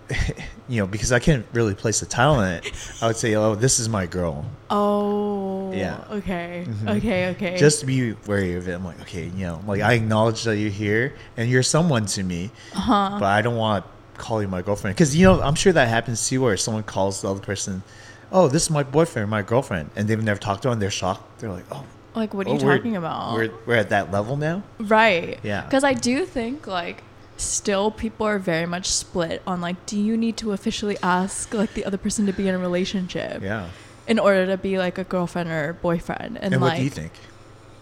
you 0.69 0.79
know, 0.81 0.87
because 0.87 1.11
I 1.11 1.19
can't 1.19 1.45
really 1.53 1.73
place 1.75 2.01
a 2.01 2.05
title 2.05 2.35
on 2.35 2.47
it, 2.53 2.71
I 3.01 3.07
would 3.07 3.17
say, 3.17 3.35
oh, 3.35 3.55
this 3.55 3.79
is 3.79 3.89
my 3.89 4.05
girl. 4.05 4.45
oh 4.69 5.71
Yeah. 5.73 6.03
okay 6.11 6.65
Mhm. 6.67 6.97
okay 6.97 7.29
okay 7.29 7.57
Just 7.57 7.79
to 7.81 7.85
be 7.85 8.13
wary 8.27 8.55
of 8.55 8.67
it. 8.67 8.73
I'm 8.73 8.85
like, 8.85 8.99
okay, 9.01 9.25
you 9.25 9.45
know, 9.45 9.61
like 9.67 9.81
I 9.81 9.93
acknowledge 9.93 10.43
that 10.43 10.57
you're 10.57 10.69
here 10.71 11.13
and 11.37 11.49
you're 11.49 11.63
someone 11.63 12.05
to 12.07 12.23
me, 12.23 12.51
uh-huh 12.75 13.17
but 13.19 13.25
I 13.27 13.41
don't 13.41 13.57
want 13.57 13.85
to 13.85 14.21
call 14.21 14.41
you 14.41 14.47
my 14.47 14.61
girlfriend. 14.61 14.95
Because, 14.95 15.15
you 15.15 15.25
know, 15.25 15.41
I'm 15.41 15.55
sure 15.55 15.73
that 15.73 15.87
happens 15.87 16.27
too 16.27 16.41
where 16.41 16.55
someone 16.57 16.83
calls 16.83 17.21
the 17.21 17.29
other 17.31 17.41
person, 17.41 17.83
"Oh, 18.31 18.47
this 18.47 18.63
is 18.63 18.69
my 18.69 18.83
boyfriend, 18.83 19.29
my 19.29 19.41
girlfriend," 19.41 19.89
and 19.95 20.07
they've 20.07 20.23
never 20.23 20.39
talked 20.39 20.63
to 20.63 20.69
them. 20.69 20.79
They're 20.79 20.89
shocked. 20.91 21.39
They're 21.39 21.51
like, 21.51 21.65
"Oh, 21.71 21.83
Like, 22.15 22.33
what 22.33 22.47
are 22.47 22.51
oh, 22.51 22.53
you 22.53 22.59
talking 22.59 22.95
about? 22.95 23.33
We're 23.33 23.51
we're 23.65 23.75
at 23.75 23.89
that 23.89 24.11
level 24.11 24.37
now." 24.37 24.63
Right. 24.79 25.37
Yeah. 25.43 25.61
Because 25.67 25.83
I 25.83 25.93
do 25.93 26.25
think 26.25 26.65
like 26.65 27.03
still 27.37 27.91
people 27.91 28.25
are 28.25 28.39
very 28.39 28.65
much 28.65 28.89
split 28.89 29.41
on 29.45 29.61
like, 29.61 29.85
do 29.85 29.99
you 29.99 30.15
need 30.17 30.37
to 30.37 30.51
officially 30.53 30.97
ask 31.03 31.53
like 31.53 31.73
the 31.73 31.83
other 31.85 31.97
person 31.97 32.25
to 32.25 32.33
be 32.33 32.47
in 32.47 32.55
a 32.55 32.59
relationship 32.59 33.41
Yeah. 33.41 33.69
in 34.07 34.19
order 34.19 34.45
to 34.45 34.57
be 34.57 34.77
like 34.77 34.97
a 34.97 35.03
girlfriend 35.03 35.49
or 35.49 35.73
boyfriend? 35.81 36.37
And, 36.41 36.53
And, 36.53 36.61
like, 36.61 36.71
what 36.71 36.77
do 36.77 36.83
you 36.83 36.89
think? 36.89 37.11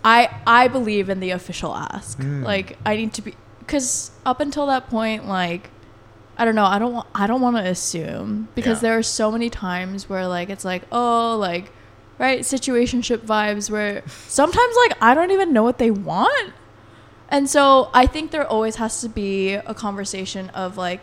I 0.03 0.29
I 0.45 0.67
believe 0.67 1.09
in 1.09 1.19
the 1.21 1.31
official 1.31 1.73
ask. 1.75 2.19
Mm. 2.19 2.43
Like 2.43 2.77
I 2.85 2.95
need 2.97 3.13
to 3.13 3.21
be 3.21 3.35
because 3.59 4.11
up 4.25 4.39
until 4.41 4.65
that 4.67 4.89
point, 4.89 5.27
like 5.27 5.69
I 6.37 6.43
don't 6.45 6.55
know, 6.55 6.65
I 6.65 6.77
don't 6.79 6.93
want 6.93 7.07
I 7.15 7.25
don't 7.27 7.39
want 7.41 7.55
to 7.57 7.63
assume 7.63 8.49
because 8.55 8.79
Yeah. 8.79 8.89
there 8.89 8.97
are 8.97 9.03
so 9.03 9.31
many 9.31 9.49
times 9.49 10.09
where 10.09 10.27
like 10.27 10.49
it's 10.49 10.65
like 10.65 10.81
oh 10.91 11.37
like 11.39 11.71
right 12.19 12.41
situationship 12.41 13.19
vibes 13.19 13.69
where 13.69 14.03
sometimes 14.27 14.75
like 14.87 14.97
I 15.01 15.13
don't 15.13 15.31
even 15.31 15.53
know 15.53 15.63
what 15.63 15.77
they 15.77 15.91
want, 15.91 16.51
and 17.30 17.49
so 17.49 17.89
I 17.93 18.05
think 18.05 18.32
there 18.32 18.45
always 18.47 18.76
has 18.78 19.01
to 19.01 19.09
be 19.09 19.53
a 19.53 19.74
conversation 19.74 20.49
of 20.51 20.78
like 20.78 21.01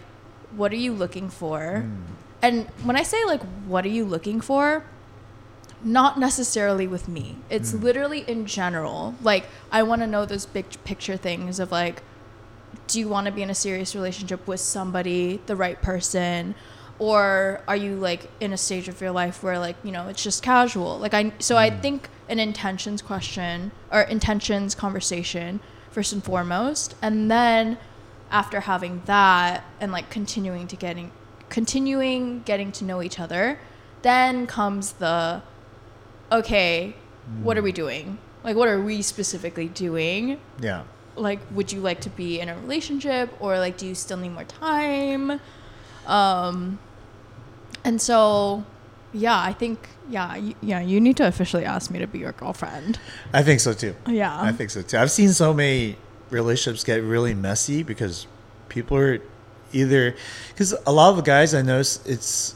what 0.56 0.72
are 0.72 0.76
you 0.76 0.92
looking 0.92 1.28
for, 1.30 1.84
Mm. 1.86 2.00
and 2.42 2.66
when 2.84 2.96
I 2.96 3.02
say 3.02 3.24
like 3.26 3.42
what 3.66 3.84
are 3.84 3.88
you 3.98 4.04
looking 4.04 4.40
for, 4.40 4.84
not 5.82 6.18
necessarily 6.18 6.86
with 6.86 7.08
me. 7.08 7.36
It's 7.48 7.72
Mm. 7.72 7.82
literally 7.82 8.20
in 8.28 8.46
general. 8.46 9.14
Like 9.22 9.48
I 9.72 9.82
want 9.82 10.02
to 10.02 10.06
know 10.06 10.24
those 10.26 10.44
big 10.46 10.66
picture 10.84 11.16
things 11.16 11.58
of 11.58 11.72
like 11.72 12.02
do 12.86 12.98
you 13.00 13.08
want 13.08 13.26
to 13.26 13.32
be 13.32 13.42
in 13.42 13.50
a 13.50 13.54
serious 13.54 13.94
relationship 13.94 14.46
with 14.48 14.60
somebody, 14.60 15.40
the 15.46 15.54
right 15.56 15.80
person, 15.82 16.54
or 16.98 17.62
are 17.68 17.76
you 17.76 17.94
like 17.96 18.28
in 18.40 18.52
a 18.52 18.56
stage 18.56 18.88
of 18.88 19.00
your 19.00 19.10
life 19.12 19.42
where 19.42 19.58
like, 19.58 19.76
you 19.84 19.90
know, 19.92 20.08
it's 20.08 20.22
just 20.22 20.42
casual. 20.42 20.98
Like 20.98 21.14
I 21.14 21.32
so 21.38 21.56
I 21.56 21.70
Mm. 21.70 21.80
think 21.82 22.08
an 22.28 22.38
intentions 22.38 23.00
question 23.02 23.70
or 23.92 24.02
intentions 24.02 24.74
conversation 24.74 25.60
first 25.90 26.12
and 26.12 26.22
foremost, 26.22 26.94
and 27.02 27.30
then 27.30 27.78
after 28.30 28.60
having 28.60 29.02
that 29.06 29.64
and 29.80 29.90
like 29.90 30.08
continuing 30.10 30.66
to 30.68 30.76
getting 30.76 31.10
continuing 31.48 32.42
getting 32.42 32.70
to 32.72 32.84
know 32.84 33.02
each 33.02 33.18
other, 33.18 33.58
then 34.02 34.46
comes 34.46 34.92
the 34.92 35.42
okay, 36.32 36.94
what 37.42 37.58
are 37.58 37.62
we 37.62 37.72
doing? 37.72 38.18
Like, 38.44 38.56
what 38.56 38.68
are 38.68 38.80
we 38.80 39.02
specifically 39.02 39.68
doing? 39.68 40.40
Yeah. 40.60 40.84
Like, 41.16 41.40
would 41.50 41.72
you 41.72 41.80
like 41.80 42.00
to 42.02 42.10
be 42.10 42.40
in 42.40 42.48
a 42.48 42.56
relationship 42.58 43.34
or 43.40 43.58
like, 43.58 43.76
do 43.76 43.86
you 43.86 43.94
still 43.94 44.16
need 44.16 44.30
more 44.30 44.44
time? 44.44 45.40
Um, 46.06 46.78
and 47.84 48.00
so, 48.00 48.64
yeah, 49.12 49.38
I 49.38 49.52
think, 49.52 49.88
yeah, 50.10 50.34
you, 50.36 50.54
yeah, 50.60 50.80
you 50.80 51.00
need 51.00 51.16
to 51.18 51.26
officially 51.26 51.64
ask 51.64 51.90
me 51.90 51.98
to 52.00 52.06
be 52.06 52.18
your 52.18 52.32
girlfriend. 52.32 52.98
I 53.32 53.42
think 53.42 53.60
so 53.60 53.72
too. 53.72 53.94
Yeah. 54.06 54.38
I 54.40 54.52
think 54.52 54.70
so 54.70 54.82
too. 54.82 54.98
I've 54.98 55.10
seen 55.10 55.32
so 55.32 55.54
many 55.54 55.96
relationships 56.30 56.84
get 56.84 57.02
really 57.02 57.34
messy 57.34 57.82
because 57.82 58.26
people 58.68 58.96
are 58.96 59.18
either 59.72 60.14
because 60.48 60.74
a 60.86 60.92
lot 60.92 61.10
of 61.10 61.16
the 61.16 61.22
guys 61.22 61.54
I 61.54 61.62
notice 61.62 62.04
it's 62.06 62.54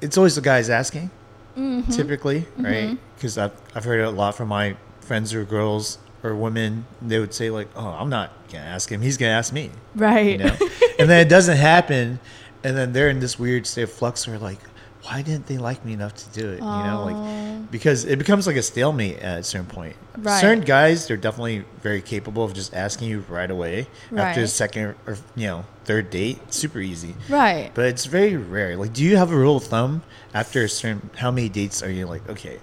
it's 0.00 0.16
always 0.18 0.34
the 0.34 0.40
guys 0.42 0.68
asking 0.70 1.10
Mm-hmm. 1.56 1.90
typically, 1.92 2.46
right? 2.58 2.96
Because 3.16 3.36
I've 3.36 3.52
I've 3.74 3.84
heard 3.84 4.00
it 4.00 4.04
a 4.04 4.10
lot 4.10 4.36
from 4.36 4.48
my 4.48 4.76
friends 5.00 5.32
who 5.32 5.40
are 5.40 5.44
girls 5.44 5.98
or 6.22 6.34
women. 6.34 6.86
They 7.02 7.18
would 7.18 7.34
say 7.34 7.50
like, 7.50 7.68
"Oh, 7.74 7.88
I'm 7.88 8.08
not 8.08 8.30
gonna 8.52 8.64
ask 8.64 8.88
him. 8.90 9.02
He's 9.02 9.16
gonna 9.16 9.32
ask 9.32 9.52
me." 9.52 9.70
right. 9.96 10.38
You 10.38 10.46
know, 10.46 10.56
and 10.98 11.10
then 11.10 11.26
it 11.26 11.28
doesn't 11.28 11.56
happen, 11.56 12.20
and 12.62 12.76
then 12.76 12.92
they're 12.92 13.10
in 13.10 13.18
this 13.18 13.36
weird 13.38 13.66
state 13.66 13.82
of 13.82 13.92
flux 13.92 14.26
where 14.28 14.38
like, 14.38 14.60
why 15.04 15.22
didn't 15.22 15.46
they 15.46 15.56
like 15.58 15.84
me 15.84 15.92
enough 15.94 16.14
to 16.14 16.28
do 16.40 16.48
it? 16.50 16.56
You 16.56 16.60
know, 16.60 17.04
Oh. 17.06 17.10
like 17.12 17.70
because 17.70 18.04
it 18.04 18.18
becomes 18.18 18.46
like 18.46 18.56
a 18.56 18.62
stalemate 18.62 19.18
at 19.20 19.38
a 19.40 19.42
certain 19.42 19.66
point. 19.66 19.96
Right. 20.18 20.40
Certain 20.40 20.64
guys, 20.64 21.06
they're 21.06 21.16
definitely 21.16 21.64
very 21.82 22.02
capable 22.02 22.42
of 22.44 22.52
just 22.52 22.74
asking 22.74 23.08
you 23.08 23.24
right 23.28 23.50
away 23.50 23.86
after 24.16 24.40
the 24.42 24.48
second 24.48 24.94
or 25.06 25.16
you 25.36 25.46
know 25.46 25.64
third 25.84 26.10
date. 26.10 26.52
Super 26.52 26.80
easy. 26.80 27.14
right. 27.28 27.70
But 27.74 27.86
it's 27.86 28.04
very 28.06 28.36
rare. 28.36 28.76
Like, 28.76 28.92
do 28.92 29.02
you 29.04 29.16
have 29.16 29.30
a 29.30 29.36
rule 29.36 29.56
of 29.56 29.64
thumb 29.64 30.02
after 30.34 30.64
a 30.64 30.68
certain 30.68 31.10
how 31.16 31.30
many 31.30 31.48
dates 31.48 31.82
are 31.82 31.90
you 31.90 32.06
like 32.06 32.28
okay 32.28 32.58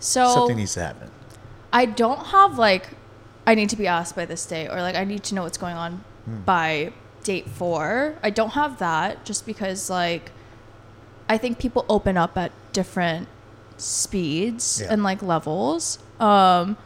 So, 0.00 0.28
something 0.34 0.56
needs 0.56 0.74
to 0.74 0.80
happen? 0.82 1.10
I 1.72 1.86
don't 1.86 2.26
have 2.26 2.58
like 2.58 2.88
I 3.46 3.54
need 3.54 3.70
to 3.70 3.76
be 3.76 3.86
asked 3.86 4.16
by 4.16 4.24
this 4.26 4.44
date 4.44 4.68
or 4.68 4.80
like 4.82 4.96
I 4.96 5.04
need 5.04 5.22
to 5.24 5.34
know 5.34 5.42
what's 5.44 5.58
going 5.58 5.76
on 5.76 6.04
Hmm. 6.26 6.40
by 6.40 6.92
date 7.22 7.48
4. 7.48 8.16
I 8.22 8.30
don't 8.30 8.50
have 8.50 8.78
that 8.78 9.24
just 9.24 9.46
because 9.46 9.88
like 9.88 10.32
I 11.28 11.38
think 11.38 11.58
people 11.58 11.84
open 11.88 12.16
up 12.16 12.36
at 12.38 12.52
different 12.72 13.28
speeds 13.76 14.80
Yeah. 14.82 14.92
and 14.92 15.02
like 15.02 15.22
levels. 15.22 15.98
Um 16.20 16.76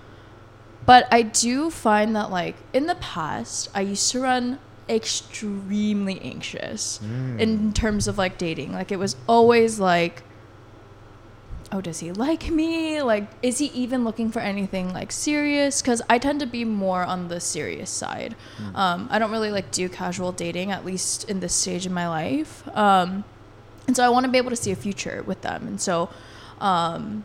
but 0.87 1.07
I 1.13 1.23
do 1.23 1.71
find 1.71 2.17
that 2.17 2.31
like 2.31 2.57
in 2.73 2.87
the 2.87 2.95
past 2.97 3.69
I 3.75 3.83
used 3.83 4.11
to 4.13 4.21
run 4.21 4.59
extremely 4.89 6.21
anxious 6.21 6.99
Hmm. 6.99 7.39
in 7.39 7.73
terms 7.73 8.09
of 8.09 8.19
like 8.19 8.39
dating. 8.39 8.73
Like 8.73 8.91
it 8.91 8.99
was 8.99 9.17
always 9.29 9.79
like 9.79 10.23
oh, 11.73 11.81
does 11.81 12.01
he 12.01 12.11
like 12.11 12.51
me? 12.51 13.01
Like, 13.01 13.29
is 13.43 13.59
he 13.59 13.67
even 13.67 14.03
looking 14.03 14.33
for 14.33 14.41
anything 14.41 14.93
like 14.93 15.13
serious? 15.13 15.81
Because 15.81 16.03
I 16.11 16.19
tend 16.19 16.41
to 16.41 16.47
be 16.47 16.65
more 16.65 17.05
on 17.05 17.29
the 17.29 17.39
serious 17.39 17.91
side. 17.91 18.35
Um, 18.75 19.07
I 19.09 19.21
don't 19.21 19.31
really 19.31 19.53
like 19.53 19.71
do 19.71 19.89
casual 19.89 20.33
dating, 20.33 20.73
at 20.73 20.85
least 20.85 21.31
in 21.31 21.39
this 21.39 21.55
stage 21.55 21.87
in 21.87 21.93
my 21.93 22.09
life. 22.09 22.65
Um, 22.77 23.23
and 23.91 23.97
so 23.97 24.05
I 24.05 24.09
want 24.09 24.25
to 24.25 24.31
be 24.31 24.39
able 24.39 24.51
to 24.51 24.57
see 24.57 24.71
a 24.71 24.77
future 24.77 25.25
with 25.27 25.43
them. 25.43 25.67
And 25.67 25.81
so 25.81 26.11
um, 26.61 27.25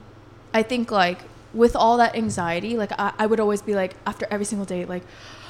I 0.52 0.64
think 0.64 0.90
like 0.90 1.20
with 1.54 1.76
all 1.76 1.98
that 1.98 2.16
anxiety, 2.16 2.76
like 2.76 2.92
I, 2.98 3.14
I 3.20 3.28
would 3.28 3.40
always 3.40 3.62
be 3.62 3.76
like 3.76 3.94
after 4.08 4.26
every 4.32 4.46
single 4.46 4.66
date, 4.66 4.90
like 4.90 5.04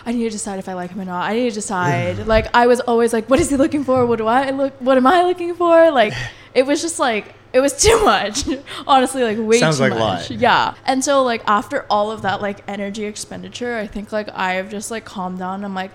I 0.05 0.11
need 0.11 0.26
to 0.26 0.30
decide 0.30 0.59
if 0.59 0.68
I 0.68 0.74
like 0.74 0.91
him 0.91 0.99
or 0.99 1.05
not. 1.05 1.24
I 1.24 1.36
need 1.36 1.47
to 1.47 1.55
decide. 1.55 2.28
like 2.36 2.53
I 2.53 2.68
was 2.68 2.82
always 2.82 3.13
like, 3.13 3.30
what 3.30 3.39
is 3.39 3.49
he 3.49 3.55
looking 3.55 3.86
for? 3.86 4.05
What 4.05 4.18
do 4.18 4.28
I 4.28 4.49
look? 4.49 4.74
What 4.82 4.97
am 4.97 5.07
I 5.07 5.24
looking 5.24 5.55
for? 5.55 5.89
Like 5.89 6.11
it 6.53 6.66
was 6.66 6.82
just 6.82 6.99
like 6.99 7.34
it 7.53 7.61
was 7.61 7.82
too 7.82 7.97
much. 8.03 8.43
Honestly, 8.86 9.24
like 9.24 9.38
way 9.39 9.59
Sounds 9.59 9.78
too 9.78 9.84
like 9.84 9.93
a 9.93 9.95
much. 9.95 10.32
lot. 10.32 10.32
Yeah. 10.32 10.74
And 10.86 11.01
so 11.01 11.24
like 11.24 11.43
after 11.47 11.86
all 11.89 12.11
of 12.11 12.24
that 12.24 12.41
like 12.41 12.61
energy 12.68 13.05
expenditure, 13.05 13.78
I 13.78 13.88
think 13.88 14.11
like 14.11 14.28
I've 14.34 14.70
just 14.70 14.91
like 14.91 15.05
calmed 15.05 15.39
down. 15.39 15.63
I'm 15.63 15.74
like, 15.74 15.91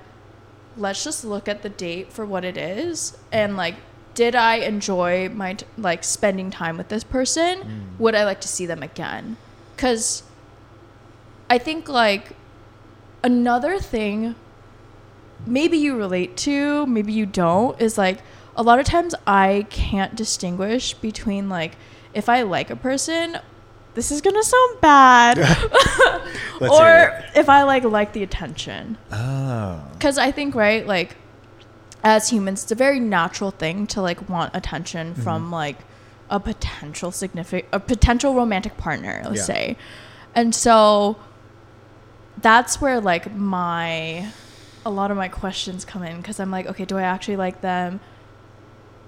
let's 0.79 1.05
just 1.05 1.27
look 1.27 1.47
at 1.47 1.61
the 1.61 1.69
date 1.69 2.11
for 2.11 2.25
what 2.25 2.43
it 2.43 2.57
is 2.57 3.19
and 3.31 3.59
like 3.59 3.75
did 4.15 4.35
I 4.35 4.57
enjoy 4.57 5.29
my 5.29 5.55
t- 5.55 5.67
like 5.79 6.05
spending 6.05 6.51
time 6.51 6.77
with 6.77 6.89
this 6.89 7.05
person? 7.05 7.95
Would 7.99 8.15
I 8.15 8.25
like 8.25 8.41
to 8.43 8.49
see 8.49 8.67
them 8.67 8.83
again? 8.83 9.37
Cuz 9.77 10.23
I 11.49 11.59
think 11.59 11.89
like 11.89 12.37
another 13.23 13.79
thing 13.79 14.35
maybe 15.47 15.77
you 15.79 15.97
relate 15.97 16.37
to, 16.37 16.87
maybe 16.87 17.13
you 17.13 17.27
don't 17.27 17.81
is 17.81 17.97
like 17.99 18.19
a 18.57 18.63
lot 18.63 18.79
of 18.79 18.87
times 18.87 19.15
I 19.27 19.67
can't 19.71 20.15
distinguish 20.15 20.95
between 20.95 21.49
like 21.49 21.77
if 22.13 22.29
I 22.29 22.43
like 22.43 22.71
a 22.71 22.77
person 22.77 23.39
this 23.95 24.13
is 24.13 24.21
gonna 24.21 24.43
sound 24.43 24.81
bad, 24.81 25.39
or 26.61 27.25
if 27.35 27.49
I 27.49 27.65
like 27.65 27.85
like 27.85 28.13
the 28.13 28.23
attention 28.23 28.99
Oh, 29.11 29.83
because 29.93 30.17
I 30.19 30.31
think 30.31 30.55
right 30.55 30.87
like 30.87 31.17
as 32.03 32.31
humans 32.31 32.63
it's 32.63 32.73
a 32.73 32.75
very 32.75 32.99
natural 33.01 33.51
thing 33.51 33.87
to 33.87 34.01
like 34.01 34.29
want 34.29 34.55
attention 34.55 35.13
Mm-hmm. 35.13 35.23
from 35.23 35.51
like 35.51 35.77
a 36.31 36.39
potential 36.41 37.11
significant 37.13 37.69
a 37.73 37.81
potential 37.81 38.35
romantic 38.35 38.77
partner 38.77 39.23
let's 39.25 39.39
Yeah. 39.39 39.45
say 39.55 39.77
and 40.35 40.55
so 40.55 41.17
that's 42.41 42.81
where 42.81 43.01
like 43.01 43.35
my 43.35 44.29
a 44.87 44.91
lot 44.91 45.11
of 45.11 45.17
my 45.17 45.29
questions 45.29 45.85
come 45.85 46.03
in 46.03 46.17
because 46.19 46.41
I'm 46.41 46.51
like 46.51 46.67
okay 46.67 46.85
do 46.85 46.97
I 46.97 47.03
actually 47.03 47.37
like 47.37 47.61
them 47.61 48.01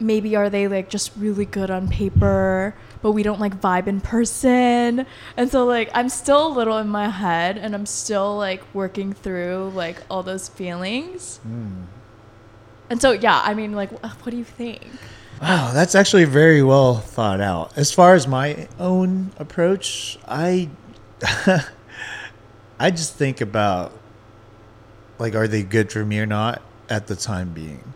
maybe 0.00 0.34
are 0.36 0.50
they 0.50 0.66
like 0.68 0.90
just 0.90 1.12
really 1.16 1.44
good 1.44 1.70
on 1.70 1.86
paper 1.88 2.74
but 3.02 3.12
we 3.12 3.22
don't 3.22 3.38
like 3.38 3.60
vibe 3.60 3.86
in 3.86 4.00
person 4.00 5.06
and 5.36 5.48
so 5.50 5.64
like 5.64 5.88
i'm 5.94 6.08
still 6.08 6.48
a 6.48 6.52
little 6.52 6.76
in 6.78 6.88
my 6.88 7.08
head 7.08 7.56
and 7.56 7.72
i'm 7.72 7.86
still 7.86 8.36
like 8.36 8.62
working 8.74 9.12
through 9.12 9.70
like 9.76 9.98
all 10.10 10.24
those 10.24 10.48
feelings 10.48 11.36
Hmm. 11.44 11.82
And 12.92 13.00
so 13.00 13.10
yeah 13.10 13.40
i 13.44 13.54
mean 13.54 13.72
like 13.72 13.90
what 14.00 14.30
do 14.30 14.36
you 14.36 14.44
think 14.44 14.82
Wow, 15.42 15.72
that's 15.72 15.96
actually 15.96 16.24
very 16.24 16.62
well 16.62 16.98
thought 16.98 17.40
out. 17.40 17.76
As 17.76 17.90
far 17.90 18.14
as 18.14 18.28
my 18.28 18.68
own 18.78 19.32
approach, 19.38 20.16
I 20.28 20.68
I 22.78 22.90
just 22.92 23.16
think 23.16 23.40
about 23.40 23.90
like 25.18 25.34
are 25.34 25.48
they 25.48 25.64
good 25.64 25.90
for 25.90 26.04
me 26.04 26.20
or 26.20 26.26
not 26.26 26.62
at 26.88 27.08
the 27.08 27.16
time 27.16 27.52
being. 27.52 27.92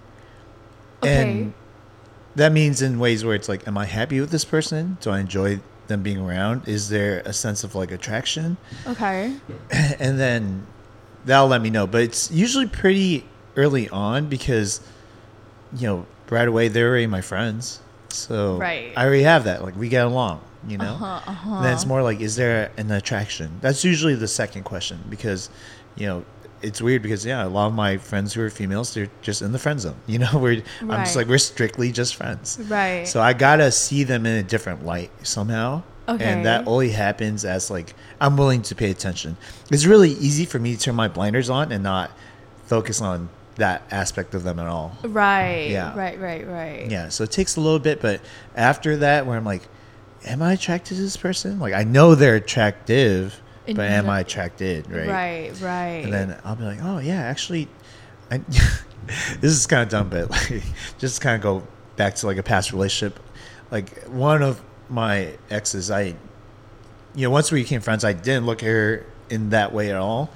Okay. 1.05 1.23
And 1.23 1.55
that 2.35 2.51
means 2.51 2.83
in 2.83 2.99
ways 2.99 3.25
where 3.25 3.37
it's 3.37 3.49
like 3.49 3.69
am 3.69 3.79
I 3.79 3.85
happy 3.85 4.19
with 4.19 4.31
this 4.31 4.45
person? 4.45 4.99
Do 5.01 5.11
I 5.11 5.21
enjoy 5.21 5.61
them 5.87 6.03
being 6.03 6.19
around? 6.19 6.67
Is 6.67 6.89
there 6.89 7.23
a 7.25 7.33
sense 7.33 7.63
of 7.63 7.77
like 7.77 7.93
attraction? 7.93 8.57
okay 8.89 9.37
and 9.71 10.19
then 10.19 10.67
that'll 11.25 11.47
let 11.47 11.63
me 11.63 11.71
know. 11.71 11.87
But 11.87 12.03
it's 12.03 12.29
usually 12.33 12.67
pretty 12.67 13.25
early 13.57 13.89
on 13.89 14.29
because, 14.29 14.81
you 15.77 15.87
know, 15.87 16.07
right 16.31 16.47
away 16.49 16.69
they're 16.69 16.89
already 16.89 17.07
my 17.07 17.21
friends. 17.21 17.81
So 18.09 18.57
Right. 18.59 18.93
I 18.97 19.05
already 19.05 19.23
have 19.23 19.45
that. 19.45 19.63
Like 19.63 19.77
we 19.77 19.89
get 19.89 20.07
along, 20.07 20.41
you 20.67 20.79
know. 20.79 20.95
Uh-huh, 20.95 21.31
uh-huh. 21.31 21.63
Then 21.63 21.75
it's 21.75 21.87
more 21.87 22.03
like, 22.03 22.21
is 22.21 22.37
there 22.37 22.71
an 22.77 22.91
attraction? 22.91 23.59
That's 23.61 23.85
usually 23.85 24.15
the 24.15 24.29
second 24.29 24.65
question 24.65 25.03
because, 25.09 25.51
you 25.97 26.07
know, 26.07 26.25
it's 26.63 26.81
weird 26.81 27.03
because 27.03 27.25
yeah, 27.27 27.45
a 27.45 27.49
lot 27.49 27.67
of 27.67 27.75
my 27.75 27.99
friends 27.99 28.33
who 28.33 28.41
are 28.43 28.51
females, 28.51 28.95
they're 28.95 29.11
just 29.23 29.43
in 29.43 29.53
the 29.53 29.59
friend 29.59 29.81
zone. 29.81 29.97
You 30.07 30.19
know, 30.21 30.31
we're 30.35 30.63
I'm 30.81 31.05
just 31.05 31.17
like 31.17 31.27
we're 31.29 31.39
strictly 31.39 31.93
just 31.93 32.17
friends. 32.17 32.59
Right. 32.69 33.07
So 33.07 33.21
I 33.21 33.33
gotta 33.35 33.71
see 33.71 34.05
them 34.05 34.25
in 34.27 34.37
a 34.37 34.43
different 34.43 34.85
light 34.85 35.11
somehow. 35.23 35.83
Okay. 36.09 36.25
And 36.25 36.47
that 36.47 36.67
only 36.67 36.91
happens 36.91 37.45
as 37.45 37.71
like 37.71 37.95
I'm 38.21 38.37
willing 38.37 38.63
to 38.63 38.75
pay 38.75 38.91
attention. 38.91 39.37
It's 39.71 39.85
really 39.87 40.11
easy 40.13 40.45
for 40.47 40.59
me 40.59 40.75
to 40.75 40.81
turn 40.81 40.95
my 40.95 41.09
blinders 41.09 41.51
on 41.51 41.73
and 41.73 41.83
not 41.83 42.11
focus 42.65 43.01
on 43.01 43.29
that 43.57 43.83
aspect 43.91 44.35
of 44.35 44.43
them 44.45 44.59
at 44.59 44.67
all. 44.67 44.97
right. 45.03 45.71
Yeah. 45.71 45.97
Right. 45.97 46.21
Right. 46.21 46.47
Right. 46.47 46.91
Yeah, 46.91 47.09
so 47.09 47.25
it 47.25 47.31
takes 47.31 47.57
a 47.57 47.61
little 47.61 47.79
bit, 47.79 48.01
but 48.01 48.21
after 48.55 48.99
that, 48.99 49.27
where 49.27 49.37
I'm 49.37 49.45
like, 49.45 49.63
am 50.25 50.43
I 50.43 50.53
attracted 50.55 50.97
to 50.97 51.03
this 51.03 51.17
person? 51.17 51.59
Like, 51.59 51.75
I 51.75 51.85
know 51.85 52.15
they're 52.15 52.37
attractive, 52.37 53.41
And 53.67 53.77
but 53.77 53.91
am 53.91 54.09
I 54.09 54.21
attracted? 54.21 54.91
Right. 54.91 55.09
Right. 55.09 55.61
Right. 55.61 56.05
And 56.05 56.13
then 56.13 56.39
I'll 56.45 56.57
be 56.57 56.65
like, 56.65 56.79
oh 56.83 56.99
yeah, 56.99 57.21
actually, 57.21 57.69
I, 58.31 58.39
this 59.41 59.53
is 59.53 59.67
kind 59.67 59.83
of 59.83 59.89
dumb, 59.89 60.09
but 60.11 60.31
like, 60.31 60.63
just 60.99 61.21
kind 61.21 61.37
of 61.37 61.43
go 61.43 61.67
back 61.97 62.15
to 62.17 62.27
like 62.27 62.37
a 62.39 62.43
past 62.43 62.73
relationship. 62.73 63.19
Like 63.71 64.05
one 64.05 64.43
of 64.43 64.61
my 64.89 65.37
exes, 65.51 65.91
I, 65.91 66.15
you 67.15 67.23
know, 67.27 67.31
once 67.31 67.51
we 67.51 67.63
became 67.63 67.81
friends, 67.81 68.05
I 68.05 68.13
didn't 68.13 68.47
look 68.47 68.63
at 68.63 68.67
her 68.67 69.07
in 69.31 69.51
that 69.51 69.73
way 69.73 69.91
at 69.91 69.97
all. 69.97 70.31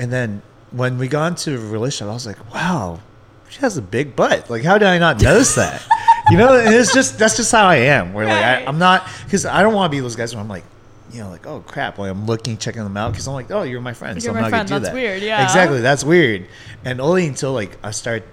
And 0.00 0.12
then 0.12 0.42
when 0.70 0.98
we 0.98 1.08
got 1.08 1.28
into 1.28 1.54
a 1.54 1.58
relationship, 1.70 2.10
I 2.10 2.14
was 2.14 2.26
like, 2.26 2.54
wow, 2.54 3.00
she 3.48 3.60
has 3.60 3.76
a 3.76 3.82
big 3.82 4.16
butt. 4.16 4.50
Like, 4.50 4.62
how 4.64 4.78
did 4.78 4.88
I 4.88 4.98
not 4.98 5.20
notice 5.20 5.54
that? 5.54 5.86
you 6.30 6.36
know, 6.36 6.58
and 6.58 6.74
it's 6.74 6.92
just 6.92 7.18
that's 7.18 7.36
just 7.36 7.52
how 7.52 7.66
I 7.66 7.76
am. 7.76 8.12
Where 8.12 8.26
like 8.26 8.36
I. 8.44 8.64
I'm 8.64 8.78
not 8.78 9.08
because 9.24 9.46
I 9.46 9.62
don't 9.62 9.74
want 9.74 9.90
to 9.90 9.96
be 9.96 10.00
those 10.00 10.16
guys 10.16 10.34
where 10.34 10.42
I'm 10.42 10.48
like. 10.48 10.64
You 11.12 11.22
know, 11.22 11.30
like 11.30 11.46
oh 11.46 11.60
crap! 11.60 11.98
Like 11.98 12.10
I'm 12.10 12.26
looking, 12.26 12.58
checking 12.58 12.82
them 12.82 12.96
out 12.96 13.12
because 13.12 13.28
I'm 13.28 13.32
like, 13.32 13.50
oh, 13.52 13.62
you're 13.62 13.80
my 13.80 13.92
friend. 13.94 14.20
so 14.20 14.26
You're 14.32 14.36
I'm 14.38 14.42
my 14.42 14.50
not 14.50 14.56
gonna 14.56 14.68
do 14.68 14.74
that's 14.74 14.84
that. 14.86 14.94
weird, 14.94 15.22
yeah. 15.22 15.44
exactly. 15.44 15.80
That's 15.80 16.02
weird. 16.02 16.48
And 16.84 17.00
only 17.00 17.26
until 17.28 17.52
like 17.52 17.78
I 17.82 17.92
start 17.92 18.24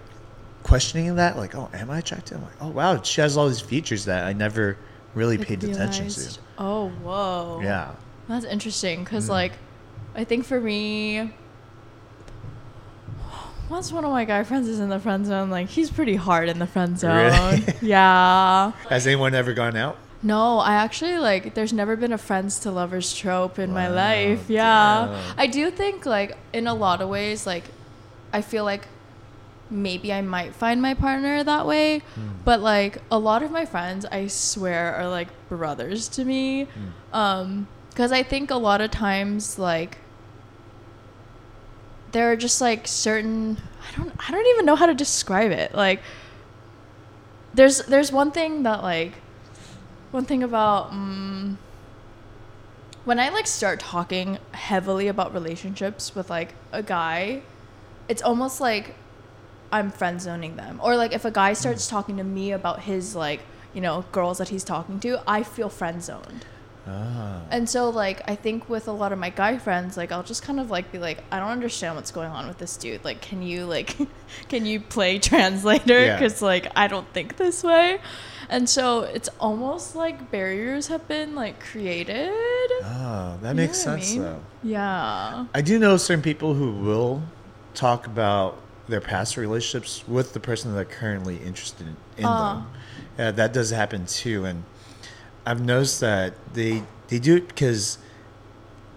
questioning 0.64 1.16
that, 1.18 1.38
like, 1.38 1.54
oh, 1.56 1.70
am 1.72 1.92
I 1.92 2.00
attracted? 2.00 2.36
I'm 2.36 2.44
like, 2.44 2.56
oh 2.62 2.70
wow, 2.70 3.00
she 3.04 3.22
has 3.22 3.38
all 3.38 3.48
these 3.48 3.62
features 3.62 4.06
that 4.06 4.26
I 4.26 4.34
never 4.34 4.76
really 5.14 5.38
paid 5.38 5.64
attention 5.64 6.10
to. 6.10 6.40
Oh, 6.58 6.90
whoa. 7.04 7.60
Yeah. 7.62 7.92
That's 8.28 8.44
interesting 8.46 9.04
because, 9.04 9.28
Mm. 9.28 9.30
like, 9.30 9.52
I 10.16 10.24
think 10.24 10.44
for 10.44 10.60
me, 10.60 11.32
once 13.74 13.92
one 13.92 14.06
of 14.06 14.12
my 14.12 14.24
guy 14.24 14.44
friends 14.44 14.68
is 14.68 14.80
in 14.80 14.90
the 14.90 15.00
friend 15.00 15.26
zone, 15.26 15.50
like, 15.50 15.68
he's 15.68 15.90
pretty 15.90 16.16
hard 16.16 16.48
in 16.48 16.60
the 16.60 16.68
friend 16.68 16.98
zone. 16.98 17.16
Really? 17.16 17.64
yeah. 17.82 18.72
Has 18.88 19.08
anyone 19.08 19.34
ever 19.34 19.54
gone 19.54 19.76
out? 19.76 19.98
No, 20.22 20.60
I 20.60 20.76
actually, 20.76 21.18
like, 21.18 21.56
there's 21.56 21.74
never 21.74 21.96
been 21.96 22.14
a 22.14 22.18
friends 22.18 22.60
to 22.60 22.72
lovers 22.72 23.14
trope 23.14 23.60
in 23.60 23.74
my 23.74 23.90
life. 23.90 24.50
Yeah. 24.50 25.08
damn. 25.12 25.40
I 25.40 25.48
do 25.48 25.72
think, 25.72 26.06
like, 26.06 26.38
in 26.54 26.68
a 26.68 26.74
lot 26.74 27.02
of 27.02 27.10
ways, 27.10 27.46
like, 27.46 27.66
I 28.32 28.42
feel 28.42 28.64
like 28.64 28.88
maybe 29.70 30.14
I 30.14 30.22
might 30.22 30.54
find 30.54 30.82
my 30.82 30.94
partner 30.94 31.44
that 31.44 31.66
way. 31.66 32.00
Hmm. 32.16 32.30
But, 32.46 32.62
like, 32.62 33.00
a 33.12 33.18
lot 33.18 33.44
of 33.44 33.52
my 33.52 33.66
friends, 33.66 34.06
I 34.06 34.28
swear, 34.28 34.96
are 34.96 35.10
like 35.10 35.28
brothers 35.50 36.08
to 36.10 36.24
me. 36.24 36.66
Hmm. 36.66 37.16
Um, 37.16 37.68
because 37.90 38.12
I 38.12 38.24
think 38.24 38.50
a 38.50 38.56
lot 38.56 38.82
of 38.82 38.92
times, 38.92 39.60
like, 39.60 39.98
there 42.14 42.32
are 42.32 42.36
just 42.36 42.62
like 42.62 42.88
certain 42.88 43.58
I 43.88 43.98
don't 43.98 44.14
I 44.18 44.32
don't 44.32 44.48
even 44.48 44.66
know 44.66 44.76
how 44.76 44.86
to 44.86 44.94
describe 44.94 45.52
it. 45.52 45.76
Like 45.76 46.02
there's 47.54 47.80
there's 47.80 48.12
one 48.12 48.32
thing 48.32 48.64
that 48.64 48.82
like 48.82 49.14
one 50.12 50.26
thing 50.26 50.44
about 50.44 50.92
um, 50.92 51.58
when 53.04 53.20
I 53.20 53.30
like 53.30 53.48
start 53.48 53.80
talking 53.80 54.38
heavily 54.54 55.08
about 55.08 55.34
relationships 55.34 56.16
with 56.16 56.30
like 56.30 56.54
a 56.72 56.82
guy, 56.82 57.42
it's 58.08 58.22
almost 58.22 58.62
like 58.62 58.96
I'm 59.72 59.92
friend 59.92 60.22
zoning 60.22 60.56
them. 60.56 60.80
Or 60.84 60.96
like 60.96 61.14
if 61.14 61.26
a 61.26 61.32
guy 61.32 61.54
starts 61.54 61.88
talking 61.88 62.18
to 62.18 62.24
me 62.24 62.52
about 62.52 62.84
his 62.84 63.16
like, 63.16 63.42
you 63.74 63.82
know, 63.82 64.06
girls 64.12 64.38
that 64.38 64.50
he's 64.50 64.64
talking 64.64 65.00
to, 65.02 65.22
I 65.28 65.44
feel 65.44 65.68
friend 65.68 66.02
zoned. 66.02 66.46
Ah. 66.88 67.42
And 67.50 67.70
so 67.70 67.90
like 67.90 68.22
I 68.30 68.36
think 68.36 68.70
with 68.70 68.88
a 68.88 68.92
lot 68.92 69.12
of 69.14 69.20
my 69.20 69.30
guy 69.30 69.58
friends, 69.58 69.96
like 69.96 70.12
I'll 70.12 70.24
just 70.24 70.44
kind 70.44 70.60
of 70.60 70.70
like 70.70 70.92
be 70.92 70.98
like, 71.00 71.24
I 71.32 71.40
don't 71.40 71.50
understand 71.50 71.96
what's 71.96 72.12
going 72.12 72.30
on 72.30 72.48
with 72.48 72.58
this 72.58 72.76
dude. 72.78 73.04
Like, 73.06 73.22
can 73.22 73.42
you 73.42 73.66
like, 73.66 73.96
can 74.50 74.66
you 74.66 74.80
play 74.80 75.18
translator? 75.32 76.00
Yeah. 76.06 76.20
Because 76.20 76.42
like 76.42 76.68
I 76.76 76.88
don't 76.88 77.08
think 77.14 77.38
this 77.38 77.64
way. 77.64 78.00
And 78.50 78.70
so 78.70 79.02
it's 79.02 79.30
almost 79.40 79.96
like 79.96 80.30
barriers 80.30 80.88
have 80.88 81.08
been 81.08 81.36
like 81.36 81.60
created. 81.62 82.30
Oh, 82.84 83.38
that 83.42 83.50
You 83.52 83.56
makes 83.56 83.86
know 83.86 83.92
what 83.94 84.00
I 84.00 84.04
sense 84.04 84.14
mean? 84.14 84.22
though. 84.24 84.40
Yeah. 84.64 85.46
I 85.54 85.62
do 85.62 85.80
know 85.80 85.98
certain 85.98 86.22
people 86.22 86.54
who 86.54 86.72
will 86.74 87.24
talk 87.74 88.06
about 88.06 88.60
their 88.90 89.00
past 89.02 89.38
relationships 89.38 90.04
with 90.08 90.34
the 90.34 90.40
person 90.42 90.76
they're 90.76 90.84
currently 90.84 91.38
interested 91.38 91.88
in, 91.88 91.96
in 92.18 92.26
Uh. 92.26 92.54
them. 92.56 92.68
Yeah, 93.18 93.32
that 93.32 93.54
does 93.54 93.70
happen 93.70 94.06
too, 94.08 94.44
and 94.46 94.64
I've 95.46 95.62
noticed 95.62 96.00
that 96.02 96.34
they 96.54 96.84
they 97.10 97.20
do 97.20 97.36
it 97.36 97.48
because, 97.48 97.98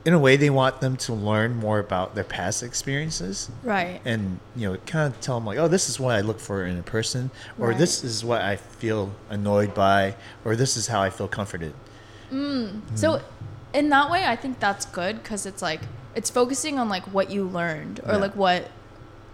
in 0.05 0.15
a 0.15 0.19
way, 0.19 0.37
they 0.37 0.49
want 0.51 0.81
them 0.81 0.97
to 0.99 1.13
learn 1.13 1.57
more 1.57 1.79
about 1.79 2.15
their 2.15 2.25
past 2.25 2.63
experiences, 2.63 3.51
Right. 3.65 4.01
and 4.05 4.39
you 4.55 4.71
know, 4.73 4.79
kind 4.87 5.13
of 5.13 5.21
tell 5.21 5.37
them 5.39 5.45
like, 5.47 5.59
oh, 5.59 5.69
this 5.69 5.89
is 5.89 5.99
what 5.99 6.15
I 6.15 6.21
look 6.21 6.39
for 6.41 6.65
in 6.65 6.79
a 6.79 6.83
person, 6.83 7.31
or 7.59 7.69
Right. 7.71 7.79
this 7.79 8.05
is 8.05 8.25
what 8.25 8.41
I 8.43 8.57
feel 8.57 9.11
annoyed 9.29 9.75
by, 9.75 10.15
or 10.45 10.55
this 10.57 10.77
is 10.77 10.87
how 10.87 11.03
I 11.03 11.11
feel 11.11 11.29
comforted. 11.29 11.75
So 12.95 13.21
in 13.75 13.89
that 13.91 14.11
way, 14.11 14.25
I 14.27 14.37
think 14.37 14.59
that's 14.61 14.85
good 14.87 15.23
because 15.23 15.47
it's 15.47 15.63
like 15.63 15.81
it's 16.15 16.31
focusing 16.31 16.79
on 16.79 16.89
like 16.89 17.05
what 17.13 17.31
you 17.31 17.45
learned 17.47 18.01
or 18.05 18.13
Yeah. 18.13 18.17
like 18.19 18.35
what 18.37 18.71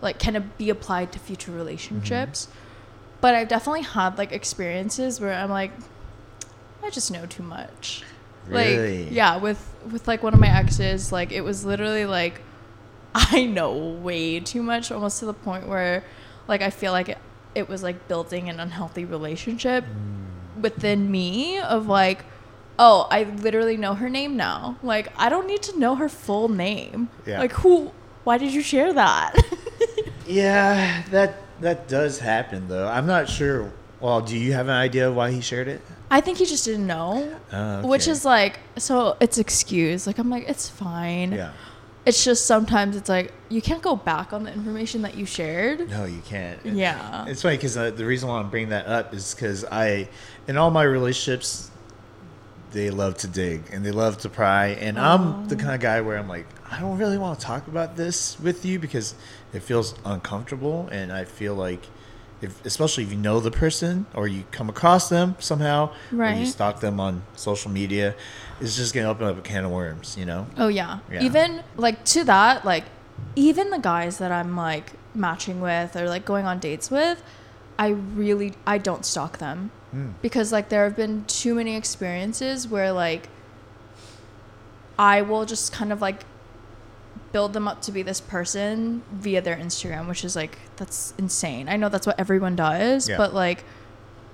like 0.01 0.19
can 0.19 0.35
it 0.35 0.59
be 0.59 0.69
applied 0.69 1.13
to 1.13 1.19
future 1.19 1.53
relationships. 1.53 2.47
Mm-hmm. 2.47 2.59
But 3.21 3.35
I've 3.37 3.49
definitely 3.49 3.83
had 3.83 4.19
like 4.19 4.33
experiences 4.33 5.21
where 5.21 5.33
I'm 5.33 5.51
like, 5.51 5.71
I 6.83 6.91
just 6.91 7.11
know 7.11 7.27
too 7.27 7.43
much. 7.43 8.03
Really? 8.47 9.05
Like 9.05 9.13
yeah, 9.15 9.37
with 9.37 9.75
with 9.91 10.09
like 10.09 10.23
one 10.23 10.35
of 10.35 10.41
my 10.41 10.49
exes, 10.49 11.13
like 11.13 11.31
it 11.33 11.43
was 11.43 11.65
literally 11.65 12.07
like 12.07 12.41
I 13.15 13.45
know 13.47 13.77
way 13.77 14.41
too 14.41 14.63
much, 14.63 14.91
almost 14.91 15.19
to 15.21 15.27
the 15.27 15.35
point 15.35 15.69
where 15.69 16.05
like 16.49 16.61
I 16.63 16.71
feel 16.71 16.93
like 16.93 17.09
it, 17.09 17.19
it 17.55 17.69
was 17.69 17.83
like 17.83 18.09
building 18.09 18.49
an 18.49 18.59
unhealthy 18.61 19.05
relationship 19.05 19.85
Mm. 19.85 20.63
within 20.63 21.11
me 21.11 21.59
of 21.59 21.87
like 21.87 22.25
oh 22.79 23.07
i 23.11 23.25
literally 23.25 23.77
know 23.77 23.93
her 23.95 24.09
name 24.09 24.35
now 24.37 24.77
like 24.83 25.09
i 25.19 25.29
don't 25.29 25.47
need 25.47 25.61
to 25.63 25.79
know 25.79 25.95
her 25.97 26.09
full 26.09 26.49
name 26.49 27.09
Yeah. 27.27 27.39
like 27.41 27.53
who 27.53 27.91
why 28.25 28.39
did 28.39 28.53
you 28.55 28.63
share 28.63 28.93
that 28.95 29.35
Yeah, 30.27 31.03
that 31.11 31.35
that 31.61 31.89
does 31.89 32.19
happen 32.21 32.69
though. 32.69 32.89
I'm 32.89 33.07
not 33.07 33.29
sure. 33.29 33.73
Well, 34.01 34.21
do 34.21 34.37
you 34.37 34.53
have 34.53 34.67
an 34.69 34.75
idea 34.75 35.11
why 35.13 35.31
he 35.33 35.41
shared 35.41 35.69
it? 35.69 35.81
I 36.17 36.21
think 36.21 36.39
he 36.39 36.47
just 36.47 36.65
didn't 36.65 36.87
know 36.87 37.13
Oh, 37.53 37.87
which 37.93 38.07
is 38.15 38.25
like 38.25 38.55
so 38.79 39.17
it's 39.21 39.39
excused 39.39 40.07
like 40.07 40.19
i'm 40.19 40.31
like 40.31 40.47
it's 40.49 40.69
fine 40.69 41.33
yeah. 41.33 41.53
it's 42.07 42.23
just 42.25 42.47
sometimes 42.47 42.97
it's 42.97 43.09
like 43.09 43.33
you 43.49 43.61
can't 43.69 43.83
go 43.83 43.95
back 43.97 44.33
on 44.33 44.45
the 44.47 44.53
information 44.53 45.03
that 45.03 45.15
you 45.19 45.27
shared 45.27 45.79
No, 45.91 46.05
you 46.17 46.23
can't. 46.25 46.59
Yeah. 46.65 47.27
It's 47.31 47.43
funny 47.43 47.57
because 47.57 47.77
uh, 47.77 47.91
the 48.01 48.07
reason 48.13 48.29
why 48.29 48.37
I'm 48.41 48.51
bringing 48.51 48.71
that 48.71 48.87
up 48.87 49.13
is 49.19 49.35
because 49.35 49.65
I, 49.67 50.09
in 50.49 50.57
all 50.57 50.71
my 50.71 50.85
relationships, 50.85 51.71
they 52.73 52.89
love 52.91 53.15
to 53.19 53.29
dig 53.29 53.61
and 53.73 53.85
they 53.85 53.91
love 53.91 54.17
to 54.25 54.29
pry, 54.31 54.69
and 54.87 54.99
I'm 54.99 55.47
the 55.49 55.55
Oh. 55.55 55.59
kind 55.65 55.75
of 55.75 55.81
guy 55.81 56.01
where 56.01 56.17
I'm 56.21 56.29
like, 56.37 56.47
I 56.71 56.81
don't 56.81 56.97
really 57.03 57.19
want 57.19 57.39
to 57.39 57.45
talk 57.53 57.69
about 57.69 57.97
this 58.03 58.41
with 58.41 58.65
you 58.65 58.79
because 58.79 59.15
it 59.53 59.61
feels 59.63 59.95
uncomfortable, 60.05 60.89
and 60.91 61.13
I 61.13 61.25
feel 61.25 61.55
like. 61.55 61.85
If, 62.43 62.65
especially 62.67 63.05
if 63.05 63.13
you 63.13 63.19
know 63.19 63.39
the 63.41 63.53
person 63.53 64.07
or 64.15 64.27
you 64.27 64.45
come 64.51 64.69
across 64.69 65.09
them 65.09 65.37
somehow 65.39 65.93
or 66.17 66.29
you 66.31 66.47
stalk 66.47 66.81
them 66.81 66.99
on 66.99 67.23
social 67.37 67.71
media 67.71 68.17
it's 68.61 68.77
just 68.77 68.93
gonna 68.95 69.09
open 69.09 69.27
up 69.27 69.39
a 69.39 69.43
can 69.43 69.65
of 69.65 69.71
worms 69.71 70.17
you 70.19 70.25
know 70.25 70.47
Oh 70.59 70.69
yeah. 70.69 70.99
Yeah. 71.11 71.23
Even 71.23 71.63
like 71.77 72.05
to 72.07 72.25
that, 72.25 72.65
like 72.65 72.85
even 73.37 73.71
the 73.71 73.79
guys 73.79 74.19
that 74.19 74.33
I'm 74.33 74.57
like 74.57 74.93
matching 75.15 75.61
with 75.61 75.97
or 75.97 76.09
like 76.09 76.25
going 76.25 76.47
on 76.47 76.59
dates 76.59 76.91
with, 76.91 77.23
I 77.79 77.89
really 77.89 78.55
I 78.67 78.79
don't 78.79 79.05
stalk 79.05 79.39
them. 79.39 79.71
Hmm. 79.91 80.11
Because 80.21 80.53
like 80.53 80.69
there 80.69 80.85
have 80.85 80.97
been 80.97 81.25
too 81.27 81.55
many 81.55 81.77
experiences 81.77 82.67
where 82.69 82.93
like 82.93 83.29
I 84.99 85.23
will 85.23 85.45
just 85.47 85.73
kind 85.73 85.93
of 85.93 86.01
like 86.01 86.25
build 87.33 87.55
them 87.55 87.67
up 87.67 87.83
to 87.83 87.93
be 87.93 88.03
this 88.03 88.21
person 88.21 89.03
via 89.13 89.41
their 89.41 89.57
Instagram, 89.57 90.09
which 90.09 90.25
is 90.25 90.37
like 90.37 90.59
that's 90.77 91.15
insane. 91.19 91.69
I 91.69 91.77
know 91.77 91.89
that's 91.89 92.07
what 92.07 92.21
everyone 92.21 92.57
does, 92.57 93.09
Yeah. 93.09 93.17
but 93.17 93.35
like 93.35 93.65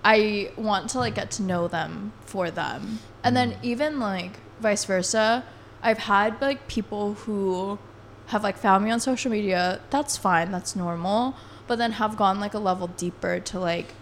I 0.05 0.51
want 0.57 0.91
to 0.91 0.99
like 0.99 1.15
get 1.15 1.31
to 1.33 1.43
know 1.43 1.69
them 1.69 2.13
for 2.21 2.51
them. 2.51 2.99
And 3.25 3.37
then 3.37 3.53
mm. 3.53 3.59
even 3.63 3.99
like 3.99 4.33
vice 4.61 4.85
versa, 4.85 5.45
I've 5.83 5.99
had 5.99 6.41
like 6.41 6.69
people 6.69 7.15
who 7.15 7.79
have 8.27 8.43
like 8.43 8.59
found 8.59 8.85
me 8.85 8.91
on 8.91 9.01
social 9.01 9.31
media. 9.31 9.81
That's 9.91 10.17
fine, 10.17 10.51
that's 10.51 10.77
normal, 10.77 11.35
but 11.67 11.79
then 11.79 11.93
have 11.93 12.17
gone 12.17 12.41
like 12.41 12.55
a 12.55 12.59
level 12.59 12.89
deeper 12.89 13.41
to 13.41 13.61
like 13.61 13.95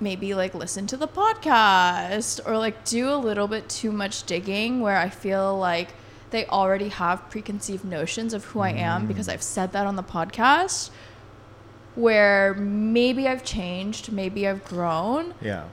maybe 0.00 0.34
like 0.34 0.54
listen 0.54 0.86
to 0.88 0.96
the 0.96 1.08
podcast 1.08 2.40
or 2.46 2.58
like 2.58 2.84
do 2.84 3.08
a 3.08 3.16
little 3.16 3.48
bit 3.48 3.68
too 3.68 3.92
much 3.92 4.24
digging 4.24 4.80
where 4.80 4.96
I 4.96 5.08
feel 5.08 5.56
like 5.56 5.94
they 6.34 6.44
already 6.46 6.88
have 6.88 7.30
preconceived 7.30 7.84
notions 7.84 8.34
of 8.34 8.44
who 8.46 8.58
I 8.58 8.70
am 8.70 9.06
because 9.06 9.28
I've 9.28 9.42
said 9.42 9.70
that 9.72 9.86
on 9.86 9.94
the 9.94 10.02
podcast 10.02 10.90
where 11.94 12.54
maybe 12.54 13.28
I've 13.28 13.44
changed, 13.44 14.10
maybe 14.12 14.48
I've 14.48 14.64
grown, 14.64 15.34
Yeah. 15.40 15.64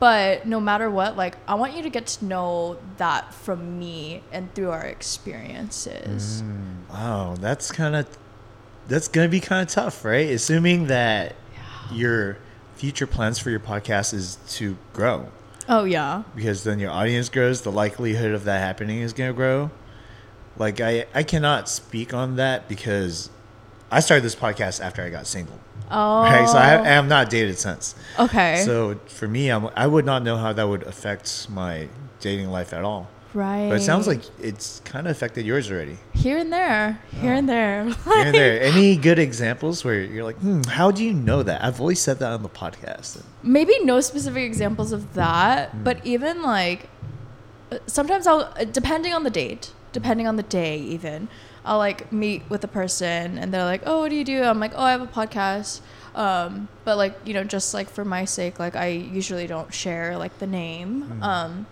but 0.00 0.46
no 0.46 0.58
matter 0.58 0.90
what, 0.90 1.16
like 1.16 1.36
I 1.46 1.54
want 1.54 1.76
you 1.76 1.82
to 1.84 1.90
get 1.90 2.06
to 2.08 2.24
know 2.24 2.78
that 2.96 3.32
from 3.32 3.78
me 3.78 4.22
and 4.32 4.52
through 4.54 4.70
our 4.70 4.82
experiences. 4.84 6.42
Mm, 6.42 6.92
wow, 6.92 7.36
that's 7.38 7.70
kind 7.70 7.94
of 7.94 8.08
that's 8.88 9.06
gonna 9.06 9.28
be 9.28 9.38
kind 9.40 9.62
of 9.66 9.72
tough, 9.72 10.04
right? 10.04 10.28
Assuming 10.30 10.88
that 10.88 11.36
your 11.92 12.36
future 12.74 13.06
plans 13.06 13.38
for 13.38 13.50
your 13.50 13.60
podcast 13.60 14.12
is 14.12 14.38
to 14.48 14.76
grow, 14.92 15.28
Oh 15.68 15.84
yeah. 15.84 16.24
because 16.34 16.64
then 16.64 16.80
your 16.80 16.90
audience 16.90 17.28
grows, 17.28 17.62
the 17.62 17.70
likelihood 17.70 18.32
of 18.32 18.42
that 18.44 18.58
happening 18.58 18.98
is 18.98 19.12
gonna 19.12 19.32
grow. 19.32 19.70
Like 20.56 20.80
I, 20.80 21.06
I 21.14 21.22
cannot 21.22 21.68
speak 21.68 22.14
on 22.14 22.36
that 22.36 22.68
because 22.68 23.30
I 23.90 24.00
started 24.00 24.24
this 24.24 24.36
podcast 24.36 24.80
after 24.80 25.02
I 25.02 25.10
got 25.10 25.26
single. 25.26 25.58
Oh. 25.90 26.22
Right, 26.22 26.48
so 26.48 26.56
I, 26.58 26.80
I 26.80 26.86
have 26.88 27.06
not 27.08 27.28
dated 27.30 27.58
since. 27.58 27.94
okay. 28.18 28.62
So 28.64 28.98
for 29.06 29.28
me, 29.28 29.50
I'm, 29.50 29.68
I 29.76 29.86
would 29.86 30.04
not 30.06 30.22
know 30.22 30.36
how 30.36 30.52
that 30.52 30.66
would 30.68 30.82
affect 30.84 31.48
my 31.50 31.88
dating 32.20 32.48
life 32.50 32.72
at 32.72 32.84
all. 32.84 33.08
right. 33.34 33.68
But 33.68 33.80
it 33.80 33.82
sounds 33.82 34.06
like 34.06 34.22
it's 34.40 34.80
kind 34.84 35.06
of 35.06 35.10
affected 35.10 35.44
yours 35.44 35.70
already. 35.70 35.98
here 36.14 36.38
and 36.38 36.50
there, 36.52 36.98
here 37.20 37.34
Oh. 37.34 37.36
and 37.36 37.48
there. 37.48 37.84
Here 37.84 37.94
and 38.16 38.34
there. 38.40 38.62
Any 38.62 38.96
good 38.96 39.18
examples 39.18 39.84
where 39.84 40.00
you're 40.00 40.24
like, 40.24 40.36
hmm, 40.38 40.62
how 40.62 40.90
do 40.90 41.04
you 41.04 41.12
know 41.12 41.42
that? 41.42 41.62
I've 41.62 41.80
always 41.80 42.00
said 42.00 42.18
that 42.20 42.32
on 42.32 42.42
the 42.42 42.48
podcast. 42.48 43.22
maybe 43.42 43.74
no 43.84 44.00
specific 44.00 44.42
examples 44.44 44.92
of 44.92 45.14
that, 45.14 45.70
Hmm. 45.70 45.84
but 45.84 46.04
even 46.06 46.42
like 46.42 46.88
uh, 47.70 47.78
sometimes 47.86 48.26
I'll 48.26 48.52
uh, 48.58 48.64
depending 48.64 49.12
on 49.12 49.22
the 49.24 49.30
date, 49.30 49.72
depending 49.94 50.26
on 50.26 50.36
the 50.36 50.42
day 50.42 50.76
even, 50.78 51.28
I'll 51.64 51.78
like 51.78 52.12
meet 52.12 52.42
with 52.50 52.62
a 52.64 52.68
person 52.68 53.38
and 53.38 53.54
they're 53.54 53.64
like, 53.64 53.82
"Oh, 53.86 54.00
what 54.00 54.10
do 54.10 54.16
you 54.16 54.24
do?" 54.24 54.42
I'm 54.42 54.60
like, 54.60 54.72
"Oh, 54.74 54.82
I 54.82 54.90
have 54.90 55.00
a 55.00 55.06
podcast." 55.06 55.80
Um, 56.14 56.68
but 56.84 56.98
like, 56.98 57.18
you 57.24 57.32
know, 57.32 57.42
just 57.42 57.72
like 57.72 57.88
for 57.88 58.04
my 58.04 58.26
sake, 58.26 58.58
like 58.58 58.76
I 58.76 58.88
usually 58.88 59.46
don't 59.46 59.72
share 59.72 60.18
like 60.18 60.38
the 60.38 60.46
name. 60.46 61.02
Hmm. 61.02 61.22
Um 61.22 61.66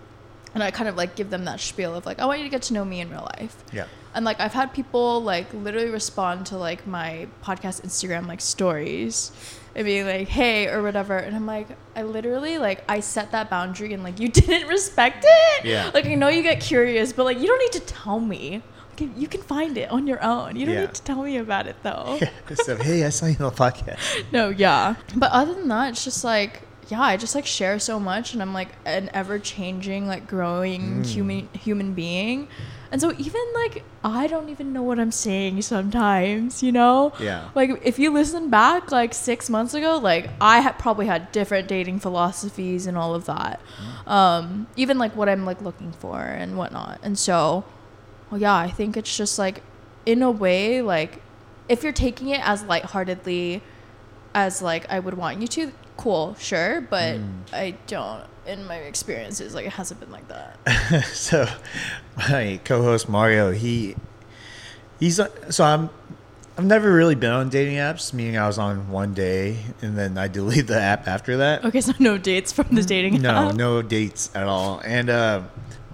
and 0.55 0.63
I 0.63 0.71
kind 0.71 0.89
of 0.89 0.97
like 0.97 1.17
give 1.17 1.31
them 1.31 1.45
that 1.47 1.61
spiel 1.61 1.95
of 1.95 2.07
like, 2.07 2.19
"I 2.21 2.27
want 2.27 2.39
you 2.39 2.45
to 2.45 2.51
get 2.51 2.63
to 2.63 2.75
know 2.75 2.85
me 2.85 3.01
in 3.01 3.11
real 3.11 3.29
life." 3.39 3.57
Yeah. 3.73 3.87
And 4.15 4.25
like 4.25 4.41
I've 4.41 4.53
had 4.53 4.73
people 4.73 5.23
like 5.23 5.53
literally 5.53 5.91
respond 5.91 6.47
to 6.47 6.57
like 6.57 6.87
my 6.87 7.29
podcast 7.43 7.83
Instagram 7.83 8.27
like 8.27 8.41
stories 8.41 9.33
and 9.75 9.85
being 9.85 10.07
like, 10.07 10.29
hey 10.29 10.69
or 10.69 10.83
whatever. 10.83 11.17
And 11.17 11.35
I'm 11.35 11.47
like, 11.47 11.69
I 11.97 12.03
literally 12.03 12.59
like 12.59 12.85
I 12.89 13.01
set 13.01 13.33
that 13.33 13.49
boundary 13.51 13.93
and 13.95 14.03
like 14.03 14.21
you 14.21 14.29
didn't 14.41 14.69
respect 14.69 15.25
it. 15.27 15.65
Yeah. 15.65 15.91
Like 15.95 16.07
I 16.07 16.15
know 16.15 16.29
you 16.29 16.43
get 16.43 16.61
curious, 16.61 17.13
but 17.13 17.25
like 17.25 17.39
you 17.39 17.47
don't 17.47 17.59
need 17.61 17.73
to 17.73 17.81
tell 17.93 18.21
me. 18.21 18.63
Like, 19.01 19.17
you 19.17 19.27
can 19.27 19.41
find 19.43 19.77
it 19.79 19.91
on 19.91 20.07
your 20.07 20.23
own. 20.23 20.55
You 20.55 20.67
don't 20.67 20.75
Yeah. 20.75 20.81
need 20.83 20.95
to 20.95 21.03
tell 21.03 21.23
me 21.23 21.39
about 21.39 21.67
it 21.67 21.77
though. 21.83 22.21
so, 22.55 22.77
hey, 22.77 23.05
I 23.05 23.09
saw 23.09 23.27
you 23.27 23.37
on 23.41 23.45
the 23.47 23.51
podcast. 23.51 23.99
No, 24.33 24.51
yeah. 24.51 24.97
But 25.17 25.33
other 25.33 25.55
than 25.55 25.69
that, 25.69 25.91
it's 25.91 26.05
just 26.05 26.23
like 26.25 26.63
yeah, 26.89 27.01
I 27.01 27.17
just 27.17 27.35
like 27.35 27.47
share 27.47 27.79
so 27.79 27.99
much 27.99 28.35
and 28.35 28.43
I'm 28.43 28.53
like 28.53 28.69
an 28.85 29.09
ever 29.15 29.39
changing, 29.39 30.07
like 30.07 30.27
growing 30.27 31.03
Mm. 31.03 31.07
human 31.07 31.49
human 31.55 31.95
being. 31.95 32.49
And 32.93 33.01
so 33.01 33.13
even 33.19 33.41
like 33.55 33.83
I 34.05 34.27
don't 34.29 34.49
even 34.51 34.73
know 34.75 34.83
what 34.83 35.01
I'm 35.01 35.11
saying 35.11 35.63
sometimes, 35.63 36.63
you 36.63 36.71
know? 36.71 37.13
Yeah. 37.19 37.49
Like 37.55 37.81
if 37.83 37.99
you 37.99 38.13
listen 38.13 38.51
back 38.51 38.93
like 38.93 39.15
6 39.15 39.49
months 39.51 39.73
ago, 39.75 39.97
like 39.99 40.29
I 40.41 40.61
had 40.61 40.79
probably 40.79 41.07
had 41.07 41.33
different 41.33 41.67
dating 41.69 42.01
philosophies 42.01 42.87
and 42.87 42.97
all 42.99 43.15
of 43.15 43.25
that. 43.25 43.61
Um 44.07 44.67
even 44.77 44.99
like 44.99 45.17
what 45.17 45.29
I'm 45.29 45.45
like 45.47 45.61
looking 45.63 45.93
for 45.93 46.21
and 46.21 46.57
whatnot. 46.59 47.01
And 47.03 47.19
so 47.19 47.65
well 48.31 48.41
yeah, 48.41 48.55
I 48.55 48.71
think 48.71 48.97
it's 48.97 49.17
just 49.17 49.39
like 49.39 49.63
in 50.07 50.23
a 50.23 50.31
way 50.31 50.83
like 50.83 51.23
if 51.71 51.83
you're 51.83 51.93
taking 51.93 52.29
it 52.29 52.47
as 52.47 52.63
lightheartedly 52.65 53.63
as 54.35 54.61
like 54.61 54.85
I 54.91 54.99
would 54.99 55.15
want 55.15 55.41
you 55.41 55.47
to, 55.49 55.73
cool, 55.97 56.35
sure, 56.39 56.81
but 56.83 57.17
Mm. 57.17 57.33
I 57.53 57.75
don't. 57.87 58.25
In 58.47 58.67
my 58.67 58.77
experiences, 58.77 59.55
like 59.55 59.67
it 59.67 59.73
hasn't 59.73 60.01
been 60.01 60.11
like 60.11 60.27
that. 60.29 61.05
so, 61.13 61.47
my 62.17 62.59
co-host 62.65 63.09
Mario, 63.09 63.53
he 63.53 63.95
he's 64.99 65.21
so 65.51 65.65
I'm. 65.65 65.91
I've 66.59 66.67
never 66.67 66.93
really 66.93 67.15
been 67.15 67.31
on 67.33 67.49
dating 67.49 67.77
apps, 67.77 68.13
meaning 68.13 68.37
I 68.37 68.47
was 68.47 68.59
on 68.59 68.91
one 68.91 69.15
day 69.15 69.57
and 69.81 69.97
then 69.97 70.19
I 70.19 70.29
deleted 70.39 70.67
the 70.67 70.79
app 70.79 71.09
after 71.09 71.39
that. 71.39 71.65
Okay, 71.65 71.81
so 71.81 71.93
no 71.99 72.19
dates 72.19 72.53
from 72.53 72.67
the 72.73 72.83
dating 72.83 73.23
No, 73.23 73.31
app. 73.49 73.55
no 73.55 73.81
dates 73.81 74.31
at 74.35 74.47
all. 74.47 74.81
And 74.85 75.09
uh, 75.09 75.43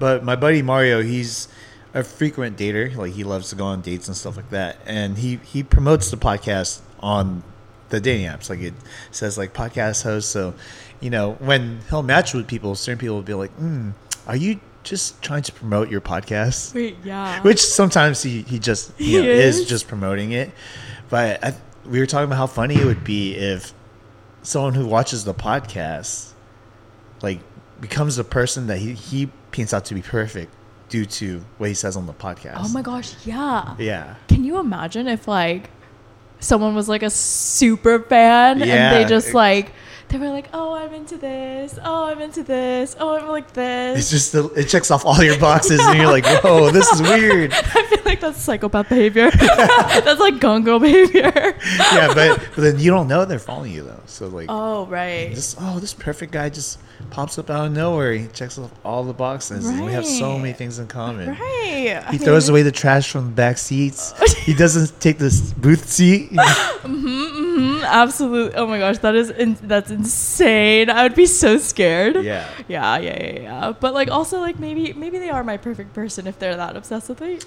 but 0.01 0.25
my 0.25 0.35
buddy 0.35 0.63
Mario, 0.63 1.01
he's 1.01 1.47
a 1.95 2.03
frequent 2.03 2.57
dater. 2.57 2.95
Like 2.97 3.13
he 3.13 3.23
loves 3.23 3.51
to 3.51 3.57
go 3.57 3.67
on 3.67 3.83
dates 3.83 4.09
and 4.09 4.17
stuff 4.17 4.37
like 4.37 4.51
that. 4.51 4.79
And 4.85 5.19
he 5.19 5.37
he 5.45 5.63
promotes 5.63 6.11
the 6.11 6.17
podcast 6.17 6.81
on 6.99 7.45
the 7.91 8.01
dating 8.01 8.27
apps. 8.27 8.51
Like 8.51 8.61
it 8.61 8.75
says 9.13 9.39
like 9.39 9.55
podcast 9.55 10.03
host. 10.03 10.29
So 10.31 10.55
you 11.01 11.11
know 11.11 11.33
when 11.41 11.81
he'll 11.89 12.03
match 12.03 12.35
with 12.35 12.47
people, 12.47 12.75
certain 12.75 12.99
people 12.99 13.17
will 13.17 13.23
be 13.23 13.35
like, 13.35 13.57
mm, 13.59 13.93
"Are 14.27 14.37
you 14.37 14.61
just 14.85 15.21
trying 15.23 15.43
to 15.43 15.53
promote 15.53 15.91
your 15.91 16.01
podcast?" 16.01 16.75
Wait, 16.75 16.97
yeah. 17.05 17.41
Which 17.43 17.61
sometimes 17.61 18.23
he 18.23 18.43
he 18.43 18.59
just 18.59 18.93
you 18.99 19.21
He 19.21 19.27
know, 19.27 19.33
is. 19.33 19.59
is. 19.61 19.69
just 19.69 19.89
promoting 19.89 20.33
it. 20.33 20.51
But 21.09 21.43
I, 21.45 21.55
we 21.87 22.01
were 22.01 22.07
talking 22.07 22.25
about 22.27 22.37
how 22.37 22.47
funny 22.47 22.75
it 22.77 22.85
would 22.85 23.05
be 23.05 23.35
if 23.35 23.73
someone 24.43 24.75
who 24.75 24.87
watches 24.87 25.25
the 25.25 25.35
podcast 25.35 26.33
like 27.23 27.41
becomes 27.81 28.17
the 28.17 28.25
person 28.25 28.67
that 28.69 28.79
he, 28.79 28.93
he 28.95 29.31
paints 29.51 29.73
out 29.75 29.85
to 29.87 29.95
be 29.95 30.03
perfect 30.03 30.53
due 30.89 31.05
to 31.05 31.45
what 31.59 31.69
he 31.69 31.75
says 31.75 31.97
on 31.97 32.07
the 32.07 32.13
podcast. 32.13 32.55
oh 32.59 32.69
my 32.69 32.83
gosh, 32.83 33.15
yeah. 33.27 33.75
Yeah. 33.79 34.15
Can 34.29 34.45
you 34.45 34.59
imagine 34.59 35.07
if 35.09 35.29
like 35.29 35.71
someone 36.41 36.75
was 36.75 36.89
like 36.89 37.03
a 37.03 37.11
super 37.11 38.01
fan 38.01 38.63
and 38.63 38.97
they 38.97 39.09
just 39.09 39.35
like 39.35 39.73
they 40.09 40.19
were 40.19 40.31
like, 40.31 40.49
oh, 40.55 40.75
I'm 40.75 40.95
into 40.95 41.17
this. 41.19 41.79
Oh, 41.85 42.07
I'm 42.07 42.21
into 42.21 42.43
this. 42.43 42.97
Oh, 42.99 43.17
I'm 43.17 43.29
like 43.29 43.53
this. 43.53 43.99
It's 43.99 44.11
just 44.11 44.33
the, 44.33 44.49
it 44.55 44.65
checks 44.69 44.91
off 44.91 45.05
all 45.05 45.23
your 45.23 45.39
boxes 45.39 45.81
and 45.81 45.99
you're 45.99 46.07
like, 46.11 46.25
whoa, 46.43 46.71
this 46.71 46.91
is 46.93 47.03
weird. 47.03 47.53
I 47.55 47.85
feel 47.87 48.03
like 48.05 48.21
that's 48.21 48.41
psychopath 48.41 48.89
behavior. 48.89 49.31
that's 49.31 50.21
like 50.21 50.35
gongo 50.35 50.81
behavior. 50.81 51.57
Yeah, 51.93 52.15
but 52.15 52.41
but 52.55 52.63
then 52.63 52.79
you 52.79 52.91
don't 52.91 53.09
know 53.09 53.25
they're 53.25 53.39
following 53.39 53.73
you 53.73 53.83
though. 53.83 54.01
So 54.07 54.29
like 54.29 54.47
Oh 54.49 54.87
right. 54.87 55.35
this 55.35 55.57
oh 55.61 55.79
this 55.79 55.93
perfect 55.95 56.33
guy 56.33 56.49
just 56.49 56.79
pops 57.11 57.39
up 57.39 57.51
out 57.51 57.67
of 57.67 57.73
nowhere. 57.73 58.13
He 58.13 58.27
checks 58.29 58.59
off 58.59 58.73
all 58.85 59.05
the 59.05 59.13
boxes 59.13 59.67
and 59.67 59.85
we 59.85 59.93
have 59.93 60.07
so 60.07 60.39
many 60.39 60.53
things 60.53 60.79
in 60.79 60.87
common. 60.87 61.31
Right. 61.31 62.05
He 62.11 62.19
throws 62.19 62.49
away 62.49 62.63
the 62.63 62.73
trash 62.73 63.11
from 63.11 63.27
the 63.27 63.33
back 63.33 63.59
seats. 63.59 64.15
he 64.45 64.55
doesn't 64.63 65.01
take 65.01 65.19
the 65.19 65.55
booth 65.59 65.89
seat. 65.89 66.31
mm-hmm 66.33 67.49
absolutely. 67.89 68.57
Oh 68.57 68.67
my 68.67 68.79
gosh, 68.79 68.99
that 68.99 69.15
is 69.15 69.31
in- 69.31 69.59
that's 69.63 69.91
insane. 69.91 70.91
I 70.91 71.03
would 71.03 71.15
be 71.15 71.27
so 71.27 71.59
scared. 71.59 72.17
Yeah. 72.25 72.49
Yeah, 72.69 72.99
yeah, 72.99 73.23
yeah, 73.23 73.41
yeah. 73.41 73.73
But 73.79 73.95
like 73.95 74.11
also 74.11 74.41
like 74.41 74.59
maybe 74.59 74.93
maybe 74.93 75.19
they 75.19 75.31
are 75.31 75.45
my 75.45 75.57
perfect 75.57 75.95
person 75.95 76.27
if 76.27 76.39
they're 76.39 76.57
that 76.57 76.77
obsessed 76.77 77.09
with 77.09 77.21
me. 77.21 77.39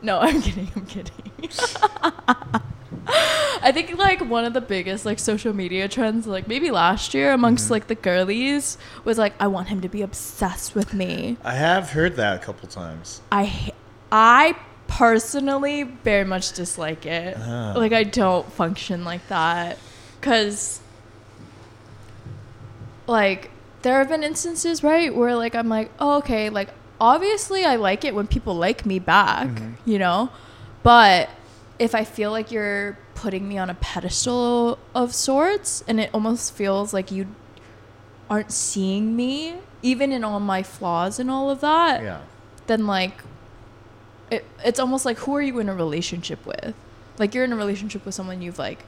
No, 0.00 0.18
I'm 0.20 0.40
kidding. 0.42 0.70
I'm 0.74 0.86
kidding. 0.86 2.62
I 3.64 3.70
think 3.72 3.96
like 3.96 4.20
one 4.20 4.44
of 4.44 4.52
the 4.54 4.60
biggest 4.60 5.04
like 5.06 5.18
social 5.18 5.52
media 5.52 5.88
trends 5.88 6.26
like 6.26 6.48
maybe 6.48 6.70
last 6.70 7.14
year 7.14 7.32
amongst 7.32 7.64
Mm-hmm. 7.64 7.72
like 7.74 7.86
the 7.88 7.94
girlies 7.94 8.78
was 9.04 9.18
like 9.18 9.34
I 9.40 9.46
want 9.46 9.68
him 9.68 9.80
to 9.82 9.88
be 9.88 10.02
obsessed 10.02 10.74
with 10.74 10.92
me. 10.94 11.36
I 11.44 11.54
have 11.54 11.90
heard 11.90 12.16
that 12.16 12.36
a 12.36 12.44
couple 12.44 12.68
times. 12.68 13.20
I 13.30 13.72
I 14.10 14.56
personally 14.88 15.84
very 15.84 16.24
much 16.24 16.52
dislike 16.52 17.06
it. 17.06 17.36
Ah. 17.40 17.72
Like 17.76 17.92
I 17.92 18.04
don't 18.04 18.50
function 18.52 19.04
like 19.04 19.26
that 19.28 19.78
cuz 20.20 20.80
like 23.06 23.50
there 23.82 23.98
have 23.98 24.08
been 24.08 24.22
instances, 24.22 24.82
right, 24.84 25.14
where 25.14 25.34
like 25.34 25.54
I'm 25.54 25.68
like, 25.68 25.90
"Oh, 25.98 26.18
okay, 26.18 26.48
like 26.50 26.68
obviously 27.00 27.64
I 27.64 27.76
like 27.76 28.04
it 28.04 28.14
when 28.14 28.26
people 28.28 28.54
like 28.54 28.86
me 28.86 28.98
back, 29.00 29.48
Mhm. 29.48 29.74
you 29.84 29.98
know? 29.98 30.30
But 30.84 31.28
if 31.82 31.94
I 31.94 32.04
feel 32.04 32.30
like 32.30 32.50
you're 32.52 32.96
putting 33.14 33.48
me 33.48 33.58
on 33.58 33.68
a 33.68 33.74
pedestal 33.74 34.78
of 34.94 35.12
sorts 35.14 35.82
and 35.88 35.98
it 35.98 36.10
almost 36.14 36.54
feels 36.54 36.92
like 36.94 37.10
you 37.10 37.26
aren't 38.30 38.52
seeing 38.52 39.16
me 39.16 39.56
even 39.82 40.12
in 40.12 40.22
all 40.22 40.38
my 40.40 40.62
flaws 40.62 41.18
and 41.18 41.28
all 41.30 41.50
of 41.50 41.60
that, 41.60 42.02
Yeah. 42.02 42.20
then 42.68 42.86
like 42.86 43.16
it, 44.30 44.44
it's 44.64 44.78
almost 44.78 45.04
like 45.04 45.18
who 45.18 45.34
are 45.36 45.42
you 45.42 45.58
in 45.58 45.68
a 45.68 45.74
relationship 45.74 46.44
with 46.46 46.74
like 47.18 47.34
you're 47.34 47.44
in 47.44 47.52
a 47.52 47.56
relationship 47.56 48.06
with 48.06 48.14
someone 48.14 48.40
you've 48.40 48.58
like 48.58 48.84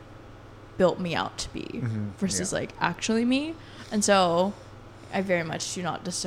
built 0.78 0.99
me 1.01 1.14
out 1.14 1.36
to 1.38 1.53
be 1.53 1.64
Mhm, 1.64 2.12
versus 2.16 2.53
yeah. 2.53 2.61
like 2.61 2.70
actually 2.80 3.24
me 3.24 3.55
and 3.92 4.03
so 4.05 4.55
i 5.12 5.20
very 5.20 5.42
much 5.45 5.74
do 5.74 5.82
not 5.82 6.03
dis- 6.05 6.26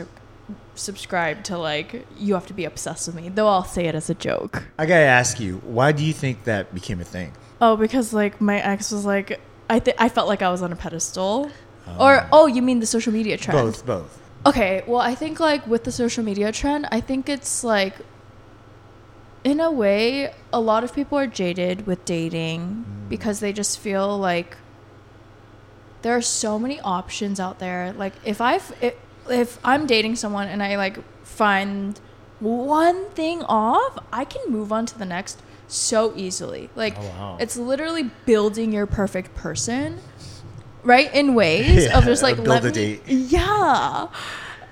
subscribe 0.78 1.44
to 1.44 1.58
like 1.58 2.06
you 2.18 2.34
have 2.34 2.46
to 2.46 2.54
be 2.54 2.66
obsessed 2.66 3.08
with 3.08 3.16
me 3.16 3.30
though 3.30 3.48
i'll 3.48 3.64
say 3.64 3.86
it 3.88 3.96
as 3.96 4.10
a 4.10 4.16
joke 4.16 4.64
I 4.78 4.86
gotta 4.86 5.06
ask 5.06 5.40
you, 5.40 5.58
why 5.66 5.92
do 5.92 6.04
you 6.04 6.14
think 6.14 6.44
that 6.44 6.74
became 6.74 7.02
a 7.02 7.04
thing? 7.04 7.34
oh 7.62 7.76
because 7.76 8.14
like 8.14 8.40
my 8.40 8.60
ex 8.60 8.92
was 8.92 9.06
like 9.06 9.40
i 9.70 9.80
think 9.80 9.98
i 10.00 10.10
felt 10.10 10.28
like 10.28 10.42
i 10.42 10.50
was 10.50 10.62
on 10.62 10.72
a 10.72 10.76
pedestal 10.76 11.52
oh. 11.88 12.06
or 12.06 12.28
oh, 12.32 12.48
you 12.48 12.62
mean 12.62 12.80
the 12.80 12.86
social 12.86 13.14
media 13.14 13.38
trend? 13.38 13.58
Both, 13.58 13.86
both. 13.86 14.22
Okay, 14.46 14.84
well, 14.88 15.02
I 15.02 15.16
think 15.16 15.40
like 15.40 15.66
with 15.68 15.84
the 15.84 15.92
social 15.92 16.24
media 16.24 16.52
trend, 16.52 16.88
I 16.92 17.02
think 17.02 17.28
it's 17.28 17.64
like 17.64 17.96
in 19.44 19.60
a 19.60 19.72
way 19.72 20.34
a 20.54 20.60
lot 20.60 20.84
of 20.84 20.94
people 20.94 21.18
are 21.18 21.28
jaded 21.28 21.86
with 21.86 22.04
dating 22.06 22.86
mm. 22.88 23.10
because 23.10 23.40
they 23.40 23.52
just 23.54 23.80
feel 23.80 24.18
like 24.18 24.58
there 26.02 26.16
are 26.16 26.22
so 26.22 26.60
many 26.60 26.80
options 26.82 27.40
out 27.40 27.60
there. 27.60 27.94
Like 27.94 28.14
if 28.24 28.40
I 28.42 28.56
if, 28.56 28.94
if 29.30 29.60
I'm 29.64 29.86
dating 29.88 30.16
someone 30.16 30.48
and 30.48 30.62
I 30.64 30.78
like 30.78 30.98
find 31.26 32.00
one 32.40 33.10
thing 33.12 33.44
off, 33.44 33.98
I 34.12 34.26
can 34.26 34.52
move 34.52 34.72
on 34.72 34.86
to 34.88 34.98
the 34.98 35.06
next 35.06 35.42
so 35.68 36.14
easily. 36.16 36.70
Like 36.76 36.96
Oh, 36.98 37.02
wow. 37.02 37.38
it's 37.40 37.58
literally 37.58 38.12
building 38.26 38.72
your 38.72 38.86
perfect 38.86 39.34
person, 39.36 40.00
right? 40.84 41.14
In 41.14 41.34
ways 41.36 41.86
Yeah, 41.88 41.98
of 41.98 42.06
just 42.06 42.24
like 42.24 42.36
build 42.38 42.48
let 42.48 42.64
a 42.64 42.68
me, 42.68 42.72
date. 42.74 43.02
yeah. 43.08 44.08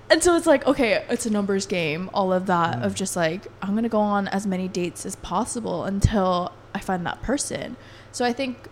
And 0.10 0.22
so 0.22 0.36
it's 0.36 0.46
like, 0.46 0.68
okay, 0.68 1.04
it's 1.10 1.26
a 1.26 1.32
numbers 1.32 1.66
game, 1.66 2.12
all 2.14 2.32
of 2.32 2.46
that, 2.46 2.78
Mm. 2.78 2.86
of 2.86 2.94
just 2.94 3.16
like, 3.16 3.48
I'm 3.64 3.72
going 3.72 3.84
to 3.84 3.90
go 3.90 4.00
on 4.00 4.28
as 4.28 4.46
many 4.46 4.68
dates 4.68 5.04
as 5.04 5.16
possible 5.16 5.84
until 5.84 6.52
I 6.76 6.80
find 6.80 7.04
that 7.08 7.24
person. 7.24 7.76
So 8.12 8.24
I 8.24 8.32
think 8.32 8.68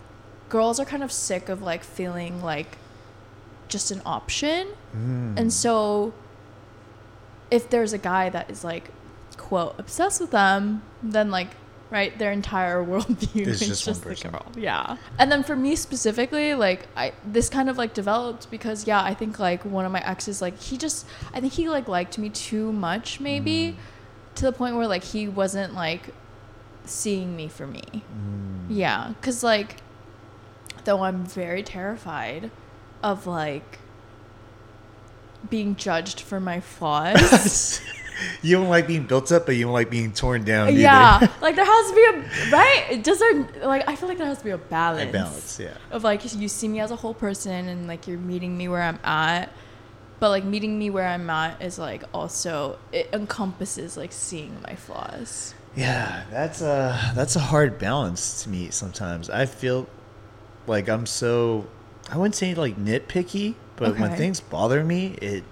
girls 0.48 0.78
are 0.78 0.84
kind 0.84 1.02
of 1.02 1.10
sick 1.10 1.48
of 1.48 1.60
like 1.60 1.82
feeling 1.82 2.40
like 2.40 2.78
just 3.74 3.90
an 3.90 4.00
option. 4.06 4.68
Mm. 4.96 5.38
And 5.38 5.52
so 5.52 6.14
if 7.50 7.68
there's 7.70 7.92
a 7.92 7.98
guy 7.98 8.30
that 8.30 8.50
is 8.50 8.64
like, 8.64 8.90
quote, 9.36 9.74
obsessed 9.78 10.20
with 10.20 10.30
them, 10.30 10.82
then 11.02 11.30
like, 11.30 11.50
right, 11.90 12.16
their 12.18 12.32
entire 12.32 12.82
worldview 12.90 13.46
is 13.46 13.60
just 13.60 13.84
just, 13.84 14.04
the 14.04 14.14
girl. 14.14 14.46
Yeah. 14.56 14.96
And 15.18 15.30
then 15.32 15.42
for 15.42 15.56
me 15.56 15.74
specifically, 15.76 16.54
like 16.54 16.86
I 16.96 17.12
this 17.36 17.48
kind 17.48 17.68
of 17.68 17.76
like 17.76 17.92
developed 17.94 18.50
because 18.50 18.86
yeah, 18.86 19.02
I 19.02 19.12
think 19.14 19.38
like 19.38 19.64
one 19.64 19.84
of 19.84 19.92
my 19.92 20.02
exes, 20.06 20.40
like 20.40 20.56
he 20.60 20.76
just 20.78 21.06
I 21.34 21.40
think 21.40 21.52
he 21.52 21.68
like 21.68 21.88
liked 21.88 22.16
me 22.18 22.30
too 22.30 22.72
much 22.72 23.20
maybe 23.20 23.58
Mm. 23.76 24.36
to 24.36 24.42
the 24.46 24.52
point 24.52 24.76
where 24.76 24.86
like 24.86 25.04
he 25.04 25.28
wasn't 25.28 25.74
like 25.74 26.10
seeing 26.84 27.34
me 27.36 27.48
for 27.48 27.66
me. 27.66 27.82
Mm. 27.92 28.66
Yeah, 28.68 29.12
cuz 29.20 29.42
like 29.42 29.76
though 30.84 31.02
I'm 31.02 31.24
very 31.24 31.62
terrified 31.62 32.50
of 33.04 33.26
like 33.26 33.78
being 35.48 35.76
judged 35.76 36.20
for 36.20 36.40
my 36.40 36.58
flaws. 36.74 37.80
you 38.42 38.56
don't 38.56 38.68
like 38.68 38.86
being 38.86 39.06
built 39.06 39.30
up, 39.30 39.46
but 39.46 39.54
you 39.56 39.64
don't 39.64 39.72
like 39.74 39.90
being 39.90 40.12
torn 40.12 40.42
down. 40.44 40.68
Either. 40.68 40.80
yeah, 40.80 41.28
like 41.40 41.54
there 41.54 41.64
has 41.64 41.90
to 41.90 41.94
be 41.94 42.04
a 42.04 42.50
right. 42.50 42.86
It 42.90 43.04
doesn't 43.04 43.62
like 43.62 43.86
I 43.86 43.94
feel 43.94 44.08
like 44.08 44.18
there 44.18 44.26
has 44.26 44.38
to 44.38 44.44
be 44.44 44.50
a 44.50 44.58
balance. 44.58 45.10
A 45.10 45.12
balance, 45.12 45.60
yeah. 45.60 45.76
Of 45.92 46.02
like 46.02 46.34
you 46.34 46.48
see 46.48 46.66
me 46.66 46.80
as 46.80 46.90
a 46.90 46.96
whole 46.96 47.14
person 47.14 47.68
and 47.68 47.86
like 47.86 48.08
you're 48.08 48.18
meeting 48.18 48.56
me 48.56 48.68
where 48.68 48.82
I'm 48.82 48.98
at, 49.04 49.52
but 50.18 50.30
like 50.30 50.44
meeting 50.44 50.78
me 50.78 50.88
where 50.88 51.06
I'm 51.06 51.28
at 51.28 51.60
is 51.62 51.78
like 51.78 52.04
also 52.14 52.78
it 52.90 53.10
encompasses 53.12 53.96
like 53.96 54.12
seeing 54.12 54.56
my 54.66 54.74
flaws. 54.74 55.54
Yeah, 55.76 56.24
that's 56.30 56.62
a 56.62 57.12
that's 57.14 57.36
a 57.36 57.40
hard 57.40 57.78
balance 57.78 58.44
to 58.44 58.48
meet 58.48 58.72
sometimes. 58.72 59.28
I 59.28 59.44
feel 59.44 59.88
like 60.66 60.88
I'm 60.88 61.04
so 61.04 61.66
I 62.10 62.16
wouldn't 62.16 62.34
say 62.34 62.54
like 62.54 62.76
nitpicky, 62.76 63.54
but 63.76 63.98
when 63.98 64.14
things 64.16 64.40
bother 64.40 64.84
me, 64.84 65.16
it, 65.22 65.44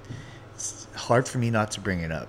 it's 0.55 0.87
hard 0.95 1.27
for 1.27 1.39
me 1.39 1.51
not 1.51 1.71
to 1.73 1.81
bring 1.81 2.01
it 2.01 2.13
up. 2.13 2.29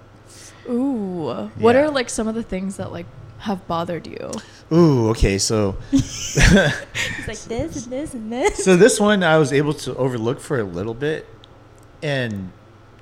Ooh, 0.69 1.49
what 1.57 1.75
are 1.75 1.89
like 1.89 2.09
some 2.09 2.27
of 2.27 2.35
the 2.35 2.43
things 2.43 2.77
that 2.77 2.91
like 2.91 3.05
have 3.39 3.67
bothered 3.67 4.07
you? 4.07 4.31
Ooh, 4.71 5.09
okay, 5.09 5.37
so 5.37 5.77
It's 5.91 7.27
like 7.27 7.37
this 7.39 7.83
and 7.83 7.91
this 7.91 8.13
and 8.13 8.31
this. 8.31 8.63
so 8.63 8.77
this 8.77 8.99
one 8.99 9.23
I 9.23 9.37
was 9.37 9.51
able 9.51 9.73
to 9.75 9.95
overlook 9.95 10.39
for 10.39 10.59
a 10.59 10.63
little 10.63 10.93
bit, 10.93 11.27
and 12.01 12.51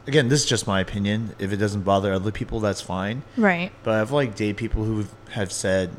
again, 0.08 0.28
this 0.30 0.42
is 0.42 0.46
just 0.48 0.66
my 0.66 0.82
opinion. 0.82 1.36
If 1.38 1.52
it 1.54 1.58
doesn't 1.58 1.84
bother 1.84 2.12
other 2.14 2.32
people, 2.32 2.60
that's 2.60 2.82
fine. 2.82 3.22
Right. 3.38 3.72
But 3.84 3.96
I've 3.96 4.12
like 4.12 4.36
dated 4.36 4.58
people 4.58 4.84
who 4.84 5.06
have 5.32 5.52
said, 5.52 5.92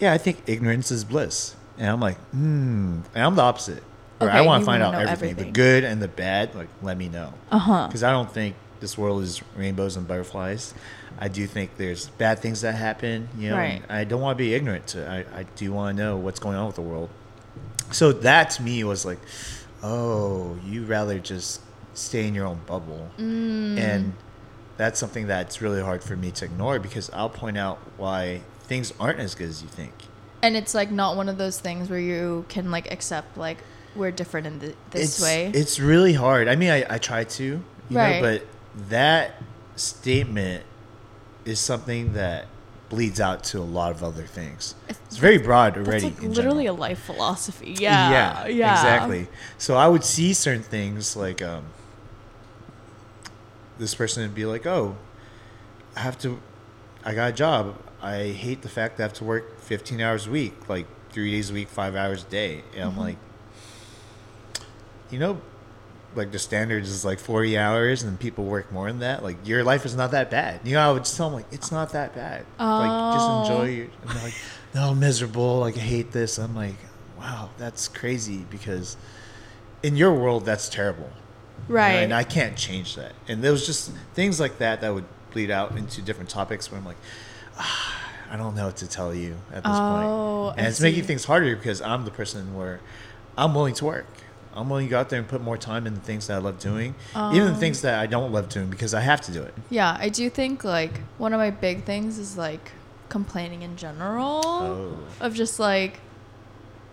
"Yeah, 0.00 0.12
I 0.12 0.18
think 0.18 0.42
ignorance 0.46 0.90
is 0.90 1.04
bliss," 1.04 1.54
and 1.78 1.88
I'm 1.88 2.00
like, 2.00 2.18
"Hmm." 2.30 3.00
And 3.14 3.24
I'm 3.24 3.36
the 3.36 3.42
opposite. 3.42 3.82
I 4.20 4.40
want 4.42 4.62
to 4.62 4.66
find 4.66 4.82
out 4.82 4.94
wanna 4.94 5.10
everything, 5.10 5.36
the 5.46 5.50
good 5.52 5.84
and 5.84 6.00
the 6.00 6.08
bad. 6.08 6.54
Like, 6.54 6.68
let 6.82 6.96
me 6.96 7.08
know, 7.08 7.34
Uh 7.50 7.58
huh. 7.58 7.86
because 7.88 8.02
I 8.02 8.10
don't 8.10 8.30
think 8.30 8.54
this 8.80 8.96
world 8.98 9.22
is 9.22 9.42
rainbows 9.56 9.96
and 9.96 10.06
butterflies. 10.06 10.72
I 11.18 11.28
do 11.28 11.46
think 11.46 11.76
there's 11.76 12.08
bad 12.08 12.38
things 12.40 12.62
that 12.62 12.74
happen, 12.74 13.28
you 13.38 13.50
know. 13.50 13.56
Right. 13.56 13.82
I 13.88 14.04
don't 14.04 14.20
want 14.20 14.36
to 14.36 14.42
be 14.44 14.54
ignorant 14.54 14.86
to. 14.88 15.08
I 15.08 15.40
I 15.40 15.42
do 15.56 15.72
want 15.72 15.96
to 15.96 16.02
know 16.02 16.16
what's 16.16 16.40
going 16.40 16.56
on 16.56 16.66
with 16.66 16.76
the 16.76 16.82
world. 16.82 17.08
So 17.92 18.12
that 18.12 18.50
to 18.50 18.62
me 18.62 18.82
was 18.84 19.04
like, 19.04 19.18
oh, 19.82 20.56
you 20.66 20.84
rather 20.84 21.18
just 21.18 21.60
stay 21.94 22.26
in 22.26 22.34
your 22.34 22.46
own 22.46 22.60
bubble, 22.66 23.10
Mm. 23.18 23.78
and 23.78 24.12
that's 24.76 24.98
something 24.98 25.28
that's 25.28 25.62
really 25.62 25.80
hard 25.80 26.02
for 26.02 26.16
me 26.16 26.30
to 26.32 26.44
ignore 26.44 26.78
because 26.80 27.08
I'll 27.12 27.28
point 27.28 27.56
out 27.56 27.78
why 27.96 28.40
things 28.64 28.92
aren't 28.98 29.20
as 29.20 29.34
good 29.36 29.48
as 29.48 29.62
you 29.62 29.68
think. 29.68 29.92
And 30.42 30.56
it's 30.56 30.74
like 30.74 30.90
not 30.90 31.16
one 31.16 31.28
of 31.28 31.38
those 31.38 31.60
things 31.60 31.88
where 31.88 32.00
you 32.00 32.44
can 32.48 32.70
like 32.72 32.90
accept 32.90 33.36
like 33.38 33.58
we're 33.96 34.10
different 34.10 34.46
in 34.46 34.60
th- 34.60 34.74
this 34.90 35.02
it's, 35.18 35.22
way. 35.22 35.46
It's 35.54 35.78
really 35.80 36.12
hard. 36.14 36.48
I 36.48 36.56
mean, 36.56 36.70
I, 36.70 36.84
I 36.88 36.98
try 36.98 37.24
to, 37.24 37.44
you 37.44 37.62
Right. 37.90 38.20
know, 38.20 38.22
but 38.38 38.46
that 38.88 39.42
statement 39.76 40.64
is 41.44 41.60
something 41.60 42.14
that 42.14 42.46
bleeds 42.88 43.20
out 43.20 43.42
to 43.44 43.58
a 43.58 43.60
lot 43.64 43.90
of 43.92 44.02
other 44.04 44.22
things. 44.24 44.74
It's 44.88 45.16
very 45.16 45.38
broad 45.38 45.76
already. 45.76 46.04
like 46.06 46.22
literally 46.22 46.64
general. 46.64 46.76
a 46.76 46.80
life 46.80 46.98
philosophy. 47.00 47.74
Yeah. 47.78 48.10
yeah, 48.10 48.46
Yeah. 48.46 48.72
exactly. 48.74 49.28
So 49.58 49.76
I 49.76 49.88
would 49.88 50.04
see 50.04 50.32
certain 50.32 50.62
things 50.62 51.16
like 51.16 51.40
um, 51.42 51.64
this 53.78 53.94
person 53.94 54.22
would 54.22 54.34
be 54.34 54.44
like, 54.46 54.66
"Oh, 54.66 54.96
I 55.96 56.00
have 56.00 56.18
to, 56.20 56.40
I 57.04 57.14
got 57.14 57.30
a 57.30 57.32
job. 57.32 57.76
I 58.00 58.28
hate 58.28 58.62
the 58.62 58.68
fact 58.68 58.96
that 58.98 59.04
I 59.04 59.06
have 59.06 59.12
to 59.14 59.24
work 59.24 59.60
15 59.60 60.00
hours 60.00 60.26
a 60.26 60.30
week, 60.30 60.68
like 60.68 60.86
three 61.10 61.30
days 61.30 61.50
a 61.50 61.54
week, 61.54 61.68
five 61.68 61.94
hours 61.96 62.22
a 62.24 62.26
day." 62.26 62.62
And 62.76 62.90
Mm-hmm. 62.90 62.98
I'm 63.00 63.04
like, 63.06 63.16
you 65.14 65.20
know, 65.20 65.40
like 66.16 66.32
the 66.32 66.38
standards 66.38 66.90
is 66.90 67.04
like 67.04 67.18
40 67.20 67.56
hours, 67.56 68.02
and 68.02 68.18
people 68.18 68.44
work 68.44 68.70
more 68.72 68.88
than 68.88 68.98
that. 68.98 69.22
Like 69.22 69.46
your 69.46 69.62
life 69.64 69.86
is 69.86 69.94
not 69.96 70.10
that 70.10 70.28
bad. 70.30 70.60
You 70.64 70.74
know, 70.74 70.80
I 70.88 70.92
would 70.92 71.04
just 71.04 71.16
tell 71.16 71.28
them 71.30 71.36
like, 71.36 71.46
it's 71.52 71.70
not 71.72 71.90
that 71.92 72.14
bad. 72.14 72.44
Like 72.58 73.12
just 73.12 73.28
Oh. 73.28 73.32
enjoy 73.38 73.64
your. 73.68 73.86
And 74.02 74.10
they're 74.10 74.22
like, 74.24 74.34
no, 74.74 74.90
I'm 74.90 74.98
miserable. 75.00 75.60
Like 75.60 75.76
I 75.76 75.80
hate 75.80 76.10
this. 76.12 76.38
I'm 76.38 76.54
like, 76.56 76.74
wow, 77.18 77.50
that's 77.58 77.86
crazy 77.88 78.44
because 78.50 78.96
in 79.82 79.96
your 79.96 80.12
world 80.14 80.44
that's 80.44 80.68
terrible. 80.68 81.10
you 81.68 81.74
know, 81.74 81.80
Right. 81.80 81.92
and 82.04 82.12
I 82.12 82.24
can't 82.24 82.56
change 82.56 82.96
that. 82.96 83.12
And 83.28 83.42
there 83.42 83.52
was 83.52 83.64
just 83.64 83.90
things 84.14 84.38
like 84.40 84.58
that 84.58 84.80
that 84.82 84.92
would 84.92 85.04
bleed 85.32 85.50
out 85.50 85.76
into 85.78 86.02
different 86.02 86.28
topics 86.30 86.70
where 86.70 86.78
I'm 86.80 86.84
like, 86.86 86.96
ah, 87.58 87.94
I 88.30 88.36
don't 88.36 88.54
know 88.56 88.66
what 88.66 88.76
to 88.78 88.86
tell 88.88 89.14
you 89.14 89.36
at 89.52 89.62
this 89.64 89.78
Oh, 89.80 89.88
point. 89.88 90.58
And 90.58 90.66
I 90.66 90.68
it's 90.70 90.80
making 90.80 91.02
see. 91.02 91.06
things 91.06 91.06
things 91.06 91.24
harder 91.24 91.54
because 91.56 91.80
I'm 91.82 92.04
the 92.04 92.10
person 92.10 92.54
where 92.56 92.80
I'm 93.38 93.54
willing 93.54 93.74
to 93.74 93.84
work. 93.84 94.06
I'm 94.56 94.68
willing 94.70 94.86
to 94.86 94.90
go 94.90 95.00
out 95.00 95.08
there 95.10 95.18
and 95.18 95.28
put 95.28 95.40
more 95.42 95.56
time 95.58 95.86
in 95.86 95.94
the 95.94 96.00
things 96.00 96.26
that 96.28 96.34
I 96.34 96.38
love 96.38 96.58
doing, 96.58 96.94
even 97.14 97.46
the 97.52 97.56
things 97.56 97.82
that 97.82 97.98
I 97.98 98.06
don't 98.06 98.32
love 98.32 98.48
doing 98.48 98.70
because 98.70 98.94
I 98.94 99.00
have 99.00 99.20
to 99.22 99.32
do 99.32 99.42
it. 99.42 99.54
Yeah, 99.70 99.96
I 99.98 100.08
do 100.08 100.30
think 100.30 100.62
like 100.64 101.00
one 101.18 101.32
of 101.32 101.38
my 101.38 101.50
big 101.50 101.84
things 101.84 102.18
is 102.18 102.36
like 102.36 102.72
complaining 103.08 103.62
in 103.62 103.76
general. 103.76 104.42
Oh. 104.44 104.98
Of 105.20 105.34
just 105.34 105.58
like 105.58 106.00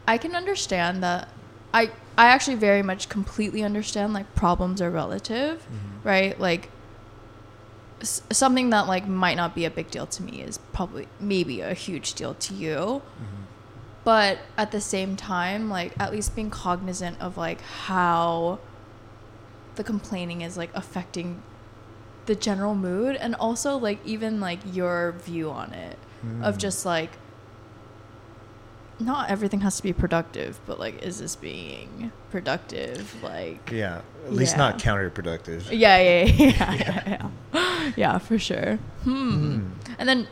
I 0.07 0.18
can 0.18 0.36
understand 0.36 1.03
that 1.03 1.30
I 1.74 1.91
I 2.18 2.28
actually 2.28 2.55
very 2.57 2.84
much 2.84 3.07
completely 3.09 3.64
understand 3.64 4.14
like 4.14 4.34
problems 4.36 4.82
are 4.82 4.89
relative, 4.91 5.59
Mm-hmm. 5.62 6.07
right? 6.07 6.39
Like 6.39 6.70
s- 8.01 8.22
something 8.32 8.70
that 8.72 8.88
like 8.88 9.07
might 9.07 9.36
not 9.38 9.55
be 9.55 9.66
a 9.66 9.70
big 9.70 9.89
deal 9.91 10.07
to 10.07 10.24
me 10.24 10.41
is 10.41 10.57
probably 10.74 11.07
maybe 11.20 11.62
a 11.62 11.74
huge 11.74 12.14
deal 12.16 12.34
to 12.36 12.53
you. 12.53 12.76
Mm-hmm. 12.76 13.41
But 14.04 14.39
at 14.58 14.72
the 14.72 14.82
same 14.82 15.16
time, 15.16 15.70
like 15.70 15.93
at 15.99 16.12
least 16.12 16.36
being 16.36 16.49
cognizant 16.49 17.20
of 17.22 17.38
like 17.38 17.62
how 17.62 18.60
the 19.76 19.84
complaining 19.84 20.41
is 20.41 20.58
like 20.58 20.72
affecting 20.74 21.41
the 22.26 22.36
general 22.36 22.76
mood 22.76 23.16
and 23.16 23.36
also 23.36 23.78
like 23.78 23.99
even 24.06 24.39
like 24.39 24.60
your 24.72 25.14
view 25.14 25.49
on 25.49 25.74
it 25.74 25.97
of 26.43 26.56
Mm. 26.56 26.60
just 26.60 26.86
like 26.86 27.12
not 28.99 29.32
everything 29.32 29.62
has 29.62 29.78
to 29.78 29.84
be 29.84 29.91
productive 29.93 30.60
but 30.68 30.80
like 30.80 31.02
is 31.02 31.18
this 31.20 31.36
being 31.36 32.12
productive 32.30 33.16
like 33.24 33.72
Yeah, 33.72 34.02
at 34.26 34.34
least 34.34 34.54
Yeah. 34.54 34.58
not 34.70 34.80
counterproductive. 34.80 35.64
yeah 35.72 35.97
yeah 35.97 36.24
yeah 36.24 36.34
yeah, 36.36 36.74
yeah, 37.08 37.30
yeah. 37.54 37.91
Yeah, 37.95 38.18
for 38.20 38.38
sure 38.38 38.76
hmm. 39.04 39.56
Mm. 39.58 39.72
and 39.97 40.08
then 40.08 40.28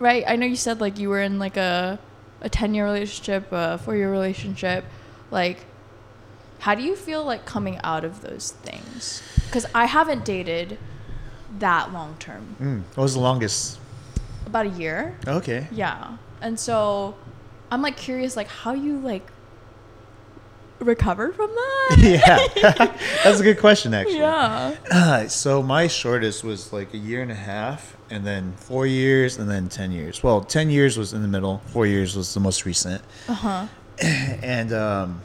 right 0.00 0.24
i 0.26 0.34
know 0.34 0.46
you 0.46 0.56
said 0.56 0.80
like 0.80 0.98
you 0.98 1.08
were 1.08 1.20
in 1.22 1.38
like 1.38 1.56
a 1.56 1.98
a 2.40 2.48
10 2.48 2.74
year 2.74 2.84
relationship 2.84 3.48
a 3.52 3.78
4 3.78 3.96
year 3.96 4.10
relationship 4.10 4.84
like 5.30 5.64
how 6.60 6.74
do 6.74 6.82
you 6.82 6.94
feel 6.96 7.24
like 7.24 7.44
coming 7.46 7.78
out 7.84 8.04
of 8.04 8.20
those 8.22 8.52
things 8.62 9.22
because 9.46 9.66
i 9.74 9.84
haven't 9.86 10.24
dated 10.24 10.78
that 11.58 11.92
long 11.92 12.16
term 12.18 12.56
Mm. 12.60 12.82
What 12.94 13.02
was 13.04 13.14
the 13.14 13.20
longest? 13.20 13.78
about 14.46 14.66
a 14.66 14.70
year 14.70 15.16
Okay. 15.26 15.66
yeah 15.70 16.16
and 16.40 16.58
so 16.58 17.14
i'm 17.70 17.82
like 17.82 17.96
curious 17.96 18.36
like 18.36 18.48
how 18.48 18.72
you 18.74 18.98
like 18.98 19.26
recovered 20.80 21.34
from 21.36 21.48
that? 21.50 21.96
yeah, 21.98 22.96
that's 23.24 23.38
a 23.38 23.42
good 23.42 23.58
question 23.58 23.92
actually. 23.92 24.18
Yeah. 24.18 24.74
Uh, 24.90 25.28
so 25.42 25.62
my 25.62 25.86
shortest 25.86 26.42
was 26.42 26.72
like 26.72 26.94
a 26.94 26.96
year 26.96 27.20
and 27.20 27.30
a 27.30 27.34
half, 27.34 27.96
and 28.10 28.26
then 28.26 28.52
four 28.56 28.86
years, 28.86 29.38
and 29.38 29.48
then 29.50 29.68
ten 29.68 29.92
years. 29.92 30.22
Well, 30.22 30.40
ten 30.42 30.70
years 30.70 30.98
was 30.98 31.12
in 31.12 31.22
the 31.22 31.28
middle. 31.28 31.62
Four 31.66 31.86
years 31.86 32.16
was 32.16 32.34
the 32.34 32.40
most 32.40 32.64
recent. 32.64 33.02
Uh 33.28 33.34
huh. 33.34 33.66
and 34.02 34.72
um, 34.72 35.20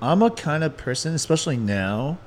I'm 0.00 0.22
a 0.22 0.30
kind 0.30 0.64
of 0.64 0.76
person, 0.76 1.14
especially 1.14 1.56
now, 1.56 2.18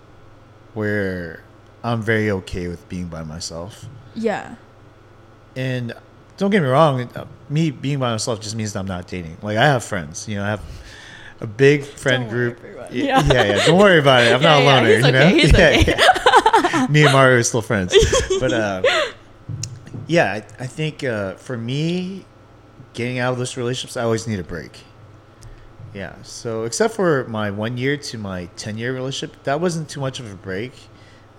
where 0.73 1.41
I'm 1.83 2.01
very 2.01 2.29
okay 2.31 2.67
with 2.67 2.87
being 2.89 3.07
by 3.07 3.23
myself. 3.23 3.85
Yeah. 4.15 4.55
And 5.55 5.93
don't 6.37 6.49
get 6.51 6.61
me 6.61 6.67
wrong, 6.67 7.01
uh, 7.15 7.25
me 7.49 7.71
being 7.71 7.99
by 7.99 8.11
myself 8.11 8.41
just 8.41 8.55
means 8.55 8.73
that 8.73 8.79
I'm 8.79 8.87
not 8.87 9.07
dating. 9.07 9.37
Like 9.41 9.57
I 9.57 9.65
have 9.65 9.83
friends, 9.83 10.27
you 10.27 10.35
know, 10.35 10.43
I 10.43 10.49
have 10.49 10.61
a 11.41 11.47
big 11.47 11.83
friend 11.83 12.29
group. 12.29 12.59
Yeah. 12.91 13.23
yeah, 13.25 13.43
yeah. 13.43 13.65
Don't 13.65 13.77
worry 13.79 13.99
about 13.99 14.23
it. 14.23 14.33
I'm 14.33 14.41
not 14.41 14.61
a 14.61 14.63
Yeah, 14.63 14.69
yeah, 14.69 14.75
loner. 14.75 14.87
he's 14.89 15.05
you 15.05 15.11
know? 15.11 15.19
okay, 15.19 15.33
he's 15.33 15.51
yeah, 15.57 15.69
okay. 15.79 16.69
yeah. 16.73 16.87
me 16.89 17.03
and 17.03 17.13
Mario 17.13 17.37
are 17.39 17.43
still 17.43 17.61
friends. 17.61 17.95
But 18.39 18.51
uh, 18.51 18.81
yeah, 20.07 20.33
I, 20.33 20.63
I 20.63 20.67
think 20.67 21.03
uh, 21.03 21.35
for 21.35 21.57
me, 21.57 22.25
getting 22.93 23.19
out 23.19 23.31
of 23.33 23.39
those 23.39 23.57
relationships, 23.57 23.97
I 23.97 24.03
always 24.03 24.27
need 24.27 24.39
a 24.39 24.43
break. 24.43 24.79
Yeah. 25.93 26.15
So 26.23 26.63
except 26.63 26.95
for 26.95 27.25
my 27.25 27.51
one 27.51 27.77
year 27.77 27.97
to 27.97 28.17
my 28.17 28.45
ten 28.55 28.77
year 28.77 28.93
relationship, 28.93 29.43
that 29.43 29.59
wasn't 29.61 29.89
too 29.89 29.99
much 29.99 30.19
of 30.19 30.31
a 30.31 30.35
break. 30.35 30.73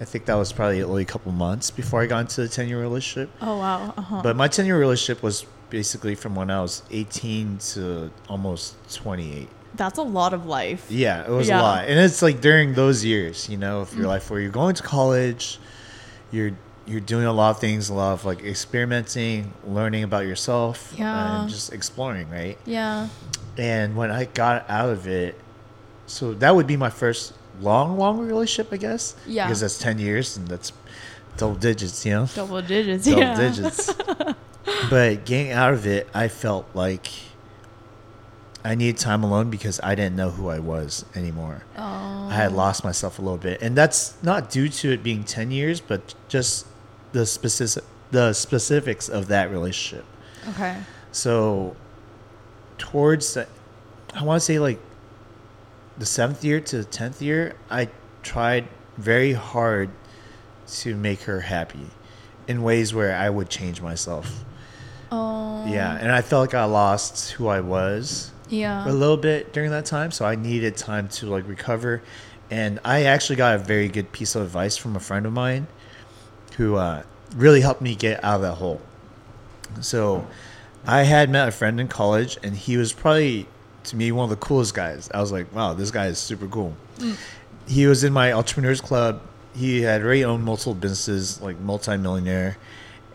I 0.00 0.04
think 0.04 0.26
that 0.26 0.34
was 0.34 0.52
probably 0.52 0.82
only 0.82 1.02
a 1.02 1.06
couple 1.06 1.32
months 1.32 1.70
before 1.70 2.02
I 2.02 2.06
got 2.06 2.20
into 2.20 2.42
the 2.42 2.48
ten 2.48 2.68
year 2.68 2.80
relationship. 2.80 3.30
Oh 3.40 3.58
wow. 3.58 3.94
Uh 3.96 4.00
huh. 4.02 4.20
But 4.22 4.36
my 4.36 4.48
10 4.48 4.66
year 4.66 4.78
relationship 4.78 5.22
was 5.22 5.46
basically 5.70 6.14
from 6.14 6.34
when 6.36 6.50
I 6.50 6.60
was 6.62 6.82
18 6.90 7.58
to 7.74 8.10
almost 8.28 8.76
28. 8.94 9.48
That's 9.76 9.98
a 9.98 10.02
lot 10.02 10.32
of 10.34 10.46
life. 10.46 10.86
Yeah, 10.88 11.24
it 11.24 11.30
was 11.30 11.48
Yeah. 11.48 11.60
a 11.60 11.62
lot. 11.62 11.84
And 11.86 11.98
it's 11.98 12.22
like 12.22 12.40
during 12.40 12.74
those 12.74 13.04
years, 13.04 13.48
you 13.48 13.56
know, 13.56 13.80
of 13.80 13.92
your 13.96 14.06
life 14.06 14.30
where 14.30 14.40
you're 14.40 14.50
going 14.52 14.76
to 14.76 14.82
college, 14.84 15.58
you're 16.30 16.52
you're 16.86 17.00
doing 17.00 17.24
a 17.24 17.32
lot 17.32 17.50
of 17.50 17.60
things, 17.60 17.88
a 17.88 17.94
lot 17.94 18.12
of 18.12 18.24
like 18.24 18.42
experimenting, 18.42 19.52
learning 19.66 20.04
about 20.04 20.26
yourself, 20.26 20.92
Yeah. 20.96 21.42
and 21.42 21.50
just 21.50 21.72
exploring, 21.72 22.28
right? 22.30 22.58
Yeah. 22.64 23.08
And 23.56 23.96
when 23.96 24.10
I 24.10 24.24
got 24.24 24.68
out 24.68 24.90
of 24.90 25.06
it, 25.06 25.38
so 26.06 26.34
that 26.34 26.54
would 26.54 26.66
be 26.66 26.76
my 26.76 26.90
first 26.90 27.32
long, 27.60 27.96
long 27.98 28.18
relationship, 28.18 28.72
I 28.72 28.76
guess. 28.76 29.14
Yeah. 29.26 29.46
Because 29.46 29.60
that's 29.60 29.78
10 29.78 29.98
years 29.98 30.36
and 30.36 30.48
that's 30.48 30.72
double 31.36 31.54
digits, 31.54 32.04
you 32.04 32.12
know? 32.12 32.28
Double 32.34 32.60
digits. 32.60 33.06
double 33.06 33.20
yeah. 33.20 33.36
digits. 33.36 33.94
but 34.90 35.24
getting 35.24 35.52
out 35.52 35.72
of 35.72 35.86
it, 35.86 36.08
I 36.12 36.28
felt 36.28 36.66
like 36.74 37.08
I 38.64 38.74
needed 38.74 38.98
time 38.98 39.22
alone 39.22 39.50
because 39.50 39.78
I 39.82 39.94
didn't 39.94 40.16
know 40.16 40.30
who 40.30 40.48
I 40.48 40.58
was 40.58 41.04
anymore. 41.14 41.64
Oh. 41.76 42.28
I 42.30 42.34
had 42.34 42.52
oh. 42.52 42.56
lost 42.56 42.82
myself 42.82 43.18
a 43.18 43.22
little 43.22 43.38
bit, 43.38 43.60
and 43.60 43.76
that's 43.76 44.20
not 44.22 44.50
due 44.50 44.68
to 44.68 44.92
it 44.92 45.02
being 45.02 45.22
ten 45.22 45.50
years, 45.50 45.80
but 45.80 46.14
just 46.28 46.66
the 47.14 47.24
specific 47.24 47.84
the 48.10 48.32
specifics 48.32 49.08
of 49.08 49.28
that 49.28 49.50
relationship. 49.50 50.04
Okay. 50.50 50.76
So, 51.10 51.74
towards 52.78 53.34
the, 53.34 53.46
I 54.14 54.22
want 54.22 54.40
to 54.40 54.44
say 54.44 54.58
like 54.58 54.78
the 55.98 56.06
seventh 56.06 56.44
year 56.44 56.60
to 56.60 56.78
the 56.78 56.84
tenth 56.84 57.22
year, 57.22 57.54
I 57.70 57.88
tried 58.22 58.68
very 58.98 59.32
hard 59.32 59.90
to 60.66 60.94
make 60.94 61.22
her 61.22 61.40
happy 61.40 61.86
in 62.46 62.62
ways 62.62 62.92
where 62.94 63.16
I 63.16 63.30
would 63.30 63.48
change 63.48 63.80
myself. 63.80 64.44
Oh. 65.10 65.64
Yeah, 65.66 65.96
and 65.96 66.12
I 66.12 66.20
felt 66.20 66.42
like 66.48 66.54
I 66.54 66.64
lost 66.64 67.32
who 67.32 67.48
I 67.48 67.60
was 67.60 68.30
Yeah. 68.48 68.88
a 68.88 68.92
little 68.92 69.16
bit 69.16 69.52
during 69.52 69.70
that 69.70 69.86
time, 69.86 70.10
so 70.10 70.24
I 70.24 70.34
needed 70.36 70.76
time 70.76 71.08
to 71.08 71.26
like 71.26 71.48
recover. 71.48 72.02
And 72.50 72.78
I 72.84 73.04
actually 73.04 73.36
got 73.36 73.54
a 73.56 73.58
very 73.58 73.88
good 73.88 74.12
piece 74.12 74.34
of 74.34 74.42
advice 74.42 74.76
from 74.76 74.94
a 74.94 75.00
friend 75.00 75.26
of 75.26 75.32
mine 75.32 75.66
who 76.56 76.76
uh, 76.76 77.02
really 77.36 77.60
helped 77.60 77.80
me 77.80 77.94
get 77.94 78.22
out 78.22 78.36
of 78.36 78.42
that 78.42 78.54
hole. 78.54 78.80
So 79.80 80.26
I 80.86 81.02
had 81.02 81.30
met 81.30 81.48
a 81.48 81.50
friend 81.50 81.80
in 81.80 81.88
college, 81.88 82.38
and 82.42 82.54
he 82.54 82.76
was 82.76 82.92
probably 82.92 83.46
to 83.84 83.96
me 83.96 84.12
one 84.12 84.24
of 84.24 84.30
the 84.30 84.44
coolest 84.44 84.74
guys. 84.74 85.10
I 85.12 85.20
was 85.20 85.30
like, 85.32 85.52
wow, 85.54 85.74
this 85.74 85.90
guy 85.90 86.06
is 86.06 86.18
super 86.18 86.46
cool. 86.46 86.74
He 87.66 87.86
was 87.86 88.04
in 88.04 88.12
my 88.12 88.32
entrepreneurs 88.32 88.80
club. 88.80 89.20
He 89.54 89.82
had 89.82 90.02
already 90.02 90.24
owned 90.24 90.44
multiple 90.44 90.74
businesses, 90.74 91.40
like 91.40 91.58
multi-millionaire, 91.60 92.56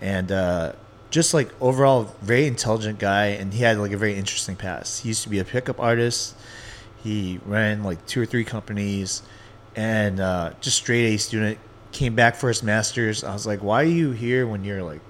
and 0.01 0.31
uh, 0.31 0.73
just 1.11 1.33
like 1.33 1.49
overall 1.61 2.15
very 2.21 2.47
intelligent 2.47 2.99
guy. 2.99 3.27
And 3.27 3.53
he 3.53 3.63
had 3.63 3.77
like 3.77 3.91
a 3.91 3.97
very 3.97 4.15
interesting 4.15 4.55
past. 4.55 5.03
He 5.03 5.09
used 5.09 5.23
to 5.23 5.29
be 5.29 5.39
a 5.39 5.45
pickup 5.45 5.79
artist. 5.79 6.35
He 7.03 7.39
ran 7.45 7.83
like 7.83 8.05
two 8.05 8.21
or 8.21 8.25
three 8.25 8.43
companies, 8.43 9.21
and 9.75 10.19
uh, 10.19 10.53
just 10.61 10.77
straight 10.77 11.13
A 11.13 11.17
student. 11.17 11.57
Came 11.91 12.15
back 12.15 12.35
for 12.35 12.47
his 12.47 12.61
master's. 12.63 13.23
I 13.23 13.33
was 13.33 13.47
like, 13.47 13.61
why 13.61 13.81
are 13.81 13.85
you 13.85 14.11
here 14.11 14.45
when 14.47 14.63
you're 14.63 14.83
like 14.83 15.01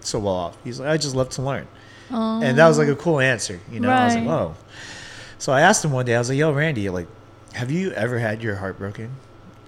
so 0.00 0.18
well 0.18 0.34
off? 0.34 0.58
He's 0.64 0.78
like, 0.80 0.88
I 0.88 0.96
just 0.96 1.14
love 1.14 1.28
to 1.30 1.42
learn. 1.42 1.66
And 2.10 2.58
that 2.58 2.66
was 2.66 2.78
like 2.78 2.88
a 2.88 2.96
cool 2.96 3.20
answer, 3.20 3.60
you 3.70 3.78
know. 3.80 3.90
I 3.90 4.06
was 4.06 4.14
like, 4.14 4.24
Right. 4.24 4.30
whoa. 4.30 4.54
So 5.38 5.52
I 5.52 5.62
asked 5.62 5.84
him 5.84 5.92
one 5.92 6.04
day. 6.04 6.14
I 6.16 6.18
was 6.18 6.28
like, 6.28 6.38
"Yo, 6.38 6.52
Randy, 6.52 6.90
like, 6.90 7.06
have 7.54 7.70
you 7.70 7.92
ever 7.92 8.18
had 8.18 8.42
your 8.42 8.56
heart 8.56 8.78
broken?" 8.78 9.10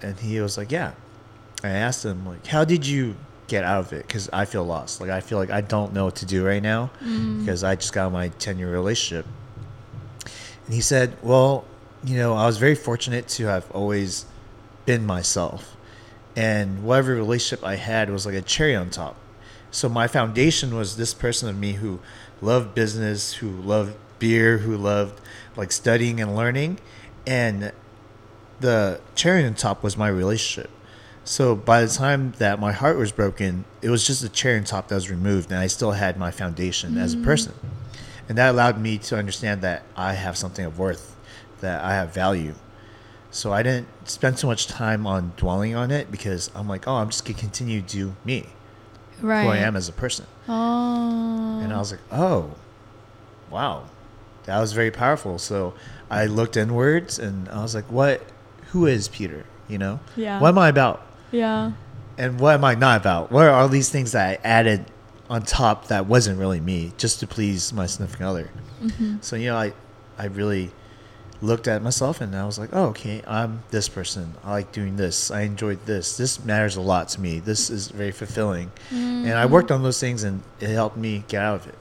And 0.03 0.19
he 0.19 0.41
was 0.41 0.59
like, 0.59 0.71
"Yeah." 0.71 0.93
I 1.65 1.69
asked 1.71 2.05
him 2.05 2.27
like, 2.27 2.47
"How 2.47 2.65
did 2.65 2.87
you 2.87 3.15
get 3.47 3.65
out 3.65 3.81
of 3.81 3.93
it?" 3.93 4.07
Because 4.07 4.29
I 4.33 4.45
feel 4.45 4.65
lost. 4.65 5.01
Like 5.01 5.11
I 5.11 5.21
feel 5.21 5.39
like 5.39 5.51
I 5.51 5.61
don't 5.63 5.95
know 5.95 6.05
what 6.05 6.17
to 6.17 6.27
do 6.27 6.45
right 6.45 6.63
now 6.63 6.91
mm. 7.03 7.41
because 7.41 7.65
I 7.65 7.77
just 7.77 7.93
got 7.93 8.13
my 8.13 8.29
ten 8.29 8.59
year 8.59 8.71
relationship. 8.71 9.25
And 10.67 10.75
he 10.75 10.81
said, 10.83 11.17
"Well, 11.23 11.65
you 12.05 12.17
know, 12.17 12.35
I 12.35 12.45
was 12.47 12.59
very 12.59 12.75
fortunate 12.75 13.29
to 13.29 13.47
have 13.47 13.71
always 13.71 14.27
been 14.85 15.07
myself, 15.07 15.77
and 16.37 16.85
whatever 16.85 17.15
relationship 17.15 17.65
I 17.65 17.77
had 17.77 18.11
was 18.11 18.27
like 18.27 18.35
a 18.35 18.43
cherry 18.43 18.75
on 18.75 18.91
top. 18.91 19.17
So 19.71 19.89
my 19.89 20.07
foundation 20.07 20.75
was 20.75 20.97
this 20.97 21.15
person 21.15 21.49
of 21.49 21.59
me 21.59 21.75
who 21.75 22.01
loved 22.41 22.75
business, 22.75 23.35
who 23.35 23.51
loved 23.51 23.97
beer, 24.19 24.59
who 24.59 24.77
loved 24.77 25.21
like 25.57 25.73
studying 25.73 26.21
and 26.21 26.37
learning, 26.37 26.79
and 27.27 27.73
the 28.61 29.01
cherry 29.15 29.45
on 29.45 29.55
top 29.55 29.83
was 29.83 29.97
my 29.97 30.09
relationship. 30.09 30.71
So 31.25 31.55
by 31.55 31.83
the 31.83 31.89
time 31.89 32.33
that 32.39 32.59
my 32.59 32.73
heart 32.73 32.97
was 32.97 33.13
broken, 33.13 33.65
it 33.81 33.91
was 33.91 34.07
just 34.07 34.25
a 34.25 34.29
cherry 34.29 34.59
on 34.59 34.65
top 34.65 34.89
that 34.89 34.95
was 34.95 35.11
removed, 35.11 35.51
and 35.51 35.61
I 35.61 35.69
still 35.69 35.93
had 35.93 36.17
my 36.17 36.31
foundation 36.31 36.99
as 36.99 37.15
a 37.15 37.17
mm. 37.17 37.25
person, 37.25 37.55
and 38.29 38.37
that 38.39 38.51
allowed 38.51 38.81
me 38.81 38.99
to 38.99 39.17
understand 39.17 39.63
that 39.63 39.85
I 39.97 40.15
have 40.15 40.37
something 40.37 40.65
of 40.65 40.79
worth, 40.79 41.17
that 41.61 41.83
I 41.83 41.95
have 41.95 42.13
value. 42.13 42.55
So 43.33 43.53
I 43.53 43.63
didn't 43.63 43.89
spend 44.09 44.39
so 44.39 44.47
much 44.47 44.67
time 44.67 45.07
on 45.07 45.33
dwelling 45.37 45.75
on 45.75 45.91
it 45.91 46.11
because 46.11 46.51
I'm 46.55 46.69
like, 46.69 46.87
oh, 46.87 46.97
I'm 46.97 47.09
just 47.09 47.25
gonna 47.25 47.39
continue 47.39 47.81
to 47.81 47.89
do 47.89 48.15
me, 48.25 48.47
right. 49.23 49.43
who 49.45 49.49
I 49.49 49.57
am 49.57 49.75
as 49.75 49.89
a 49.89 49.93
person. 49.93 50.27
Oh. 50.49 51.61
And 51.63 51.73
I 51.73 51.79
was 51.79 51.91
like, 51.93 52.01
oh, 52.11 52.55
wow, 53.51 53.85
that 54.45 54.61
was 54.61 54.73
very 54.73 54.91
powerful. 54.91 55.39
So 55.39 55.73
I 56.11 56.27
looked 56.27 56.57
inwards 56.59 57.19
and 57.19 57.49
I 57.49 57.63
was 57.63 57.75
like, 57.75 57.91
what, 57.91 58.23
who 58.73 58.87
is 58.87 59.09
Peter? 59.09 59.45
You 59.67 59.79
know, 59.79 60.01
Yeah. 60.15 60.39
what 60.39 60.49
am 60.49 60.59
I 60.59 60.69
about? 60.69 61.01
Yeah. 61.31 61.73
And 62.19 62.39
what 62.39 62.55
am 62.55 62.65
I 62.65 62.75
not 62.75 63.01
about? 63.01 63.33
What 63.33 63.47
are 63.47 63.51
all 63.51 63.69
these 63.69 63.89
things 63.89 64.13
that 64.13 64.29
I 64.29 64.47
added 64.47 64.85
on 65.31 65.43
top 65.43 65.89
that 65.89 66.05
wasn't 66.07 66.39
really 66.39 66.61
me 66.61 66.93
just 66.99 67.21
to 67.21 67.27
please 67.27 67.73
my 67.73 67.87
significant 67.87 68.29
other? 68.29 68.51
Mm-hmm. 68.83 69.17
So, 69.23 69.37
you 69.37 69.47
know, 69.47 69.57
I, 69.57 69.73
I 70.19 70.27
really 70.27 70.71
looked 71.43 71.69
at 71.69 71.83
myself 71.83 72.21
and 72.21 72.35
I 72.35 72.47
was 72.47 72.59
like, 72.59 72.71
oh, 72.73 72.87
okay, 72.87 73.23
I'm 73.27 73.63
this 73.71 73.89
person. 73.89 74.35
I 74.45 74.53
like 74.53 74.73
doing 74.73 74.97
this. 74.97 75.31
I 75.31 75.43
enjoyed 75.43 75.85
this. 75.85 76.17
This 76.17 76.43
matters 76.45 76.77
a 76.77 76.81
lot 76.81 77.09
to 77.11 77.21
me. 77.21 77.41
This 77.41 77.69
is 77.69 77.89
very 77.89 78.13
fulfilling. 78.13 78.71
And 78.91 79.33
I 79.33 79.47
worked 79.47 79.71
on 79.71 79.83
those 79.83 80.01
things 80.01 80.23
and 80.23 80.43
it 80.61 80.71
helped 80.71 80.97
me 80.97 81.25
get 81.29 81.43
out 81.43 81.57
of 81.57 81.67
it. 81.67 81.75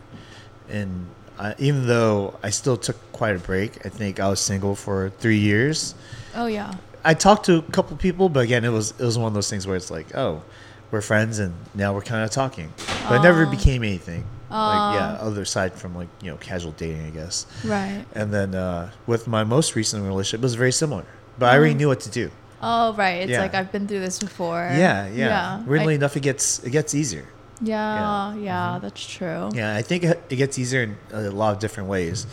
And 0.70 1.08
I, 1.38 1.56
even 1.60 1.88
though 1.88 2.38
I 2.44 2.50
still 2.50 2.78
took 2.78 2.98
quite 3.12 3.36
a 3.36 3.40
break, 3.40 3.86
I 3.86 3.90
think 3.90 4.20
I 4.20 4.28
was 4.30 4.40
single 4.40 4.76
for 4.76 5.10
three 5.20 5.38
years. 5.40 5.96
Oh 6.36 6.48
yeah. 6.48 6.74
I 7.04 7.14
talked 7.14 7.46
to 7.46 7.58
a 7.58 7.62
couple 7.64 7.98
people, 7.98 8.30
but 8.30 8.42
again, 8.42 8.64
it 8.64 8.70
was 8.70 8.92
it 8.92 9.04
was 9.04 9.18
one 9.18 9.28
of 9.28 9.34
those 9.34 9.50
things 9.50 9.66
where 9.66 9.76
it's 9.76 9.90
like, 9.92 10.16
oh, 10.16 10.44
we're 10.92 11.02
friends, 11.02 11.40
and 11.40 11.54
now 11.74 11.94
we're 11.96 12.02
kind 12.02 12.24
of 12.24 12.30
talking, 12.30 12.72
but 13.10 13.16
it 13.16 13.24
never 13.24 13.46
became 13.46 13.84
anything. 13.84 14.24
Like 14.52 14.96
yeah, 15.00 15.18
other 15.22 15.46
side 15.46 15.74
from 15.74 15.96
like 15.96 16.10
you 16.22 16.30
know 16.32 16.38
casual 16.38 16.74
dating, 16.74 17.06
I 17.06 17.10
guess. 17.12 17.46
Right. 17.64 18.06
And 18.14 18.34
then 18.34 18.54
uh, 18.56 18.92
with 19.08 19.28
my 19.28 19.44
most 19.44 19.76
recent 19.76 20.04
relationship, 20.06 20.42
it 20.42 20.44
was 20.44 20.56
very 20.56 20.72
similar, 20.74 21.06
but 21.40 21.48
I 21.50 21.58
already 21.58 21.74
Mhm. 21.76 21.78
knew 21.78 21.88
what 21.88 22.02
to 22.02 22.10
do. 22.10 22.32
Oh 22.62 22.94
right. 22.94 23.22
It's 23.24 23.32
Yeah. 23.32 23.42
like 23.42 23.56
I've 23.56 23.72
been 23.72 23.88
through 23.88 24.02
this 24.02 24.20
before. 24.20 24.70
Yeah, 24.74 25.08
yeah. 25.08 25.64
Weirdly 25.66 25.94
I- 25.94 25.98
enough, 25.98 26.16
it 26.18 26.24
gets 26.24 26.60
it 26.60 26.72
gets 26.72 26.94
easier. 26.94 27.26
yeah. 27.62 28.34
Yeah. 28.36 28.78
Mhm. 28.78 28.82
That's 28.82 29.06
true. 29.06 29.50
Yeah, 29.54 29.76
I 29.76 29.82
think 29.82 30.04
it 30.04 30.22
it 30.30 30.36
gets 30.36 30.60
easier 30.60 30.82
in 30.84 30.98
a 31.14 31.32
lot 31.32 31.54
of 31.56 31.60
different 31.60 31.88
ways. 31.90 32.28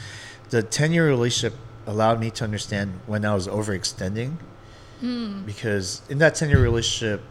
The 0.50 0.62
ten 0.62 0.92
year 0.92 1.06
relationship 1.06 1.54
allowed 1.86 2.18
me 2.20 2.30
to 2.38 2.44
understand 2.44 3.00
when 3.06 3.24
I 3.24 3.32
was 3.34 3.46
overextending, 3.48 4.32
Mm. 5.02 5.46
because 5.46 6.02
in 6.08 6.18
that 6.18 6.34
ten 6.34 6.48
year 6.50 6.60
relationship, 6.60 7.22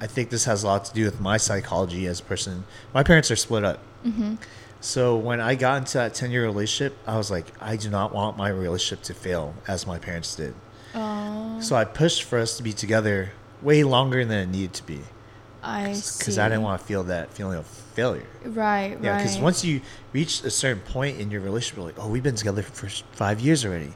I 0.00 0.06
think 0.06 0.30
this 0.30 0.44
has 0.44 0.62
a 0.62 0.66
lot 0.66 0.84
to 0.86 0.92
do 0.94 1.04
with 1.04 1.20
my 1.20 1.36
psychology 1.36 2.06
as 2.06 2.20
a 2.20 2.22
person. 2.22 2.64
My 2.94 3.02
parents 3.02 3.30
are 3.30 3.36
split 3.36 3.64
up. 3.64 3.78
Mm-hmm. 4.04 4.34
So 4.80 5.16
when 5.16 5.40
I 5.40 5.54
got 5.56 5.78
into 5.78 5.94
that 5.98 6.14
10 6.14 6.30
year 6.30 6.44
relationship, 6.44 6.96
I 7.06 7.16
was 7.16 7.30
like, 7.30 7.46
I 7.60 7.76
do 7.76 7.90
not 7.90 8.14
want 8.14 8.36
my 8.36 8.48
relationship 8.48 9.02
to 9.04 9.14
fail 9.14 9.54
as 9.66 9.86
my 9.86 9.98
parents 9.98 10.34
did. 10.36 10.54
Oh, 10.94 11.58
So 11.60 11.74
I 11.76 11.84
pushed 11.84 12.22
for 12.22 12.38
us 12.38 12.56
to 12.56 12.62
be 12.62 12.72
together 12.72 13.32
way 13.60 13.82
longer 13.82 14.24
than 14.24 14.38
it 14.38 14.52
needed 14.52 14.72
to 14.74 14.86
be 14.86 15.00
I 15.62 15.92
see. 15.94 16.18
because 16.20 16.38
I 16.38 16.48
didn't 16.48 16.62
want 16.62 16.80
to 16.80 16.86
feel 16.86 17.02
that 17.04 17.32
feeling 17.34 17.58
of 17.58 17.66
failure. 17.66 18.24
Right, 18.44 18.96
Yeah, 19.02 19.10
right. 19.10 19.16
because 19.18 19.38
once 19.38 19.64
you 19.64 19.80
reach 20.12 20.44
a 20.44 20.50
certain 20.50 20.80
point 20.82 21.18
in 21.20 21.30
your 21.32 21.40
relationship, 21.40 21.76
you're 21.78 21.86
like, 21.86 21.98
oh, 21.98 22.08
we've 22.08 22.22
been 22.22 22.36
together 22.36 22.62
for 22.62 22.88
five 23.12 23.40
years 23.40 23.64
already. 23.66 23.92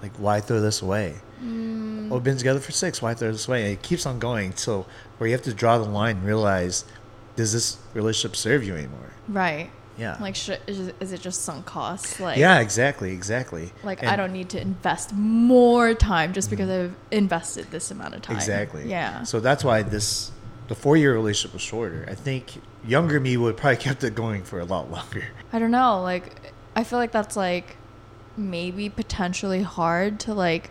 Like, 0.00 0.16
why 0.16 0.40
throw 0.40 0.60
this 0.60 0.80
away? 0.82 1.16
Mm. 1.44 2.10
Oh, 2.10 2.14
we've 2.14 2.24
been 2.24 2.38
together 2.38 2.58
for 2.58 2.72
six. 2.72 3.00
Why 3.02 3.14
throw 3.14 3.30
this 3.30 3.46
away? 3.46 3.62
And 3.64 3.72
it 3.72 3.82
keeps 3.82 4.06
on 4.06 4.18
going 4.18 4.52
till 4.54 4.86
where 5.18 5.28
you 5.28 5.34
have 5.34 5.42
to 5.42 5.52
draw 5.54 5.78
the 5.78 5.84
line 5.84 6.16
and 6.16 6.26
realize, 6.26 6.84
does 7.36 7.52
this 7.52 7.78
relationship 7.94 8.36
serve 8.36 8.64
you 8.64 8.74
anymore? 8.74 9.10
right. 9.28 9.70
Yeah. 9.98 10.16
Like, 10.20 10.34
sh- 10.34 10.50
is, 10.66 10.92
is 11.00 11.12
it 11.12 11.20
just 11.20 11.42
sunk 11.42 11.66
cost? 11.66 12.18
Like, 12.18 12.38
yeah, 12.38 12.60
exactly, 12.60 13.12
exactly. 13.12 13.72
Like, 13.82 14.00
And- 14.00 14.10
I 14.10 14.16
don't 14.16 14.32
need 14.32 14.48
to 14.50 14.60
invest 14.60 15.12
more 15.12 15.94
time 15.94 16.32
just 16.32 16.48
because 16.50 16.68
mm-hmm. 16.68 16.94
I've 16.94 16.96
invested 17.10 17.70
this 17.70 17.90
amount 17.90 18.14
of 18.14 18.22
time. 18.22 18.36
Exactly. 18.36 18.88
Yeah. 18.88 19.22
So 19.24 19.38
that's 19.38 19.62
why 19.62 19.82
this 19.82 20.32
the 20.68 20.74
four 20.74 20.96
year 20.96 21.12
relationship 21.12 21.52
was 21.52 21.62
shorter. 21.62 22.06
I 22.08 22.14
think 22.14 22.54
younger 22.86 23.20
me 23.20 23.36
would 23.36 23.56
probably 23.56 23.76
kept 23.88 24.02
it 24.04 24.14
going 24.14 24.42
for 24.44 24.60
a 24.60 24.64
lot 24.64 24.90
longer. 24.90 25.24
I 25.52 25.58
don't 25.58 25.70
know. 25.70 26.00
Like, 26.00 26.52
I 26.74 26.84
feel 26.84 26.98
like 26.98 27.12
that's 27.12 27.36
like 27.36 27.76
maybe 28.36 28.88
potentially 28.88 29.62
hard 29.62 30.18
to 30.20 30.32
like, 30.34 30.70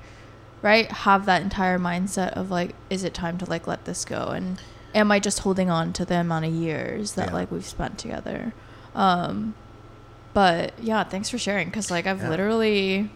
right? 0.61 0.91
Have 0.91 1.25
that 1.27 1.43
entire 1.43 1.77
mindset 1.77 2.33
of 2.33 2.49
like, 2.49 2.73
is 2.89 3.03
it 3.03 3.13
time 3.13 3.37
to 3.37 3.45
like 3.45 3.67
let 3.67 3.85
this 3.85 4.03
go? 4.03 4.29
And 4.29 4.59
am 4.93 5.11
I 5.11 5.19
just 5.19 5.39
holding 5.39 5.69
on 5.69 5.93
to 5.93 6.05
the 6.05 6.15
amount 6.15 6.45
of 6.45 6.53
years 6.53 7.13
that 7.13 7.27
Yeah. 7.29 7.33
like 7.33 7.51
we've 7.51 7.65
spent 7.65 7.97
together? 7.97 8.53
Um, 8.95 9.53
but 10.33 10.73
yeah, 10.79 11.03
thanks 11.03 11.29
for 11.29 11.37
sharing 11.37 11.67
because 11.67 11.89
like 11.91 12.05
I've 12.07 12.21
Yeah. 12.21 12.29
literally, 12.29 13.09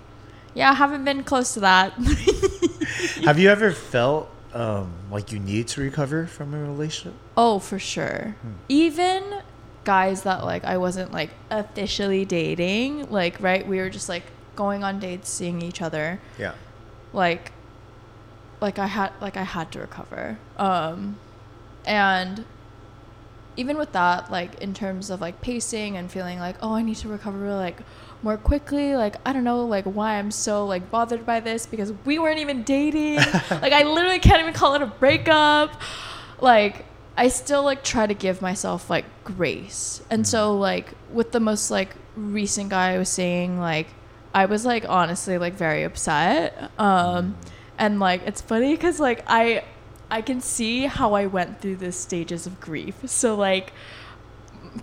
yeah, 0.54 0.72
I 0.72 0.74
haven't 0.74 1.04
been 1.06 1.24
close 1.24 1.54
to 1.56 1.60
that. 1.62 1.94
Have 3.26 3.40
you 3.40 3.50
ever 3.50 3.72
felt 3.72 4.30
um, 4.54 4.92
like 5.12 5.32
you 5.32 5.40
need 5.40 5.68
to 5.70 5.82
recover 5.82 6.28
from 6.28 6.54
a 6.54 6.60
relationship? 6.60 7.14
Oh, 7.36 7.60
for 7.60 7.80
sure. 7.80 8.36
Hmm. 8.42 8.52
Even 8.70 9.24
guys 9.84 10.24
that 10.24 10.44
like 10.46 10.64
I 10.64 10.78
wasn't 10.78 11.12
like 11.12 11.30
officially 11.50 12.26
dating, 12.26 13.10
like 13.12 13.40
right, 13.42 13.68
we 13.68 13.78
were 13.80 13.90
just 13.90 14.08
like 14.10 14.24
going 14.56 14.84
on 14.84 15.00
dates, 15.00 15.30
seeing 15.30 15.62
each 15.62 15.82
other. 15.82 16.20
Yeah. 16.40 16.54
Like 17.12 17.52
like 18.62 18.80
I 18.80 18.88
had 18.88 19.12
like 19.22 19.36
I 19.38 19.44
had 19.44 19.72
to 19.74 19.80
recover. 19.80 20.38
Um 20.58 21.18
and 21.86 22.46
even 23.58 23.78
with 23.78 23.92
that, 23.94 24.32
like 24.32 24.62
in 24.62 24.74
terms 24.74 25.10
of 25.10 25.22
like 25.22 25.42
pacing 25.42 25.98
and 25.98 26.12
feeling 26.12 26.40
like, 26.40 26.58
oh, 26.62 26.74
I 26.74 26.82
need 26.82 26.98
to 26.98 27.08
recover 27.08 27.54
like 27.56 27.78
more 28.22 28.38
quickly, 28.38 28.96
like 28.96 29.16
I 29.26 29.34
don't 29.34 29.44
know 29.44 29.66
like 29.66 29.86
why 29.86 30.18
I'm 30.18 30.32
so 30.32 30.66
like 30.66 30.90
bothered 30.92 31.26
by 31.26 31.40
this 31.40 31.66
because 31.66 31.94
we 32.06 32.20
weren't 32.20 32.40
even 32.40 32.64
dating. 32.64 33.16
like 33.52 33.74
I 33.74 33.84
literally 33.84 34.20
can't 34.20 34.42
even 34.42 34.54
call 34.54 34.74
it 34.76 34.82
a 34.82 34.88
breakup. 34.88 35.80
Like 36.42 36.86
I 37.18 37.30
still 37.30 37.64
like 37.64 37.84
try 37.84 38.08
to 38.08 38.14
give 38.14 38.42
myself 38.42 38.90
like 38.90 39.06
grace. 39.24 40.02
And 40.10 40.28
so 40.28 40.58
like 40.58 40.94
with 41.12 41.32
the 41.32 41.40
most 41.40 41.72
like 41.72 41.96
recent 42.16 42.70
guy 42.70 42.94
I 42.94 42.98
was 42.98 43.10
seeing, 43.10 43.60
like 43.60 43.88
I 44.34 44.46
was 44.46 44.66
like 44.66 44.88
honestly 44.88 45.38
like 45.38 45.54
very 45.54 45.84
upset. 45.84 46.72
Um 46.78 47.38
and 47.78 48.00
like 48.00 48.22
it's 48.26 48.42
funny 48.42 48.76
cuz 48.76 49.00
like 49.00 49.24
I 49.28 49.64
I 50.10 50.22
can 50.22 50.42
see 50.42 50.86
how 50.86 51.14
I 51.14 51.26
went 51.26 51.62
through 51.62 51.78
the 51.78 51.92
stages 51.92 52.46
of 52.46 52.60
grief. 52.60 52.96
So 53.06 53.36
like 53.36 53.74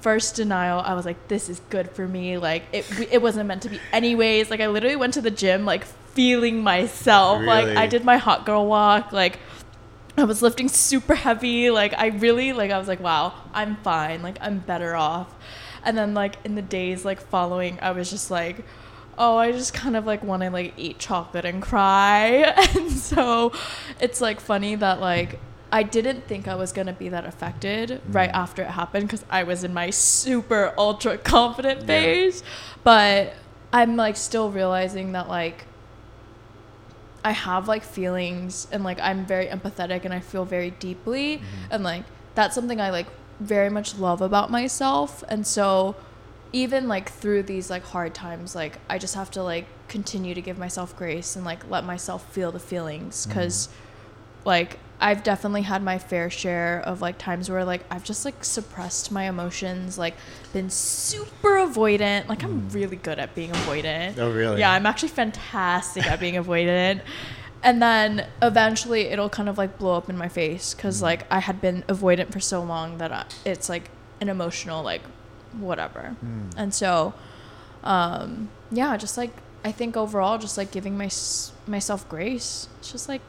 first 0.00 0.36
denial 0.36 0.80
i 0.80 0.94
was 0.94 1.04
like 1.04 1.28
this 1.28 1.50
is 1.50 1.60
good 1.70 1.90
for 1.90 2.08
me. 2.08 2.38
Like 2.38 2.64
it 2.72 2.86
it 3.12 3.22
wasn't 3.22 3.46
meant 3.46 3.62
to 3.62 3.68
be 3.68 3.80
anyways. 3.92 4.50
Like 4.50 4.60
i 4.60 4.66
literally 4.66 4.96
went 4.96 5.14
to 5.14 5.20
the 5.20 5.30
gym 5.30 5.64
like 5.64 5.84
feeling 5.84 6.62
myself. 6.62 7.42
Like 7.42 7.76
i 7.76 7.86
did 7.86 8.04
my 8.04 8.16
hot 8.16 8.46
girl 8.46 8.66
walk. 8.66 9.12
Like 9.12 9.38
i 10.16 10.24
was 10.24 10.42
lifting 10.42 10.68
super 10.68 11.14
heavy. 11.14 11.70
Like 11.70 11.94
i 11.94 12.06
really 12.08 12.52
like 12.52 12.70
i 12.70 12.78
was 12.78 12.88
like 12.88 13.00
wow 13.00 13.34
i'm 13.52 13.76
fine. 13.76 14.22
Like 14.22 14.38
i'm 14.40 14.58
better 14.58 14.94
off. 14.96 15.34
And 15.84 15.96
then 15.98 16.14
like 16.14 16.36
in 16.44 16.54
the 16.54 16.62
days 16.62 17.04
like 17.04 17.20
following 17.20 17.78
i 17.82 17.90
was 17.90 18.10
just 18.10 18.30
like 18.30 18.64
oh 19.18 19.36
i 19.36 19.52
just 19.52 19.74
kind 19.74 19.96
of 19.96 20.06
like 20.06 20.22
want 20.24 20.42
to 20.42 20.50
like 20.50 20.72
eat 20.76 20.98
chocolate 20.98 21.44
and 21.44 21.60
cry 21.62 22.52
and 22.76 22.90
so 22.90 23.52
it's 24.00 24.20
like 24.20 24.40
funny 24.40 24.74
that 24.74 25.00
like 25.00 25.38
I 25.74 25.84
didn't 25.84 26.26
think 26.28 26.48
I 26.48 26.54
was 26.54 26.70
gonna 26.70 26.92
be 26.92 27.08
that 27.08 27.24
affected 27.24 28.02
right 28.08 28.28
Mm. 28.30 28.34
after 28.34 28.60
it 28.62 28.68
happened 28.72 29.06
because 29.06 29.24
I 29.30 29.44
was 29.44 29.64
in 29.64 29.72
my 29.72 29.88
super 29.88 30.74
ultra 30.76 31.16
confident 31.16 31.80
Yeah. 31.80 31.86
phase. 31.86 32.42
But 32.84 33.32
I'm 33.72 33.96
like 33.96 34.18
still 34.18 34.50
realizing 34.50 35.12
that 35.12 35.30
like 35.30 35.64
I 37.24 37.30
have 37.30 37.68
like 37.68 37.84
feelings 37.84 38.66
and 38.72 38.82
like 38.84 39.00
I'm 39.00 39.24
very 39.24 39.46
empathetic 39.46 40.04
and 40.04 40.12
I 40.12 40.20
feel 40.20 40.44
very 40.44 40.72
deeply 40.72 41.38
Mm-hmm. 41.38 41.72
and 41.72 41.84
like 41.84 42.04
that's 42.34 42.54
something 42.54 42.78
I 42.80 42.90
like 42.90 43.06
very 43.40 43.70
much 43.70 43.96
love 43.98 44.20
about 44.20 44.50
myself 44.50 45.24
and 45.28 45.46
so 45.46 45.94
even 46.52 46.88
like 46.88 47.10
through 47.10 47.42
these 47.42 47.70
like 47.70 47.82
hard 47.84 48.14
times 48.14 48.54
like 48.54 48.78
I 48.88 48.98
just 48.98 49.14
have 49.14 49.30
to 49.32 49.42
like 49.42 49.66
continue 49.88 50.34
to 50.34 50.42
give 50.42 50.58
myself 50.58 50.96
grace 50.96 51.34
and 51.36 51.44
like 51.44 51.68
let 51.70 51.84
myself 51.84 52.30
feel 52.32 52.52
the 52.52 52.60
feelings 52.60 53.26
mm-hmm. 53.26 53.38
cuz 53.38 53.68
like 54.44 54.78
I've 55.02 55.24
definitely 55.24 55.62
had 55.62 55.82
my 55.82 55.98
fair 55.98 56.30
share 56.30 56.80
of 56.80 57.02
like 57.02 57.18
times 57.18 57.50
where 57.50 57.64
like 57.64 57.82
I've 57.90 58.04
just 58.04 58.24
like 58.24 58.44
suppressed 58.44 59.10
my 59.10 59.28
emotions, 59.28 59.98
like 59.98 60.14
been 60.52 60.70
super 60.70 61.56
avoidant. 61.56 62.28
Like 62.28 62.44
I'm 62.44 62.62
mm. 62.62 62.74
really 62.74 62.96
good 62.96 63.18
at 63.18 63.34
being 63.34 63.50
avoidant. 63.50 64.16
Oh, 64.18 64.30
really? 64.30 64.60
Yeah, 64.60 64.70
I'm 64.70 64.86
actually 64.86 65.08
fantastic 65.08 66.06
at 66.06 66.20
being 66.20 66.34
avoidant. 66.34 67.00
And 67.64 67.82
then 67.82 68.28
eventually 68.40 69.02
it'll 69.02 69.28
kind 69.28 69.48
of 69.48 69.58
like 69.58 69.76
blow 69.76 69.96
up 69.96 70.08
in 70.08 70.16
my 70.16 70.28
face 70.28 70.72
cuz 70.72 71.00
mm. 71.00 71.02
like 71.02 71.26
I 71.32 71.40
had 71.40 71.60
been 71.60 71.82
avoidant 71.88 72.32
for 72.32 72.40
so 72.40 72.62
long 72.62 72.98
that 72.98 73.10
I, 73.10 73.24
it's 73.44 73.68
like 73.68 73.90
an 74.20 74.28
emotional 74.28 74.84
like 74.84 75.02
whatever. 75.58 76.16
Mm. 76.24 76.52
And 76.56 76.74
so 76.74 77.14
um 77.84 78.48
yeah, 78.70 78.96
just 78.96 79.16
like 79.16 79.32
I 79.64 79.72
think 79.72 79.96
overall 79.96 80.38
just 80.38 80.56
like 80.58 80.70
giving 80.70 80.96
my 80.96 81.10
myself 81.66 82.08
grace. 82.08 82.68
It's 82.78 82.90
just 82.92 83.08
like 83.08 83.20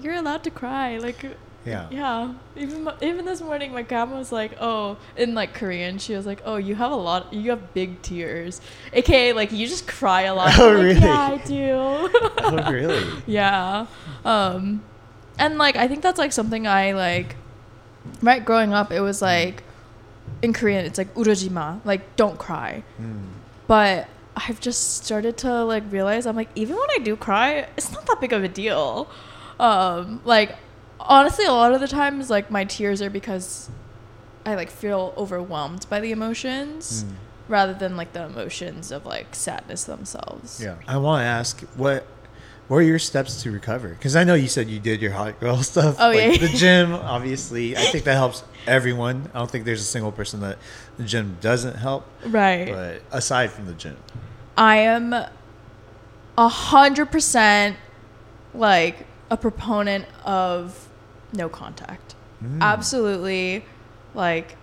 you're 0.00 0.14
allowed 0.14 0.44
to 0.44 0.50
cry. 0.50 0.98
Like, 0.98 1.24
Yeah. 1.64 1.86
yeah. 1.90 2.34
Even 2.56 2.88
even 3.00 3.24
this 3.24 3.40
morning, 3.40 3.72
my 3.72 3.82
grandma 3.82 4.18
was 4.18 4.30
like, 4.30 4.52
"Oh," 4.60 4.98
in 5.16 5.34
like 5.34 5.54
Korean, 5.54 5.98
she 5.98 6.14
was 6.14 6.26
like, 6.26 6.40
"Oh, 6.44 6.56
you 6.56 6.74
have 6.76 6.92
a 6.92 6.96
lot. 6.96 7.32
You 7.32 7.50
have 7.50 7.74
big 7.74 8.02
tears, 8.02 8.60
aka 8.92 9.32
like 9.32 9.50
you 9.52 9.66
just 9.66 9.86
cry 9.88 10.22
a 10.30 10.34
lot." 10.34 10.52
Oh, 10.60 10.68
like, 10.70 10.84
really? 10.84 11.00
Yeah, 11.00 11.32
I 11.32 11.36
do. 11.46 11.72
Oh, 12.46 12.70
really? 12.70 13.02
yeah. 13.26 13.86
Um, 14.24 14.82
and 15.38 15.58
like 15.58 15.74
I 15.76 15.88
think 15.88 16.02
that's 16.02 16.18
like 16.18 16.32
something 16.32 16.66
I 16.66 16.92
like. 16.92 17.34
Right, 18.22 18.44
growing 18.44 18.72
up, 18.72 18.92
it 18.92 19.00
was 19.00 19.20
like 19.20 19.62
in 20.46 20.52
Korean, 20.54 20.84
it's 20.86 20.98
like 20.98 21.12
urojima, 21.14 21.66
like 21.84 22.02
don't 22.16 22.38
cry. 22.38 22.82
Mm. 23.00 23.26
But 23.66 24.08
I've 24.36 24.60
just 24.60 25.04
started 25.04 25.36
to 25.38 25.64
like 25.64 25.84
realize 25.90 26.24
I'm 26.26 26.36
like 26.36 26.50
even 26.54 26.76
when 26.76 26.90
I 26.96 26.98
do 26.98 27.16
cry, 27.16 27.66
it's 27.76 27.90
not 27.92 28.06
that 28.06 28.20
big 28.20 28.32
of 28.32 28.42
a 28.44 28.48
deal. 28.48 29.08
Um, 29.60 30.20
like 30.24 30.56
honestly, 31.00 31.44
a 31.44 31.52
lot 31.52 31.72
of 31.74 31.80
the 31.80 31.88
times 31.88 32.30
like 32.30 32.50
my 32.50 32.64
tears 32.64 33.02
are 33.02 33.10
because 33.10 33.68
I 34.44 34.54
like 34.54 34.70
feel 34.70 35.12
overwhelmed 35.16 35.86
by 35.90 36.00
the 36.00 36.12
emotions 36.12 37.04
Mm. 37.04 37.12
rather 37.48 37.74
than 37.74 37.96
like 37.96 38.12
the 38.12 38.24
emotions 38.24 38.92
of 38.92 39.04
like 39.06 39.34
sadness 39.34 39.84
themselves. 39.84 40.60
Yeah. 40.62 40.76
I 40.86 40.96
want 40.98 41.22
to 41.22 41.26
ask 41.26 41.60
what 41.76 42.06
what 42.68 42.78
are 42.78 42.82
your 42.82 42.98
steps 42.98 43.42
to 43.42 43.50
recover? 43.50 43.88
Because 43.88 44.16
I 44.16 44.24
know 44.24 44.34
you 44.34 44.48
said 44.48 44.68
you 44.68 44.80
did 44.80 45.00
your 45.00 45.12
hot 45.12 45.38
girl 45.38 45.56
stuff. 45.62 45.96
Oh, 45.98 46.08
like 46.08 46.40
yeah. 46.40 46.46
The 46.48 46.56
gym, 46.56 46.92
obviously. 46.94 47.76
I 47.76 47.80
think 47.80 48.04
that 48.04 48.14
helps 48.14 48.42
everyone. 48.66 49.30
I 49.34 49.38
don't 49.38 49.50
think 49.50 49.64
there's 49.64 49.80
a 49.80 49.84
single 49.84 50.12
person 50.12 50.40
that 50.40 50.58
the 50.96 51.04
gym 51.04 51.36
doesn't 51.40 51.76
help. 51.76 52.06
Right. 52.26 52.68
But 52.68 53.02
aside 53.12 53.52
from 53.52 53.66
the 53.66 53.74
gym, 53.74 53.96
I 54.56 54.78
am 54.78 55.12
a 55.12 56.48
hundred 56.48 57.12
percent 57.12 57.76
like 58.52 59.06
a 59.30 59.36
proponent 59.36 60.06
of 60.24 60.88
no 61.32 61.48
contact. 61.48 62.14
Mm. 62.42 62.60
Absolutely, 62.60 63.64
like 64.14 64.56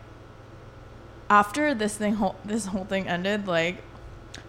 after 1.29 1.73
this 1.73 1.97
thing, 1.97 2.15
whole, 2.15 2.35
this 2.43 2.67
whole 2.67 2.85
thing 2.85 3.07
ended, 3.07 3.47
like 3.47 3.77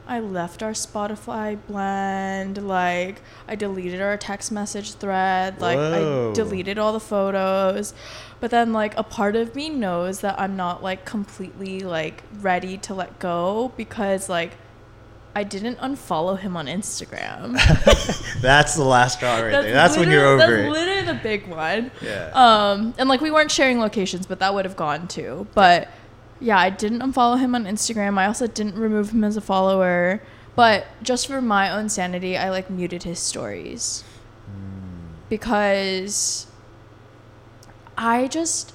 I 0.06 0.20
left 0.20 0.62
our 0.62 0.72
Spotify 0.72 1.58
blend. 1.66 2.66
Like 2.66 3.22
I 3.48 3.54
deleted 3.54 4.00
our 4.00 4.16
text 4.16 4.52
message 4.52 4.94
thread. 4.94 5.60
Like 5.60 5.76
Whoa. 5.76 6.30
I 6.30 6.34
deleted 6.34 6.78
all 6.78 6.92
the 6.92 7.00
photos. 7.00 7.94
But 8.40 8.50
then 8.50 8.72
like 8.72 8.96
a 8.98 9.02
part 9.02 9.36
of 9.36 9.54
me 9.54 9.70
knows 9.70 10.20
that 10.20 10.38
I'm 10.38 10.56
not 10.56 10.82
like 10.82 11.04
completely 11.04 11.80
like 11.80 12.22
ready 12.40 12.76
to 12.78 12.94
let 12.94 13.18
go 13.18 13.72
because 13.76 14.28
like 14.28 14.52
I 15.36 15.42
didn't 15.42 15.78
unfollow 15.78 16.38
him 16.38 16.56
on 16.56 16.66
Instagram. 16.66 17.54
that's 18.40 18.74
the 18.74 18.84
last 18.84 19.16
straw 19.16 19.40
right 19.40 19.50
there. 19.50 19.72
That's 19.72 19.96
when 19.96 20.08
you're 20.10 20.24
over 20.24 20.38
That's 20.38 20.52
it. 20.52 20.70
literally 20.70 21.02
the 21.02 21.20
big 21.20 21.48
one. 21.48 21.90
Yeah. 22.00 22.30
Um, 22.34 22.94
and 22.98 23.08
like 23.08 23.20
we 23.20 23.32
weren't 23.32 23.50
sharing 23.50 23.80
locations, 23.80 24.26
but 24.26 24.38
that 24.38 24.54
would 24.54 24.64
have 24.64 24.76
gone 24.76 25.08
too. 25.08 25.48
But 25.52 25.84
yeah, 25.84 25.90
I 26.58 26.70
didn't 26.70 27.00
unfollow 27.00 27.38
him 27.38 27.54
on 27.54 27.64
Instagram. 27.64 28.18
I 28.18 28.26
also 28.26 28.46
didn't 28.46 28.74
remove 28.74 29.10
him 29.10 29.24
as 29.24 29.36
a 29.36 29.40
follower. 29.40 30.22
But 30.54 30.86
just 31.02 31.26
for 31.26 31.40
my 31.40 31.70
own 31.70 31.88
sanity, 31.88 32.36
I 32.36 32.50
like 32.50 32.70
muted 32.70 33.02
his 33.02 33.18
stories 33.18 34.04
because 35.28 36.46
I 37.96 38.28
just 38.28 38.72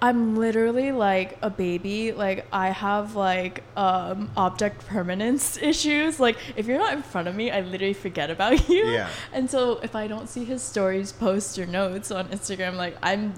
I'm 0.00 0.36
literally 0.36 0.90
like 0.90 1.38
a 1.42 1.50
baby. 1.50 2.12
Like 2.12 2.46
I 2.52 2.70
have 2.70 3.14
like 3.14 3.62
um 3.76 4.30
object 4.36 4.86
permanence 4.86 5.56
issues. 5.62 6.18
Like 6.18 6.36
if 6.56 6.66
you're 6.66 6.78
not 6.78 6.94
in 6.94 7.02
front 7.02 7.28
of 7.28 7.34
me, 7.34 7.50
I 7.50 7.60
literally 7.60 7.94
forget 7.94 8.30
about 8.30 8.68
you. 8.68 8.86
Yeah. 8.86 9.08
And 9.32 9.50
so 9.50 9.78
if 9.82 9.94
I 9.94 10.06
don't 10.06 10.28
see 10.28 10.44
his 10.44 10.62
stories, 10.62 11.12
posts 11.12 11.58
or 11.58 11.66
notes 11.66 12.10
on 12.10 12.28
Instagram, 12.28 12.76
like 12.76 12.96
I'm 13.02 13.34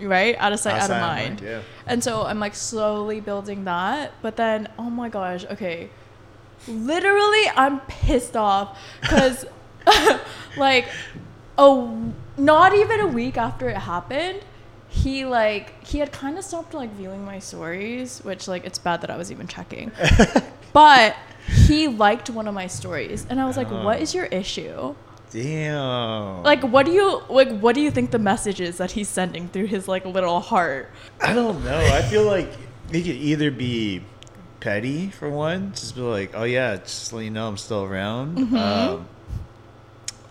right 0.00 0.36
out 0.38 0.52
of 0.52 0.60
sight, 0.60 0.74
out 0.74 0.90
of 0.90 0.96
Outside 0.96 1.28
mind. 1.28 1.40
Yeah. 1.40 1.62
And 1.86 2.02
so 2.02 2.22
I'm 2.22 2.38
like 2.40 2.54
slowly 2.54 3.20
building 3.20 3.64
that. 3.64 4.12
But 4.22 4.36
then, 4.36 4.68
oh 4.78 4.90
my 4.90 5.08
gosh, 5.08 5.44
okay. 5.46 5.90
Literally, 6.68 7.48
I'm 7.56 7.80
pissed 7.80 8.36
off 8.36 8.78
because, 9.00 9.44
like, 10.56 10.88
oh, 11.56 12.12
not 12.36 12.74
even 12.74 13.00
a 13.00 13.06
week 13.06 13.36
after 13.36 13.68
it 13.68 13.76
happened, 13.76 14.42
he 14.90 15.24
like 15.24 15.84
he 15.86 15.98
had 15.98 16.10
kind 16.10 16.36
of 16.36 16.44
stopped 16.44 16.74
like 16.74 16.90
viewing 16.94 17.24
my 17.24 17.38
stories, 17.38 18.18
which 18.24 18.48
like 18.48 18.64
it's 18.64 18.78
bad 18.78 19.00
that 19.02 19.10
I 19.10 19.16
was 19.16 19.30
even 19.30 19.46
checking. 19.46 19.92
but 20.72 21.16
he 21.46 21.88
liked 21.88 22.28
one 22.28 22.48
of 22.48 22.54
my 22.54 22.66
stories, 22.66 23.26
and 23.30 23.40
I 23.40 23.46
was 23.46 23.56
like, 23.56 23.70
oh. 23.70 23.84
"What 23.84 24.00
is 24.00 24.14
your 24.14 24.26
issue?" 24.26 24.94
Damn. 25.30 26.42
Like, 26.42 26.62
what 26.62 26.86
do 26.86 26.92
you 26.92 27.22
like? 27.28 27.58
What 27.60 27.74
do 27.74 27.80
you 27.80 27.90
think 27.90 28.10
the 28.10 28.18
message 28.18 28.60
is 28.60 28.78
that 28.78 28.90
he's 28.92 29.08
sending 29.08 29.48
through 29.48 29.66
his 29.66 29.86
like 29.88 30.04
little 30.04 30.40
heart? 30.40 30.90
I 31.20 31.32
don't 31.32 31.64
know. 31.64 31.78
I 31.78 32.02
feel 32.02 32.24
like 32.24 32.48
it 32.92 33.02
could 33.02 33.14
either 33.16 33.50
be 33.50 34.02
petty 34.58 35.08
for 35.10 35.30
one, 35.30 35.72
just 35.72 35.94
be 35.94 36.00
like, 36.00 36.32
"Oh 36.34 36.44
yeah, 36.44 36.76
just 36.76 37.12
let 37.12 37.24
you 37.24 37.30
know 37.30 37.46
I'm 37.48 37.56
still 37.56 37.84
around," 37.84 38.36
Mm-hmm. 38.38 38.56
um, 38.56 39.08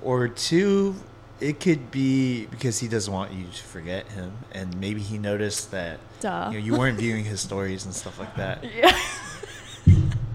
or 0.01 0.27
two, 0.27 0.95
it 1.39 1.59
could 1.59 1.91
be 1.91 2.45
because 2.47 2.79
he 2.79 2.87
doesn't 2.87 3.11
want 3.13 3.31
you 3.31 3.45
to 3.45 3.63
forget 3.63 4.07
him, 4.09 4.33
and 4.51 4.77
maybe 4.79 5.01
he 5.01 5.17
noticed 5.17 5.71
that 5.71 5.99
you, 6.21 6.29
know, 6.29 6.49
you 6.51 6.75
weren't 6.77 6.97
viewing 6.99 7.23
his 7.23 7.39
stories 7.39 7.85
and 7.85 7.93
stuff 7.93 8.19
like 8.19 8.35
that. 8.35 8.63
Yeah. 8.75 8.97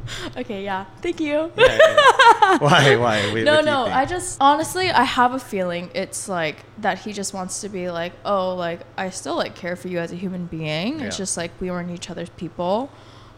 okay, 0.37 0.63
yeah. 0.65 0.85
Thank 1.01 1.21
you. 1.21 1.51
Yeah, 1.57 1.79
yeah. 1.79 2.59
Why? 2.59 2.97
Why? 2.97 3.33
Wait, 3.33 3.45
no, 3.45 3.55
what 3.57 3.61
do 3.65 3.67
you 3.71 3.75
no. 3.75 3.87
I 3.87 4.05
just 4.05 4.39
honestly, 4.41 4.91
I 4.91 5.05
have 5.05 5.33
a 5.35 5.39
feeling 5.39 5.91
it's 5.95 6.29
like 6.29 6.57
that 6.79 6.99
he 6.99 7.13
just 7.13 7.33
wants 7.35 7.61
to 7.63 7.69
be 7.69 7.91
like, 7.91 8.13
oh, 8.25 8.55
like 8.55 8.81
I 8.97 9.11
still 9.11 9.37
like 9.37 9.55
care 9.55 9.77
for 9.77 9.89
you 9.89 9.99
as 9.99 10.13
a 10.13 10.17
human 10.17 10.47
being. 10.47 11.01
It's 11.01 11.17
just 11.17 11.37
like 11.37 11.51
we 11.61 11.71
weren't 11.71 11.91
each 11.91 12.11
other's 12.11 12.31
people, 12.31 12.91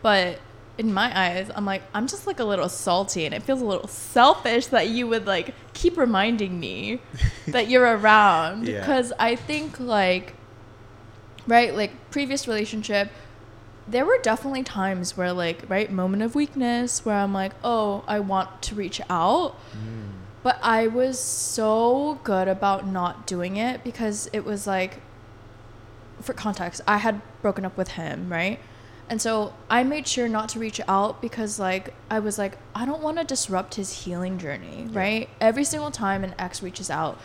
but 0.02 0.38
in 0.78 0.92
my 0.92 1.10
eyes, 1.18 1.50
I'm 1.54 1.64
like 1.64 1.82
I'm 1.94 2.06
just 2.06 2.26
like 2.26 2.40
a 2.40 2.44
little 2.44 2.68
salty, 2.68 3.24
and 3.24 3.34
it 3.34 3.42
feels 3.42 3.62
a 3.62 3.64
little 3.64 3.88
selfish 3.88 4.66
that 4.66 4.88
you 4.88 5.06
would 5.08 5.26
like 5.26 5.54
keep 5.72 5.96
reminding 5.96 6.58
me 6.60 7.00
that 7.48 7.68
you're 7.70 7.96
around 7.96 8.66
Yeah. 8.68 8.80
because 8.80 9.12
I 9.18 9.36
think 9.36 9.78
like 9.80 10.34
right 11.46 11.74
like 11.74 12.10
previous 12.10 12.48
relationship 12.48 13.10
there 13.88 14.04
were 14.04 14.18
definitely 14.18 14.62
times 14.62 15.16
where 15.16 15.32
like 15.32 15.68
right 15.68 15.90
moment 15.90 16.22
of 16.22 16.34
weakness 16.34 17.04
where 17.04 17.16
i'm 17.16 17.32
like 17.32 17.52
oh 17.62 18.02
i 18.06 18.18
want 18.18 18.62
to 18.62 18.74
reach 18.74 19.00
out. 19.08 19.56
Mm. 19.72 20.12
But 20.42 20.58
i 20.62 20.86
was 20.86 21.18
so 21.18 22.20
good 22.24 22.48
about 22.48 22.86
not 22.86 23.26
doing 23.26 23.56
it 23.56 23.82
because 23.84 24.28
it 24.32 24.44
was 24.44 24.66
like 24.66 25.00
for 26.20 26.32
context 26.32 26.80
i 26.86 26.98
had 26.98 27.20
broken 27.42 27.64
up 27.64 27.76
with 27.76 27.88
him 27.90 28.30
right? 28.30 28.58
And 29.08 29.22
so 29.22 29.54
i 29.70 29.84
made 29.84 30.08
sure 30.08 30.28
not 30.28 30.48
to 30.50 30.58
reach 30.58 30.80
out 30.88 31.22
because 31.22 31.60
like 31.60 31.94
i 32.10 32.18
was 32.18 32.38
like 32.38 32.58
i 32.74 32.84
don't 32.84 33.02
want 33.02 33.18
to 33.18 33.24
disrupt 33.24 33.76
his 33.76 34.04
healing 34.04 34.36
journey 34.38 34.88
right? 34.90 35.28
Every 35.40 35.62
single 35.64 35.92
time 35.92 36.24
an 36.24 36.34
ex 36.38 36.62
reaches 36.62 36.90
out 36.90 37.20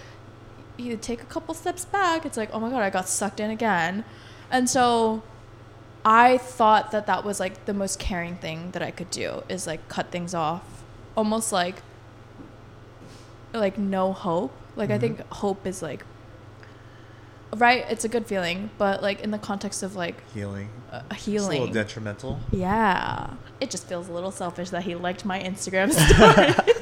you 0.78 0.96
take 0.96 1.22
a 1.22 1.26
couple 1.26 1.54
steps 1.54 1.86
back 1.86 2.24
it's 2.26 2.38
like 2.38 2.50
oh 2.54 2.60
my 2.60 2.70
god 2.70 2.82
i 2.82 2.90
got 2.92 3.08
sucked 3.08 3.40
in 3.40 3.50
again. 3.50 4.06
And 4.52 4.70
so 4.70 5.24
i 6.04 6.38
thought 6.38 6.92
that 6.92 7.06
that 7.08 7.24
was 7.24 7.40
like 7.40 7.66
the 7.66 7.74
most 7.74 8.00
caring 8.00 8.36
thing 8.38 8.72
that 8.72 8.82
i 8.82 8.92
could 8.92 9.10
do 9.10 9.44
is 9.50 9.68
like 9.68 9.88
cut 9.88 10.12
things 10.12 10.34
off 10.34 10.84
almost 11.16 11.52
like 11.52 11.82
like 13.54 13.78
no 13.78 14.14
hope 14.14 14.54
like 14.76 14.90
i 14.90 14.94
mm-hmm. 14.94 15.16
think 15.16 15.34
hope 15.34 15.66
is 15.68 15.82
like 15.82 16.06
right 17.58 17.86
it's 17.90 18.06
a 18.06 18.10
good 18.10 18.26
feeling 18.26 18.70
but 18.78 19.04
like 19.04 19.20
in 19.22 19.32
the 19.32 19.38
context 19.38 19.84
of 19.84 19.96
like 19.96 20.16
healing. 20.32 20.70
a 20.92 21.04
a 21.10 21.14
It's 21.14 21.28
a 21.28 21.32
little 21.32 21.68
detrimental. 21.68 22.40
yeah 22.52 23.32
it 23.60 23.70
just 23.70 23.88
feels 23.88 24.08
a 24.08 24.14
little 24.14 24.32
selfish 24.32 24.70
that 24.70 24.84
he 24.84 24.96
liked 24.96 25.26
my 25.26 25.42
instagram 25.42 25.92
story 26.16 26.76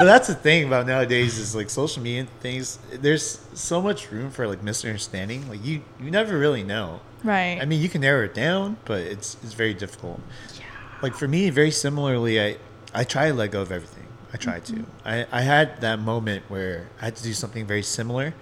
but 0.00 0.06
that's 0.06 0.28
the 0.28 0.34
thing 0.34 0.64
about 0.64 0.86
nowadays 0.86 1.38
is 1.38 1.54
like 1.54 1.68
social 1.68 2.02
media 2.02 2.20
and 2.20 2.30
things. 2.40 2.78
There's 2.90 3.38
so 3.52 3.82
much 3.82 4.10
room 4.10 4.30
for 4.30 4.48
like 4.48 4.62
misunderstanding. 4.62 5.46
Like 5.46 5.62
you, 5.62 5.82
you 6.02 6.10
never 6.10 6.38
really 6.38 6.62
know. 6.62 7.00
Right 7.24 7.60
I 7.60 7.64
mean, 7.64 7.80
you 7.80 7.88
can 7.88 8.00
narrow 8.00 8.24
it 8.24 8.34
down, 8.34 8.76
but 8.84 9.00
it's 9.00 9.36
it's 9.42 9.54
very 9.54 9.74
difficult. 9.74 10.20
Yeah. 10.56 10.64
Like 11.02 11.14
for 11.14 11.28
me, 11.28 11.50
very 11.50 11.70
similarly, 11.70 12.40
I 12.40 12.56
I 12.94 13.04
try 13.04 13.28
to 13.28 13.34
let 13.34 13.50
go 13.50 13.62
of 13.62 13.72
everything. 13.72 14.06
I 14.32 14.36
try 14.36 14.60
to. 14.60 14.72
Mm-hmm. 14.72 15.08
I 15.08 15.26
I 15.32 15.42
had 15.42 15.80
that 15.80 15.98
moment 15.98 16.44
where 16.48 16.88
I 17.00 17.06
had 17.06 17.16
to 17.16 17.22
do 17.22 17.32
something 17.32 17.66
very 17.66 17.82
similar. 17.82 18.34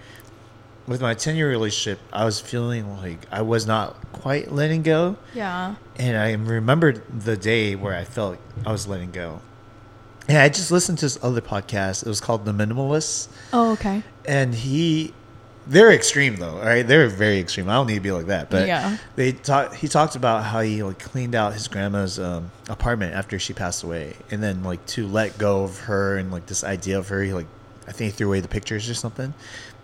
With 0.87 1.03
my 1.03 1.15
ten 1.15 1.37
year 1.37 1.51
relationship, 1.51 2.01
I 2.13 2.25
was 2.25 2.41
feeling 2.41 2.97
like 2.97 3.27
I 3.31 3.43
was 3.43 3.67
not 3.67 4.13
quite 4.13 4.51
letting 4.53 4.83
go, 4.83 5.17
yeah 5.35 5.75
and 5.97 6.17
I 6.17 6.33
remembered 6.33 7.03
the 7.25 7.37
day 7.37 7.75
where 7.75 7.95
I 7.95 8.05
felt 8.05 8.31
like 8.33 8.67
I 8.67 8.73
was 8.73 8.87
letting 8.87 9.11
go. 9.11 9.41
And 10.29 10.39
I 10.39 10.49
just 10.49 10.71
listened 10.71 10.99
to 10.99 11.07
this 11.07 11.19
other 11.23 11.41
podcast. 11.41 12.05
It 12.05 12.09
was 12.09 12.21
called 12.21 12.45
The 12.45 12.53
Minimalists 12.53 13.29
oh 13.53 13.73
okay 13.73 14.03
and 14.27 14.55
he 14.55 15.13
they're 15.69 15.93
extreme 15.93 16.37
though 16.37 16.57
all 16.59 16.65
right? 16.65 16.87
They're 16.87 17.09
very 17.09 17.39
extreme. 17.39 17.69
I 17.69 17.75
don't 17.75 17.87
need 17.87 17.95
to 17.97 18.01
be 18.01 18.13
like 18.13 18.27
that 18.27 18.51
but 18.51 18.67
Yeah. 18.67 18.97
they 19.17 19.33
talk 19.33 19.75
he 19.75 19.87
talked 19.89 20.17
about 20.17 20.45
how 20.45 20.61
he 20.61 20.83
like 20.83 20.99
cleaned 20.99 21.35
out 21.35 21.53
his 21.53 21.69
grandma's 21.69 22.19
um, 22.19 22.51
apartment 22.69 23.15
after 23.15 23.39
she 23.39 23.53
passed 23.53 23.83
away 23.85 24.15
and 24.31 24.43
then 24.43 24.63
like 24.63 24.85
to 24.87 25.07
let 25.07 25.39
go 25.39 25.65
of 25.65 25.79
her 25.81 26.17
and 26.17 26.31
like 26.33 26.47
this 26.47 26.65
idea 26.65 26.99
of 26.99 27.09
her 27.09 27.23
he 27.23 27.33
like 27.33 27.47
i 27.87 27.93
think 27.93 28.13
he 28.13 28.17
threw 28.17 28.29
away 28.29 28.41
the 28.41 28.49
pictures 28.49 28.89
or 28.89 28.95
something. 28.95 29.33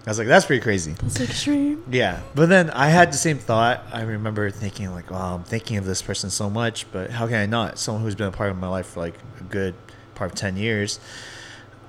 I 0.07 0.11
was 0.11 0.19
like 0.19 0.29
that's 0.29 0.45
pretty 0.45 0.61
crazy. 0.63 0.95
It's 1.07 1.19
extreme. 1.19 1.83
Yeah. 1.91 2.21
But 2.35 2.51
then 2.51 2.69
i 2.71 2.89
had 2.91 3.11
the 3.11 3.17
same 3.17 3.39
thought. 3.39 3.83
I 3.91 4.03
remember 4.03 4.51
thinking 4.51 4.91
like 4.93 5.11
wow 5.11 5.35
i'm 5.37 5.45
thinking 5.45 5.77
of 5.79 5.87
this 5.87 6.03
person 6.03 6.29
so 6.31 6.51
much 6.51 6.87
but 6.93 7.11
how 7.11 7.27
can 7.27 7.37
i 7.37 7.47
not? 7.47 7.79
Someone 7.79 8.03
who's 8.03 8.15
been 8.15 8.29
a 8.29 8.33
part 8.33 8.51
of 8.51 8.59
my 8.59 8.69
life 8.69 8.87
for 8.89 9.01
like 9.01 9.15
a 9.41 9.45
good 9.45 9.75
part 10.15 10.31
of 10.31 10.37
10 10.37 10.57
years 10.57 11.01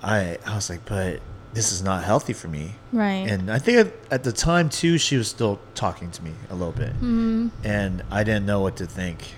i 0.02 0.38
i 0.46 0.56
was 0.56 0.70
like 0.70 0.84
but 0.86 1.20
this 1.56 1.72
is 1.72 1.82
not 1.82 2.04
healthy 2.04 2.34
for 2.34 2.48
me 2.50 2.76
right 2.92 3.26
and 3.32 3.50
I 3.50 3.60
think 3.60 3.78
at, 3.88 3.94
at 4.12 4.24
the 4.24 4.32
time 4.32 4.70
too, 4.70 4.98
she 4.98 5.16
was 5.18 5.28
still 5.28 5.60
talking 5.74 6.12
to 6.12 6.24
me 6.24 6.34
a 6.50 6.56
little 6.56 6.74
bit, 6.74 6.94
mm, 7.02 7.50
and 7.64 8.04
I 8.12 8.24
didn't 8.24 8.46
know 8.46 8.60
what 8.60 8.76
to 8.78 8.86
think. 8.86 9.36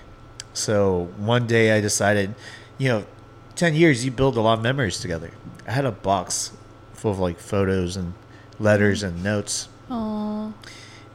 So 0.52 1.08
one 1.16 1.46
day 1.46 1.76
I 1.76 1.80
decided, 1.80 2.34
you 2.76 2.88
know, 2.88 3.06
ten 3.54 3.74
years 3.74 4.04
you 4.04 4.10
build 4.10 4.36
a 4.36 4.40
lot 4.40 4.58
of 4.58 4.62
memories 4.62 4.98
together. 5.00 5.30
I 5.66 5.72
had 5.72 5.84
a 5.84 5.92
box 5.92 6.52
full 6.92 7.12
of 7.12 7.18
like 7.18 7.38
photos 7.38 7.96
and 7.96 8.14
letters 8.58 9.02
and 9.02 9.22
notes, 9.22 9.68
oh 9.88 10.52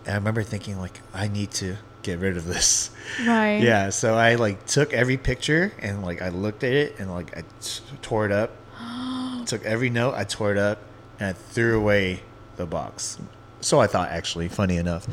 and 0.05 0.13
I 0.13 0.15
remember 0.15 0.43
thinking 0.43 0.80
like 0.80 0.99
I 1.13 1.27
need 1.27 1.51
to 1.51 1.75
get 2.01 2.19
rid 2.19 2.38
of 2.38 2.45
this. 2.45 2.91
right 3.25 3.61
Yeah, 3.61 3.89
so 3.89 4.15
I 4.15 4.35
like 4.35 4.65
took 4.65 4.93
every 4.93 5.17
picture 5.17 5.73
and 5.80 6.03
like 6.03 6.21
I 6.21 6.30
looked 6.30 6.63
at 6.63 6.73
it 6.73 6.99
and 6.99 7.11
like 7.11 7.38
I 7.38 7.41
t- 7.61 7.84
tore 8.01 8.25
it 8.25 8.31
up. 8.31 8.51
took 9.45 9.65
every 9.65 9.89
note, 9.89 10.13
I 10.15 10.23
tore 10.23 10.51
it 10.51 10.57
up, 10.57 10.80
and 11.23 11.29
I 11.29 11.33
threw 11.33 11.79
away 11.79 12.21
the 12.57 12.65
box. 12.65 13.17
So 13.61 13.79
I 13.79 13.87
thought, 13.87 14.09
actually, 14.09 14.49
funny 14.49 14.75
enough. 14.75 15.07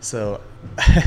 So 0.00 0.40
yeah. 0.78 1.06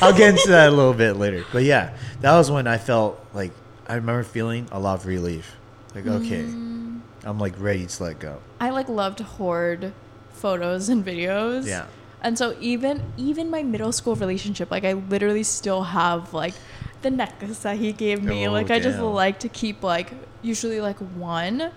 I'll 0.00 0.16
get 0.16 0.30
into 0.30 0.48
that 0.48 0.68
a 0.68 0.70
little 0.70 0.94
bit 0.94 1.16
later. 1.16 1.44
But 1.52 1.64
yeah, 1.64 1.94
that 2.22 2.34
was 2.34 2.50
when 2.50 2.66
I 2.66 2.78
felt 2.78 3.22
like 3.34 3.52
I 3.86 3.96
remember 3.96 4.22
feeling 4.22 4.66
a 4.72 4.80
lot 4.80 4.98
of 4.98 5.06
relief. 5.06 5.56
Like 5.94 6.06
okay, 6.06 6.44
Mm. 6.44 7.00
I'm 7.24 7.38
like 7.38 7.54
ready 7.58 7.86
to 7.86 8.02
let 8.02 8.18
go. 8.18 8.40
I 8.60 8.70
like 8.70 8.88
love 8.88 9.16
to 9.16 9.24
hoard 9.24 9.92
photos 10.32 10.88
and 10.88 11.04
videos. 11.04 11.66
Yeah. 11.66 11.86
And 12.22 12.38
so 12.38 12.56
even 12.60 13.02
even 13.18 13.50
my 13.50 13.62
middle 13.62 13.92
school 13.92 14.16
relationship, 14.16 14.70
like 14.70 14.84
I 14.84 14.94
literally 14.94 15.42
still 15.42 15.82
have 15.82 16.32
like 16.32 16.54
the 17.02 17.10
necklace 17.10 17.58
that 17.60 17.76
he 17.76 17.92
gave 17.92 18.22
me. 18.22 18.48
Oh, 18.48 18.52
like 18.52 18.70
I 18.70 18.80
just 18.80 18.98
like 18.98 19.40
to 19.40 19.50
keep 19.50 19.82
like 19.82 20.14
usually 20.40 20.80
like 20.80 20.98
one. 20.98 21.70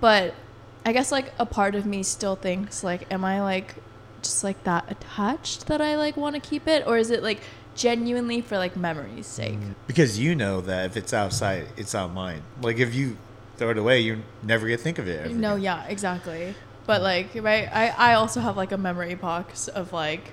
But 0.00 0.34
I 0.84 0.92
guess 0.92 1.10
like 1.10 1.32
a 1.38 1.46
part 1.46 1.74
of 1.74 1.86
me 1.86 2.02
still 2.02 2.36
thinks 2.36 2.84
like 2.84 3.10
am 3.12 3.24
I 3.24 3.40
like 3.42 3.74
just 4.22 4.44
like 4.44 4.62
that 4.64 4.90
attached 4.90 5.66
that 5.66 5.80
I 5.80 5.96
like 5.96 6.16
want 6.16 6.34
to 6.34 6.40
keep 6.40 6.66
it 6.68 6.86
or 6.86 6.96
is 6.98 7.10
it 7.10 7.22
like 7.22 7.40
genuinely 7.74 8.40
for 8.40 8.56
like 8.58 8.76
memory's 8.76 9.26
sake? 9.26 9.58
Because 9.86 10.18
you 10.18 10.34
know 10.34 10.60
that 10.62 10.86
if 10.86 10.96
it's 10.96 11.12
outside, 11.12 11.66
it's 11.76 11.94
out 11.94 12.12
mine. 12.12 12.42
Like 12.62 12.78
if 12.78 12.94
you 12.94 13.16
throw 13.56 13.70
it 13.70 13.78
away, 13.78 14.00
you 14.00 14.22
never 14.42 14.66
get 14.68 14.78
to 14.78 14.82
think 14.82 14.98
of 14.98 15.08
it. 15.08 15.30
No, 15.32 15.52
again. 15.52 15.62
yeah, 15.64 15.84
exactly. 15.86 16.54
But 16.86 17.02
like, 17.02 17.30
right, 17.34 17.68
I, 17.72 17.88
I 17.88 18.14
also 18.14 18.40
have 18.40 18.56
like 18.56 18.70
a 18.72 18.78
memory 18.78 19.14
box 19.14 19.66
of 19.68 19.92
like 19.92 20.32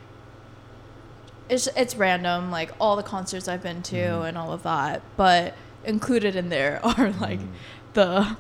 it's 1.50 1.68
it's 1.76 1.96
random, 1.96 2.52
like 2.52 2.72
all 2.80 2.96
the 2.96 3.04
concerts 3.04 3.48
I've 3.48 3.64
been 3.64 3.82
to 3.84 3.96
Mm-hmm. 3.96 4.26
and 4.26 4.38
all 4.38 4.54
of 4.54 4.64
that. 4.64 5.02
But 5.18 5.56
included 5.84 6.36
in 6.36 6.50
there 6.50 6.80
are 6.86 7.12
like 7.14 7.40
Mm. 7.40 7.48
the 7.94 8.38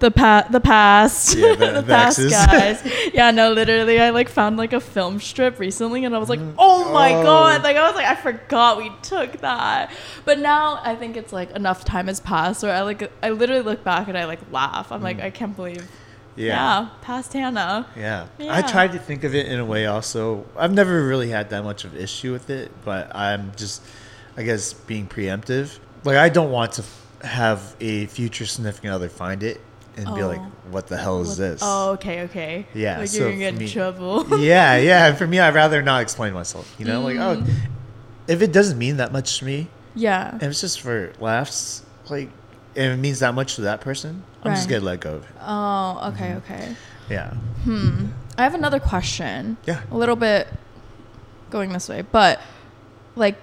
the 0.00 0.10
pa- 0.10 0.46
the 0.50 0.60
past 0.60 1.36
Yeah, 1.36 1.54
the- 1.56 1.80
the, 1.80 1.82
past 1.82 2.18
guys. 2.30 2.82
yeah, 3.14 3.30
no, 3.30 3.52
literally, 3.52 4.00
I 4.00 4.10
like 4.10 4.28
found 4.28 4.56
like 4.56 4.72
a 4.72 4.80
film 4.80 5.20
strip 5.20 5.58
recently, 5.58 6.04
and 6.04 6.14
I 6.14 6.18
was 6.18 6.28
like, 6.28 6.40
oh 6.58 6.92
my 6.92 7.14
Oh. 7.14 7.22
god! 7.22 7.62
Like 7.62 7.76
I 7.76 7.86
was 7.86 7.94
like, 7.94 8.06
I 8.06 8.14
forgot 8.16 8.78
we 8.78 8.90
took 9.02 9.40
that. 9.40 9.90
But 10.24 10.38
now 10.40 10.80
I 10.82 10.94
think 10.96 11.16
it's 11.16 11.32
like 11.32 11.50
enough 11.52 11.84
time 11.84 12.08
has 12.08 12.20
passed, 12.20 12.62
where 12.62 12.74
I 12.74 12.82
like 12.82 13.10
I 13.22 13.30
literally 13.30 13.62
look 13.62 13.84
back 13.84 14.08
and 14.08 14.18
I 14.18 14.24
like 14.26 14.40
laugh. 14.52 14.90
I'm 14.92 15.02
like, 15.02 15.20
I 15.20 15.30
can't 15.30 15.54
believe. 15.56 15.78
Mm. 15.78 15.88
Yeah. 16.36 16.88
past 17.02 17.32
Hannah. 17.32 17.86
Yeah. 17.96 18.26
Yeah. 18.38 18.56
I 18.56 18.62
tried 18.62 18.90
to 18.92 18.98
think 18.98 19.22
of 19.22 19.36
it 19.36 19.46
in 19.46 19.60
a 19.60 19.64
way 19.64 19.86
also. 19.86 20.44
I've 20.58 20.72
never 20.72 21.04
really 21.06 21.28
had 21.30 21.50
that 21.50 21.62
much 21.62 21.84
of 21.84 21.94
issue 21.96 22.32
with 22.32 22.50
it, 22.50 22.72
but 22.84 23.14
I'm 23.14 23.52
just, 23.54 23.80
I 24.36 24.42
guess, 24.42 24.72
being 24.72 25.06
preemptive. 25.06 25.78
Like, 26.02 26.16
I 26.16 26.28
don't 26.30 26.50
want 26.50 26.72
to 26.72 26.84
have 27.24 27.76
a 27.80 28.06
future 28.06 28.46
significant 28.46 28.92
other 28.92 29.08
find 29.08 29.44
it 29.44 29.60
and 29.96 30.14
be 30.14 30.22
like, 30.24 30.40
Oh. 30.40 30.52
what 30.70 30.86
the 30.88 30.96
hell 30.96 31.20
is 31.22 31.36
this? 31.36 31.60
Oh, 31.62 31.92
okay, 31.92 32.22
okay. 32.22 32.66
Yeah, 32.74 32.98
like 32.98 33.08
so 33.08 33.18
you're 33.18 33.30
gonna 33.30 33.38
get 33.52 33.60
in 33.62 33.68
trouble. 33.68 34.38
yeah, 34.40 34.76
yeah. 34.76 35.12
For 35.14 35.26
me, 35.26 35.38
I'd 35.40 35.54
rather 35.54 35.82
not 35.82 36.02
explain 36.02 36.32
myself. 36.32 36.74
You 36.78 36.84
know, 36.86 37.00
like, 37.02 37.16
oh, 37.16 37.36
Mm. 37.42 37.54
if 38.28 38.42
it 38.42 38.52
doesn't 38.52 38.78
mean 38.78 38.96
that 38.98 39.12
much 39.12 39.38
to 39.38 39.44
me, 39.44 39.68
yeah. 39.94 40.36
if 40.36 40.42
it's 40.42 40.60
just 40.60 40.80
for 40.80 41.12
laughs, 41.20 41.82
like, 42.10 42.30
and 42.76 42.92
it 42.92 42.96
means 42.96 43.20
that 43.20 43.34
much 43.34 43.54
to 43.56 43.62
that 43.62 43.80
person, 43.80 44.22
I'm 44.42 44.54
just 44.54 44.68
gonna 44.68 44.84
let 44.84 45.00
go 45.00 45.14
of 45.14 45.22
it. 45.24 45.30
Oh, 45.40 46.10
okay, 46.12 46.30
Mm-hmm. 46.30 46.52
okay. 46.52 46.76
Yeah. 47.08 47.30
Hmm. 47.64 48.06
I 48.36 48.42
have 48.42 48.54
another 48.54 48.80
question. 48.80 49.56
Yeah. 49.66 49.82
A 49.90 49.96
little 49.96 50.16
bit 50.16 50.48
going 51.50 51.72
this 51.72 51.88
way, 51.88 52.02
but 52.02 52.40
like, 53.14 53.36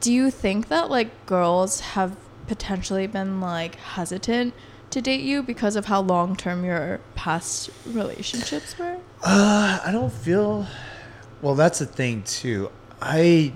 do 0.00 0.12
you 0.12 0.30
think 0.30 0.66
that 0.68 0.90
like 0.90 1.26
girls 1.26 1.80
have 1.80 2.16
potentially 2.48 3.06
been 3.06 3.40
like 3.40 3.76
hesitant 3.76 4.52
to 4.92 5.00
date 5.00 5.22
you 5.22 5.42
because 5.42 5.74
of 5.76 5.86
how 5.86 6.00
long 6.00 6.36
term 6.36 6.64
your 6.64 7.00
past 7.14 7.70
relationships 7.86 8.78
were? 8.78 8.98
Uh, 9.22 9.80
I 9.84 9.90
don't 9.90 10.12
feel. 10.12 10.66
Well, 11.40 11.54
that's 11.54 11.80
the 11.80 11.86
thing 11.86 12.22
too. 12.22 12.70
I. 13.00 13.52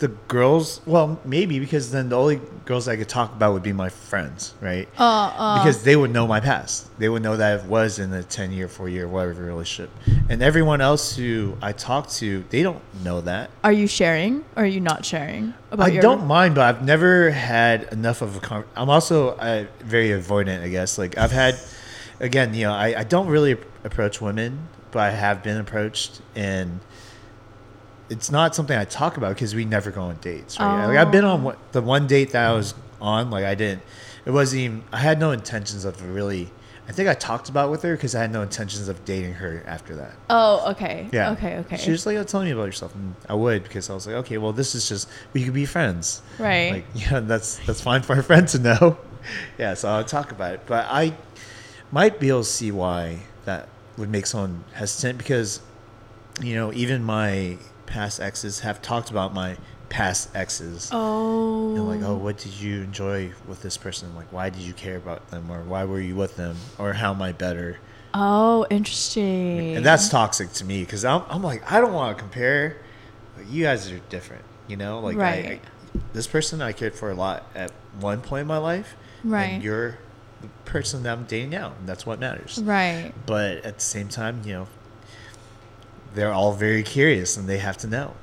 The 0.00 0.08
girls, 0.08 0.80
well, 0.86 1.20
maybe 1.24 1.60
because 1.60 1.92
then 1.92 2.08
the 2.08 2.16
only 2.18 2.40
girls 2.64 2.88
I 2.88 2.96
could 2.96 3.08
talk 3.08 3.32
about 3.32 3.52
would 3.52 3.62
be 3.62 3.72
my 3.72 3.88
friends, 3.88 4.52
right? 4.60 4.88
Uh, 4.98 5.04
uh, 5.36 5.58
because 5.58 5.84
they 5.84 5.94
would 5.94 6.10
know 6.10 6.26
my 6.26 6.40
past. 6.40 6.88
They 6.98 7.08
would 7.08 7.22
know 7.22 7.36
that 7.36 7.60
I 7.60 7.66
was 7.66 8.00
in 8.00 8.12
a 8.12 8.22
ten 8.24 8.50
year, 8.50 8.66
four 8.68 8.88
year, 8.88 9.06
whatever 9.06 9.44
relationship, 9.44 9.90
and 10.28 10.42
everyone 10.42 10.80
else 10.80 11.14
who 11.16 11.56
I 11.62 11.70
talk 11.72 12.10
to, 12.10 12.44
they 12.50 12.62
don't 12.64 12.82
know 13.04 13.20
that. 13.20 13.50
are 13.62 13.72
you 13.72 13.86
sharing 13.86 14.44
or 14.56 14.64
are 14.64 14.66
you 14.66 14.80
not 14.80 15.04
sharing 15.06 15.54
about 15.70 15.86
I 15.86 15.90
your? 15.92 16.02
don't 16.02 16.26
mind, 16.26 16.56
but 16.56 16.64
I've 16.74 16.84
never 16.84 17.30
had 17.30 17.84
enough 17.92 18.20
of 18.20 18.36
a. 18.36 18.40
Con- 18.40 18.64
I'm 18.74 18.90
also 18.90 19.36
uh, 19.36 19.66
very 19.78 20.08
avoidant, 20.08 20.62
I 20.64 20.68
guess. 20.70 20.98
Like 20.98 21.16
I've 21.16 21.32
had, 21.32 21.54
again, 22.18 22.52
you 22.52 22.64
know, 22.64 22.72
I, 22.72 23.00
I 23.00 23.04
don't 23.04 23.28
really 23.28 23.56
approach 23.84 24.20
women, 24.20 24.66
but 24.90 25.00
I 25.00 25.10
have 25.10 25.42
been 25.44 25.56
approached, 25.58 26.20
and 26.34 26.80
it's 28.10 28.30
not 28.30 28.54
something 28.54 28.76
I 28.76 28.84
talk 28.84 29.16
about 29.16 29.34
because 29.34 29.54
we 29.54 29.64
never 29.64 29.90
go 29.90 30.02
on 30.02 30.16
dates, 30.20 30.58
right? 30.60 30.86
Like 30.86 30.98
I've 30.98 31.10
been 31.10 31.24
on 31.24 31.40
Oh. 31.40 31.44
one- 31.44 31.56
the 31.72 31.82
one 31.82 32.06
date 32.06 32.32
that 32.32 32.50
I 32.50 32.52
was 32.52 32.74
on, 33.00 33.30
like 33.30 33.44
I 33.44 33.54
didn't. 33.54 33.82
It 34.26 34.30
wasn't 34.30 34.60
even. 34.60 34.84
I 34.92 34.98
had 34.98 35.18
no 35.20 35.30
intentions 35.32 35.84
of 35.84 36.00
really. 36.02 36.50
I 36.86 36.92
think 36.92 37.08
I 37.08 37.14
talked 37.14 37.48
about 37.48 37.68
it 37.68 37.70
with 37.70 37.82
her 37.82 37.94
because 37.96 38.14
I 38.14 38.20
had 38.20 38.30
no 38.30 38.42
intentions 38.42 38.88
of 38.88 39.06
dating 39.06 39.34
her 39.34 39.62
after 39.66 39.96
that. 39.96 40.12
Oh, 40.28 40.70
okay. 40.72 41.08
Yeah. 41.12 41.30
Okay. 41.32 41.56
Okay. 41.60 41.76
She 41.78 41.90
was 41.90 42.04
like, 42.04 42.16
oh, 42.18 42.24
"Tell 42.24 42.42
me 42.42 42.50
about 42.50 42.64
yourself," 42.66 42.94
and 42.94 43.14
I 43.26 43.32
would 43.34 43.62
because 43.62 43.88
I 43.88 43.94
was 43.94 44.06
like, 44.06 44.16
"Okay, 44.16 44.36
well, 44.36 44.52
this 44.52 44.74
is 44.74 44.86
just 44.88 45.08
we 45.32 45.44
could 45.44 45.54
be 45.54 45.64
friends." 45.64 46.20
right. 46.38 46.72
Like, 46.72 46.84
yeah, 46.94 47.20
that's 47.20 47.58
that's 47.66 47.80
fine 47.80 48.02
for 48.02 48.18
a 48.18 48.22
friend 48.22 48.46
to 48.48 48.58
know. 48.58 48.98
yeah, 49.58 49.72
so 49.72 49.88
I'll 49.88 50.04
talk 50.04 50.30
about 50.30 50.52
it, 50.54 50.60
but 50.66 50.86
I 50.90 51.14
might 51.90 52.20
be 52.20 52.28
able 52.28 52.40
to 52.42 52.48
see 52.48 52.70
why 52.70 53.20
that 53.46 53.68
would 53.96 54.10
make 54.10 54.26
someone 54.26 54.64
hesitant 54.74 55.16
because, 55.16 55.60
you 56.42 56.54
know, 56.54 56.70
even 56.74 57.02
my 57.02 57.56
past 57.94 58.18
exes 58.18 58.60
have 58.60 58.82
talked 58.82 59.10
about 59.10 59.32
my 59.32 59.56
past 59.88 60.28
exes. 60.34 60.90
oh. 60.92 61.76
And 61.76 61.88
like, 61.88 62.02
oh. 62.02 62.14
oh, 62.14 62.16
what 62.16 62.36
did 62.38 62.52
you 62.52 62.82
enjoy 62.82 63.30
with 63.46 63.62
this 63.62 63.76
person? 63.76 64.14
Like, 64.16 64.32
why 64.32 64.50
did 64.50 64.62
you 64.62 64.72
care 64.72 64.96
about 64.96 65.30
them, 65.30 65.48
or 65.50 65.62
why 65.62 65.84
were 65.84 66.00
you 66.00 66.16
with 66.16 66.34
them, 66.36 66.56
or 66.76 66.94
how 66.94 67.14
am 67.14 67.22
I 67.22 67.30
better? 67.30 67.78
Oh, 68.12 68.66
interesting. 68.68 69.76
And 69.76 69.86
that's 69.86 70.08
toxic 70.08 70.52
to 70.54 70.64
me 70.64 70.80
because 70.80 71.04
I'm, 71.04 71.22
I'm 71.28 71.42
like, 71.42 71.70
I 71.70 71.80
don't 71.80 71.92
want 71.92 72.16
to 72.16 72.20
compare. 72.20 72.78
You 73.48 73.62
guys 73.64 73.90
are 73.92 74.00
different, 74.08 74.44
you 74.66 74.76
know? 74.76 74.98
Like, 74.98 75.16
I, 75.16 75.30
I, 75.30 75.60
this 76.12 76.26
person 76.26 76.60
I 76.62 76.72
cared 76.72 76.96
for 76.96 77.12
a 77.12 77.14
lot 77.14 77.44
at 77.54 77.70
one 78.00 78.20
point 78.22 78.42
in 78.42 78.48
my 78.48 78.58
life. 78.58 78.96
Right. 79.22 79.44
And 79.44 79.62
you're 79.62 79.98
the 80.42 80.48
person 80.64 81.04
that 81.04 81.16
I'm 81.16 81.24
dating 81.26 81.50
now, 81.50 81.74
and 81.78 81.88
that's 81.88 82.04
what 82.04 82.18
matters. 82.18 82.60
right. 82.64 83.12
But 83.24 83.58
at 83.58 83.76
the 83.76 83.84
same 83.84 84.08
time, 84.08 84.42
you 84.44 84.52
know, 84.52 84.66
they're 86.14 86.32
all 86.32 86.52
very 86.52 86.82
curious 86.82 87.36
and 87.36 87.48
they 87.48 87.58
have 87.58 87.76
to 87.78 87.86
know. 87.86 88.14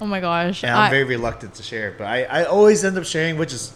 Oh 0.00 0.06
my 0.06 0.20
gosh. 0.20 0.62
And 0.64 0.72
I'm 0.72 0.86
I- 0.86 0.90
very 0.90 1.04
reluctant 1.04 1.54
to 1.54 1.62
share, 1.62 1.94
but 1.96 2.04
I, 2.06 2.24
I 2.24 2.44
always 2.44 2.84
end 2.84 2.96
up 2.98 3.04
sharing, 3.04 3.36
which 3.38 3.52
is. 3.52 3.72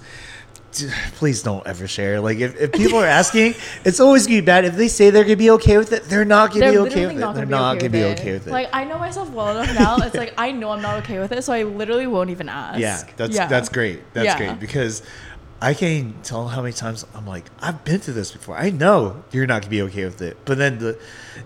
Please 1.19 1.41
don't 1.45 1.65
ever 1.69 1.87
share. 1.87 2.21
Like 2.21 2.39
if, 2.39 2.61
if 2.61 2.73
people 2.73 2.99
are 2.99 3.07
asking, 3.07 3.55
it's 3.85 4.01
always 4.01 4.27
gonna 4.27 4.41
be 4.41 4.45
bad. 4.45 4.65
If 4.65 4.75
they 4.75 4.89
say 4.89 5.11
they're 5.11 5.23
gonna 5.23 5.37
be 5.37 5.51
okay 5.53 5.79
with 5.79 5.93
it, 5.93 6.03
they're 6.07 6.25
not 6.25 6.51
gonna 6.51 6.63
They're 6.63 6.73
be 6.73 6.79
okay 6.91 7.07
with 7.07 7.17
it. 7.17 7.35
they're 7.35 7.47
not 7.47 7.79
gonna 7.79 7.91
be 7.91 8.03
okay 8.03 8.33
with 8.33 8.49
it. 8.49 8.51
Like 8.51 8.71
I 8.73 8.83
know 8.83 8.99
myself 8.99 9.31
well 9.31 9.57
enough 9.57 9.73
now. 9.79 9.99
It's 9.99 10.17
like 10.17 10.35
I 10.37 10.51
know 10.51 10.71
I'm 10.71 10.83
not 10.83 11.05
okay 11.05 11.21
with 11.21 11.31
it, 11.31 11.45
so 11.45 11.53
I 11.53 11.63
literally 11.63 12.09
won't 12.09 12.31
even 12.31 12.49
ask. 12.49 12.81
Yeah, 12.81 13.01
that's 13.17 13.37
Yeah. 13.37 13.47
that's 13.47 13.69
great. 13.69 14.01
That's 14.15 14.25
Yeah. 14.27 14.37
great 14.37 14.59
because 14.59 15.03
I 15.63 15.75
can't 15.75 16.25
tell 16.25 16.49
how 16.49 16.61
many 16.61 16.73
times 16.73 17.07
I'm 17.15 17.25
like, 17.27 17.45
I've 17.61 17.85
been 17.85 18.01
through 18.01 18.15
this 18.15 18.33
before. 18.33 18.57
I 18.57 18.71
know 18.71 19.23
you're 19.31 19.47
not 19.47 19.63
gonna 19.63 19.71
be 19.71 19.83
okay 19.83 20.05
with 20.07 20.21
it, 20.23 20.39
but 20.45 20.59
then 20.59 20.79
the 20.79 20.99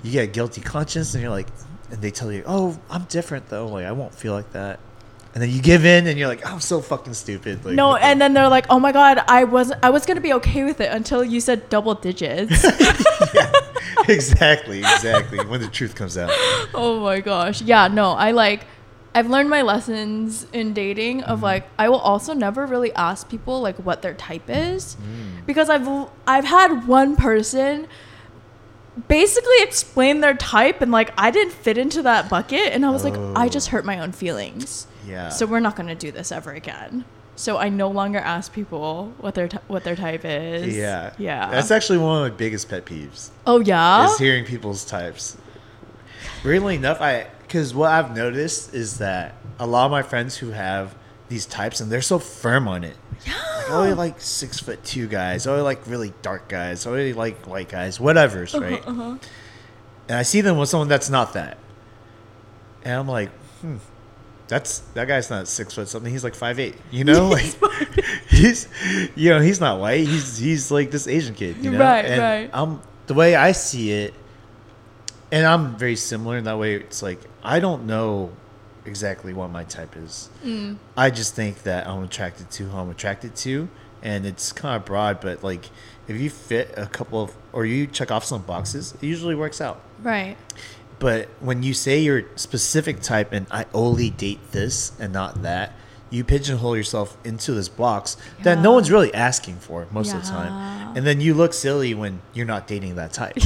you 0.02 0.12
get 0.12 0.32
guilty 0.32 0.62
conscience, 0.62 1.12
and 1.12 1.20
you're 1.22 1.30
like, 1.30 1.48
and 1.90 2.00
they 2.02 2.10
tell 2.10 2.30
you, 2.32 2.42
oh, 2.46 2.78
I'm 2.90 3.04
different 3.04 3.48
though. 3.48 3.66
Like 3.68 3.86
I 3.86 3.92
won't 3.92 4.14
feel 4.14 4.32
like 4.32 4.52
that, 4.52 4.78
and 5.34 5.42
then 5.42 5.50
you 5.50 5.60
give 5.62 5.84
in, 5.84 6.06
and 6.06 6.18
you're 6.18 6.28
like, 6.28 6.44
I'm 6.50 6.60
so 6.60 6.80
fucking 6.80 7.14
stupid. 7.14 7.64
Like 7.64 7.74
No, 7.74 7.96
and 7.96 8.20
then 8.20 8.32
they're 8.34 8.48
like, 8.48 8.66
"Oh 8.70 8.78
my 8.80 8.92
god, 8.92 9.22
I 9.28 9.44
was 9.44 9.72
I 9.82 9.90
was 9.90 10.04
gonna 10.06 10.20
be 10.20 10.32
okay 10.34 10.64
with 10.64 10.80
it 10.80 10.90
until 10.92 11.22
you 11.24 11.40
said 11.40 11.68
double 11.68 11.94
digits." 11.94 12.64
exactly, 14.08 14.78
exactly. 14.78 15.44
when 15.46 15.60
the 15.60 15.68
truth 15.68 15.94
comes 15.94 16.16
out, 16.16 16.30
oh 16.74 17.00
my 17.00 17.20
gosh, 17.20 17.62
yeah, 17.62 17.88
no, 17.88 18.12
I 18.12 18.30
like. 18.32 18.66
I've 19.14 19.28
learned 19.30 19.48
my 19.50 19.62
lessons 19.62 20.46
in 20.52 20.74
dating 20.74 21.24
of 21.24 21.42
like 21.42 21.66
I 21.78 21.88
will 21.88 21.98
also 21.98 22.34
never 22.34 22.66
really 22.66 22.92
ask 22.92 23.28
people 23.28 23.60
like 23.60 23.76
what 23.76 24.02
their 24.02 24.14
type 24.14 24.44
is 24.48 24.96
Mm. 24.96 25.44
because 25.46 25.68
I've 25.70 25.88
I've 26.26 26.44
had 26.44 26.86
one 26.86 27.16
person 27.16 27.88
basically 29.06 29.54
explain 29.60 30.20
their 30.20 30.34
type 30.34 30.80
and 30.80 30.90
like 30.90 31.12
I 31.16 31.30
didn't 31.30 31.52
fit 31.52 31.78
into 31.78 32.02
that 32.02 32.28
bucket 32.28 32.72
and 32.72 32.84
I 32.84 32.90
was 32.90 33.04
like 33.04 33.14
I 33.36 33.46
Oh. 33.46 33.48
just 33.48 33.68
hurt 33.68 33.84
my 33.84 34.00
own 34.00 34.12
feelings. 34.12 34.86
yeah. 35.06 35.28
So 35.28 35.46
we're 35.46 35.60
not 35.60 35.76
going 35.76 35.88
to 35.88 35.94
do 35.94 36.10
this 36.10 36.32
ever 36.32 36.50
again. 36.52 37.04
So 37.36 37.56
I 37.56 37.68
no 37.68 37.88
longer 37.88 38.18
ask 38.18 38.52
people 38.52 39.12
what 39.18 39.34
their 39.36 39.46
t- 39.46 39.58
what 39.68 39.84
their 39.84 39.94
type 39.94 40.24
is. 40.24 40.76
yeah, 40.76 41.12
Yeah. 41.18 41.48
That's 41.50 41.70
actually 41.70 41.98
one 41.98 42.24
of 42.26 42.32
my 42.32 42.36
biggest 42.36 42.68
pet 42.68 42.84
peeves. 42.84 43.28
oh 43.46 43.60
yeah. 43.60 44.06
is 44.10 44.18
hearing 44.18 44.44
people's 44.44 44.84
types. 44.84 45.36
Really 46.42 46.76
enough, 46.76 47.00
I 47.00 47.26
because 47.42 47.74
what 47.74 47.90
I've 47.90 48.14
noticed 48.16 48.74
is 48.74 48.98
that 48.98 49.34
a 49.58 49.66
lot 49.66 49.84
of 49.86 49.90
my 49.90 50.02
friends 50.02 50.36
who 50.36 50.50
have 50.50 50.94
these 51.28 51.46
types 51.46 51.80
and 51.80 51.90
they're 51.90 52.02
so 52.02 52.18
firm 52.18 52.68
on 52.68 52.84
it. 52.84 52.96
Like, 53.26 53.70
oh, 53.70 53.82
I 53.82 53.92
like 53.92 54.20
six 54.20 54.58
foot 54.60 54.82
two 54.84 55.06
guys. 55.06 55.46
Oh, 55.46 55.56
I 55.56 55.60
like 55.60 55.86
really 55.86 56.12
dark 56.22 56.48
guys. 56.48 56.86
Oh, 56.86 56.94
I 56.94 57.12
like 57.12 57.46
white 57.46 57.68
guys. 57.68 58.00
Whatever's 58.00 58.54
right. 58.54 58.86
uh-huh. 58.86 59.18
And 60.08 60.16
I 60.16 60.22
see 60.22 60.40
them 60.40 60.56
with 60.56 60.70
someone 60.70 60.88
that's 60.88 61.10
not 61.10 61.34
that, 61.34 61.58
and 62.82 62.94
I'm 62.94 63.08
like, 63.08 63.28
hmm, 63.60 63.76
that's 64.46 64.78
that 64.94 65.06
guy's 65.06 65.28
not 65.28 65.46
six 65.48 65.74
foot 65.74 65.88
something. 65.88 66.10
He's 66.10 66.24
like 66.24 66.34
five 66.34 66.58
eight. 66.58 66.76
You 66.90 67.04
know, 67.04 67.28
like 67.28 67.54
he's, 68.30 68.68
you 69.14 69.28
know, 69.30 69.40
he's 69.40 69.60
not 69.60 69.78
white. 69.80 70.06
He's 70.06 70.38
he's 70.38 70.70
like 70.70 70.90
this 70.90 71.06
Asian 71.06 71.34
kid. 71.34 71.58
You 71.58 71.72
know, 71.72 71.78
Right, 71.78 72.04
and 72.06 72.22
right. 72.22 72.50
I'm 72.54 72.80
the 73.06 73.14
way 73.14 73.34
I 73.36 73.52
see 73.52 73.92
it, 73.92 74.14
and 75.30 75.46
I'm 75.46 75.76
very 75.76 75.96
similar 75.96 76.38
in 76.38 76.44
that 76.44 76.58
way. 76.58 76.76
It's 76.76 77.02
like 77.02 77.20
I 77.42 77.60
don't 77.60 77.86
know 77.86 78.32
exactly 78.88 79.32
what 79.32 79.50
my 79.50 79.64
type 79.64 79.96
is. 79.96 80.30
Mm. 80.44 80.78
I 80.96 81.10
just 81.10 81.34
think 81.34 81.62
that 81.62 81.86
I'm 81.86 82.02
attracted 82.02 82.50
to 82.52 82.64
who 82.64 82.76
I'm 82.76 82.90
attracted 82.90 83.36
to, 83.36 83.68
and 84.02 84.26
it's 84.26 84.52
kind 84.52 84.74
of 84.76 84.84
broad. 84.84 85.20
But 85.20 85.44
like, 85.44 85.66
if 86.08 86.16
you 86.16 86.30
fit 86.30 86.74
a 86.76 86.86
couple 86.86 87.22
of, 87.22 87.36
or 87.52 87.64
you 87.64 87.86
check 87.86 88.10
off 88.10 88.24
some 88.24 88.42
boxes, 88.42 88.94
it 88.94 89.02
usually 89.04 89.34
works 89.34 89.60
out. 89.60 89.80
Right. 90.02 90.36
But 90.98 91.28
when 91.40 91.62
you 91.62 91.74
say 91.74 92.00
your 92.00 92.24
specific 92.34 93.00
type 93.00 93.32
and 93.32 93.46
I 93.50 93.66
only 93.72 94.10
date 94.10 94.50
this 94.50 94.92
and 94.98 95.12
not 95.12 95.42
that, 95.42 95.72
you 96.10 96.24
pigeonhole 96.24 96.76
yourself 96.76 97.16
into 97.24 97.52
this 97.52 97.68
box 97.68 98.16
that 98.42 98.58
no 98.58 98.72
one's 98.72 98.90
really 98.90 99.12
asking 99.12 99.56
for 99.56 99.86
most 99.90 100.14
of 100.14 100.22
the 100.22 100.26
time. 100.28 100.96
And 100.96 101.06
then 101.06 101.20
you 101.20 101.34
look 101.34 101.52
silly 101.52 101.94
when 101.94 102.22
you're 102.32 102.46
not 102.46 102.66
dating 102.66 102.96
that 102.96 103.12
type. 103.12 103.36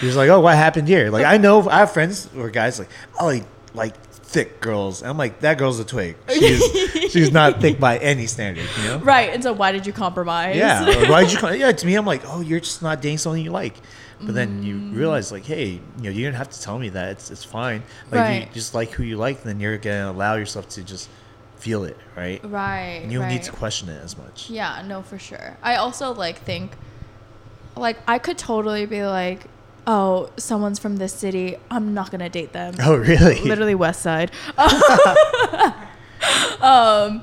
He's 0.00 0.16
like, 0.16 0.30
oh, 0.30 0.40
what 0.40 0.56
happened 0.56 0.88
here? 0.88 1.10
Like, 1.10 1.26
I 1.26 1.36
know 1.36 1.68
I 1.68 1.80
have 1.80 1.92
friends 1.92 2.28
or 2.36 2.50
guys 2.50 2.78
like, 2.78 2.88
oh, 3.20 3.26
like, 3.26 3.44
like 3.74 3.94
thick 4.28 4.60
girls. 4.60 5.02
I'm 5.02 5.16
like, 5.16 5.40
that 5.40 5.56
girl's 5.58 5.80
a 5.80 5.84
twig. 5.84 6.16
She's 6.30 6.62
she's 7.12 7.32
not 7.32 7.60
thick 7.60 7.80
by 7.80 7.96
any 7.98 8.26
standard, 8.26 8.68
you 8.78 8.84
know? 8.84 8.98
Right. 8.98 9.30
And 9.32 9.42
so 9.42 9.52
why 9.52 9.72
did 9.72 9.86
you 9.86 9.92
compromise? 9.92 10.54
Yeah. 10.56 10.84
Why 11.10 11.24
did 11.24 11.32
you? 11.32 11.48
Yeah. 11.58 11.72
To 11.72 11.86
me, 11.86 11.94
I'm 11.96 12.04
like, 12.06 12.22
oh, 12.26 12.40
you're 12.40 12.60
just 12.60 12.82
not 12.82 13.00
dating 13.02 13.18
someone 13.18 13.40
you 13.40 13.50
like. 13.50 13.74
But 14.20 14.34
then 14.34 14.62
you 14.64 14.74
Mm. 14.74 14.96
realize, 14.96 15.30
like, 15.30 15.44
hey, 15.44 15.80
you 15.98 16.02
know, 16.02 16.10
you 16.10 16.24
don't 16.24 16.34
have 16.34 16.50
to 16.50 16.60
tell 16.60 16.76
me 16.78 16.88
that. 16.90 17.10
It's 17.10 17.30
it's 17.30 17.44
fine. 17.44 17.82
Like, 18.10 18.46
you 18.46 18.52
just 18.52 18.74
like 18.74 18.90
who 18.90 19.02
you 19.04 19.16
like, 19.16 19.44
then 19.44 19.60
you're 19.60 19.78
gonna 19.78 20.10
allow 20.10 20.34
yourself 20.34 20.68
to 20.70 20.82
just 20.82 21.08
feel 21.56 21.84
it, 21.84 21.96
right? 22.16 22.40
Right. 22.44 23.00
And 23.02 23.12
you 23.12 23.20
don't 23.20 23.28
need 23.28 23.44
to 23.44 23.52
question 23.52 23.88
it 23.88 24.02
as 24.02 24.18
much. 24.18 24.50
Yeah, 24.50 24.82
no, 24.86 25.02
for 25.02 25.18
sure. 25.20 25.56
I 25.62 25.76
also 25.76 26.12
like 26.14 26.38
think, 26.38 26.72
like, 27.76 27.96
I 28.08 28.18
could 28.18 28.38
totally 28.38 28.86
be 28.86 29.04
like, 29.04 29.46
oh, 29.88 30.30
someone's 30.36 30.78
from 30.78 30.96
this 30.98 31.12
city. 31.12 31.56
I'm 31.70 31.94
not 31.94 32.12
gonna 32.12 32.28
date 32.28 32.52
them. 32.52 32.74
Oh, 32.80 32.94
really? 32.96 33.40
Literally 33.40 33.74
West 33.74 34.02
Side. 34.02 34.30
um, 36.60 37.22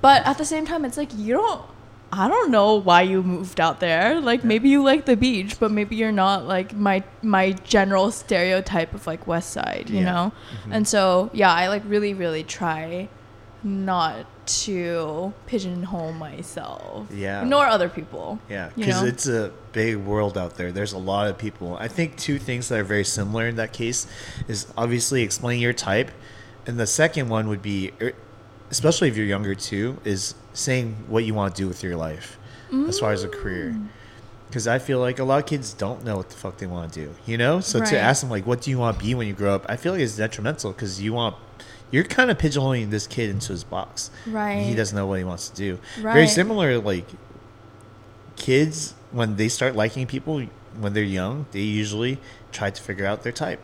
but 0.00 0.24
at 0.26 0.38
the 0.38 0.44
same 0.44 0.66
time, 0.66 0.84
it's 0.84 0.96
like 0.96 1.10
you 1.16 1.34
don't. 1.34 1.62
I 2.12 2.28
don't 2.28 2.50
know 2.52 2.76
why 2.76 3.02
you 3.02 3.22
moved 3.22 3.60
out 3.60 3.80
there. 3.80 4.20
Like 4.20 4.44
maybe 4.44 4.68
you 4.68 4.82
like 4.82 5.06
the 5.06 5.16
beach, 5.16 5.58
but 5.58 5.70
maybe 5.72 5.96
you're 5.96 6.12
not 6.12 6.46
like 6.46 6.72
my 6.74 7.02
my 7.22 7.50
general 7.52 8.10
stereotype 8.12 8.94
of 8.94 9.06
like 9.06 9.26
West 9.26 9.50
Side, 9.50 9.90
you 9.90 9.98
Yeah. 9.98 10.04
know. 10.12 10.32
And 10.70 10.86
so 10.86 11.30
yeah, 11.32 11.52
I 11.52 11.66
like 11.68 11.82
really 11.86 12.14
really 12.14 12.44
try 12.44 13.08
not 13.66 14.26
to 14.46 15.34
pigeonhole 15.46 16.12
myself. 16.12 17.08
Yeah. 17.12 17.42
Nor 17.44 17.66
other 17.66 17.88
people. 17.88 18.38
Yeah, 18.48 18.70
because 18.76 19.02
it's 19.02 19.26
a 19.26 19.52
big 19.72 19.96
world 19.96 20.38
out 20.38 20.56
there. 20.56 20.70
There's 20.70 20.92
a 20.92 20.98
lot 20.98 21.26
of 21.26 21.36
people. 21.36 21.76
I 21.76 21.88
think 21.88 22.16
two 22.16 22.38
things 22.38 22.68
that 22.68 22.78
are 22.78 22.84
very 22.84 23.04
similar 23.04 23.48
in 23.48 23.56
that 23.56 23.72
case 23.72 24.06
is 24.46 24.68
obviously 24.76 25.22
explaining 25.22 25.62
your 25.62 25.72
type, 25.72 26.12
and 26.66 26.78
the 26.78 26.86
second 26.86 27.28
one 27.28 27.48
would 27.48 27.60
be, 27.60 27.90
er, 28.00 28.12
especially 28.70 29.08
if 29.08 29.16
you're 29.16 29.26
younger 29.26 29.54
too, 29.54 29.98
is 30.04 30.36
saying 30.52 30.96
what 31.08 31.24
you 31.24 31.34
want 31.34 31.56
to 31.56 31.62
do 31.62 31.68
with 31.68 31.82
your 31.82 31.96
life 31.96 32.38
as 32.88 32.98
far 32.98 33.12
as 33.12 33.24
a 33.24 33.28
career. 33.28 33.74
Mm. 33.76 33.88
Because 34.48 34.68
I 34.68 34.78
feel 34.78 35.00
like 35.00 35.18
a 35.18 35.24
lot 35.24 35.38
of 35.40 35.46
kids 35.46 35.72
don't 35.72 36.04
know 36.04 36.16
what 36.16 36.30
the 36.30 36.36
fuck 36.36 36.58
they 36.58 36.66
want 36.66 36.92
to 36.92 37.00
do, 37.06 37.14
you 37.26 37.36
know. 37.36 37.58
So 37.60 37.80
Right. 37.80 37.88
to 37.88 37.98
ask 37.98 38.20
them 38.20 38.30
like, 38.30 38.46
"What 38.46 38.60
do 38.60 38.70
you 38.70 38.78
want 38.78 38.98
to 38.98 39.04
be 39.04 39.14
when 39.14 39.26
you 39.26 39.34
grow 39.34 39.54
up?" 39.54 39.66
I 39.68 39.76
feel 39.76 39.92
like 39.92 40.02
it's 40.02 40.16
detrimental 40.16 40.72
because 40.72 41.00
you 41.00 41.12
want, 41.12 41.34
you're 41.90 42.04
kind 42.04 42.30
of 42.30 42.38
pigeonholing 42.38 42.90
this 42.90 43.06
kid 43.06 43.30
into 43.30 43.52
his 43.52 43.64
box. 43.64 44.10
Right. 44.26 44.62
He 44.62 44.74
doesn't 44.74 44.96
know 44.96 45.06
what 45.06 45.18
he 45.18 45.24
wants 45.24 45.48
to 45.48 45.56
do. 45.56 45.78
Right. 46.00 46.14
Very 46.14 46.28
similar, 46.28 46.78
like 46.78 47.06
kids 48.36 48.94
when 49.12 49.36
they 49.36 49.48
start 49.48 49.74
liking 49.74 50.06
people 50.06 50.42
when 50.78 50.92
they're 50.92 51.02
young, 51.02 51.46
they 51.52 51.60
usually 51.60 52.18
try 52.52 52.70
to 52.70 52.82
figure 52.82 53.06
out 53.06 53.22
their 53.22 53.32
type. 53.32 53.60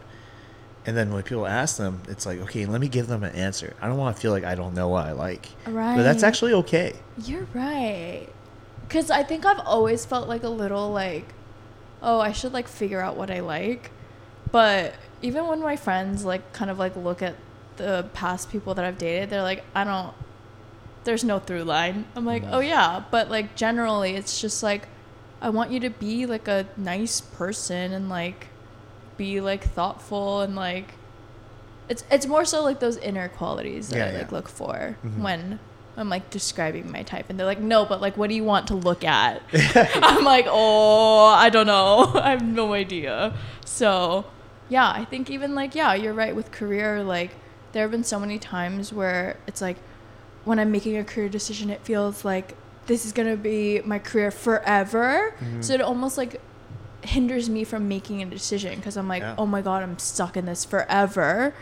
And 0.84 0.96
then 0.96 1.12
when 1.12 1.22
people 1.22 1.46
ask 1.46 1.76
them, 1.76 2.02
it's 2.08 2.26
like, 2.26 2.40
okay, 2.40 2.66
let 2.66 2.80
me 2.80 2.88
give 2.88 3.06
them 3.06 3.22
an 3.22 3.34
answer. 3.34 3.74
I 3.80 3.86
don't 3.86 3.98
want 3.98 4.16
to 4.16 4.22
feel 4.22 4.32
like 4.32 4.44
I 4.44 4.54
don't 4.54 4.74
know 4.74 4.88
what 4.88 5.06
I 5.06 5.12
like. 5.12 5.46
Right. 5.66 5.96
But 5.96 6.02
that's 6.02 6.22
actually 6.22 6.54
okay. 6.54 6.94
You're 7.24 7.46
right. 7.54 8.26
Cuz 8.88 9.10
I 9.10 9.22
think 9.22 9.44
I've 9.44 9.60
always 9.60 10.04
felt 10.04 10.28
like 10.28 10.42
a 10.42 10.48
little 10.48 10.90
like 10.90 11.34
oh, 12.02 12.18
I 12.18 12.32
should 12.32 12.52
like 12.52 12.66
figure 12.66 13.00
out 13.00 13.16
what 13.16 13.30
I 13.30 13.40
like. 13.40 13.90
But 14.50 14.94
even 15.22 15.46
when 15.46 15.60
my 15.60 15.76
friends 15.76 16.24
like 16.24 16.52
kind 16.52 16.70
of 16.70 16.78
like 16.78 16.96
look 16.96 17.22
at 17.22 17.36
the 17.82 18.06
past 18.14 18.50
people 18.50 18.74
that 18.74 18.84
I've 18.84 18.98
dated, 18.98 19.30
they're 19.30 19.42
like 19.42 19.64
I 19.74 19.82
don't 19.84 20.14
there's 21.04 21.24
no 21.24 21.40
through 21.40 21.64
line. 21.64 22.04
I'm 22.14 22.24
like, 22.24 22.44
"Oh 22.46 22.60
yeah, 22.60 23.02
but 23.10 23.28
like 23.28 23.56
generally 23.56 24.14
it's 24.14 24.40
just 24.40 24.62
like 24.62 24.86
I 25.40 25.48
want 25.50 25.72
you 25.72 25.80
to 25.80 25.90
be 25.90 26.26
like 26.26 26.46
a 26.46 26.66
nice 26.76 27.20
person 27.20 27.92
and 27.92 28.08
like 28.08 28.46
be 29.16 29.40
like 29.40 29.64
thoughtful 29.64 30.40
and 30.42 30.54
like 30.54 30.94
it's 31.88 32.04
it's 32.10 32.26
more 32.26 32.44
so 32.44 32.62
like 32.62 32.78
those 32.78 32.96
inner 32.98 33.28
qualities 33.28 33.88
that 33.88 33.96
Yeah, 33.98 34.04
I 34.06 34.12
yeah. 34.12 34.18
like 34.18 34.32
look 34.32 34.48
for 34.48 34.96
Mhm. 35.04 35.18
when 35.18 35.58
I'm 35.96 36.08
like 36.08 36.30
describing 36.30 36.90
my 36.90 37.02
type 37.02 37.26
and 37.28 37.38
they're 37.38 37.50
like 37.54 37.60
no 37.60 37.84
but 37.84 38.00
like 38.00 38.16
what 38.16 38.28
do 38.30 38.34
you 38.36 38.44
want 38.44 38.68
to 38.68 38.74
look 38.76 39.02
at 39.04 39.42
I'm 40.08 40.24
like 40.24 40.46
oh 40.48 41.26
I 41.26 41.50
don't 41.50 41.66
know 41.66 42.12
I 42.26 42.30
have 42.30 42.44
no 42.46 42.72
idea 42.72 43.34
so 43.66 44.24
yeah 44.68 44.88
I 44.88 45.04
think 45.04 45.28
even 45.30 45.54
like 45.56 45.74
yeah 45.74 45.92
you're 45.94 46.14
right 46.14 46.34
with 46.34 46.50
career 46.52 47.02
like 47.02 47.32
there 47.72 47.82
have 47.82 47.90
been 47.90 48.04
so 48.04 48.18
many 48.20 48.38
times 48.38 48.92
where 48.92 49.36
it's 49.46 49.60
like 49.60 49.76
when 50.44 50.58
I'm 50.58 50.70
making 50.72 50.96
a 50.96 51.04
career 51.04 51.28
decision 51.28 51.70
it 51.70 51.80
feels 51.84 52.24
like 52.24 52.54
this 52.86 53.04
is 53.06 53.12
gonna 53.12 53.36
be 53.36 53.80
my 53.84 53.98
career 53.98 54.30
forever 54.30 55.34
Mhm. 55.40 55.62
so 55.64 55.72
it 55.74 55.80
almost 55.80 56.18
like 56.18 56.40
hinders 57.02 57.48
me 57.50 57.64
from 57.64 57.88
making 57.88 58.22
a 58.22 58.26
decision 58.26 58.76
because 58.76 58.96
I'm 58.96 59.08
like, 59.08 59.22
Yeah. 59.22 59.34
oh 59.36 59.46
my 59.46 59.60
god, 59.60 59.82
I'm 59.82 59.98
stuck 59.98 60.36
in 60.36 60.46
this 60.46 60.64
forever. 60.64 61.52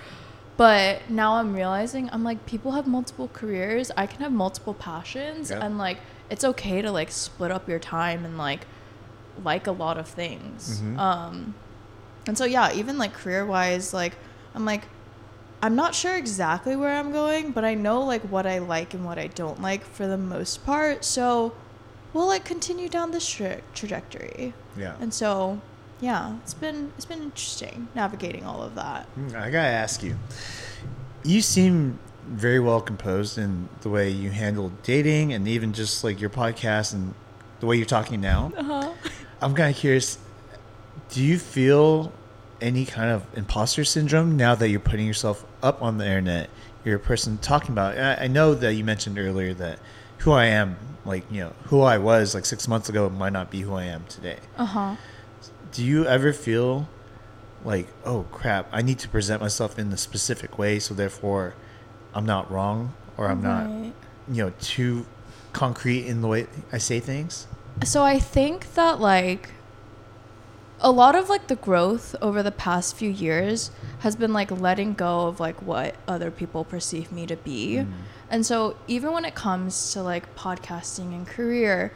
But 0.58 1.08
now 1.08 1.36
I'm 1.36 1.54
realizing 1.54 2.10
I'm 2.12 2.22
like 2.22 2.44
people 2.44 2.72
have 2.72 2.86
multiple 2.86 3.30
careers. 3.32 3.90
I 3.96 4.04
can 4.06 4.20
have 4.20 4.32
multiple 4.32 4.74
passions 4.74 5.50
Yeah. 5.50 5.64
and 5.64 5.78
like 5.78 5.98
it's 6.28 6.44
okay 6.44 6.82
to 6.82 6.92
like 6.92 7.10
split 7.10 7.50
up 7.50 7.68
your 7.68 7.78
time 7.78 8.24
and 8.26 8.36
like 8.36 8.66
like 9.42 9.66
a 9.66 9.72
lot 9.72 9.96
of 9.96 10.06
things. 10.08 10.82
Mhm. 10.82 10.98
Um 10.98 11.54
and 12.26 12.36
so 12.36 12.44
yeah, 12.44 12.72
even 12.74 12.98
like 12.98 13.14
career 13.14 13.46
wise, 13.46 13.94
like 13.94 14.16
I'm 14.54 14.66
like 14.66 14.82
I'm 15.62 15.76
not 15.76 15.94
sure 15.94 16.16
exactly 16.16 16.74
where 16.74 16.96
I'm 16.96 17.12
going, 17.12 17.52
but 17.52 17.64
I 17.64 17.74
know 17.74 18.02
like 18.02 18.22
what 18.22 18.46
I 18.46 18.58
like 18.58 18.94
and 18.94 19.04
what 19.04 19.18
I 19.18 19.26
don't 19.26 19.60
like 19.60 19.84
for 19.84 20.06
the 20.06 20.16
most 20.16 20.64
part. 20.64 21.04
So 21.04 21.54
we'll 22.12 22.26
like 22.26 22.44
continue 22.44 22.88
down 22.88 23.10
this 23.10 23.28
tra- 23.28 23.60
trajectory. 23.74 24.54
Yeah. 24.76 24.96
And 25.00 25.12
so, 25.12 25.60
yeah, 26.00 26.36
it's 26.42 26.54
been 26.54 26.92
it's 26.96 27.04
been 27.04 27.22
interesting 27.22 27.88
navigating 27.94 28.44
all 28.46 28.62
of 28.62 28.74
that. 28.76 29.06
Mm, 29.18 29.34
I 29.34 29.50
gotta 29.50 29.68
ask 29.68 30.02
you. 30.02 30.16
You 31.22 31.42
seem 31.42 31.98
very 32.26 32.60
well 32.60 32.80
composed 32.80 33.36
in 33.36 33.68
the 33.82 33.90
way 33.90 34.08
you 34.08 34.30
handle 34.30 34.72
dating 34.82 35.32
and 35.32 35.46
even 35.46 35.72
just 35.72 36.04
like 36.04 36.20
your 36.20 36.30
podcast 36.30 36.94
and 36.94 37.14
the 37.60 37.66
way 37.66 37.76
you're 37.76 37.84
talking 37.84 38.20
now. 38.20 38.52
Uh-huh. 38.56 38.92
I'm 39.42 39.54
kind 39.54 39.74
of 39.74 39.78
curious. 39.78 40.18
Do 41.10 41.22
you 41.22 41.38
feel 41.38 42.12
any 42.60 42.84
kind 42.86 43.10
of 43.10 43.26
imposter 43.36 43.84
syndrome 43.84 44.36
now 44.36 44.54
that 44.54 44.68
you're 44.68 44.80
putting 44.80 45.06
yourself 45.06 45.44
up 45.62 45.82
on 45.82 45.98
the 45.98 46.04
internet? 46.06 46.50
You're 46.84 46.96
a 46.96 47.00
person 47.00 47.38
talking 47.38 47.72
about. 47.72 47.98
I 47.98 48.24
I 48.24 48.26
know 48.26 48.54
that 48.54 48.74
you 48.74 48.84
mentioned 48.84 49.18
earlier 49.18 49.54
that 49.54 49.78
who 50.18 50.32
I 50.32 50.46
am, 50.46 50.76
like 51.04 51.24
you 51.30 51.40
know, 51.40 51.52
who 51.64 51.82
I 51.82 51.98
was 51.98 52.34
like 52.34 52.44
six 52.44 52.66
months 52.68 52.88
ago, 52.88 53.08
might 53.10 53.32
not 53.32 53.50
be 53.50 53.62
who 53.62 53.74
I 53.74 53.84
am 53.84 54.04
today. 54.08 54.38
Uh-huh. 54.56 54.96
Do 55.72 55.84
you 55.84 56.06
ever 56.06 56.32
feel 56.32 56.88
like, 57.64 57.88
oh 58.04 58.24
crap, 58.32 58.68
I 58.72 58.82
need 58.82 58.98
to 59.00 59.08
present 59.08 59.40
myself 59.40 59.78
in 59.78 59.92
a 59.92 59.96
specific 59.96 60.58
way, 60.58 60.78
so 60.78 60.94
therefore, 60.94 61.54
I'm 62.14 62.26
not 62.26 62.50
wrong 62.50 62.94
or 63.16 63.28
I'm 63.28 63.42
not, 63.42 63.68
you 64.28 64.44
know, 64.44 64.52
too 64.60 65.06
concrete 65.52 66.06
in 66.06 66.22
the 66.22 66.28
way 66.28 66.46
I 66.72 66.78
say 66.78 67.00
things? 67.00 67.46
So 67.84 68.02
I 68.02 68.18
think 68.18 68.74
that 68.74 69.00
like 69.00 69.50
a 70.80 70.90
lot 70.90 71.14
of 71.14 71.28
like 71.28 71.46
the 71.48 71.56
growth 71.56 72.16
over 72.22 72.42
the 72.42 72.50
past 72.50 72.96
few 72.96 73.10
years 73.10 73.70
has 74.00 74.16
been 74.16 74.32
like 74.32 74.50
letting 74.50 74.94
go 74.94 75.26
of 75.28 75.38
like 75.38 75.60
what 75.62 75.94
other 76.08 76.30
people 76.30 76.64
perceive 76.64 77.12
me 77.12 77.26
to 77.26 77.36
be. 77.36 77.76
Mm. 77.76 77.92
And 78.30 78.46
so 78.46 78.76
even 78.86 79.12
when 79.12 79.24
it 79.24 79.34
comes 79.34 79.92
to 79.92 80.02
like 80.02 80.34
podcasting 80.36 81.14
and 81.14 81.26
career, 81.26 81.92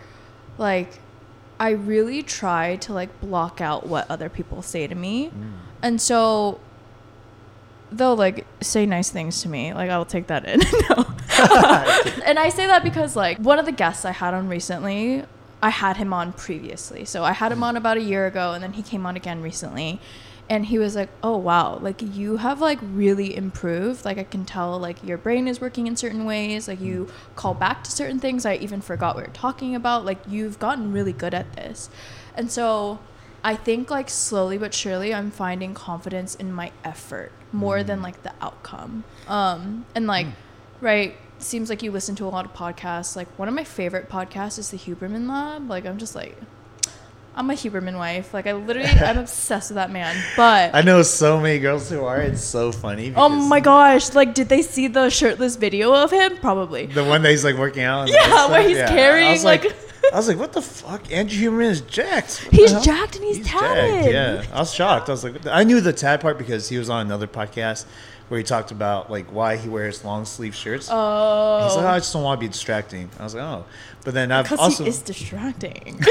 like 0.58 1.00
I 1.58 1.70
really 1.70 2.22
try 2.22 2.76
to 2.76 2.92
like 2.92 3.20
block 3.20 3.60
out 3.60 3.86
what 3.86 4.10
other 4.10 4.28
people 4.28 4.60
say 4.60 4.86
to 4.86 4.94
me. 4.94 5.28
Mm. 5.28 5.52
And 5.82 6.00
so 6.00 6.60
they'll 7.90 8.16
like 8.16 8.46
say 8.60 8.84
nice 8.84 9.10
things 9.10 9.40
to 9.42 9.48
me. 9.48 9.72
Like 9.72 9.90
I'll 9.90 10.04
take 10.04 10.26
that 10.26 10.44
in. 10.44 10.60
no. 10.90 11.06
and 12.24 12.38
I 12.38 12.50
say 12.50 12.66
that 12.66 12.82
because 12.84 13.16
like 13.16 13.38
one 13.38 13.58
of 13.58 13.66
the 13.66 13.72
guests 13.72 14.04
I 14.04 14.10
had 14.10 14.34
on 14.34 14.48
recently, 14.48 15.24
I 15.64 15.70
had 15.70 15.96
him 15.96 16.12
on 16.12 16.34
previously. 16.34 17.06
So 17.06 17.24
I 17.24 17.32
had 17.32 17.50
him 17.50 17.62
on 17.62 17.74
about 17.74 17.96
a 17.96 18.02
year 18.02 18.26
ago 18.26 18.52
and 18.52 18.62
then 18.62 18.74
he 18.74 18.82
came 18.82 19.06
on 19.06 19.16
again 19.16 19.40
recently. 19.40 19.98
And 20.46 20.66
he 20.66 20.78
was 20.78 20.94
like, 20.94 21.08
"Oh 21.22 21.38
wow, 21.38 21.78
like 21.78 22.02
you 22.02 22.36
have 22.36 22.60
like 22.60 22.78
really 22.82 23.34
improved. 23.34 24.04
Like 24.04 24.18
I 24.18 24.24
can 24.24 24.44
tell 24.44 24.78
like 24.78 25.02
your 25.02 25.16
brain 25.16 25.48
is 25.48 25.62
working 25.62 25.86
in 25.86 25.96
certain 25.96 26.26
ways. 26.26 26.68
Like 26.68 26.82
you 26.82 27.08
call 27.34 27.54
back 27.54 27.82
to 27.84 27.90
certain 27.90 28.20
things 28.20 28.44
I 28.44 28.56
even 28.56 28.82
forgot 28.82 29.16
we 29.16 29.22
were 29.22 29.28
talking 29.28 29.74
about. 29.74 30.04
Like 30.04 30.18
you've 30.28 30.58
gotten 30.58 30.92
really 30.92 31.14
good 31.14 31.32
at 31.32 31.54
this." 31.54 31.88
And 32.36 32.50
so 32.52 32.98
I 33.42 33.56
think 33.56 33.90
like 33.90 34.10
slowly 34.10 34.58
but 34.58 34.74
surely 34.74 35.14
I'm 35.14 35.30
finding 35.30 35.72
confidence 35.72 36.34
in 36.34 36.52
my 36.52 36.72
effort 36.84 37.32
more 37.52 37.82
than 37.82 38.02
like 38.02 38.22
the 38.22 38.34
outcome. 38.42 39.04
Um 39.26 39.86
and 39.94 40.06
like 40.06 40.26
right 40.82 41.16
seems 41.44 41.68
like 41.70 41.82
you 41.82 41.90
listen 41.90 42.14
to 42.16 42.24
a 42.24 42.28
lot 42.28 42.44
of 42.44 42.52
podcasts. 42.54 43.16
Like 43.16 43.28
one 43.38 43.48
of 43.48 43.54
my 43.54 43.64
favorite 43.64 44.08
podcasts 44.08 44.58
is 44.58 44.70
the 44.70 44.76
Huberman 44.78 45.28
Lab. 45.28 45.68
Like 45.68 45.86
I'm 45.86 45.98
just 45.98 46.14
like 46.14 46.36
I'm 47.36 47.50
a 47.50 47.54
Huberman 47.54 47.98
wife. 47.98 48.32
Like 48.32 48.46
I 48.46 48.52
literally 48.52 48.88
I'm 49.00 49.18
obsessed 49.18 49.70
with 49.70 49.76
that 49.76 49.90
man. 49.90 50.16
But 50.36 50.74
I 50.74 50.82
know 50.82 51.02
so 51.02 51.40
many 51.40 51.58
girls 51.58 51.90
who 51.90 52.04
are. 52.04 52.20
It's 52.20 52.42
so 52.44 52.72
funny. 52.72 53.12
oh 53.16 53.28
my 53.28 53.60
gosh, 53.60 54.14
like 54.14 54.34
did 54.34 54.48
they 54.48 54.62
see 54.62 54.86
the 54.88 55.10
shirtless 55.10 55.56
video 55.56 55.94
of 55.94 56.10
him? 56.10 56.36
Probably. 56.38 56.86
The 56.86 57.04
one 57.04 57.22
that 57.22 57.30
he's 57.30 57.44
like 57.44 57.56
working 57.56 57.82
out. 57.82 58.08
Yeah, 58.08 58.48
where 58.50 58.66
he's 58.66 58.78
I 58.78 58.86
carrying, 58.88 59.32
was 59.32 59.44
like, 59.44 59.64
like- 59.64 59.76
I 60.12 60.16
was 60.16 60.28
like, 60.28 60.38
what 60.38 60.52
the 60.52 60.60
fuck? 60.62 61.10
Andrew 61.10 61.50
Huberman 61.50 61.70
is 61.70 61.80
jacked. 61.80 62.44
What 62.44 62.54
He's 62.54 62.72
jacked 62.84 63.16
and 63.16 63.24
he's 63.24 63.38
jacked, 63.38 63.52
tatted. 63.52 64.12
Yeah, 64.12 64.44
I 64.52 64.58
was 64.60 64.72
shocked. 64.72 65.08
I 65.08 65.12
was 65.12 65.24
like, 65.24 65.46
I 65.46 65.64
knew 65.64 65.80
the 65.80 65.94
tad 65.94 66.20
part 66.20 66.36
because 66.36 66.68
he 66.68 66.76
was 66.76 66.90
on 66.90 67.06
another 67.06 67.26
podcast 67.26 67.86
where 68.28 68.38
he 68.38 68.44
talked 68.44 68.70
about 68.70 69.10
like 69.10 69.26
why 69.32 69.56
he 69.56 69.68
wears 69.68 70.04
long 70.04 70.24
sleeve 70.24 70.54
shirts. 70.54 70.88
Oh, 70.90 71.64
He's 71.64 71.76
like, 71.76 71.84
oh, 71.84 71.88
I 71.88 71.98
just 71.98 72.12
don't 72.12 72.22
want 72.22 72.40
to 72.40 72.44
be 72.46 72.50
distracting. 72.50 73.10
I 73.18 73.24
was 73.24 73.34
like, 73.34 73.44
oh, 73.44 73.64
but 74.04 74.14
then 74.14 74.32
I've 74.32 74.44
because 74.44 74.58
also 74.60 74.82
he 74.84 74.88
is 74.88 75.02
distracting. 75.02 75.98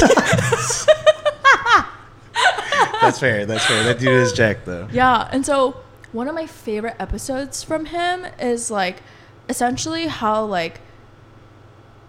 that's 3.01 3.19
fair. 3.19 3.45
That's 3.45 3.65
fair. 3.65 3.83
That 3.83 3.99
dude 3.99 4.09
is 4.09 4.33
Jack 4.33 4.65
though. 4.65 4.87
Yeah, 4.91 5.27
and 5.31 5.45
so 5.45 5.77
one 6.11 6.27
of 6.27 6.35
my 6.35 6.45
favorite 6.47 6.95
episodes 6.99 7.63
from 7.63 7.85
him 7.85 8.25
is 8.39 8.69
like 8.71 9.01
essentially 9.49 10.07
how 10.07 10.45
like 10.45 10.79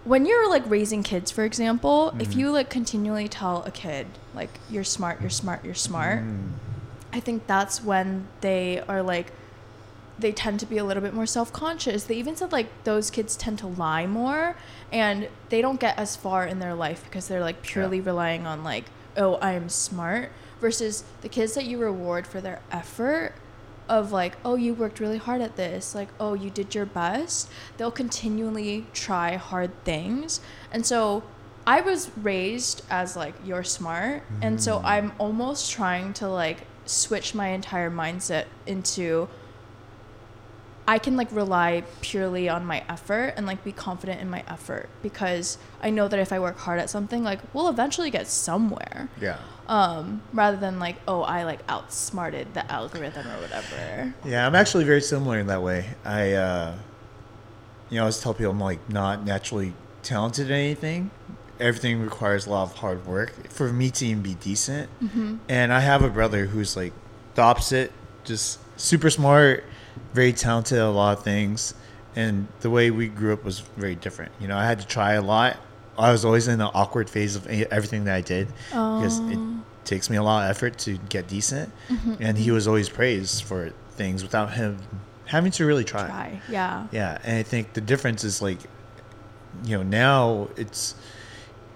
when 0.03 0.25
you're 0.25 0.49
like 0.49 0.67
raising 0.69 1.03
kids, 1.03 1.31
for 1.31 1.43
example, 1.43 2.13
if 2.19 2.29
Mm-hmm. 2.29 2.39
you 2.39 2.51
like 2.51 2.69
continually 2.69 3.27
tell 3.27 3.63
a 3.63 3.71
kid 3.71 4.07
like 4.33 4.49
you're 4.69 4.83
smart, 4.83 5.19
you're 5.21 5.29
smart, 5.29 5.65
you're 5.65 5.73
smart, 5.73 6.23
Mm. 6.23 6.51
I 7.11 7.19
think 7.21 7.47
that's 7.47 7.81
when 7.83 8.27
they 8.41 8.81
are 8.87 9.01
like 9.01 9.31
they 10.17 10.31
tend 10.31 10.59
to 10.61 10.65
be 10.65 10.77
a 10.77 10.83
little 10.83 11.03
bit 11.03 11.13
more 11.13 11.25
self-conscious. 11.25 12.05
They 12.05 12.15
even 12.15 12.35
said 12.35 12.51
like 12.51 12.67
those 12.83 13.09
kids 13.09 13.35
tend 13.35 13.59
to 13.59 13.67
lie 13.67 14.07
more 14.07 14.55
and 14.91 15.27
they 15.49 15.61
don't 15.61 15.79
get 15.79 15.97
as 15.97 16.15
far 16.15 16.45
in 16.45 16.59
their 16.59 16.73
life 16.73 17.03
because 17.05 17.27
they're 17.27 17.41
like 17.41 17.61
purely 17.61 17.99
relying 17.99 18.47
on 18.47 18.63
like 18.63 18.85
oh, 19.17 19.35
I 19.35 19.53
am 19.53 19.69
smart 19.69 20.31
versus 20.59 21.03
the 21.21 21.29
kids 21.29 21.53
that 21.53 21.65
you 21.65 21.77
reward 21.77 22.27
for 22.27 22.41
their 22.41 22.61
effort 22.71 23.33
of 23.87 24.11
like 24.11 24.35
oh, 24.43 24.55
you 24.55 24.73
worked 24.73 24.99
really 24.99 25.17
hard 25.17 25.41
at 25.41 25.55
this, 25.57 25.93
like 25.93 26.09
oh, 26.19 26.33
you 26.33 26.49
did 26.49 26.73
your 26.73 26.85
best. 26.85 27.49
They'll 27.77 27.91
continually 27.91 28.87
try 28.93 29.35
hard 29.35 29.83
things. 29.83 30.41
And 30.71 30.85
so 30.85 31.23
I 31.67 31.81
was 31.81 32.11
raised 32.17 32.83
as 32.89 33.15
like 33.15 33.33
you're 33.43 33.63
smart, 33.63 34.23
and 34.41 34.61
so 34.61 34.79
mm. 34.79 34.83
I'm 34.85 35.11
almost 35.17 35.71
trying 35.71 36.13
to 36.13 36.27
like 36.27 36.67
switch 36.85 37.33
my 37.33 37.49
entire 37.49 37.89
mindset 37.89 38.45
into 38.67 39.27
I 40.87 40.99
can 40.99 41.17
like 41.17 41.31
rely 41.31 41.83
purely 42.01 42.47
on 42.47 42.65
my 42.65 42.83
effort 42.87 43.33
and 43.37 43.47
like 43.47 43.63
be 43.63 43.71
confident 43.71 44.21
in 44.21 44.29
my 44.29 44.43
effort 44.47 44.87
because 45.01 45.57
I 45.81 45.89
know 45.89 46.07
that 46.07 46.19
if 46.19 46.31
I 46.31 46.39
work 46.39 46.57
hard 46.59 46.79
at 46.79 46.89
something, 46.89 47.23
like 47.23 47.39
we'll 47.53 47.69
eventually 47.69 48.11
get 48.11 48.27
somewhere. 48.27 49.09
Yeah. 49.19 49.39
Um, 49.67 50.21
rather 50.31 50.57
than 50.57 50.79
like, 50.79 50.97
oh, 51.07 51.21
I 51.21 51.43
like 51.43 51.61
outsmarted 51.67 52.53
the 52.53 52.71
algorithm 52.71 53.25
or 53.27 53.41
whatever. 53.41 54.13
Yeah, 54.23 54.45
I'm 54.45 54.53
actually 54.53 54.83
very 54.83 55.01
similar 55.01 55.39
in 55.39 55.47
that 55.47 55.63
way. 55.63 55.89
I, 56.03 56.33
uh, 56.33 56.75
you 57.89 57.95
know, 57.95 58.01
I 58.01 58.03
always 58.03 58.19
tell 58.19 58.35
people 58.35 58.51
I'm 58.51 58.59
like 58.59 58.87
not 58.89 59.25
naturally 59.25 59.73
talented 60.03 60.51
at 60.51 60.53
anything. 60.53 61.09
Everything 61.59 61.99
requires 62.01 62.45
a 62.45 62.51
lot 62.51 62.63
of 62.63 62.73
hard 62.75 63.07
work 63.07 63.49
for 63.49 63.73
me 63.73 63.89
to 63.89 64.05
even 64.05 64.21
be 64.21 64.35
decent. 64.35 64.89
And 65.49 65.73
I 65.73 65.79
have 65.79 66.03
a 66.03 66.09
brother 66.09 66.45
who's 66.45 66.75
like 66.75 66.93
the 67.33 67.41
opposite, 67.41 67.91
just 68.23 68.59
super 68.77 69.09
smart, 69.09 69.63
very 70.15 70.33
talented 70.33 70.77
at 70.77 70.85
a 70.85 70.89
lot 70.89 71.17
of 71.17 71.23
things. 71.23 71.75
And 72.15 72.47
the 72.61 72.69
way 72.69 72.91
we 72.91 73.07
grew 73.07 73.33
up 73.33 73.43
was 73.43 73.59
very 73.59 73.95
different. 73.95 74.31
You 74.39 74.47
know, 74.47 74.57
I 74.57 74.65
had 74.65 74.79
to 74.79 74.87
try 74.87 75.13
a 75.13 75.21
lot. 75.21 75.57
I 75.97 76.11
was 76.11 76.25
always 76.25 76.47
in 76.47 76.59
the 76.59 76.65
awkward 76.65 77.09
phase 77.09 77.35
of 77.35 77.45
everything 77.47 78.05
that 78.05 78.15
I 78.15 78.21
did 78.21 78.47
because 78.69 79.19
it 79.19 79.37
oh. 79.37 79.61
takes 79.83 80.09
me 80.09 80.17
a 80.17 80.23
lot 80.23 80.45
of 80.45 80.49
effort 80.49 80.77
to 80.79 80.97
get 81.09 81.27
decent. 81.27 81.71
Mm-hmm. 81.89 82.15
And 82.19 82.37
he 82.37 82.51
was 82.51 82.67
always 82.67 82.89
praised 82.89 83.43
for 83.43 83.71
things 83.91 84.23
without 84.23 84.53
him 84.53 84.79
having 85.25 85.51
to 85.53 85.65
really 85.65 85.83
try. 85.83 86.07
Try. 86.07 86.41
Yeah. 86.49 86.87
Yeah, 86.91 87.17
and 87.23 87.37
I 87.37 87.43
think 87.43 87.73
the 87.73 87.81
difference 87.81 88.23
is 88.23 88.41
like, 88.41 88.59
you 89.63 89.77
know, 89.77 89.83
now 89.83 90.49
it's 90.55 90.95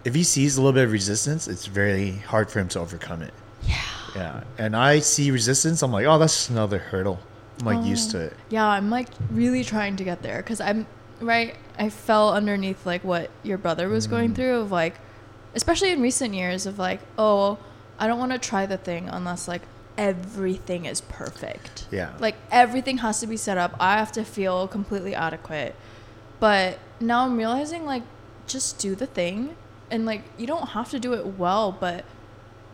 if 0.04 0.16
he 0.16 0.24
sees 0.24 0.58
a 0.58 0.62
little 0.62 0.74
bit 0.74 0.86
of 0.86 0.92
resistance, 0.92 1.48
it's 1.48 1.66
very 1.66 2.12
hard 2.12 2.50
for 2.50 2.60
him 2.60 2.68
to 2.70 2.80
overcome 2.80 3.22
it. 3.22 3.34
Yeah. 3.64 3.82
Yeah, 4.16 4.44
and 4.58 4.76
I 4.76 5.00
see 5.00 5.30
resistance, 5.30 5.84
I'm 5.84 5.92
like, 5.92 6.06
oh, 6.06 6.18
that's 6.18 6.34
just 6.34 6.50
another 6.50 6.80
hurdle. 6.80 7.20
I'm 7.60 7.66
like 7.66 7.86
used 7.86 8.12
to 8.12 8.20
it. 8.20 8.34
Yeah, 8.50 8.66
I'm 8.68 8.90
like 8.90 9.08
really 9.32 9.64
trying 9.64 9.96
to 9.98 10.04
get 10.04 10.22
there 10.22 10.38
because 10.38 10.62
I'm 10.62 10.88
right. 11.22 11.56
I 11.78 11.90
fell 11.90 12.34
underneath 12.34 12.86
like 12.86 13.04
what 13.04 13.30
your 13.44 13.58
brother 13.58 13.88
was 13.90 14.08
Mm. 14.08 14.10
going 14.12 14.34
through 14.36 14.56
of 14.62 14.72
like, 14.72 14.96
especially 15.56 15.92
in 15.92 16.02
recent 16.02 16.34
years 16.34 16.66
of 16.66 16.78
like, 16.80 17.00
oh, 17.18 17.58
I 17.98 18.08
don't 18.08 18.20
want 18.20 18.32
to 18.32 18.38
try 18.40 18.66
the 18.66 18.78
thing 18.78 19.10
unless 19.10 19.48
like 19.48 19.62
everything 19.98 20.86
is 20.86 21.02
perfect. 21.02 21.86
Yeah. 21.92 22.14
Like 22.20 22.36
everything 22.52 23.00
has 23.00 23.20
to 23.20 23.28
be 23.28 23.36
set 23.38 23.58
up. 23.58 23.76
I 23.80 23.98
have 23.98 24.12
to 24.14 24.24
feel 24.24 24.68
completely 24.68 25.14
adequate. 25.14 25.76
But 26.40 26.80
now 27.02 27.26
I'm 27.26 27.38
realizing 27.38 27.86
like 27.86 28.04
just 28.48 28.80
do 28.80 28.96
the 28.96 29.06
thing 29.06 29.56
and 29.92 30.06
like 30.06 30.24
you 30.38 30.48
don't 30.48 30.70
have 30.70 30.90
to 30.92 31.00
do 31.00 31.14
it 31.14 31.38
well, 31.38 31.72
but 31.72 32.06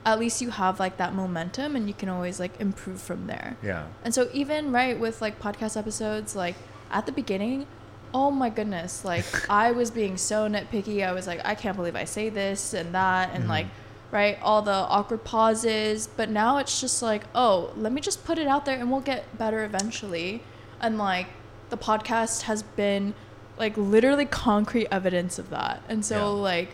at 0.06 0.20
least 0.20 0.42
you 0.42 0.52
have 0.52 0.80
like 0.80 0.98
that 0.98 1.16
momentum 1.16 1.76
and 1.76 1.88
you 1.88 1.94
can 1.94 2.10
always 2.10 2.40
like 2.40 2.60
improve 2.62 3.02
from 3.02 3.26
there. 3.28 3.58
Yeah. 3.64 3.88
And 4.04 4.14
so 4.14 4.30
even 4.34 4.72
right 4.72 5.00
with 5.00 5.22
like 5.22 5.40
podcast 5.40 5.76
episodes, 5.76 6.36
like 6.36 6.56
at 6.92 7.08
the 7.08 7.12
beginning, 7.12 7.66
oh 8.14 8.30
my 8.30 8.50
goodness, 8.50 9.04
like 9.04 9.26
I 9.50 9.72
was 9.72 9.90
being 9.90 10.18
so 10.18 10.48
nitpicky. 10.48 11.06
I 11.06 11.12
was 11.12 11.26
like, 11.26 11.42
I 11.44 11.56
can't 11.56 11.76
believe 11.76 11.96
I 11.96 12.06
say 12.06 12.30
this 12.30 12.74
and 12.74 12.94
that 12.94 13.32
and 13.32 13.42
mm-hmm. 13.42 13.50
like 13.50 13.68
right, 14.12 14.38
all 14.42 14.62
the 14.62 14.72
awkward 14.72 15.24
pauses. 15.24 16.08
But 16.08 16.30
now 16.30 16.60
it's 16.60 16.80
just 16.80 17.02
like, 17.02 17.24
oh, 17.34 17.74
let 17.76 17.92
me 17.92 18.00
just 18.00 18.24
put 18.24 18.38
it 18.38 18.48
out 18.48 18.66
there 18.66 18.78
and 18.80 18.92
we'll 18.92 19.02
get 19.02 19.38
better 19.38 19.64
eventually. 19.66 20.44
And 20.80 21.00
like 21.00 21.28
the 21.70 21.78
podcast 21.78 22.44
has 22.44 22.62
been 22.62 23.16
like 23.58 23.76
literally 23.76 24.26
concrete 24.26 24.88
evidence 24.92 25.40
of 25.40 25.50
that. 25.50 25.82
And 25.90 26.06
so 26.06 26.36
Yeah. 26.36 26.42
like 26.42 26.70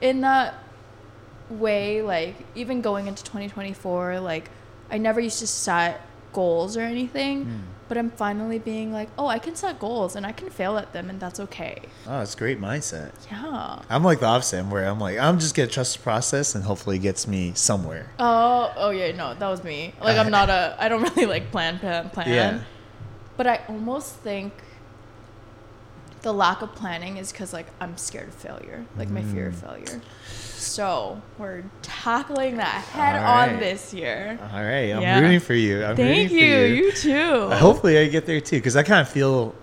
in 0.00 0.20
that 0.20 0.54
way 1.50 2.02
like 2.02 2.34
even 2.54 2.80
going 2.80 3.06
into 3.06 3.22
2024 3.24 4.20
like 4.20 4.50
i 4.90 4.98
never 4.98 5.20
used 5.20 5.38
to 5.38 5.46
set 5.46 6.00
goals 6.32 6.76
or 6.76 6.80
anything 6.80 7.44
Hmm. 7.44 7.56
but 7.88 7.96
i'm 7.96 8.10
finally 8.10 8.58
being 8.58 8.92
like 8.92 9.08
oh 9.16 9.26
i 9.28 9.38
can 9.38 9.54
set 9.54 9.78
goals 9.78 10.16
and 10.16 10.26
i 10.26 10.32
can 10.32 10.50
fail 10.50 10.76
at 10.76 10.92
them 10.92 11.08
and 11.08 11.20
that's 11.20 11.38
okay 11.40 11.78
Oh, 12.08 12.20
it's 12.20 12.34
great 12.34 12.60
mindset. 12.60 13.12
yeah 13.30 13.80
I'm 13.88 14.04
like 14.04 14.20
the 14.20 14.26
opposite, 14.26 14.64
where 14.66 14.84
I'm 14.86 15.00
like, 15.00 15.18
I'm 15.18 15.38
just 15.40 15.54
gonna 15.56 15.66
trust 15.68 15.96
the 15.96 16.02
process, 16.02 16.54
and 16.54 16.62
hopefully 16.64 16.96
it 16.96 17.00
gets 17.00 17.26
me 17.26 17.52
somewhere. 17.54 18.10
oh 18.18 18.72
oh 18.76 18.90
yeah 18.90 19.10
no 19.12 19.34
that 19.34 19.48
was 19.48 19.62
me 19.64 19.94
like 20.00 20.16
i'm 20.18 20.30
not 20.38 20.48
a 20.50 20.76
i 20.78 20.88
don't 20.88 21.02
really 21.02 21.26
like 21.26 21.50
plan 21.50 21.78
plan 21.78 22.10
plan 22.10 22.28
Yeah. 22.28 22.60
but 23.36 23.46
i 23.46 23.60
almost 23.68 24.14
think 24.16 24.52
the 26.26 26.32
lack 26.32 26.60
of 26.60 26.74
planning 26.74 27.18
is 27.18 27.30
because 27.30 27.52
like 27.52 27.66
i'm 27.80 27.96
scared 27.96 28.26
of 28.26 28.34
failure 28.34 28.84
like 28.98 29.08
my 29.10 29.22
fear 29.22 29.46
of 29.46 29.54
Mm. 29.54 29.60
failure 29.68 30.00
so 30.56 31.22
we're 31.38 31.62
tackling 31.82 32.56
that 32.56 32.82
head 32.86 33.14
All 33.22 33.54
on 33.54 33.60
this 33.60 33.94
year 33.94 34.36
All 34.52 34.64
right, 34.64 34.90
I'm 34.90 35.02
Yeah. 35.02 35.20
rooting 35.20 35.38
for 35.38 35.54
you. 35.54 35.84
I'm 35.84 35.94
thank 35.94 36.32
you 36.32 36.38
you. 36.40 36.64
you 36.86 36.92
too 36.92 37.48
Hopefully, 37.50 37.96
I 37.98 38.08
get 38.08 38.26
there 38.26 38.40
too, 38.40 38.56
because 38.56 38.74
I 38.74 38.82
kind 38.82 39.00
of 39.00 39.08
feel 39.08 39.54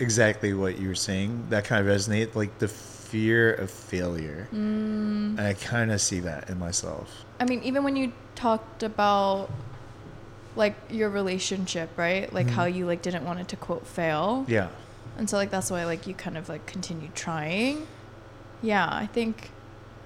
exactly 0.00 0.54
what 0.54 0.78
you 0.80 0.88
were 0.88 0.94
saying. 0.96 1.46
That 1.50 1.64
kind 1.64 1.86
of 1.86 1.94
resonate, 1.94 2.34
like 2.34 2.58
the 2.58 2.66
fear 2.66 3.52
of 3.54 3.70
failure. 3.70 4.48
Mm. 4.52 5.38
And 5.38 5.40
I 5.40 5.54
kind 5.54 5.92
of 5.92 6.00
see 6.00 6.18
that 6.20 6.50
in 6.50 6.58
myself. 6.58 7.24
I 7.38 7.44
mean, 7.44 7.62
even 7.62 7.84
when 7.84 7.94
you 7.94 8.12
talked 8.34 8.82
about 8.82 9.50
like 10.56 10.74
your 10.90 11.10
relationship, 11.10 11.90
right? 11.96 12.32
Like 12.32 12.48
how 12.50 12.64
you 12.64 12.86
like 12.86 13.02
didn't 13.02 13.24
want 13.24 13.38
it 13.38 13.46
to 13.48 13.56
quote 13.56 13.86
fail. 13.86 14.44
Yeah, 14.48 14.68
And 15.18 15.28
so 15.28 15.36
like 15.36 15.50
that's 15.50 15.70
why 15.70 15.84
like 15.84 16.06
you 16.06 16.14
kind 16.14 16.38
of 16.38 16.48
like 16.48 16.64
continued 16.66 17.14
trying. 17.14 17.86
Yeah, 18.62 18.88
I 18.90 19.06
think 19.06 19.50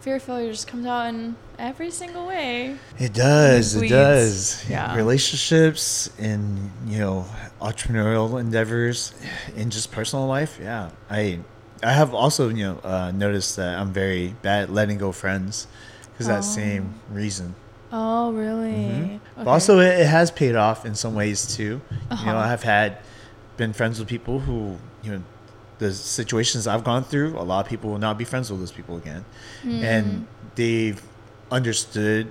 fear 0.01 0.17
of 0.17 0.23
failure 0.23 0.51
just 0.51 0.67
comes 0.67 0.85
out 0.87 1.07
in 1.07 1.37
every 1.59 1.91
single 1.91 2.27
way. 2.27 2.77
it 2.99 3.13
does. 3.15 3.77
It 3.77 3.89
does. 3.89 4.69
Yeah. 4.69 4.97
Relationships 4.97 6.11
and 6.19 6.71
you 6.87 6.99
know 6.99 7.25
entrepreneurial 7.61 8.41
endeavors, 8.41 9.15
in 9.57 9.71
just 9.71 9.93
personal 9.93 10.27
life. 10.27 10.59
Yeah, 10.61 10.91
I 11.11 11.41
I 11.83 11.93
have 11.93 12.15
also 12.15 12.49
you 12.49 12.65
know 12.65 12.79
uh, 12.83 13.11
noticed 13.13 13.57
that 13.57 13.79
I'm 13.79 13.93
very 13.93 14.35
bad 14.43 14.65
at 14.65 14.71
letting 14.73 14.99
go 14.99 15.13
friends 15.13 15.67
because 16.13 16.27
that 16.27 16.39
Oh. 16.39 16.41
same 16.43 16.95
reason. 17.11 17.55
Oh, 17.95 18.33
really? 18.33 18.73
Mhm. 18.73 19.21
But 19.37 19.49
also, 19.49 19.79
it, 19.81 20.01
it 20.01 20.07
has 20.07 20.31
paid 20.31 20.57
off 20.57 20.87
in 20.87 20.95
some 20.95 21.15
ways 21.15 21.55
too. 21.57 21.81
You 21.91 22.01
Uh-huh. 22.11 22.33
know, 22.33 22.39
I 22.39 22.49
have 22.49 22.63
had 22.63 22.97
been 23.59 23.73
friends 23.75 23.99
with 23.99 24.09
people 24.09 24.41
who, 24.41 24.79
you 25.03 25.13
know, 25.13 25.23
the 25.79 25.93
situations 25.93 26.67
I've 26.67 26.85
gone 26.85 27.03
through. 27.05 27.37
A 27.39 27.43
lot 27.43 27.65
of 27.65 27.69
people 27.71 27.91
will 27.91 27.99
not 27.99 28.17
be 28.19 28.25
friends 28.25 28.51
with 28.51 28.61
those 28.61 28.73
people 28.73 28.97
again, 28.97 29.25
Mm. 29.65 29.83
and 29.83 30.27
they've 30.55 31.03
understood 31.51 32.29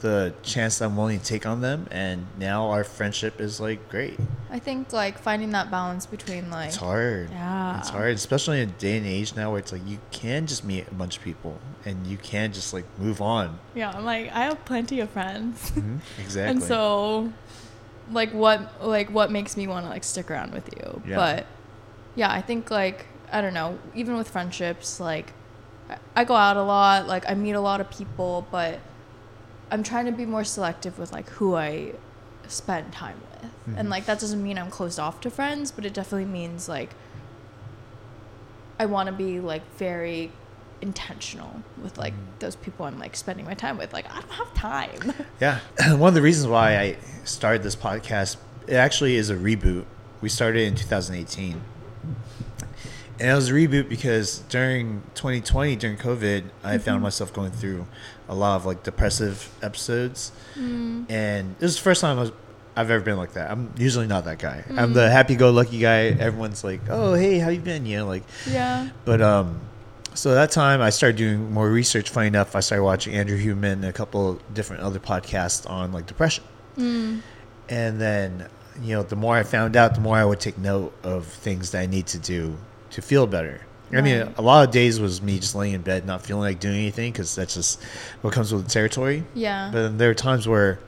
the 0.00 0.32
chance 0.44 0.78
that 0.78 0.84
I'm 0.84 0.96
willing 0.96 1.18
to 1.18 1.24
take 1.24 1.44
on 1.44 1.60
them, 1.60 1.86
and 1.90 2.26
now 2.38 2.68
our 2.70 2.84
friendship 2.84 3.40
is 3.40 3.58
like 3.60 3.88
great. 3.88 4.16
I 4.50 4.60
think 4.60 4.92
like 4.92 5.18
finding 5.18 5.50
that 5.50 5.70
balance 5.72 6.06
between 6.06 6.50
like 6.50 6.68
It's 6.68 6.76
hard. 6.76 7.30
Yeah. 7.30 7.78
It's 7.78 7.88
hard, 7.88 8.14
especially 8.14 8.60
in 8.60 8.68
a 8.68 8.72
day 8.72 8.96
and 8.96 9.04
age 9.06 9.34
now 9.34 9.50
where 9.50 9.58
it's 9.58 9.72
like 9.72 9.84
you 9.86 9.98
can 10.12 10.46
just 10.46 10.64
meet 10.64 10.86
a 10.88 10.94
bunch 10.94 11.16
of 11.16 11.24
people 11.24 11.58
and 11.84 12.06
you 12.06 12.16
can 12.16 12.52
just 12.52 12.72
like 12.72 12.84
move 12.98 13.20
on. 13.20 13.58
Yeah, 13.74 13.90
I'm 13.90 14.04
like 14.04 14.30
I 14.32 14.44
have 14.44 14.64
plenty 14.64 15.00
of 15.00 15.10
friends. 15.10 15.72
Mhm, 15.72 15.98
Exactly. 16.20 16.50
And 16.52 16.62
so 16.62 17.32
like 18.12 18.32
what 18.32 18.86
like 18.86 19.10
what 19.10 19.32
makes 19.32 19.56
me 19.56 19.66
want 19.66 19.84
to 19.84 19.90
like 19.90 20.04
stick 20.04 20.30
around 20.30 20.52
with 20.52 20.68
you. 20.76 21.02
Yeah. 21.08 21.16
But 21.16 21.46
yeah, 22.18 22.30
I 22.38 22.40
think 22.42 22.70
like 22.70 23.06
I 23.32 23.40
don't 23.40 23.54
know, 23.54 23.78
even 23.94 24.16
with 24.16 24.28
friendships 24.28 24.98
like 25.00 25.32
I- 26.16 26.24
go 26.24 26.34
out 26.34 26.56
a 26.56 26.62
lot, 26.62 27.06
like 27.06 27.24
I 27.30 27.34
meet 27.34 27.52
a 27.52 27.60
lot 27.60 27.80
of 27.80 27.88
people, 27.90 28.46
but 28.50 28.80
I'm 29.70 29.82
trying 29.82 30.06
to 30.06 30.12
be 30.12 30.26
more 30.26 30.44
selective 30.44 30.98
with 30.98 31.12
like 31.12 31.28
who 31.38 31.54
I 31.56 31.92
spend 32.48 32.92
time 32.92 33.18
with. 33.30 33.50
Mhm. 33.68 33.78
And 33.78 33.90
like 33.90 34.04
that 34.06 34.18
doesn't 34.18 34.42
mean 34.42 34.58
I'm 34.58 34.70
closed 34.70 34.98
off 34.98 35.20
to 35.22 35.30
friends, 35.30 35.70
but 35.70 35.84
it 35.86 35.94
definitely 35.94 36.30
means 36.40 36.68
like 36.68 36.90
I 38.78 38.86
want 38.86 39.06
to 39.08 39.12
be 39.12 39.40
like 39.40 39.62
very 39.76 40.30
intentional 40.80 41.62
with 41.82 41.98
like 41.98 42.14
Mhm. 42.14 42.38
those 42.38 42.56
people 42.56 42.86
I'm 42.86 42.98
like 42.98 43.16
spending 43.16 43.44
my 43.46 43.54
time 43.54 43.76
with. 43.78 43.92
Like 43.92 44.10
I 44.10 44.20
don't 44.20 44.32
have 44.32 44.54
time. 44.54 45.12
Yeah. 45.40 45.60
One 46.04 46.08
of 46.08 46.14
the 46.14 46.22
reasons 46.22 46.46
why 46.48 46.76
I 46.78 46.96
started 47.24 47.62
this 47.62 47.76
podcast, 47.76 48.36
it 48.66 48.74
actually 48.74 49.16
is 49.16 49.30
a 49.30 49.36
reboot. 49.36 49.84
We 50.20 50.28
started 50.28 50.62
in 50.66 50.74
2018. 50.74 51.60
And 53.20 53.30
it 53.30 53.34
was 53.34 53.48
a 53.48 53.52
reboot 53.52 53.88
because 53.88 54.40
during 54.48 55.02
2020, 55.14 55.74
during 55.76 55.96
COVID, 55.96 56.44
I 56.62 56.78
found 56.78 57.00
Mhm. 57.00 57.02
myself 57.02 57.32
going 57.32 57.50
through 57.50 57.86
a 58.28 58.34
lot 58.34 58.56
of 58.56 58.64
like 58.66 58.84
depressive 58.84 59.48
episodes. 59.60 60.30
Mm. 60.56 61.10
And 61.10 61.56
this 61.58 61.70
is 61.72 61.76
the 61.78 61.82
first 61.82 62.00
time 62.00 62.16
I 62.18 62.22
was, 62.22 62.32
I've 62.76 62.90
ever 62.92 63.02
been 63.02 63.16
like 63.16 63.32
that. 63.32 63.50
I'm 63.50 63.72
usually 63.76 64.06
not 64.06 64.24
that 64.26 64.38
guy. 64.38 64.62
I'm 64.76 64.92
the 64.92 65.00
Mm. 65.08 65.10
happy-go-lucky 65.12 65.80
guy. 65.80 66.06
Everyone's 66.10 66.62
like, 66.62 66.80
"Oh, 66.88 67.14
hey, 67.14 67.40
how 67.40 67.48
you 67.48 67.58
been?" 67.58 67.86
You 67.86 67.98
know, 67.98 68.06
like 68.06 68.22
Yeah. 68.48 68.90
but 69.04 69.20
um, 69.20 69.62
so 70.14 70.32
that 70.34 70.52
time 70.52 70.80
I 70.80 70.90
started 70.90 71.16
doing 71.16 71.52
more 71.52 71.68
research. 71.68 72.10
Funny 72.10 72.28
enough, 72.28 72.54
I 72.54 72.60
started 72.60 72.84
watching 72.84 73.14
Andrew 73.14 73.36
Huberman 73.36 73.72
and 73.72 73.84
a 73.86 73.92
couple 73.92 74.38
different 74.54 74.84
other 74.84 75.00
podcasts 75.00 75.68
on 75.68 75.90
like 75.90 76.06
depression. 76.06 76.44
Mm. 76.78 77.20
And 77.68 78.00
then, 78.00 78.46
you 78.82 78.94
know, 78.94 79.02
the 79.02 79.16
more 79.16 79.36
I 79.36 79.42
found 79.42 79.76
out, 79.76 79.94
the 79.94 80.00
more 80.00 80.16
I 80.16 80.24
would 80.24 80.40
take 80.40 80.58
note 80.58 80.92
of 81.02 81.26
things 81.26 81.70
that 81.72 81.80
I 81.80 81.86
need 81.86 82.06
to 82.08 82.18
do 82.18 82.56
to 82.90 83.02
feel 83.02 83.26
better. 83.26 83.62
I 83.90 84.02
mean, 84.02 84.34
a 84.36 84.42
lot 84.42 84.66
of 84.66 84.72
days 84.72 85.00
was 85.00 85.22
me 85.22 85.38
just 85.38 85.54
laying 85.54 85.72
in 85.72 85.80
bed, 85.80 86.04
not 86.04 86.20
feeling 86.22 86.42
like 86.42 86.60
doing 86.60 86.76
anything 86.76 87.10
because 87.10 87.34
that's 87.34 87.54
just 87.54 87.82
what 88.20 88.34
comes 88.34 88.52
with 88.52 88.64
the 88.64 88.70
territory. 88.70 89.24
Yeah. 89.34 89.70
But 89.72 89.82
then 89.82 89.98
there 89.98 90.10
are 90.10 90.14
times 90.14 90.46
where, 90.46 90.78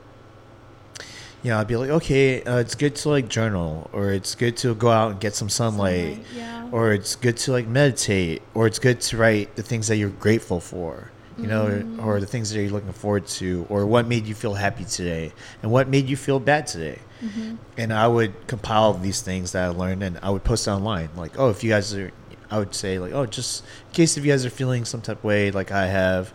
you 1.41 1.49
know, 1.49 1.57
I'd 1.57 1.67
be 1.67 1.77
like, 1.77 1.89
okay, 1.89 2.43
uh, 2.43 2.57
it's 2.57 2.75
good 2.75 2.95
to 2.97 3.09
like 3.09 3.27
journal, 3.27 3.89
or 3.91 4.11
it's 4.11 4.35
good 4.35 4.55
to 4.57 4.75
go 4.75 4.91
out 4.91 5.11
and 5.11 5.19
get 5.19 5.33
some 5.33 5.49
sunlight, 5.49 6.13
Sunlight, 6.13 6.25
yeah. 6.35 6.69
or 6.71 6.93
it's 6.93 7.15
good 7.15 7.37
to 7.37 7.51
like 7.51 7.65
meditate, 7.65 8.43
or 8.53 8.67
it's 8.67 8.77
good 8.77 9.01
to 9.01 9.17
write 9.17 9.55
the 9.55 9.63
things 9.63 9.87
that 9.87 9.97
you're 9.97 10.09
grateful 10.09 10.59
for, 10.59 11.10
you 11.37 11.47
know, 11.47 11.65
Mm. 11.67 11.99
or, 12.03 12.17
or 12.17 12.19
the 12.19 12.25
things 12.25 12.49
that 12.51 12.61
you're 12.61 12.71
looking 12.71 12.91
forward 12.93 13.25
to, 13.27 13.65
or 13.69 13.85
what 13.85 14.07
made 14.07 14.25
you 14.27 14.35
feel 14.35 14.53
happy 14.53 14.85
today, 14.85 15.31
and 15.61 15.71
what 15.71 15.87
made 15.87 16.07
you 16.09 16.17
feel 16.17 16.39
bad 16.39 16.67
today. 16.67 16.99
Mhm. 17.23 17.57
And 17.77 17.93
I 17.93 18.07
would 18.07 18.47
compile 18.47 18.93
these 18.93 19.21
things 19.21 19.51
that 19.53 19.63
I 19.63 19.67
learned, 19.69 20.03
and 20.03 20.19
I 20.21 20.29
would 20.29 20.43
post 20.43 20.67
online. 20.67 21.09
Like, 21.15 21.33
oh, 21.37 21.49
if 21.49 21.63
you 21.63 21.69
guys 21.69 21.93
are, 21.93 22.11
I 22.49 22.57
would 22.59 22.73
say 22.75 22.99
like, 22.99 23.13
oh, 23.13 23.25
just 23.25 23.63
in 23.89 23.93
case 23.93 24.17
if 24.17 24.25
you 24.25 24.31
guys 24.31 24.45
are 24.45 24.49
feeling 24.49 24.83
some 24.85 25.01
type 25.01 25.19
of 25.19 25.23
way, 25.23 25.51
like 25.51 25.71
I 25.71 25.87
have, 25.87 26.33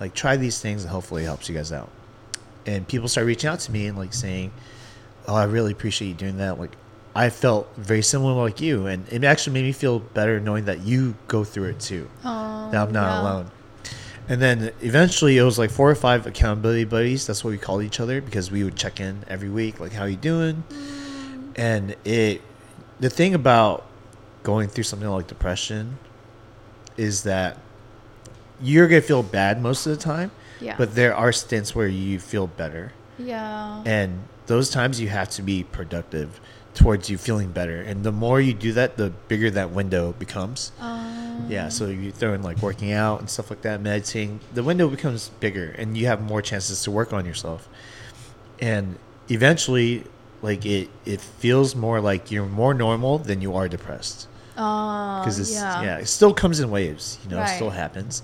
like 0.00 0.14
try 0.14 0.36
these 0.36 0.58
things, 0.60 0.82
and 0.82 0.90
hopefully 0.90 1.22
it 1.22 1.26
helps 1.26 1.48
you 1.48 1.54
guys 1.54 1.70
out. 1.72 1.90
And 2.66 2.86
people 2.88 3.08
start 3.08 3.26
reaching 3.26 3.48
out 3.50 3.60
to 3.60 3.72
me 3.72 3.86
and 3.86 3.96
like 3.98 4.12
saying, 4.14 4.52
oh, 5.28 5.34
I 5.34 5.44
really 5.44 5.72
appreciate 5.72 6.08
you 6.08 6.14
doing 6.14 6.38
that. 6.38 6.58
Like, 6.58 6.72
I 7.14 7.28
felt 7.28 7.68
very 7.76 8.02
similar 8.02 8.32
like 8.42 8.60
you, 8.60 8.86
and 8.86 9.06
it 9.12 9.22
actually 9.24 9.52
made 9.52 9.64
me 9.64 9.72
feel 9.72 9.98
better 10.00 10.40
knowing 10.40 10.64
that 10.64 10.80
you 10.80 11.14
go 11.28 11.44
through 11.44 11.68
it 11.70 11.80
too. 11.80 12.08
Oh, 12.24 12.70
that 12.70 12.88
I'm 12.88 12.92
not 12.92 13.02
yeah. 13.06 13.20
alone. 13.22 13.50
And 14.28 14.40
then 14.40 14.70
eventually 14.80 15.36
it 15.36 15.42
was 15.42 15.58
like 15.58 15.70
four 15.70 15.90
or 15.90 15.94
five 15.94 16.26
accountability 16.26 16.84
buddies. 16.84 17.26
That's 17.26 17.42
what 17.44 17.50
we 17.50 17.58
called 17.58 17.82
each 17.82 18.00
other 18.00 18.20
because 18.20 18.50
we 18.50 18.64
would 18.64 18.76
check 18.76 19.00
in 19.00 19.24
every 19.28 19.50
week, 19.50 19.80
like 19.80 19.92
how 19.92 20.04
you 20.04 20.16
doing. 20.16 20.64
Mm. 20.70 21.52
And 21.56 21.96
it, 22.04 22.40
the 23.00 23.10
thing 23.10 23.34
about 23.34 23.84
going 24.42 24.68
through 24.68 24.84
something 24.84 25.08
like 25.08 25.26
depression, 25.26 25.98
is 26.96 27.22
that 27.24 27.58
you're 28.60 28.86
gonna 28.88 29.00
feel 29.00 29.22
bad 29.22 29.60
most 29.62 29.86
of 29.86 29.96
the 29.96 30.02
time, 30.02 30.30
Yeah. 30.60 30.74
but 30.76 30.94
there 30.94 31.14
are 31.14 31.32
stints 31.32 31.74
where 31.74 31.88
you 31.88 32.18
feel 32.18 32.46
better, 32.46 32.92
yeah. 33.18 33.82
and 33.84 34.22
those 34.46 34.70
times 34.70 35.00
you 35.00 35.08
have 35.08 35.30
to 35.30 35.42
be 35.42 35.62
productive 35.64 36.40
towards 36.74 37.10
you 37.10 37.18
feeling 37.18 37.50
better. 37.52 37.80
And 37.82 38.02
the 38.04 38.12
more 38.12 38.40
you 38.40 38.54
do 38.54 38.72
that, 38.72 38.96
the 38.96 39.10
bigger 39.28 39.50
that 39.50 39.70
window 39.70 40.12
becomes. 40.18 40.72
Um, 40.80 41.46
Yeah, 41.48 41.68
so 41.68 41.86
you 41.86 42.12
throw 42.12 42.34
in 42.34 42.42
like 42.42 42.62
working 42.62 42.92
out 42.92 43.20
and 43.20 43.28
stuff 43.28 43.50
like 43.50 43.62
that, 43.62 43.80
meditating, 43.80 44.40
the 44.54 44.62
window 44.62 44.88
becomes 44.88 45.30
bigger 45.40 45.74
and 45.78 45.96
you 45.96 46.06
have 46.06 46.22
more 46.22 46.40
chances 46.42 46.82
to 46.84 46.90
work 46.90 47.12
on 47.12 47.24
yourself. 47.26 47.68
And 48.60 48.96
eventually, 49.28 50.04
like 50.40 50.64
it, 50.66 50.88
it 51.04 51.20
feels 51.20 51.74
more 51.74 52.00
like 52.00 52.30
you're 52.30 52.46
more 52.46 52.74
normal 52.74 53.18
than 53.18 53.40
you 53.42 53.54
are 53.56 53.68
depressed. 53.68 54.28
Oh, 54.56 55.20
Because 55.20 55.38
it's 55.38 55.52
yeah. 55.54 55.82
yeah. 55.82 55.98
it 55.98 56.06
still 56.08 56.34
comes 56.34 56.60
in 56.60 56.70
waves, 56.70 57.18
you 57.24 57.30
know, 57.30 57.42
it 57.42 57.48
still 57.56 57.70
happens. 57.70 58.22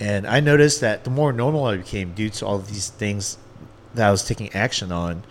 And 0.00 0.26
I 0.26 0.40
noticed 0.40 0.80
that 0.80 1.04
the 1.04 1.10
more 1.10 1.32
normal 1.32 1.64
I 1.64 1.76
became 1.76 2.12
due 2.14 2.30
to 2.30 2.46
all 2.46 2.58
these 2.58 2.88
things 2.88 3.38
that 3.94 4.06
I 4.08 4.10
was 4.10 4.24
taking 4.24 4.52
action 4.52 4.92
on, 4.92 5.24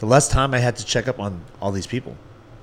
the 0.00 0.06
less 0.06 0.28
time 0.28 0.52
I 0.52 0.58
had 0.58 0.76
to 0.76 0.84
check 0.84 1.06
up 1.08 1.18
on 1.20 1.40
all 1.62 1.70
these 1.72 1.86
people 1.86 2.16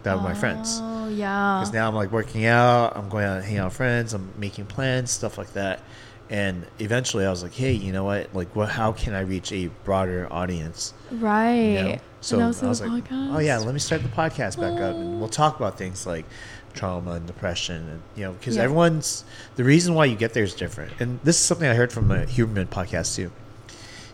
that 0.03 0.15
were 0.15 0.21
my 0.23 0.33
friends. 0.33 0.79
Oh, 0.81 1.07
yeah. 1.09 1.59
Because 1.59 1.73
now 1.73 1.87
I'm 1.87 1.95
like 1.95 2.11
working 2.11 2.45
out, 2.45 2.95
I'm 2.97 3.09
going 3.09 3.25
out 3.25 3.37
and 3.37 3.45
hang 3.45 3.57
out 3.57 3.67
with 3.67 3.77
friends, 3.77 4.13
I'm 4.13 4.31
making 4.37 4.65
plans, 4.65 5.09
stuff 5.11 5.37
like 5.37 5.53
that. 5.53 5.81
And 6.29 6.65
eventually 6.79 7.25
I 7.25 7.29
was 7.29 7.41
like, 7.41 7.53
hey, 7.53 7.71
you 7.71 7.93
know 7.93 8.03
what? 8.03 8.35
Like, 8.35 8.53
what? 8.55 8.67
How 8.69 8.91
can 8.91 9.13
I 9.13 9.21
reach 9.21 9.51
a 9.53 9.67
broader 9.85 10.27
audience? 10.29 10.93
right. 11.11 11.53
You 11.53 11.83
know? 11.83 11.97
So 12.19 12.39
I 12.39 12.43
also 12.43 12.67
was 12.67 12.81
like, 12.81 13.05
podcast. 13.07 13.35
oh 13.35 13.39
yeah, 13.39 13.57
let 13.59 13.73
me 13.73 13.79
start 13.79 14.01
the 14.03 14.09
podcast 14.09 14.59
back 14.59 14.73
up, 14.81 14.95
and 14.95 15.19
we'll 15.19 15.29
talk 15.29 15.55
about 15.55 15.77
things 15.77 16.05
like 16.05 16.25
trauma 16.73 17.11
and 17.11 17.25
depression, 17.27 17.87
and 17.87 18.01
you 18.15 18.23
know, 18.25 18.33
because 18.33 18.57
Yeah. 18.57 18.63
everyone's 18.63 19.23
the 19.55 19.63
reason 19.63 19.93
why 19.93 20.05
you 20.05 20.15
get 20.17 20.33
there 20.33 20.43
is 20.43 20.53
different. 20.55 20.91
And 20.99 21.19
this 21.23 21.37
is 21.39 21.45
something 21.45 21.69
I 21.69 21.75
heard 21.75 21.93
from 21.93 22.09
a 22.11 22.25
Huberman 22.25 22.65
podcast 22.65 23.15
too. 23.15 23.31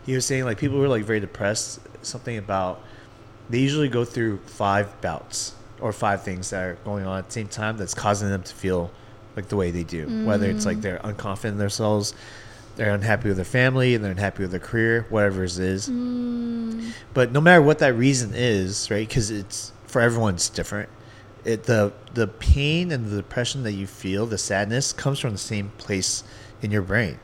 He 0.06 0.14
was 0.14 0.26
saying 0.26 0.44
like 0.44 0.58
people 0.60 0.78
who 0.78 0.84
are 0.84 0.90
like 0.90 1.06
very 1.06 1.22
depressed, 1.22 1.80
something 2.04 2.38
about 2.38 2.84
they 3.50 3.60
usually 3.60 3.90
go 3.90 4.06
through 4.06 4.40
five 4.46 5.00
bouts 5.02 5.54
or 5.82 5.92
five 5.92 6.24
things 6.24 6.50
that 6.52 6.64
are 6.64 6.78
going 6.86 7.06
on 7.06 7.20
at 7.20 7.26
the 7.28 7.32
same 7.34 7.48
time 7.48 7.78
that's 7.78 7.94
causing 7.94 8.30
them 8.30 8.42
to 8.44 8.54
feel 8.54 8.92
like 9.36 9.48
the 9.50 9.56
way 9.56 9.72
they 9.72 9.84
do. 9.84 10.26
Whether 10.26 10.50
it's 10.50 10.66
like 10.66 10.78
Mm. 10.78 10.82
they're 10.82 11.00
unconfident 11.00 11.46
in 11.54 11.58
themselves, 11.58 12.14
they're 12.76 12.94
unhappy 12.94 13.28
with 13.28 13.38
their 13.38 13.46
family, 13.46 13.94
and 13.96 14.04
they're 14.04 14.12
unhappy 14.12 14.44
with 14.44 14.52
their 14.52 14.60
career, 14.60 15.06
whatever 15.10 15.44
it 15.44 15.58
is. 15.60 15.90
Mm, 15.90 16.92
But 17.14 17.32
no 17.32 17.42
matter 17.42 17.62
what 17.62 17.80
that 17.80 17.94
reason 17.96 18.32
is, 18.34 18.90
right? 18.90 19.08
Because 19.08 19.30
it's 19.30 19.72
for 19.86 20.02
everyone's 20.02 20.50
different. 20.50 20.90
It 21.46 21.64
the 21.64 21.92
the 22.14 22.28
pain 22.28 22.92
and 22.92 23.10
the 23.10 23.18
depression 23.18 23.64
that 23.64 23.74
you 23.74 23.86
feel, 23.88 24.26
the 24.26 24.38
sadness, 24.38 24.94
comes 24.94 25.20
from 25.20 25.32
the 25.34 25.38
same 25.38 25.72
place 25.78 26.24
in 26.62 26.72
your 26.72 26.82
brain. 26.82 27.20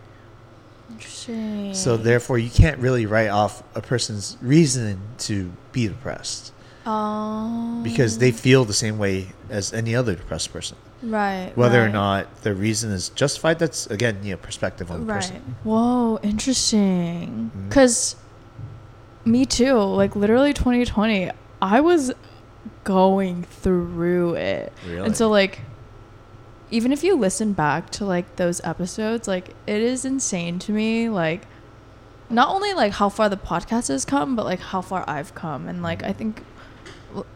Interesting. 0.99 1.73
So 1.73 1.97
therefore, 1.97 2.37
you 2.37 2.49
can't 2.49 2.77
really 2.79 3.05
write 3.05 3.29
off 3.29 3.63
a 3.75 3.81
person's 3.81 4.37
reason 4.41 5.01
to 5.19 5.51
be 5.71 5.87
depressed 5.87 6.51
Oh. 6.85 7.81
because 7.83 8.17
they 8.17 8.31
feel 8.31 8.65
the 8.65 8.73
same 8.73 8.97
way 8.97 9.27
as 9.49 9.73
any 9.73 9.95
other 9.95 10.15
depressed 10.15 10.51
person. 10.51 10.77
Right. 11.01 11.51
Whether 11.55 11.83
or 11.83 11.89
not 11.89 12.41
the 12.43 12.53
reason 12.53 12.91
is 12.91 13.09
justified, 13.09 13.59
that's 13.59 13.87
again, 13.87 14.19
you 14.23 14.31
know, 14.31 14.37
perspective 14.37 14.91
on 14.91 15.01
the 15.01 15.05
Right. 15.13 15.21
person. 15.21 15.55
Whoa, 15.63 16.19
interesting. 16.23 17.51
Mhm. 17.55 17.71
Cause 17.71 18.15
me 19.23 19.45
too. 19.45 19.75
Like 19.75 20.15
literally 20.15 20.53
2020, 20.53 21.31
I 21.61 21.79
was 21.79 22.11
going 22.83 23.43
through 23.43 24.35
it. 24.35 24.73
Really? 24.87 25.05
And 25.05 25.15
so 25.15 25.29
like 25.29 25.61
even 26.71 26.91
if 26.91 27.03
you 27.03 27.15
listen 27.15 27.53
back 27.53 27.89
to 27.91 28.05
like 28.05 28.35
those 28.35 28.61
episodes, 28.63 29.27
like 29.27 29.49
it 29.67 29.81
is 29.81 30.05
insane 30.05 30.59
to 30.59 30.71
me 30.71 31.09
like 31.09 31.47
not 32.29 32.49
only 32.49 32.73
like 32.73 32.93
how 32.93 33.09
far 33.09 33.27
the 33.29 33.37
podcast 33.37 33.87
has 33.87 34.05
come, 34.05 34.35
but 34.35 34.45
like 34.45 34.59
how 34.59 34.81
far 34.81 35.03
I've 35.07 35.33
come 35.33 35.67
and 35.67 35.81
like 35.81 36.03
I 36.03 36.13
think 36.13 36.43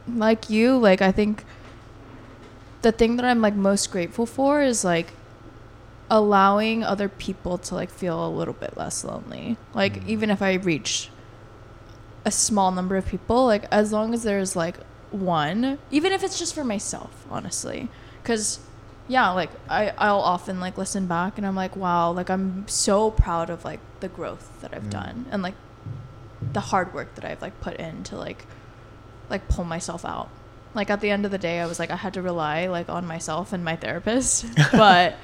like 0.07 0.49
you, 0.49 0.77
like 0.77 1.01
I 1.01 1.11
think 1.11 1.43
the 2.83 2.91
thing 2.91 3.15
that 3.15 3.25
I'm 3.25 3.41
like 3.41 3.55
most 3.55 3.89
grateful 3.91 4.25
for 4.25 4.61
is 4.61 4.83
like 4.83 5.13
allowing 6.11 6.83
other 6.83 7.09
people 7.09 7.57
to 7.57 7.73
like 7.73 7.89
feel 7.89 8.25
a 8.25 8.29
little 8.29 8.53
bit 8.53 8.77
less 8.77 9.03
lonely. 9.03 9.57
Like 9.73 10.01
Mm. 10.03 10.07
even 10.09 10.29
if 10.29 10.41
I 10.41 10.53
reach 10.53 11.09
a 12.25 12.31
small 12.31 12.71
number 12.71 12.95
of 12.97 13.05
people, 13.07 13.45
like 13.45 13.65
as 13.71 13.91
long 13.91 14.13
as 14.13 14.23
there's 14.23 14.55
like 14.55 14.77
one, 15.11 15.79
even 15.91 16.11
if 16.11 16.23
it's 16.23 16.37
just 16.37 16.53
for 16.53 16.63
myself, 16.63 17.25
honestly. 17.31 17.89
Cuz 18.23 18.59
yeah, 19.07 19.29
like 19.31 19.49
I 19.69 19.93
I'll 19.97 20.19
often 20.21 20.59
like 20.59 20.77
listen 20.77 21.07
back 21.07 21.37
and 21.37 21.45
I'm 21.45 21.55
like, 21.55 21.75
wow, 21.75 22.11
like 22.11 22.29
I'm 22.29 22.67
so 22.67 23.11
proud 23.11 23.49
of 23.49 23.63
like 23.65 23.79
the 23.99 24.07
growth 24.07 24.61
that 24.61 24.73
I've 24.73 24.83
Mm. 24.83 24.89
done 24.91 25.25
and 25.31 25.41
like 25.43 25.55
the 26.53 26.59
hard 26.59 26.93
work 26.93 27.15
that 27.15 27.25
I've 27.25 27.41
like 27.41 27.59
put 27.61 27.75
in 27.77 28.03
to 28.05 28.17
like 28.17 28.45
like 29.29 29.47
pull 29.47 29.65
myself 29.65 30.05
out. 30.05 30.29
Like 30.73 30.89
at 30.89 31.01
the 31.01 31.09
end 31.09 31.25
of 31.25 31.31
the 31.31 31.37
day, 31.37 31.59
I 31.59 31.65
was 31.65 31.79
like 31.79 31.91
I 31.91 31.95
had 31.95 32.13
to 32.15 32.21
rely 32.21 32.67
like 32.67 32.89
on 32.89 33.05
myself 33.05 33.53
and 33.53 33.63
my 33.63 33.75
therapist, 33.75 34.45
but 34.71 35.15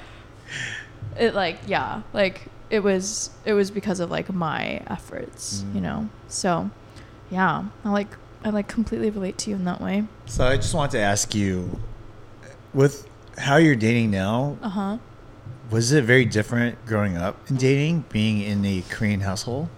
it 1.18 1.34
like 1.34 1.58
yeah, 1.66 2.02
like 2.12 2.46
it 2.70 2.80
was 2.84 3.30
it 3.44 3.52
was 3.52 3.70
because 3.70 3.98
of 4.00 4.10
like 4.10 4.32
my 4.32 4.82
efforts, 4.88 5.64
you 5.74 5.80
Mm. 5.80 5.82
know. 5.82 6.08
So, 6.28 6.70
yeah, 7.30 7.64
I 7.84 7.90
like 7.90 8.16
I 8.44 8.50
like 8.50 8.68
completely 8.68 9.10
relate 9.10 9.36
to 9.38 9.50
you 9.50 9.56
in 9.56 9.64
that 9.64 9.80
way. 9.80 10.04
So 10.26 10.46
I 10.46 10.56
just 10.56 10.72
wanted 10.74 10.92
to 10.92 11.00
ask 11.00 11.34
you, 11.34 11.80
with 12.72 13.06
how 13.40 13.56
you're 13.56 13.76
dating 13.76 14.10
now, 14.10 14.56
Uh 14.62 14.68
huh. 14.68 14.98
was 15.70 15.92
it 15.92 16.04
very 16.04 16.24
different 16.24 16.84
growing 16.86 17.16
up 17.16 17.36
in 17.50 17.56
dating, 17.56 18.04
being 18.08 18.40
in 18.42 18.64
a 18.64 18.82
Korean 18.90 19.20
household? 19.20 19.68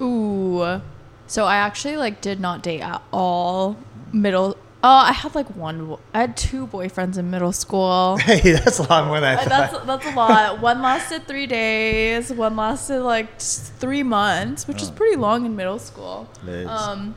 Ooh, 0.00 0.80
So 1.26 1.44
I 1.44 1.56
actually 1.56 1.96
like 1.96 2.20
did 2.20 2.40
not 2.40 2.62
date 2.62 2.80
at 2.82 3.02
all 3.12 3.76
middle. 4.12 4.56
Oh, 4.84 4.88
I 5.10 5.12
had 5.12 5.34
like 5.34 5.48
one. 5.56 5.96
I 6.14 6.20
had 6.20 6.36
two 6.36 6.66
boyfriends 6.68 7.18
in 7.18 7.30
middle 7.30 7.50
school. 7.52 8.18
Hey, 8.22 8.52
that's 8.52 8.78
a 8.78 8.82
lot 8.84 9.06
more 9.08 9.18
than 9.20 9.36
I 9.38 9.42
thought. 9.42 9.48
that's 9.48 9.86
that's 9.86 10.06
a 10.06 10.10
lot. 10.14 10.60
One 10.60 10.80
lasted 10.82 11.26
three 11.26 11.46
days. 11.46 12.30
One 12.32 12.54
lasted 12.54 13.00
like 13.02 13.40
three 13.40 14.02
months, 14.04 14.68
which 14.68 14.82
is 14.82 14.90
Oh. 14.90 14.92
pretty 14.92 15.16
long 15.16 15.44
in 15.46 15.56
middle 15.56 15.78
school. 15.80 16.28
Is. 16.46 16.68
Um, 16.68 17.14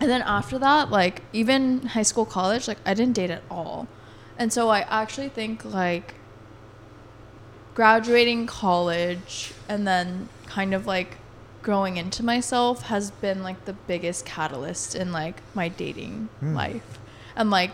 and 0.00 0.10
then 0.10 0.22
after 0.22 0.58
that, 0.58 0.90
like 0.90 1.22
even 1.32 1.82
high 1.94 2.02
school, 2.02 2.24
college, 2.26 2.66
like 2.66 2.78
I 2.84 2.92
didn't 2.94 3.14
date 3.14 3.30
at 3.30 3.42
all, 3.50 3.86
and 4.38 4.52
so 4.52 4.68
I 4.68 4.80
actually 4.80 5.28
think 5.28 5.64
like 5.64 6.14
graduating 7.74 8.46
college 8.46 9.52
and 9.68 9.86
then 9.86 10.28
kind 10.46 10.72
of 10.72 10.86
like 10.86 11.16
growing 11.62 11.96
into 11.96 12.22
myself 12.22 12.82
has 12.82 13.10
been 13.10 13.42
like 13.42 13.64
the 13.64 13.72
biggest 13.72 14.24
catalyst 14.24 14.94
in 14.94 15.12
like 15.12 15.36
my 15.54 15.68
dating 15.68 16.28
Hmm. 16.40 16.54
life 16.54 16.98
and 17.34 17.50
like 17.50 17.72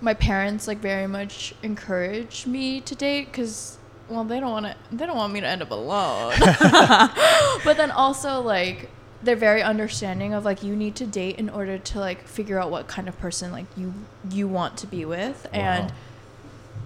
my 0.00 0.12
parents 0.14 0.66
like 0.66 0.78
very 0.78 1.06
much 1.06 1.54
encourage 1.62 2.46
me 2.46 2.80
to 2.80 2.94
date 2.94 3.26
because 3.26 3.78
well 4.08 4.24
they 4.24 4.40
don't 4.40 4.50
want 4.50 4.66
to 4.66 4.74
they 4.90 5.06
don't 5.06 5.16
want 5.16 5.32
me 5.32 5.40
to 5.40 5.46
end 5.46 5.62
up 5.62 5.70
alone 5.70 6.34
but 7.64 7.76
then 7.76 7.90
also 7.90 8.40
like 8.40 8.90
they're 9.22 9.36
very 9.36 9.62
understanding 9.62 10.32
of 10.32 10.44
like 10.44 10.62
you 10.62 10.74
need 10.74 10.96
to 10.96 11.06
date 11.06 11.36
in 11.38 11.50
order 11.50 11.76
to 11.78 11.98
like 12.00 12.26
figure 12.26 12.58
out 12.58 12.70
what 12.70 12.86
kind 12.88 13.06
of 13.08 13.18
person 13.20 13.52
like 13.52 13.66
you 13.76 13.92
you 14.30 14.48
want 14.48 14.76
to 14.78 14.86
be 14.86 15.04
with. 15.04 15.46
And 15.52 15.92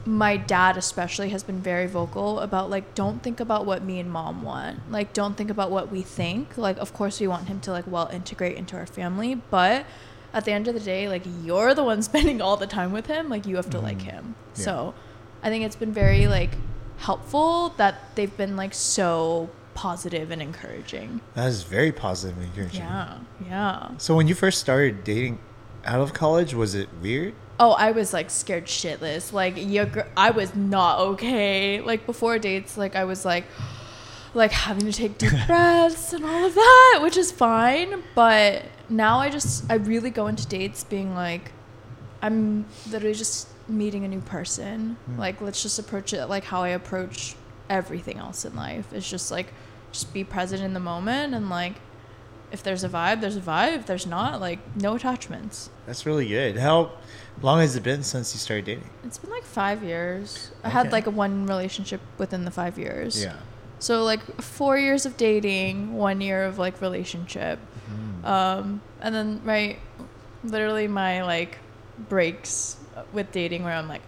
my 0.06 0.36
dad 0.36 0.76
especially 0.76 1.30
has 1.30 1.42
been 1.42 1.60
very 1.60 1.86
vocal 1.86 2.40
about 2.40 2.68
like 2.68 2.94
don't 2.94 3.22
think 3.22 3.40
about 3.40 3.64
what 3.64 3.82
me 3.82 3.98
and 4.00 4.10
mom 4.10 4.42
want. 4.42 4.90
Like 4.90 5.12
don't 5.12 5.36
think 5.36 5.48
about 5.50 5.70
what 5.70 5.90
we 5.90 6.02
think. 6.02 6.58
Like 6.58 6.76
of 6.78 6.92
course 6.92 7.20
we 7.20 7.26
want 7.26 7.48
him 7.48 7.60
to 7.60 7.70
like 7.70 7.86
well 7.86 8.08
integrate 8.12 8.56
into 8.56 8.76
our 8.76 8.86
family 8.86 9.36
but 9.50 9.86
at 10.32 10.44
the 10.44 10.52
end 10.52 10.66
of 10.68 10.74
the 10.74 10.80
day 10.80 11.08
like 11.08 11.22
you're 11.42 11.72
the 11.74 11.84
one 11.84 12.02
spending 12.10 12.42
all 12.42 12.56
the 12.56 12.66
time 12.66 12.92
with 12.92 13.06
him. 13.06 13.28
Like 13.28 13.46
you 13.46 13.56
have 13.56 13.70
to 13.70 13.78
like 13.80 13.98
Mhm. 13.98 14.02
him. 14.02 14.34
Yeah. 14.56 14.64
so 14.64 14.94
i 15.42 15.48
think 15.50 15.64
it's 15.64 15.76
been 15.76 15.92
very 15.92 16.26
like 16.26 16.50
helpful 16.98 17.70
that 17.76 17.94
they've 18.14 18.36
been 18.36 18.56
like 18.56 18.72
so 18.74 19.50
positive 19.74 20.30
and 20.30 20.40
encouraging 20.40 21.20
That 21.34 21.48
is 21.48 21.62
very 21.64 21.92
positive 21.92 22.36
and 22.38 22.46
encouraging. 22.46 22.80
yeah 22.80 23.18
yeah 23.46 23.90
So 23.98 24.14
when 24.14 24.28
you 24.28 24.34
first 24.34 24.60
started 24.60 25.04
dating 25.04 25.38
out 25.84 26.00
of 26.00 26.14
college, 26.14 26.54
was 26.54 26.74
it 26.74 26.88
weird? 27.02 27.34
Oh, 27.60 27.72
I 27.72 27.90
was 27.92 28.12
like 28.12 28.30
scared 28.30 28.66
shitless. 28.66 29.32
Like, 29.32 29.56
you, 29.56 29.84
gr- 29.84 30.00
I 30.16 30.30
was 30.30 30.54
not 30.54 30.98
okay. 31.00 31.80
Like 31.82 32.06
before 32.06 32.38
dates, 32.38 32.76
like 32.78 32.96
I 32.96 33.04
was 33.04 33.24
like, 33.24 33.44
like 34.34 34.50
having 34.50 34.86
to 34.90 34.92
take 34.92 35.18
deep 35.18 35.30
breaths 35.46 36.12
and 36.12 36.24
all 36.24 36.46
of 36.46 36.54
that, 36.54 37.00
which 37.02 37.16
is 37.16 37.30
fine. 37.30 38.02
But 38.14 38.62
now 38.88 39.18
I 39.18 39.28
just, 39.30 39.64
I 39.70 39.74
really 39.74 40.10
go 40.10 40.26
into 40.26 40.46
dates 40.48 40.82
being 40.84 41.14
like, 41.14 41.52
I'm 42.22 42.64
literally 42.90 43.14
just 43.14 43.48
meeting 43.68 44.04
a 44.04 44.08
new 44.08 44.20
person. 44.22 44.96
Hmm. 45.06 45.18
Like, 45.18 45.40
let's 45.42 45.62
just 45.62 45.78
approach 45.78 46.12
it 46.14 46.26
like 46.26 46.44
how 46.44 46.62
I 46.62 46.68
approach 46.70 47.34
everything 47.68 48.16
else 48.18 48.44
in 48.44 48.56
life. 48.56 48.92
It's 48.92 49.08
just 49.08 49.30
like, 49.30 49.52
just 49.94 50.12
be 50.12 50.24
present 50.24 50.62
in 50.62 50.74
the 50.74 50.80
moment 50.80 51.34
and 51.34 51.48
like, 51.48 51.74
if 52.52 52.62
there's 52.62 52.84
a 52.84 52.88
vibe, 52.88 53.20
there's 53.20 53.36
a 53.36 53.40
vibe. 53.40 53.74
If 53.78 53.86
there's 53.86 54.06
not, 54.06 54.40
like, 54.40 54.60
no 54.76 54.94
attachments. 54.94 55.70
That's 55.86 56.06
really 56.06 56.28
good. 56.28 56.56
How 56.56 56.92
long 57.42 57.58
has 57.60 57.74
it 57.74 57.82
been 57.82 58.04
since 58.04 58.32
you 58.32 58.38
started 58.38 58.64
dating? 58.66 58.90
It's 59.02 59.18
been 59.18 59.30
like 59.30 59.42
five 59.42 59.82
years. 59.82 60.52
I 60.62 60.68
had 60.68 60.92
like 60.92 61.06
a 61.08 61.10
one 61.10 61.46
relationship 61.46 62.00
within 62.18 62.44
the 62.44 62.52
five 62.52 62.78
years. 62.78 63.20
Yeah. 63.20 63.34
So 63.80 64.04
like 64.04 64.20
four 64.40 64.78
years 64.78 65.04
of 65.04 65.16
dating, 65.16 65.94
one 65.96 66.20
year 66.20 66.44
of 66.44 66.58
like 66.58 66.80
relationship, 66.80 67.58
Mm. 67.90 68.24
um, 68.24 68.80
and 69.02 69.14
then 69.14 69.40
right, 69.44 69.78
literally 70.44 70.86
my 70.88 71.22
like 71.22 71.58
breaks 72.08 72.76
with 73.12 73.30
dating 73.32 73.64
where 73.64 73.74
I'm 73.74 73.88
like, 73.88 74.00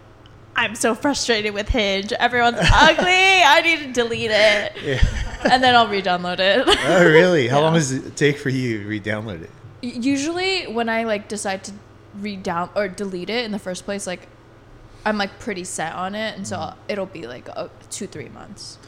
I'm 0.54 0.74
so 0.76 0.94
frustrated 0.94 1.52
with 1.52 1.68
Hinge. 1.68 2.12
Everyone's 2.12 2.56
ugly. 2.60 3.04
I 3.06 3.60
need 3.62 3.80
to 3.80 3.92
delete 3.92 4.30
it, 4.30 4.72
Yeah. 4.82 5.25
And 5.44 5.62
then 5.62 5.74
I'll 5.74 5.88
re-download 5.88 6.38
it. 6.40 6.64
oh, 6.86 7.04
really? 7.04 7.48
How 7.48 7.58
Yeah. 7.58 7.64
long 7.64 7.74
does 7.74 7.92
it 7.92 8.16
take 8.16 8.38
for 8.38 8.48
you 8.48 8.82
to 8.82 8.88
re-download 8.88 9.42
it? 9.42 9.50
usually 9.82 10.66
when 10.66 10.88
I 10.88 11.04
like 11.04 11.28
decide 11.28 11.62
to 11.64 11.72
re-down 12.18 12.70
or 12.74 12.88
delete 12.88 13.30
it 13.30 13.44
in 13.44 13.52
the 13.52 13.58
first 13.58 13.84
place, 13.84 14.06
like 14.06 14.26
I'm 15.04 15.18
like 15.18 15.38
pretty 15.38 15.64
set 15.64 15.94
on 15.94 16.14
it, 16.14 16.36
and 16.36 16.46
so 16.46 16.56
Mm. 16.56 16.74
it'll 16.88 17.06
be 17.06 17.26
like 17.26 17.48
a, 17.48 17.70
two 17.90 18.06
three 18.06 18.28
months. 18.28 18.78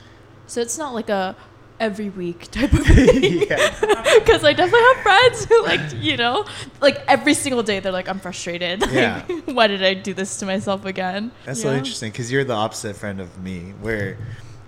So 0.47 0.61
it's 0.61 0.77
not 0.79 0.95
like 0.95 1.09
a 1.11 1.37
every 1.79 2.09
week 2.09 2.51
type 2.51 2.73
of 2.73 2.85
thing. 2.87 3.43
Yeah. 3.49 4.15
Because 4.19 4.43
I 4.43 4.53
definitely 4.53 4.81
have 4.95 5.03
friends 5.03 5.45
who 5.45 5.63
like 5.63 5.81
you 6.03 6.17
know 6.17 6.45
like 6.81 7.01
every 7.07 7.35
single 7.35 7.63
day 7.63 7.79
they're 7.79 7.93
like 7.93 8.09
I'm 8.09 8.19
frustrated. 8.19 8.81
Like, 8.81 8.91
Yeah. 8.93 9.23
why 9.45 9.69
did 9.69 9.85
I 9.85 9.95
do 9.95 10.13
this 10.15 10.39
to 10.39 10.47
myself 10.47 10.85
again? 10.87 11.31
That's 11.45 11.63
so 11.63 11.73
interesting 11.73 12.11
because 12.11 12.33
you're 12.33 12.45
the 12.45 12.55
opposite 12.55 12.97
friend 12.97 13.21
of 13.21 13.39
me, 13.41 13.75
where 13.81 14.17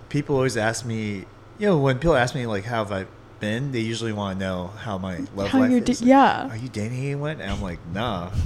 people 0.07 0.35
always 0.37 0.55
ask 0.55 0.85
me, 0.85 1.25
you 1.61 1.67
know, 1.67 1.77
when 1.77 1.99
people 1.99 2.15
ask 2.15 2.33
me 2.33 2.47
like 2.47 2.63
how 2.63 2.83
have 2.83 2.91
I 2.91 3.05
been, 3.39 3.71
they 3.71 3.81
usually 3.81 4.13
want 4.13 4.39
to 4.39 4.45
know 4.45 4.67
how 4.67 4.97
my 4.97 5.17
love 5.35 5.49
How 5.49 5.59
life 5.59 5.69
you're 5.69 5.83
is. 5.83 6.01
Like, 6.01 6.07
yeah. 6.07 6.49
Are 6.49 6.57
you 6.57 6.69
dating 6.69 6.97
anyone? 6.97 7.39
And 7.39 7.51
I'm 7.51 7.61
like, 7.61 7.79
nah. 7.93 8.31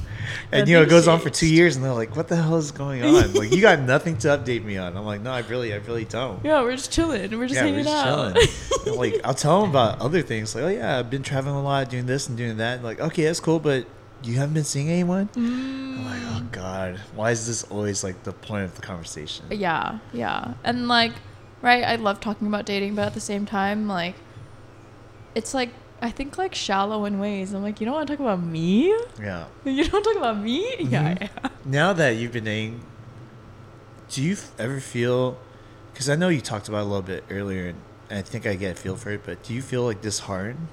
And 0.52 0.68
you 0.68 0.76
know, 0.76 0.82
it 0.82 0.90
goes 0.90 1.08
on 1.08 1.20
for 1.20 1.30
two 1.30 1.48
years, 1.48 1.76
and 1.76 1.86
they're 1.86 1.94
like, 1.94 2.16
what 2.16 2.28
the 2.28 2.36
hell 2.36 2.58
is 2.58 2.72
going 2.72 3.04
on? 3.04 3.34
like, 3.36 3.52
you 3.52 3.62
got 3.62 3.80
nothing 3.80 4.18
to 4.20 4.30
update 4.30 4.64
me 4.64 4.76
on. 4.76 4.98
I'm 4.98 5.06
like, 5.06 5.22
no, 5.22 5.32
I 5.32 5.42
really, 5.42 5.72
I 5.72 5.78
really 5.78 6.06
don't. 6.06 6.44
Yeah, 6.44 6.62
we're 6.62 6.76
just 6.76 6.92
chilling. 6.92 7.38
We're 7.38 7.48
just 7.48 7.56
yeah, 7.56 7.62
hanging 7.62 7.76
we're 7.76 7.84
just 7.84 8.06
out. 8.06 8.36
chilling. 8.36 8.48
And, 8.88 8.96
like, 8.96 9.22
I'll 9.24 9.36
tell 9.36 9.62
them 9.62 9.70
about 9.70 10.02
other 10.02 10.22
things. 10.24 10.56
Like, 10.56 10.64
oh 10.64 10.68
yeah, 10.70 10.98
I've 10.98 11.10
been 11.10 11.24
traveling 11.24 11.56
a 11.56 11.62
lot, 11.62 11.90
doing 11.90 12.06
this 12.08 12.28
and 12.28 12.38
doing 12.38 12.58
that. 12.58 12.84
Like, 12.84 13.00
okay, 13.00 13.26
that's 13.26 13.40
cool, 13.40 13.60
but 13.60 13.86
you 14.24 14.36
haven't 14.36 14.56
been 14.56 14.64
seeing 14.64 14.90
anyone. 14.90 15.30
I'm 15.36 16.06
like, 16.06 16.22
oh 16.22 16.42
mm. 16.42 16.52
god, 16.52 17.00
why 17.16 17.32
is 17.32 17.48
this 17.48 17.64
always 17.66 18.04
like 18.04 18.24
the 18.24 18.34
point 18.34 18.64
of 18.64 18.76
the 18.76 18.82
conversation? 18.82 19.46
Yeah, 19.52 20.00
yeah. 20.14 20.54
And 20.64 20.88
like, 20.88 21.14
right, 21.66 21.84
I 21.84 21.96
love 21.96 22.20
talking 22.20 22.48
about 22.48 22.66
dating, 22.66 22.96
but 22.96 23.06
at 23.06 23.14
the 23.14 23.20
same 23.20 23.46
time, 23.46 23.88
like, 23.88 24.16
it's 25.34 25.54
like, 25.54 25.70
I 26.02 26.12
think 26.12 26.38
like 26.38 26.54
shallow 26.56 27.06
in 27.06 27.20
ways. 27.20 27.54
I'm 27.54 27.64
like, 27.64 27.80
you 27.80 27.86
don't 27.86 27.96
want 27.96 28.08
to 28.08 28.14
talk 28.16 28.20
about 28.22 28.42
me? 28.44 28.96
Yeah. 29.20 29.46
You 29.66 29.84
don't 29.86 30.04
talk 30.04 30.16
about 30.18 30.38
me? 30.40 30.76
Yeah, 30.80 31.14
Mhm. 31.16 31.22
yeah. 31.22 31.50
Now 31.66 31.94
that 31.94 32.12
you've 32.18 32.32
been 32.34 32.44
dating, 32.46 32.82
do 34.10 34.22
you 34.22 34.34
f- 34.34 34.52
ever 34.60 34.80
feel? 34.80 35.38
Because 35.92 36.10
I 36.10 36.16
know 36.16 36.30
you 36.30 36.42
talked 36.42 36.68
about 36.70 36.82
a 36.82 36.90
little 36.90 37.02
bit 37.02 37.24
earlier, 37.30 37.68
and 37.70 38.20
I 38.20 38.22
think 38.22 38.46
I 38.46 38.56
get 38.56 38.74
a 38.74 38.76
feel 38.80 38.96
for 38.96 39.10
it. 39.12 39.22
But 39.26 39.42
do 39.44 39.54
you 39.54 39.62
feel 39.62 39.84
like 39.84 40.02
disheartened 40.02 40.68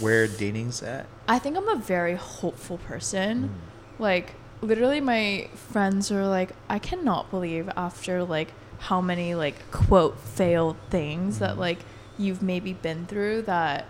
where 0.00 0.26
dating's 0.28 0.82
at? 0.82 1.06
I 1.26 1.38
think 1.38 1.56
I'm 1.56 1.68
a 1.68 1.76
very 1.76 2.14
hopeful 2.14 2.78
person. 2.78 3.48
Mm. 3.48 4.00
Like, 4.00 4.34
literally, 4.60 5.00
my 5.00 5.48
friends 5.54 6.12
are 6.12 6.26
like, 6.28 6.50
I 6.68 6.78
cannot 6.78 7.30
believe 7.30 7.68
after 7.76 8.22
like 8.22 8.52
how 8.88 9.00
many 9.00 9.34
like 9.34 9.70
quote 9.70 10.18
failed 10.18 10.76
things 10.90 11.38
that 11.38 11.58
like 11.58 11.78
you've 12.18 12.42
maybe 12.42 12.72
been 12.72 13.06
through 13.06 13.40
that 13.42 13.86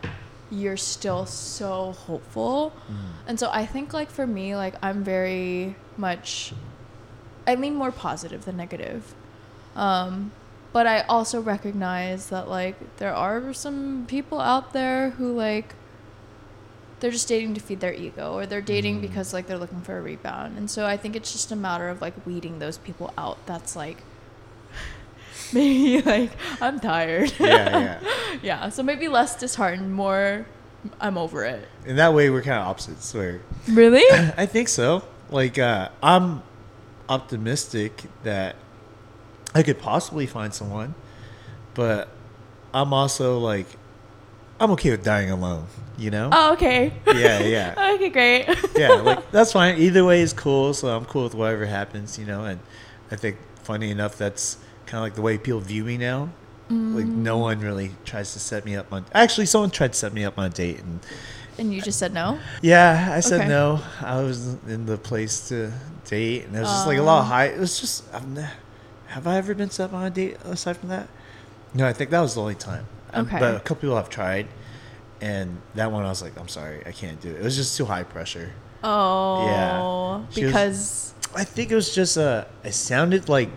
you're 0.51 0.77
still 0.77 1.27
so 1.27 1.93
hopeful. 2.07 2.73
Mm. 2.89 2.95
And 3.27 3.41
so 3.41 3.51
I 3.51 3.67
think 3.67 3.93
like 3.93 4.09
for 4.11 4.27
me, 4.27 4.55
like 4.55 4.75
I'm 4.83 5.03
very 5.03 5.75
much 5.97 6.53
I 7.47 7.57
lean 7.57 7.75
more 7.75 7.91
positive 7.91 8.45
than 8.45 8.57
negative. 8.57 9.15
Um 9.75 10.31
but 10.73 10.87
I 10.87 11.01
also 11.03 11.41
recognize 11.41 12.29
that 12.29 12.49
like 12.49 12.77
there 12.99 13.15
are 13.15 13.53
some 13.53 14.07
people 14.07 14.41
out 14.41 14.73
there 14.73 15.11
who 15.11 15.33
like 15.35 15.75
they're 17.01 17.11
just 17.11 17.29
dating 17.29 17.55
to 17.55 17.61
feed 17.61 17.81
their 17.81 17.93
ego 17.93 18.35
or 18.35 18.47
they're 18.47 18.63
dating 18.63 18.99
Mm. 18.99 19.03
because 19.03 19.33
like 19.35 19.47
they're 19.49 19.59
looking 19.59 19.83
for 19.83 19.99
a 19.99 20.03
rebound. 20.03 20.57
And 20.57 20.71
so 20.71 20.87
I 20.87 20.97
think 20.97 21.17
it's 21.17 21.33
just 21.33 21.51
a 21.51 21.57
matter 21.57 21.89
of 21.89 22.01
like 22.01 22.15
weeding 22.25 22.61
those 22.61 22.79
people 22.79 23.13
out. 23.19 23.39
That's 23.47 23.75
like 23.75 23.99
maybe 25.53 26.03
like 26.03 26.31
I'm 26.61 26.81
tired. 26.81 27.33
Yeah, 27.39 27.99
yeah. 28.01 28.01
yeah, 28.43 28.69
so 28.69 28.83
maybe 28.83 29.09
less 29.09 29.37
disheartened, 29.39 29.95
more 29.95 30.47
I'm 31.01 31.19
over 31.19 31.45
it. 31.45 31.69
In 31.87 31.97
that 31.97 32.15
way, 32.15 32.31
we're 32.31 32.43
kind 32.43 32.61
of 32.61 32.67
opposites. 32.67 33.13
Where 33.15 33.41
Really? 33.69 34.03
I 34.37 34.47
think 34.47 34.69
so. 34.69 35.05
Like, 35.31 35.59
uh, 35.59 35.89
I'm 36.03 36.43
optimistic 37.09 38.03
that 38.23 38.57
I 39.55 39.63
could 39.63 39.79
possibly 39.79 40.27
find 40.27 40.53
someone, 40.53 40.95
but 41.75 42.09
I'm 42.73 42.93
also 42.93 43.39
like, 43.39 43.67
I'm 44.61 44.71
okay 44.73 44.91
with 44.91 45.05
dying 45.05 45.31
alone. 45.31 45.67
You 45.97 46.11
know? 46.11 46.31
Oh, 46.33 46.53
okay. 46.55 46.93
Yeah, 47.07 47.41
yeah. 47.41 47.93
okay, 47.95 48.09
great. 48.09 48.49
yeah, 48.77 48.95
like 48.95 49.31
that's 49.31 49.53
fine. 49.53 49.79
Either 49.79 50.05
way 50.05 50.21
is 50.23 50.33
cool. 50.33 50.75
So 50.75 50.89
I'm 50.89 51.05
cool 51.05 51.25
with 51.25 51.35
whatever 51.35 51.67
happens. 51.67 52.19
You 52.19 52.27
know, 52.27 52.45
and 52.45 52.59
I 53.13 53.17
think 53.17 53.37
funny 53.63 53.91
enough, 53.93 54.19
that's 54.19 54.59
kind 54.95 54.99
of 54.99 55.03
like 55.11 55.15
the 55.17 55.23
way 55.23 55.37
people 55.39 55.59
view 55.61 55.85
me 55.85 55.99
now. 55.99 56.31
Like 56.71 57.05
no 57.05 57.39
one 57.39 57.59
really 57.61 57.91
tries 58.05 58.33
to 58.33 58.39
set 58.39 58.65
me 58.65 58.75
up 58.75 58.91
on. 58.93 59.05
Actually, 59.13 59.47
someone 59.47 59.71
tried 59.71 59.93
to 59.93 59.99
set 59.99 60.13
me 60.15 60.25
up 60.25 60.39
on 60.39 60.47
a 60.47 60.51
date, 60.51 60.81
and 60.81 61.01
and 61.59 61.75
you 61.75 61.83
just 61.83 61.99
said 61.99 62.13
no? 62.15 62.39
yeah, 62.63 63.11
I 63.13 63.21
said 63.21 63.41
Okay. 63.41 63.49
no. 63.49 63.81
I 64.01 64.23
was 64.23 64.57
in 64.67 64.87
the 64.87 64.97
place 64.97 65.49
to 65.51 65.71
date, 66.07 66.47
and 66.47 66.57
it 66.57 66.61
was 66.61 66.69
just 66.71 66.87
like 66.87 66.99
a 66.99 67.03
lot 67.03 67.19
of 67.19 67.25
Um. 67.27 67.31
high. 67.31 67.45
It 67.47 67.61
was 67.61 67.79
just, 67.81 68.05
I've 68.15 68.27
have 69.09 69.27
I 69.27 69.37
ever 69.37 69.55
been 69.55 69.71
set 69.71 69.85
up 69.91 69.93
on 69.95 70.05
a 70.05 70.11
date 70.11 70.37
aside 70.45 70.77
from 70.79 70.89
that? 70.89 71.07
No, 71.75 71.87
I 71.87 71.93
think 71.93 72.11
that 72.11 72.21
was 72.21 72.35
the 72.35 72.41
only 72.41 72.55
time. 72.57 72.87
Um, 73.13 73.27
Okay. 73.27 73.39
But 73.39 73.55
a 73.57 73.61
couple 73.61 73.83
people 73.83 73.97
have 73.97 74.09
tried, 74.09 74.47
and 75.21 75.61
that 75.75 75.93
one 75.93 76.05
I 76.05 76.09
was 76.09 76.23
like, 76.23 76.37
I'm 76.41 76.49
sorry, 76.49 76.83
I 76.87 76.93
can't 76.93 77.21
do 77.21 77.29
it. 77.31 77.37
It 77.37 77.43
was 77.45 77.57
just 77.57 77.77
too 77.77 77.85
high 77.85 78.05
pressure. 78.05 78.53
Oh, 78.83 80.25
She 80.31 80.45
was- 80.45 80.51
because 80.53 81.15
I 81.37 81.45
think 81.45 81.71
it 81.71 81.75
was 81.75 81.95
just 81.95 82.17
uh, 82.17 82.47
it 82.65 82.73
sounded 82.75 83.29
like 83.29 83.51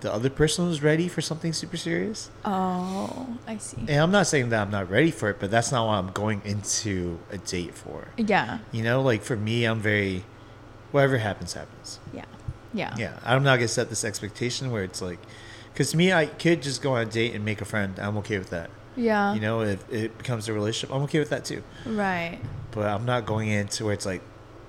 the 0.00 0.12
other 0.12 0.30
person 0.30 0.66
was 0.66 0.82
ready 0.82 1.08
for 1.08 1.20
something 1.20 1.52
super 1.52 1.76
serious. 1.76 2.30
oh, 2.44 3.36
I 3.46 3.58
see. 3.58 3.78
And 3.88 4.00
I'm 4.00 4.10
not 4.12 4.26
saying 4.26 4.50
that 4.50 4.60
I'm 4.62 4.70
not 4.70 4.88
ready 4.90 5.10
for 5.10 5.28
it, 5.30 5.38
but 5.40 5.50
that's 5.50 5.72
not 5.72 5.86
what 5.86 5.94
I'm 5.94 6.12
going 6.12 6.40
into 6.44 7.18
a 7.30 7.38
date 7.38 7.74
for. 7.74 8.08
Yeah, 8.16 8.58
You 8.72 8.82
know, 8.82 9.02
like 9.02 9.22
for 9.22 9.36
me, 9.36 9.64
I'm 9.64 9.80
very, 9.80 10.24
whatever 10.92 11.18
happens, 11.18 11.54
happens. 11.54 11.98
yeah, 12.14 12.24
yeah, 12.72 12.94
Yeah, 12.96 13.18
I'm 13.24 13.42
not 13.42 13.56
gonna 13.56 13.68
set 13.68 13.88
this 13.88 14.04
expectation 14.04 14.70
where 14.70 14.84
it's 14.84 15.02
like, 15.02 15.18
because 15.72 15.90
to 15.92 15.96
me, 15.96 16.12
I 16.12 16.26
could 16.26 16.62
just 16.62 16.82
go 16.82 16.94
on 16.94 17.02
a 17.02 17.10
date 17.10 17.34
and 17.34 17.44
make 17.44 17.60
a 17.60 17.64
friend. 17.64 17.98
I'm 17.98 18.16
okay 18.18 18.38
with 18.38 18.50
that. 18.50 18.70
yeah. 18.96 19.34
You 19.34 19.40
know, 19.40 19.62
if 19.62 19.92
it 19.92 20.16
becomes 20.18 20.48
a 20.48 20.52
relationship, 20.52 20.94
I'm 20.94 21.02
okay 21.02 21.18
with 21.18 21.30
that 21.30 21.44
too. 21.44 21.62
right. 21.86 22.38
But 22.70 22.86
I'm 22.86 23.04
not 23.04 23.26
going 23.26 23.48
into 23.48 23.84
where 23.86 23.94
it's 23.94 24.06
like, 24.06 24.22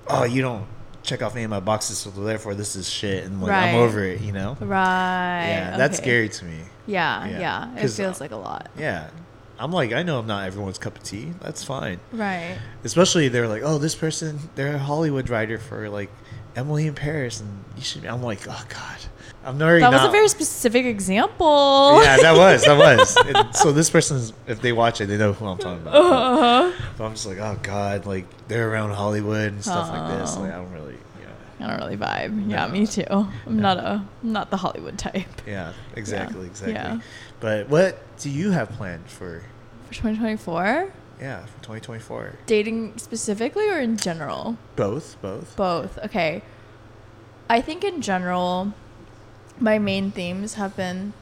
oh, 0.08 0.24
you 0.24 0.42
don't 0.42 0.66
check 1.02 1.22
off 1.22 1.34
any 1.34 1.44
of 1.44 1.50
my 1.50 1.60
boxes, 1.60 1.98
so 1.98 2.10
therefore 2.10 2.54
this 2.54 2.76
is 2.76 2.88
shit, 2.88 3.24
and 3.24 3.40
like 3.40 3.52
I'm 3.52 3.76
over 3.76 4.02
it. 4.04 4.20
You 4.20 4.32
know? 4.32 4.56
Right. 4.60 5.46
yeah, 5.48 5.76
that's 5.76 5.98
scary 5.98 6.28
to 6.28 6.44
me. 6.44 6.58
Yeah, 6.86 7.26
Yeah, 7.26 7.38
yeah. 7.38 7.84
It 7.84 7.88
feels 7.88 8.20
uh, 8.20 8.24
like 8.24 8.30
a 8.32 8.36
lot. 8.36 8.68
Yeah, 8.78 9.10
I'm 9.58 9.72
like, 9.72 9.92
I 9.92 10.02
know 10.02 10.18
I'm 10.18 10.26
not 10.26 10.46
everyone's 10.46 10.78
cup 10.78 10.96
of 10.96 11.02
tea. 11.02 11.32
That's 11.40 11.62
fine. 11.62 12.00
Right. 12.12 12.58
Especially 12.82 13.28
they're 13.28 13.48
like, 13.48 13.62
oh, 13.62 13.78
this 13.78 13.94
person, 13.94 14.38
they're 14.54 14.74
a 14.76 14.78
Hollywood 14.78 15.28
writer 15.28 15.58
for 15.58 15.88
like 15.90 16.10
Emily 16.56 16.86
in 16.86 16.94
Paris, 16.94 17.40
and 17.40 17.64
you 17.76 17.82
should. 17.82 18.06
I'm 18.06 18.22
like, 18.22 18.40
oh 18.48 18.64
god, 18.68 18.98
I'm 19.44 19.60
already. 19.60 19.80
That 19.80 19.92
was 19.92 20.04
a 20.04 20.10
very 20.10 20.28
specific 20.28 20.84
example. 20.84 22.02
yeah, 22.02 22.18
that 22.18 22.36
was 22.36 22.64
that 22.64 22.76
was. 22.98 23.16
And 23.16 23.54
so 23.56 23.72
this 23.72 23.88
person's, 23.88 24.32
if 24.46 24.60
they 24.60 24.72
watch 24.72 25.00
it, 25.00 25.06
they 25.06 25.16
know 25.16 25.32
who 25.32 25.46
I'm 25.46 25.58
talking 25.58 25.80
about. 25.82 25.94
Uh-huh. 25.94 26.72
But 26.98 27.04
I'm 27.04 27.12
just 27.12 27.26
like, 27.26 27.38
oh 27.38 27.58
god, 27.62 28.04
like 28.06 28.26
they're 28.48 28.70
around 28.70 28.90
Hollywood 28.90 29.52
and 29.52 29.62
stuff 29.62 29.88
like 29.90 30.18
this. 30.18 30.34
Oh. 30.36 30.40
Like 30.42 30.52
I 30.52 30.56
don't 30.56 30.72
really, 30.72 30.96
yeah, 31.20 31.66
I 31.66 31.70
don't 31.70 31.80
really 31.80 31.96
vibe. 31.96 32.50
Yeah, 32.50 32.66
me 32.68 32.86
too. 32.86 33.04
I'm 33.10 33.30
No. 33.46 33.62
not 33.74 33.78
a 33.78 34.04
I'm 34.22 34.32
not 34.32 34.50
the 34.50 34.58
Hollywood 34.58 34.98
type. 34.98 35.24
yeah, 35.46 35.72
exactly, 35.96 36.46
exactly. 36.46 36.74
Yeah. 36.74 37.00
But 37.40 37.68
what 37.70 37.98
do 38.18 38.28
you 38.28 38.50
have 38.50 38.68
planned 38.72 39.06
for, 39.08 39.42
For 39.86 39.94
2024, 39.94 40.92
yeah, 41.18 41.46
for 41.46 41.62
2024? 41.62 42.34
dating 42.44 42.98
specifically 42.98 43.70
or 43.70 43.80
in 43.80 43.96
general? 43.96 44.58
Both, 44.76 45.16
both. 45.22 45.56
Both. 45.56 45.98
Okay. 46.04 46.42
I 47.48 47.62
think 47.62 47.82
in 47.82 48.02
general, 48.02 48.74
my 49.60 49.78
main 49.78 50.10
themes 50.10 50.54
have 50.54 50.74
been 50.76 51.12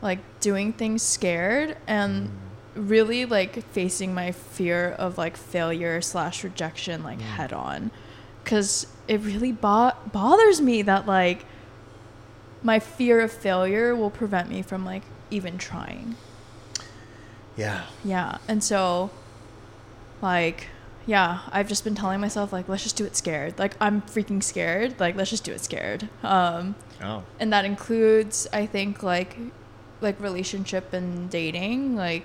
like 0.00 0.18
doing 0.40 0.72
things 0.72 1.02
scared 1.02 1.76
and 1.86 2.30
really 2.74 3.24
like 3.26 3.62
facing 3.66 4.14
my 4.14 4.32
fear 4.32 4.90
of 4.98 5.18
like 5.18 5.36
failure 5.36 6.00
slash 6.00 6.42
rejection 6.42 7.02
like 7.04 7.18
Mm. 7.18 7.22
head 7.22 7.52
on. 7.52 7.90
Because 8.42 8.86
it 9.06 9.20
really 9.20 9.52
bo- 9.52 9.92
bothers 10.10 10.60
me 10.60 10.82
that 10.82 11.06
like 11.06 11.44
my 12.62 12.78
fear 12.78 13.20
of 13.20 13.30
failure 13.32 13.94
will 13.94 14.10
prevent 14.10 14.48
me 14.48 14.62
from 14.62 14.84
like 14.84 15.02
even 15.30 15.58
trying. 15.58 16.16
Yeah, 17.56 17.82
yeah 18.02 18.38
and 18.48 18.64
so 18.64 19.10
like 20.22 20.68
yeah 21.04 21.40
i've 21.50 21.66
just 21.68 21.82
been 21.84 21.94
telling 21.96 22.20
myself 22.20 22.52
like 22.52 22.68
let's 22.68 22.82
just 22.82 22.96
do 22.96 23.04
it 23.04 23.14
scared. 23.16 23.58
Like 23.58 23.74
i'm 23.80 24.00
freaking 24.02 24.42
scared. 24.42 24.98
Like 24.98 25.14
let's 25.16 25.30
just 25.30 25.44
do 25.44 25.52
it 25.52 25.60
scared. 25.60 26.08
Um 26.22 26.74
oh, 27.02 27.22
and 27.40 27.52
that 27.52 27.64
includes 27.64 28.46
i 28.52 28.64
think 28.66 29.02
like 29.02 29.36
like 30.00 30.18
relationship 30.20 30.92
and 30.92 31.30
dating 31.30 31.94
like 31.96 32.24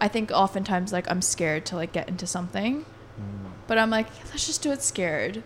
i 0.00 0.08
think 0.08 0.30
oftentimes 0.32 0.92
like 0.92 1.10
i'm 1.10 1.22
scared 1.22 1.64
to 1.66 1.76
like 1.76 1.92
get 1.92 2.08
into 2.08 2.26
something 2.26 2.84
Mm. 3.20 3.50
but 3.66 3.76
i'm 3.76 3.90
like 3.90 4.06
let's 4.30 4.46
just 4.46 4.62
do 4.62 4.70
it 4.72 4.80
scared 4.82 5.42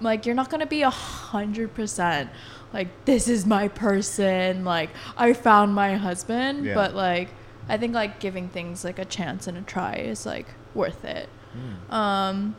like 0.00 0.26
you're 0.26 0.34
not 0.34 0.50
gonna 0.50 0.66
be 0.66 0.82
a 0.82 0.90
hundred 0.90 1.72
percent 1.74 2.28
like 2.72 2.88
this 3.06 3.28
is 3.28 3.46
my 3.46 3.68
person 3.68 4.64
like 4.64 4.90
i 5.16 5.32
found 5.32 5.74
my 5.74 5.96
husband 5.96 6.66
Yeah. 6.66 6.74
but 6.74 6.94
like 6.94 7.28
i 7.68 7.78
think 7.78 7.94
like 7.94 8.20
giving 8.20 8.48
things 8.50 8.84
like 8.84 8.98
a 8.98 9.04
chance 9.06 9.46
and 9.46 9.56
a 9.56 9.62
try 9.62 9.94
is 9.94 10.26
like 10.26 10.46
worth 10.74 11.04
it 11.04 11.28
Mm. 11.56 11.92
um, 11.92 12.56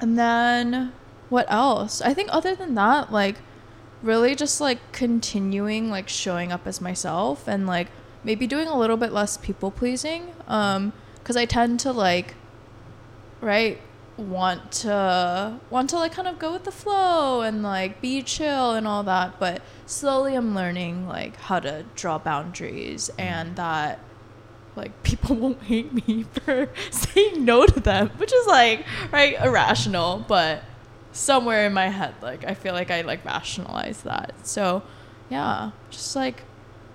and 0.00 0.18
then 0.18 0.92
what 1.28 1.46
else? 1.48 2.00
I 2.02 2.14
think 2.14 2.30
other 2.32 2.54
than 2.56 2.74
that, 2.74 3.12
like 3.12 3.36
really 4.02 4.34
just 4.34 4.60
like 4.60 4.92
continuing 4.92 5.90
like 5.90 6.08
showing 6.08 6.52
up 6.52 6.66
as 6.66 6.80
myself 6.80 7.48
and 7.48 7.66
like 7.66 7.88
maybe 8.24 8.46
doing 8.46 8.68
a 8.68 8.78
little 8.78 8.96
bit 8.96 9.12
less 9.12 9.36
people 9.36 9.70
pleasing. 9.70 10.32
Um, 10.46 10.92
because 11.18 11.36
I 11.36 11.44
tend 11.44 11.80
to 11.80 11.92
like, 11.92 12.34
right, 13.40 13.78
want 14.16 14.72
to 14.72 15.60
want 15.70 15.90
to 15.90 15.96
like 15.96 16.12
kind 16.12 16.26
of 16.26 16.38
go 16.38 16.52
with 16.52 16.64
the 16.64 16.72
flow 16.72 17.42
and 17.42 17.62
like 17.62 18.00
be 18.00 18.22
chill 18.22 18.72
and 18.72 18.86
all 18.86 19.02
that. 19.04 19.38
But 19.38 19.62
slowly, 19.86 20.34
I'm 20.34 20.54
learning 20.54 21.06
like 21.06 21.36
how 21.36 21.60
to 21.60 21.84
draw 21.94 22.18
boundaries 22.18 23.10
and 23.18 23.56
that 23.56 24.00
like 24.74 25.02
people 25.02 25.36
won't 25.36 25.62
hate 25.64 25.92
me 25.92 26.24
for 26.32 26.70
saying 26.90 27.44
no 27.44 27.66
to 27.66 27.80
them 27.80 28.08
which 28.16 28.32
is 28.32 28.46
like 28.46 28.86
right 29.10 29.34
irrational 29.40 30.24
but 30.28 30.62
somewhere 31.18 31.66
in 31.66 31.72
my 31.72 31.88
head 31.88 32.14
like 32.22 32.44
i 32.44 32.54
feel 32.54 32.74
like 32.74 32.90
i 32.90 33.00
like 33.02 33.24
rationalize 33.24 34.02
that 34.02 34.32
so 34.46 34.82
yeah 35.30 35.70
just 35.90 36.14
like 36.16 36.42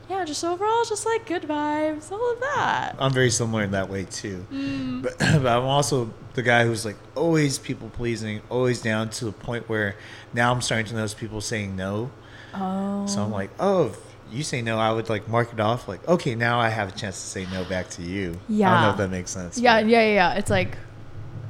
yeah 0.09 0.23
just 0.25 0.43
overall 0.43 0.83
just 0.85 1.05
like 1.05 1.25
good 1.25 1.43
vibes 1.43 2.11
all 2.11 2.33
of 2.33 2.39
that 2.39 2.95
I'm 2.99 3.13
very 3.13 3.29
similar 3.29 3.63
in 3.63 3.71
that 3.71 3.89
way 3.89 4.05
too. 4.05 4.45
Mm. 4.51 5.01
But, 5.03 5.17
but 5.19 5.45
I'm 5.47 5.63
also 5.63 6.13
the 6.33 6.41
guy 6.41 6.65
who's 6.65 6.85
like 6.85 6.97
always 7.15 7.57
people 7.57 7.89
pleasing, 7.89 8.41
always 8.49 8.81
down 8.81 9.09
to 9.11 9.25
the 9.25 9.31
point 9.31 9.69
where 9.69 9.95
now 10.33 10.53
I'm 10.53 10.61
starting 10.61 10.85
to 10.87 10.95
notice 10.95 11.13
people 11.13 11.41
saying 11.41 11.75
no. 11.75 12.11
oh 12.53 13.05
So 13.07 13.21
I'm 13.23 13.31
like, 13.31 13.49
oh, 13.59 13.95
you 14.31 14.43
say 14.43 14.61
no, 14.61 14.77
I 14.77 14.91
would 14.91 15.09
like 15.09 15.27
mark 15.27 15.53
it 15.53 15.59
off. 15.59 15.87
Like, 15.87 16.07
okay, 16.07 16.35
now 16.35 16.59
I 16.59 16.69
have 16.69 16.89
a 16.89 16.91
chance 16.91 17.15
to 17.21 17.27
say 17.27 17.45
no 17.51 17.63
back 17.65 17.89
to 17.91 18.01
you. 18.01 18.39
Yeah. 18.49 18.69
I 18.69 18.73
don't 18.73 18.81
know 18.83 18.89
if 18.91 18.97
that 18.97 19.09
makes 19.09 19.31
sense. 19.31 19.57
yeah 19.59 19.79
yeah 19.79 20.01
yeah 20.01 20.13
yeah 20.13 20.33
it's 20.33 20.49
like 20.49 20.77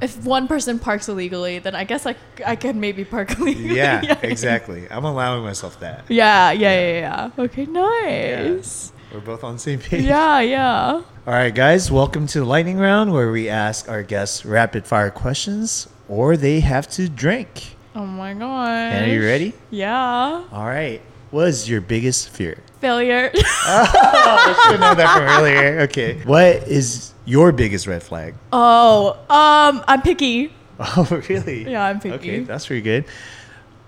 if 0.04 0.24
one 0.24 0.46
person 0.46 0.78
parks 0.78 1.08
illegally 1.08 1.58
then 1.58 1.74
i 1.74 1.82
guess 1.84 2.04
like 2.04 2.18
i 2.46 2.54
could 2.54 2.76
maybe 2.76 3.04
park 3.04 3.30
illegally 3.38 3.74
yeah, 3.80 4.02
exactly. 4.22 4.86
I'm 4.90 5.04
allowing 5.04 5.42
myself 5.42 5.80
that. 5.80 6.04
yeah 6.08 6.52
yeah 6.52 6.74
yeah 6.80 6.98
yeah 7.36 7.42
okay 7.44 7.66
nice 7.66 8.92
We're 9.12 9.20
both 9.20 9.42
on 9.44 9.54
the 9.54 9.60
same 9.60 9.78
page. 9.80 10.04
yeah 10.04 10.40
yeah 10.40 11.02
All 11.26 11.32
right, 11.32 11.54
guys, 11.54 11.90
welcome 11.90 12.26
to 12.28 12.40
the 12.40 12.44
lightning 12.44 12.76
round 12.78 13.12
where 13.12 13.30
we 13.32 13.48
ask 13.48 13.88
our 13.88 14.02
guests 14.02 14.44
rapid 14.44 14.84
fire 14.86 15.10
questions 15.10 15.88
or 16.08 16.36
they 16.36 16.60
have 16.60 16.86
to 17.00 17.08
drink. 17.08 17.76
Oh 17.96 18.04
my 18.04 18.34
god. 18.34 18.68
And 18.92 19.08
are 19.10 19.14
you 19.14 19.24
ready? 19.24 19.54
Yeah. 19.70 20.44
All 20.52 20.66
right. 20.66 21.00
What 21.30 21.48
is 21.48 21.64
your 21.70 21.80
biggest 21.80 22.28
fear? 22.28 22.58
Failure. 22.84 23.32
Oh, 23.66 23.88
I 23.88 24.68
should 24.68 24.80
know 24.80 24.94
that 24.94 25.08
from 25.16 25.24
earlier. 25.24 25.80
Okay. 25.88 26.20
What 26.28 26.68
is 26.68 27.13
your 27.24 27.52
biggest 27.52 27.86
red 27.86 28.02
flag? 28.02 28.34
oh, 28.52 29.12
um, 29.30 29.82
I'm 29.86 30.02
picky. 30.02 30.52
Oh, 30.80 31.22
really? 31.28 31.70
Yeah, 31.70 31.84
I'm 31.84 32.00
picky. 32.00 32.14
Okay, 32.16 32.40
that's 32.40 32.66
pretty 32.66 32.82
good. 32.82 33.04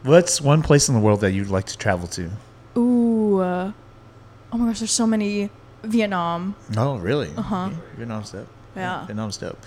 What's 0.04 0.40
one 0.40 0.62
place 0.62 0.88
in 0.88 0.94
the 0.94 1.00
world 1.00 1.20
that 1.22 1.32
you'd 1.32 1.48
like 1.48 1.66
to 1.66 1.76
travel 1.76 2.06
to? 2.08 2.30
Ooh. 2.76 3.40
uh, 3.40 3.72
oh 4.52 4.56
my 4.56 4.66
gosh, 4.66 4.78
there's 4.78 4.92
so 4.92 5.06
many. 5.06 5.50
Vietnam. 5.82 6.54
Oh, 6.76 6.96
really? 6.98 7.30
Uh-huh. 7.36 7.66
Okay, 7.66 7.76
Vietnam's 7.96 8.30
dope. 8.30 8.46
Yeah. 8.76 9.04
Vietnam's 9.06 9.36
dope. 9.36 9.58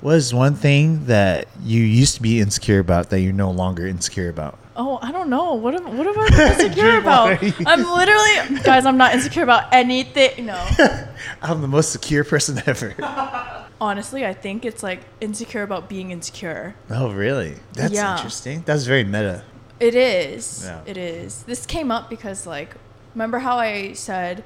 What 0.00 0.16
is 0.16 0.32
one 0.34 0.54
thing 0.54 1.06
that 1.06 1.48
you 1.62 1.80
used 1.82 2.16
to 2.16 2.22
be 2.22 2.40
insecure 2.40 2.78
about 2.78 3.10
that 3.10 3.20
you're 3.20 3.32
no 3.32 3.50
longer 3.50 3.86
insecure 3.86 4.28
about? 4.28 4.58
Oh, 4.76 4.98
I 5.00 5.10
don't 5.10 5.30
know. 5.30 5.54
What 5.54 5.74
am, 5.74 5.96
what 5.96 6.06
am 6.06 6.18
I 6.18 6.52
insecure 6.60 6.98
about? 6.98 7.42
I'm 7.66 7.82
literally, 7.82 8.60
guys. 8.62 8.84
I'm 8.84 8.98
not 8.98 9.14
insecure 9.14 9.42
about 9.42 9.72
anything. 9.72 10.46
No, 10.46 10.66
I'm 11.42 11.62
the 11.62 11.68
most 11.68 11.90
secure 11.92 12.24
person 12.24 12.62
ever. 12.66 12.94
honestly, 13.80 14.24
I 14.26 14.34
think 14.34 14.64
it's 14.66 14.82
like 14.82 15.00
insecure 15.20 15.62
about 15.62 15.88
being 15.88 16.10
insecure. 16.10 16.74
oh, 16.90 17.10
really? 17.12 17.56
That's 17.72 17.94
Yeah. 17.94 18.16
interesting. 18.16 18.62
That's 18.66 18.84
very 18.84 19.04
meta. 19.04 19.44
It 19.80 19.94
is. 19.94 20.62
Yeah. 20.64 20.80
It 20.86 20.96
is. 20.98 21.42
This 21.44 21.64
came 21.66 21.90
up 21.90 22.08
because 22.10 22.46
like 22.46 22.74
remember 23.14 23.38
how 23.38 23.56
I 23.58 23.94
said 23.94 24.44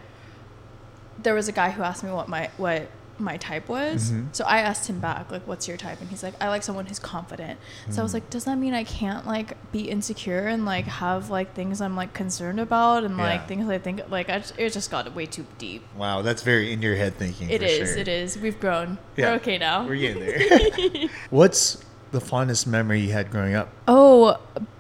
there 1.23 1.35
was 1.35 1.49
a 1.49 1.53
guy 1.53 1.71
who 1.71 1.83
asked 1.83 2.03
me 2.05 2.11
what 2.11 2.29
my 2.29 2.51
what 2.57 2.89
my 3.21 3.37
type 3.37 3.69
was. 3.69 4.11
Mhm. 4.13 4.29
So 4.33 4.45
I 4.45 4.59
asked 4.61 4.89
him 4.89 4.99
back 5.01 5.31
like 5.31 5.47
what's 5.47 5.69
your 5.69 5.77
type 5.77 6.01
and 6.01 6.09
he's 6.11 6.23
like 6.23 6.35
I 6.41 6.49
like 6.49 6.63
someone 6.63 6.87
who's 6.87 6.99
confident. 6.99 7.59
So 7.91 8.01
I 8.01 8.03
was 8.03 8.13
Mm. 8.13 8.15
like 8.15 8.31
does 8.31 8.45
that 8.45 8.57
mean 8.59 8.75
I 8.75 8.85
can't 8.85 9.27
like 9.27 9.57
be 9.73 9.91
insecure 9.91 10.47
and 10.47 10.65
like 10.65 10.87
have 10.87 11.31
like 11.31 11.55
things 11.55 11.81
I'm 11.81 11.97
like 11.97 12.13
concerned 12.15 12.61
about 12.61 13.05
and 13.05 13.17
like 13.17 13.41
Yeah. 13.43 13.47
things 13.47 13.69
I 13.69 13.79
think 13.79 14.03
like 14.11 14.29
I 14.31 14.39
just, 14.39 14.55
it 14.59 14.73
just 14.73 14.91
got 14.91 15.15
way 15.15 15.27
too 15.27 15.47
deep. 15.59 15.83
Wow, 15.97 16.23
that's 16.23 16.43
very 16.43 16.73
in 16.73 16.83
your 16.83 16.97
head 16.97 17.17
thinking. 17.17 17.51
It 17.51 17.61
for 17.61 17.67
is. 17.67 17.89
sure. 17.91 17.99
It 17.99 18.09
is. 18.09 18.39
We've 18.39 18.59
grown. 18.59 18.99
Yeah. 19.17 19.31
We're 19.31 19.37
okay 19.37 19.59
now. 19.59 19.87
We're 19.87 19.97
getting 19.97 20.21
there. 20.25 21.09
What's 21.31 21.85
the 22.13 22.21
fondest 22.21 22.67
memory 22.67 23.01
you 23.01 23.13
had 23.13 23.31
growing 23.31 23.55
up? 23.55 23.69
oh, 23.87 24.37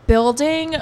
building 0.06 0.74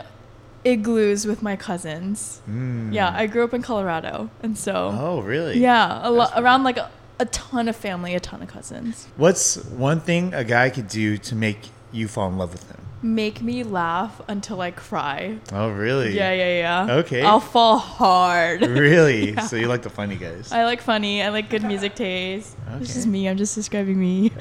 igloos 0.64 1.26
with 1.26 1.42
my 1.42 1.56
cousins. 1.56 2.40
Mm. 2.50 2.92
Yeah, 2.92 3.12
I 3.14 3.26
grew 3.26 3.44
up 3.44 3.54
in 3.54 3.62
Colorado, 3.62 4.30
and 4.42 4.56
so 4.58 4.90
Oh, 4.98 5.20
really? 5.20 5.58
yeah, 5.58 6.00
a 6.06 6.10
lo- 6.10 6.28
around 6.36 6.64
like 6.64 6.76
a 6.78 6.90
ton 7.26 7.68
of 7.68 7.76
family, 7.76 8.14
a 8.14 8.20
ton 8.20 8.42
of 8.42 8.48
cousins. 8.48 9.08
What's 9.16 9.56
one 9.64 10.00
thing 10.00 10.34
a 10.34 10.44
guy 10.44 10.70
could 10.70 10.88
do 10.88 11.18
to 11.18 11.34
make 11.34 11.58
you 11.92 12.08
fall 12.08 12.28
in 12.28 12.38
love 12.38 12.52
with 12.52 12.68
him? 12.70 12.76
Make 13.00 13.42
me 13.42 13.62
laugh 13.62 14.20
until 14.26 14.60
I 14.60 14.72
cry. 14.72 15.38
Oh, 15.52 15.70
really? 15.70 16.16
Yeah, 16.16 16.32
yeah, 16.32 16.86
yeah. 16.88 16.94
Okay. 16.96 17.22
I'll 17.22 17.38
fall 17.38 17.78
hard. 17.78 18.60
Really? 18.68 19.32
Yeah. 19.32 19.42
So 19.42 19.54
you 19.56 19.68
like 19.68 19.82
the 19.82 19.90
funny 19.90 20.16
guys? 20.16 20.50
I 20.50 20.64
like 20.64 20.80
funny. 20.80 21.22
I 21.22 21.28
like 21.28 21.48
good 21.48 21.62
music 21.62 21.94
taste. 21.94 22.56
This 22.78 22.96
is 22.96 23.06
me. 23.06 23.28
I'm 23.28 23.36
just 23.36 23.54
describing 23.54 23.98
me. 24.00 24.32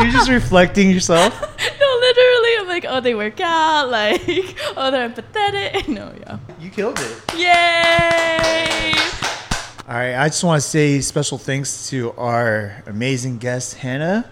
You're 0.00 0.12
just 0.12 0.30
reflecting 0.30 0.90
yourself. 0.90 1.38
no, 1.80 1.98
literally, 2.00 2.56
I'm 2.58 2.68
like, 2.68 2.86
oh, 2.88 3.00
they 3.00 3.14
work 3.14 3.40
out. 3.40 3.90
Like, 3.90 4.22
oh, 4.76 4.90
they're 4.90 5.08
empathetic. 5.08 5.88
No, 5.88 6.12
yeah. 6.20 6.38
You 6.58 6.70
killed 6.70 6.98
it. 7.00 7.34
Yay! 7.36 8.94
All 9.88 9.96
right. 9.96 10.14
I 10.14 10.28
just 10.28 10.44
want 10.44 10.62
to 10.62 10.68
say 10.68 11.00
special 11.00 11.36
thanks 11.36 11.88
to 11.90 12.12
our 12.12 12.82
amazing 12.86 13.38
guest, 13.38 13.74
Hannah. 13.74 14.30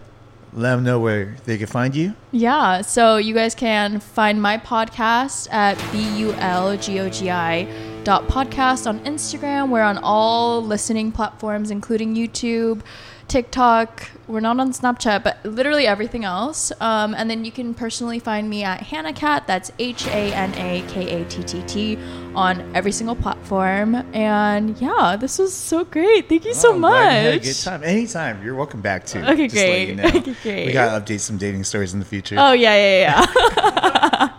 Let 0.53 0.77
them 0.77 0.85
know 0.85 0.99
where 1.01 1.37
they 1.45 1.59
can 1.59 1.66
find 1.66 1.95
you. 1.95 2.15
Yeah, 2.33 2.81
so 2.81 3.16
you 3.16 3.35
guys 3.35 3.55
can 3.55 4.01
find 4.01 4.41
my 4.41 4.57
podcast 4.57 5.53
at 5.53 5.77
B-U-L-G-O-G-I 5.93 7.69
dot 8.05 8.29
podcast 8.29 8.87
on 8.87 9.01
Instagram. 9.01 9.69
We're 9.69 9.83
on 9.83 9.99
all 9.99 10.62
listening 10.62 11.12
platforms, 11.12 11.70
including 11.70 12.15
YouTube, 12.15 12.81
TikTok. 13.29 14.11
We're 14.27 14.41
not 14.41 14.59
on 14.61 14.73
Snapchat, 14.73 15.23
but 15.23 15.39
literally 15.45 15.87
everything 15.87 16.25
else. 16.25 16.71
Um, 16.81 17.15
and 17.15 17.31
then 17.31 17.45
you 17.45 17.53
can 17.53 17.73
personally 17.75 18.19
find 18.19 18.49
me 18.51 18.63
at 18.65 18.81
Hanakattt. 18.81 19.47
That's 19.47 19.71
H 19.79 20.07
A 20.09 20.33
N 20.35 20.53
A 20.57 20.83
K 20.89 21.23
A 21.23 21.25
T 21.27 21.43
T 21.45 21.63
T 21.63 21.99
on 22.35 22.75
every 22.75 22.93
single 22.93 23.17
platform. 23.17 23.95
And 24.15 24.77
yeah, 24.81 25.17
this 25.19 25.39
was 25.39 25.55
so 25.55 25.85
great. 25.85 26.29
Thank 26.29 26.45
you 26.45 26.55
so 26.55 26.71
Oh, 26.71 26.75
I'm 26.75 26.81
glad 26.81 26.93
you 26.93 27.25
had 27.25 27.33
a 27.33 27.37
much. 27.37 27.43
good 27.45 27.57
time. 27.63 27.85
Anytime. 27.85 28.43
You're 28.45 28.55
welcome 28.55 28.81
back 28.81 29.07
too. 29.07 29.21
Okay, 29.21 29.49
Just 29.49 29.57
let 29.57 29.81
you 29.89 29.95
great. 29.95 29.97
know. 29.97 30.21
Okay, 30.21 30.35
great. 30.43 30.67
We 30.67 30.73
got 30.73 31.07
to 31.07 31.15
update 31.15 31.21
some 31.21 31.39
dating 31.39 31.65
stories 31.65 31.95
in 31.95 32.01
the 32.01 32.07
future. 32.07 32.37
Oh 32.39 32.53
yeah, 32.53 32.75
yeah, 32.75 33.27
yeah. 33.27 34.29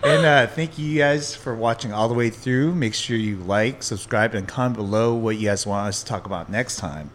And 0.00 0.24
uh, 0.24 0.46
thank 0.46 0.78
you 0.78 0.96
guys 0.96 1.34
for 1.34 1.54
watching 1.54 1.92
all 1.92 2.08
the 2.08 2.14
way 2.14 2.30
through. 2.30 2.74
Make 2.74 2.94
sure 2.94 3.16
you 3.16 3.36
like, 3.38 3.82
subscribe, 3.82 4.32
and 4.34 4.46
comment 4.48 4.76
below 4.76 5.12
what 5.14 5.36
you 5.36 5.48
guys 5.48 5.66
want 5.66 5.88
us 5.88 6.00
to 6.02 6.06
talk 6.08 6.24
about 6.24 6.48
next 6.48 6.76
time. 6.76 7.10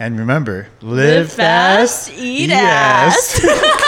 And 0.00 0.18
remember, 0.18 0.66
live, 0.80 0.96
Live 0.96 1.32
fast, 1.32 2.10
eat 2.16 2.50
ass. 2.50 3.38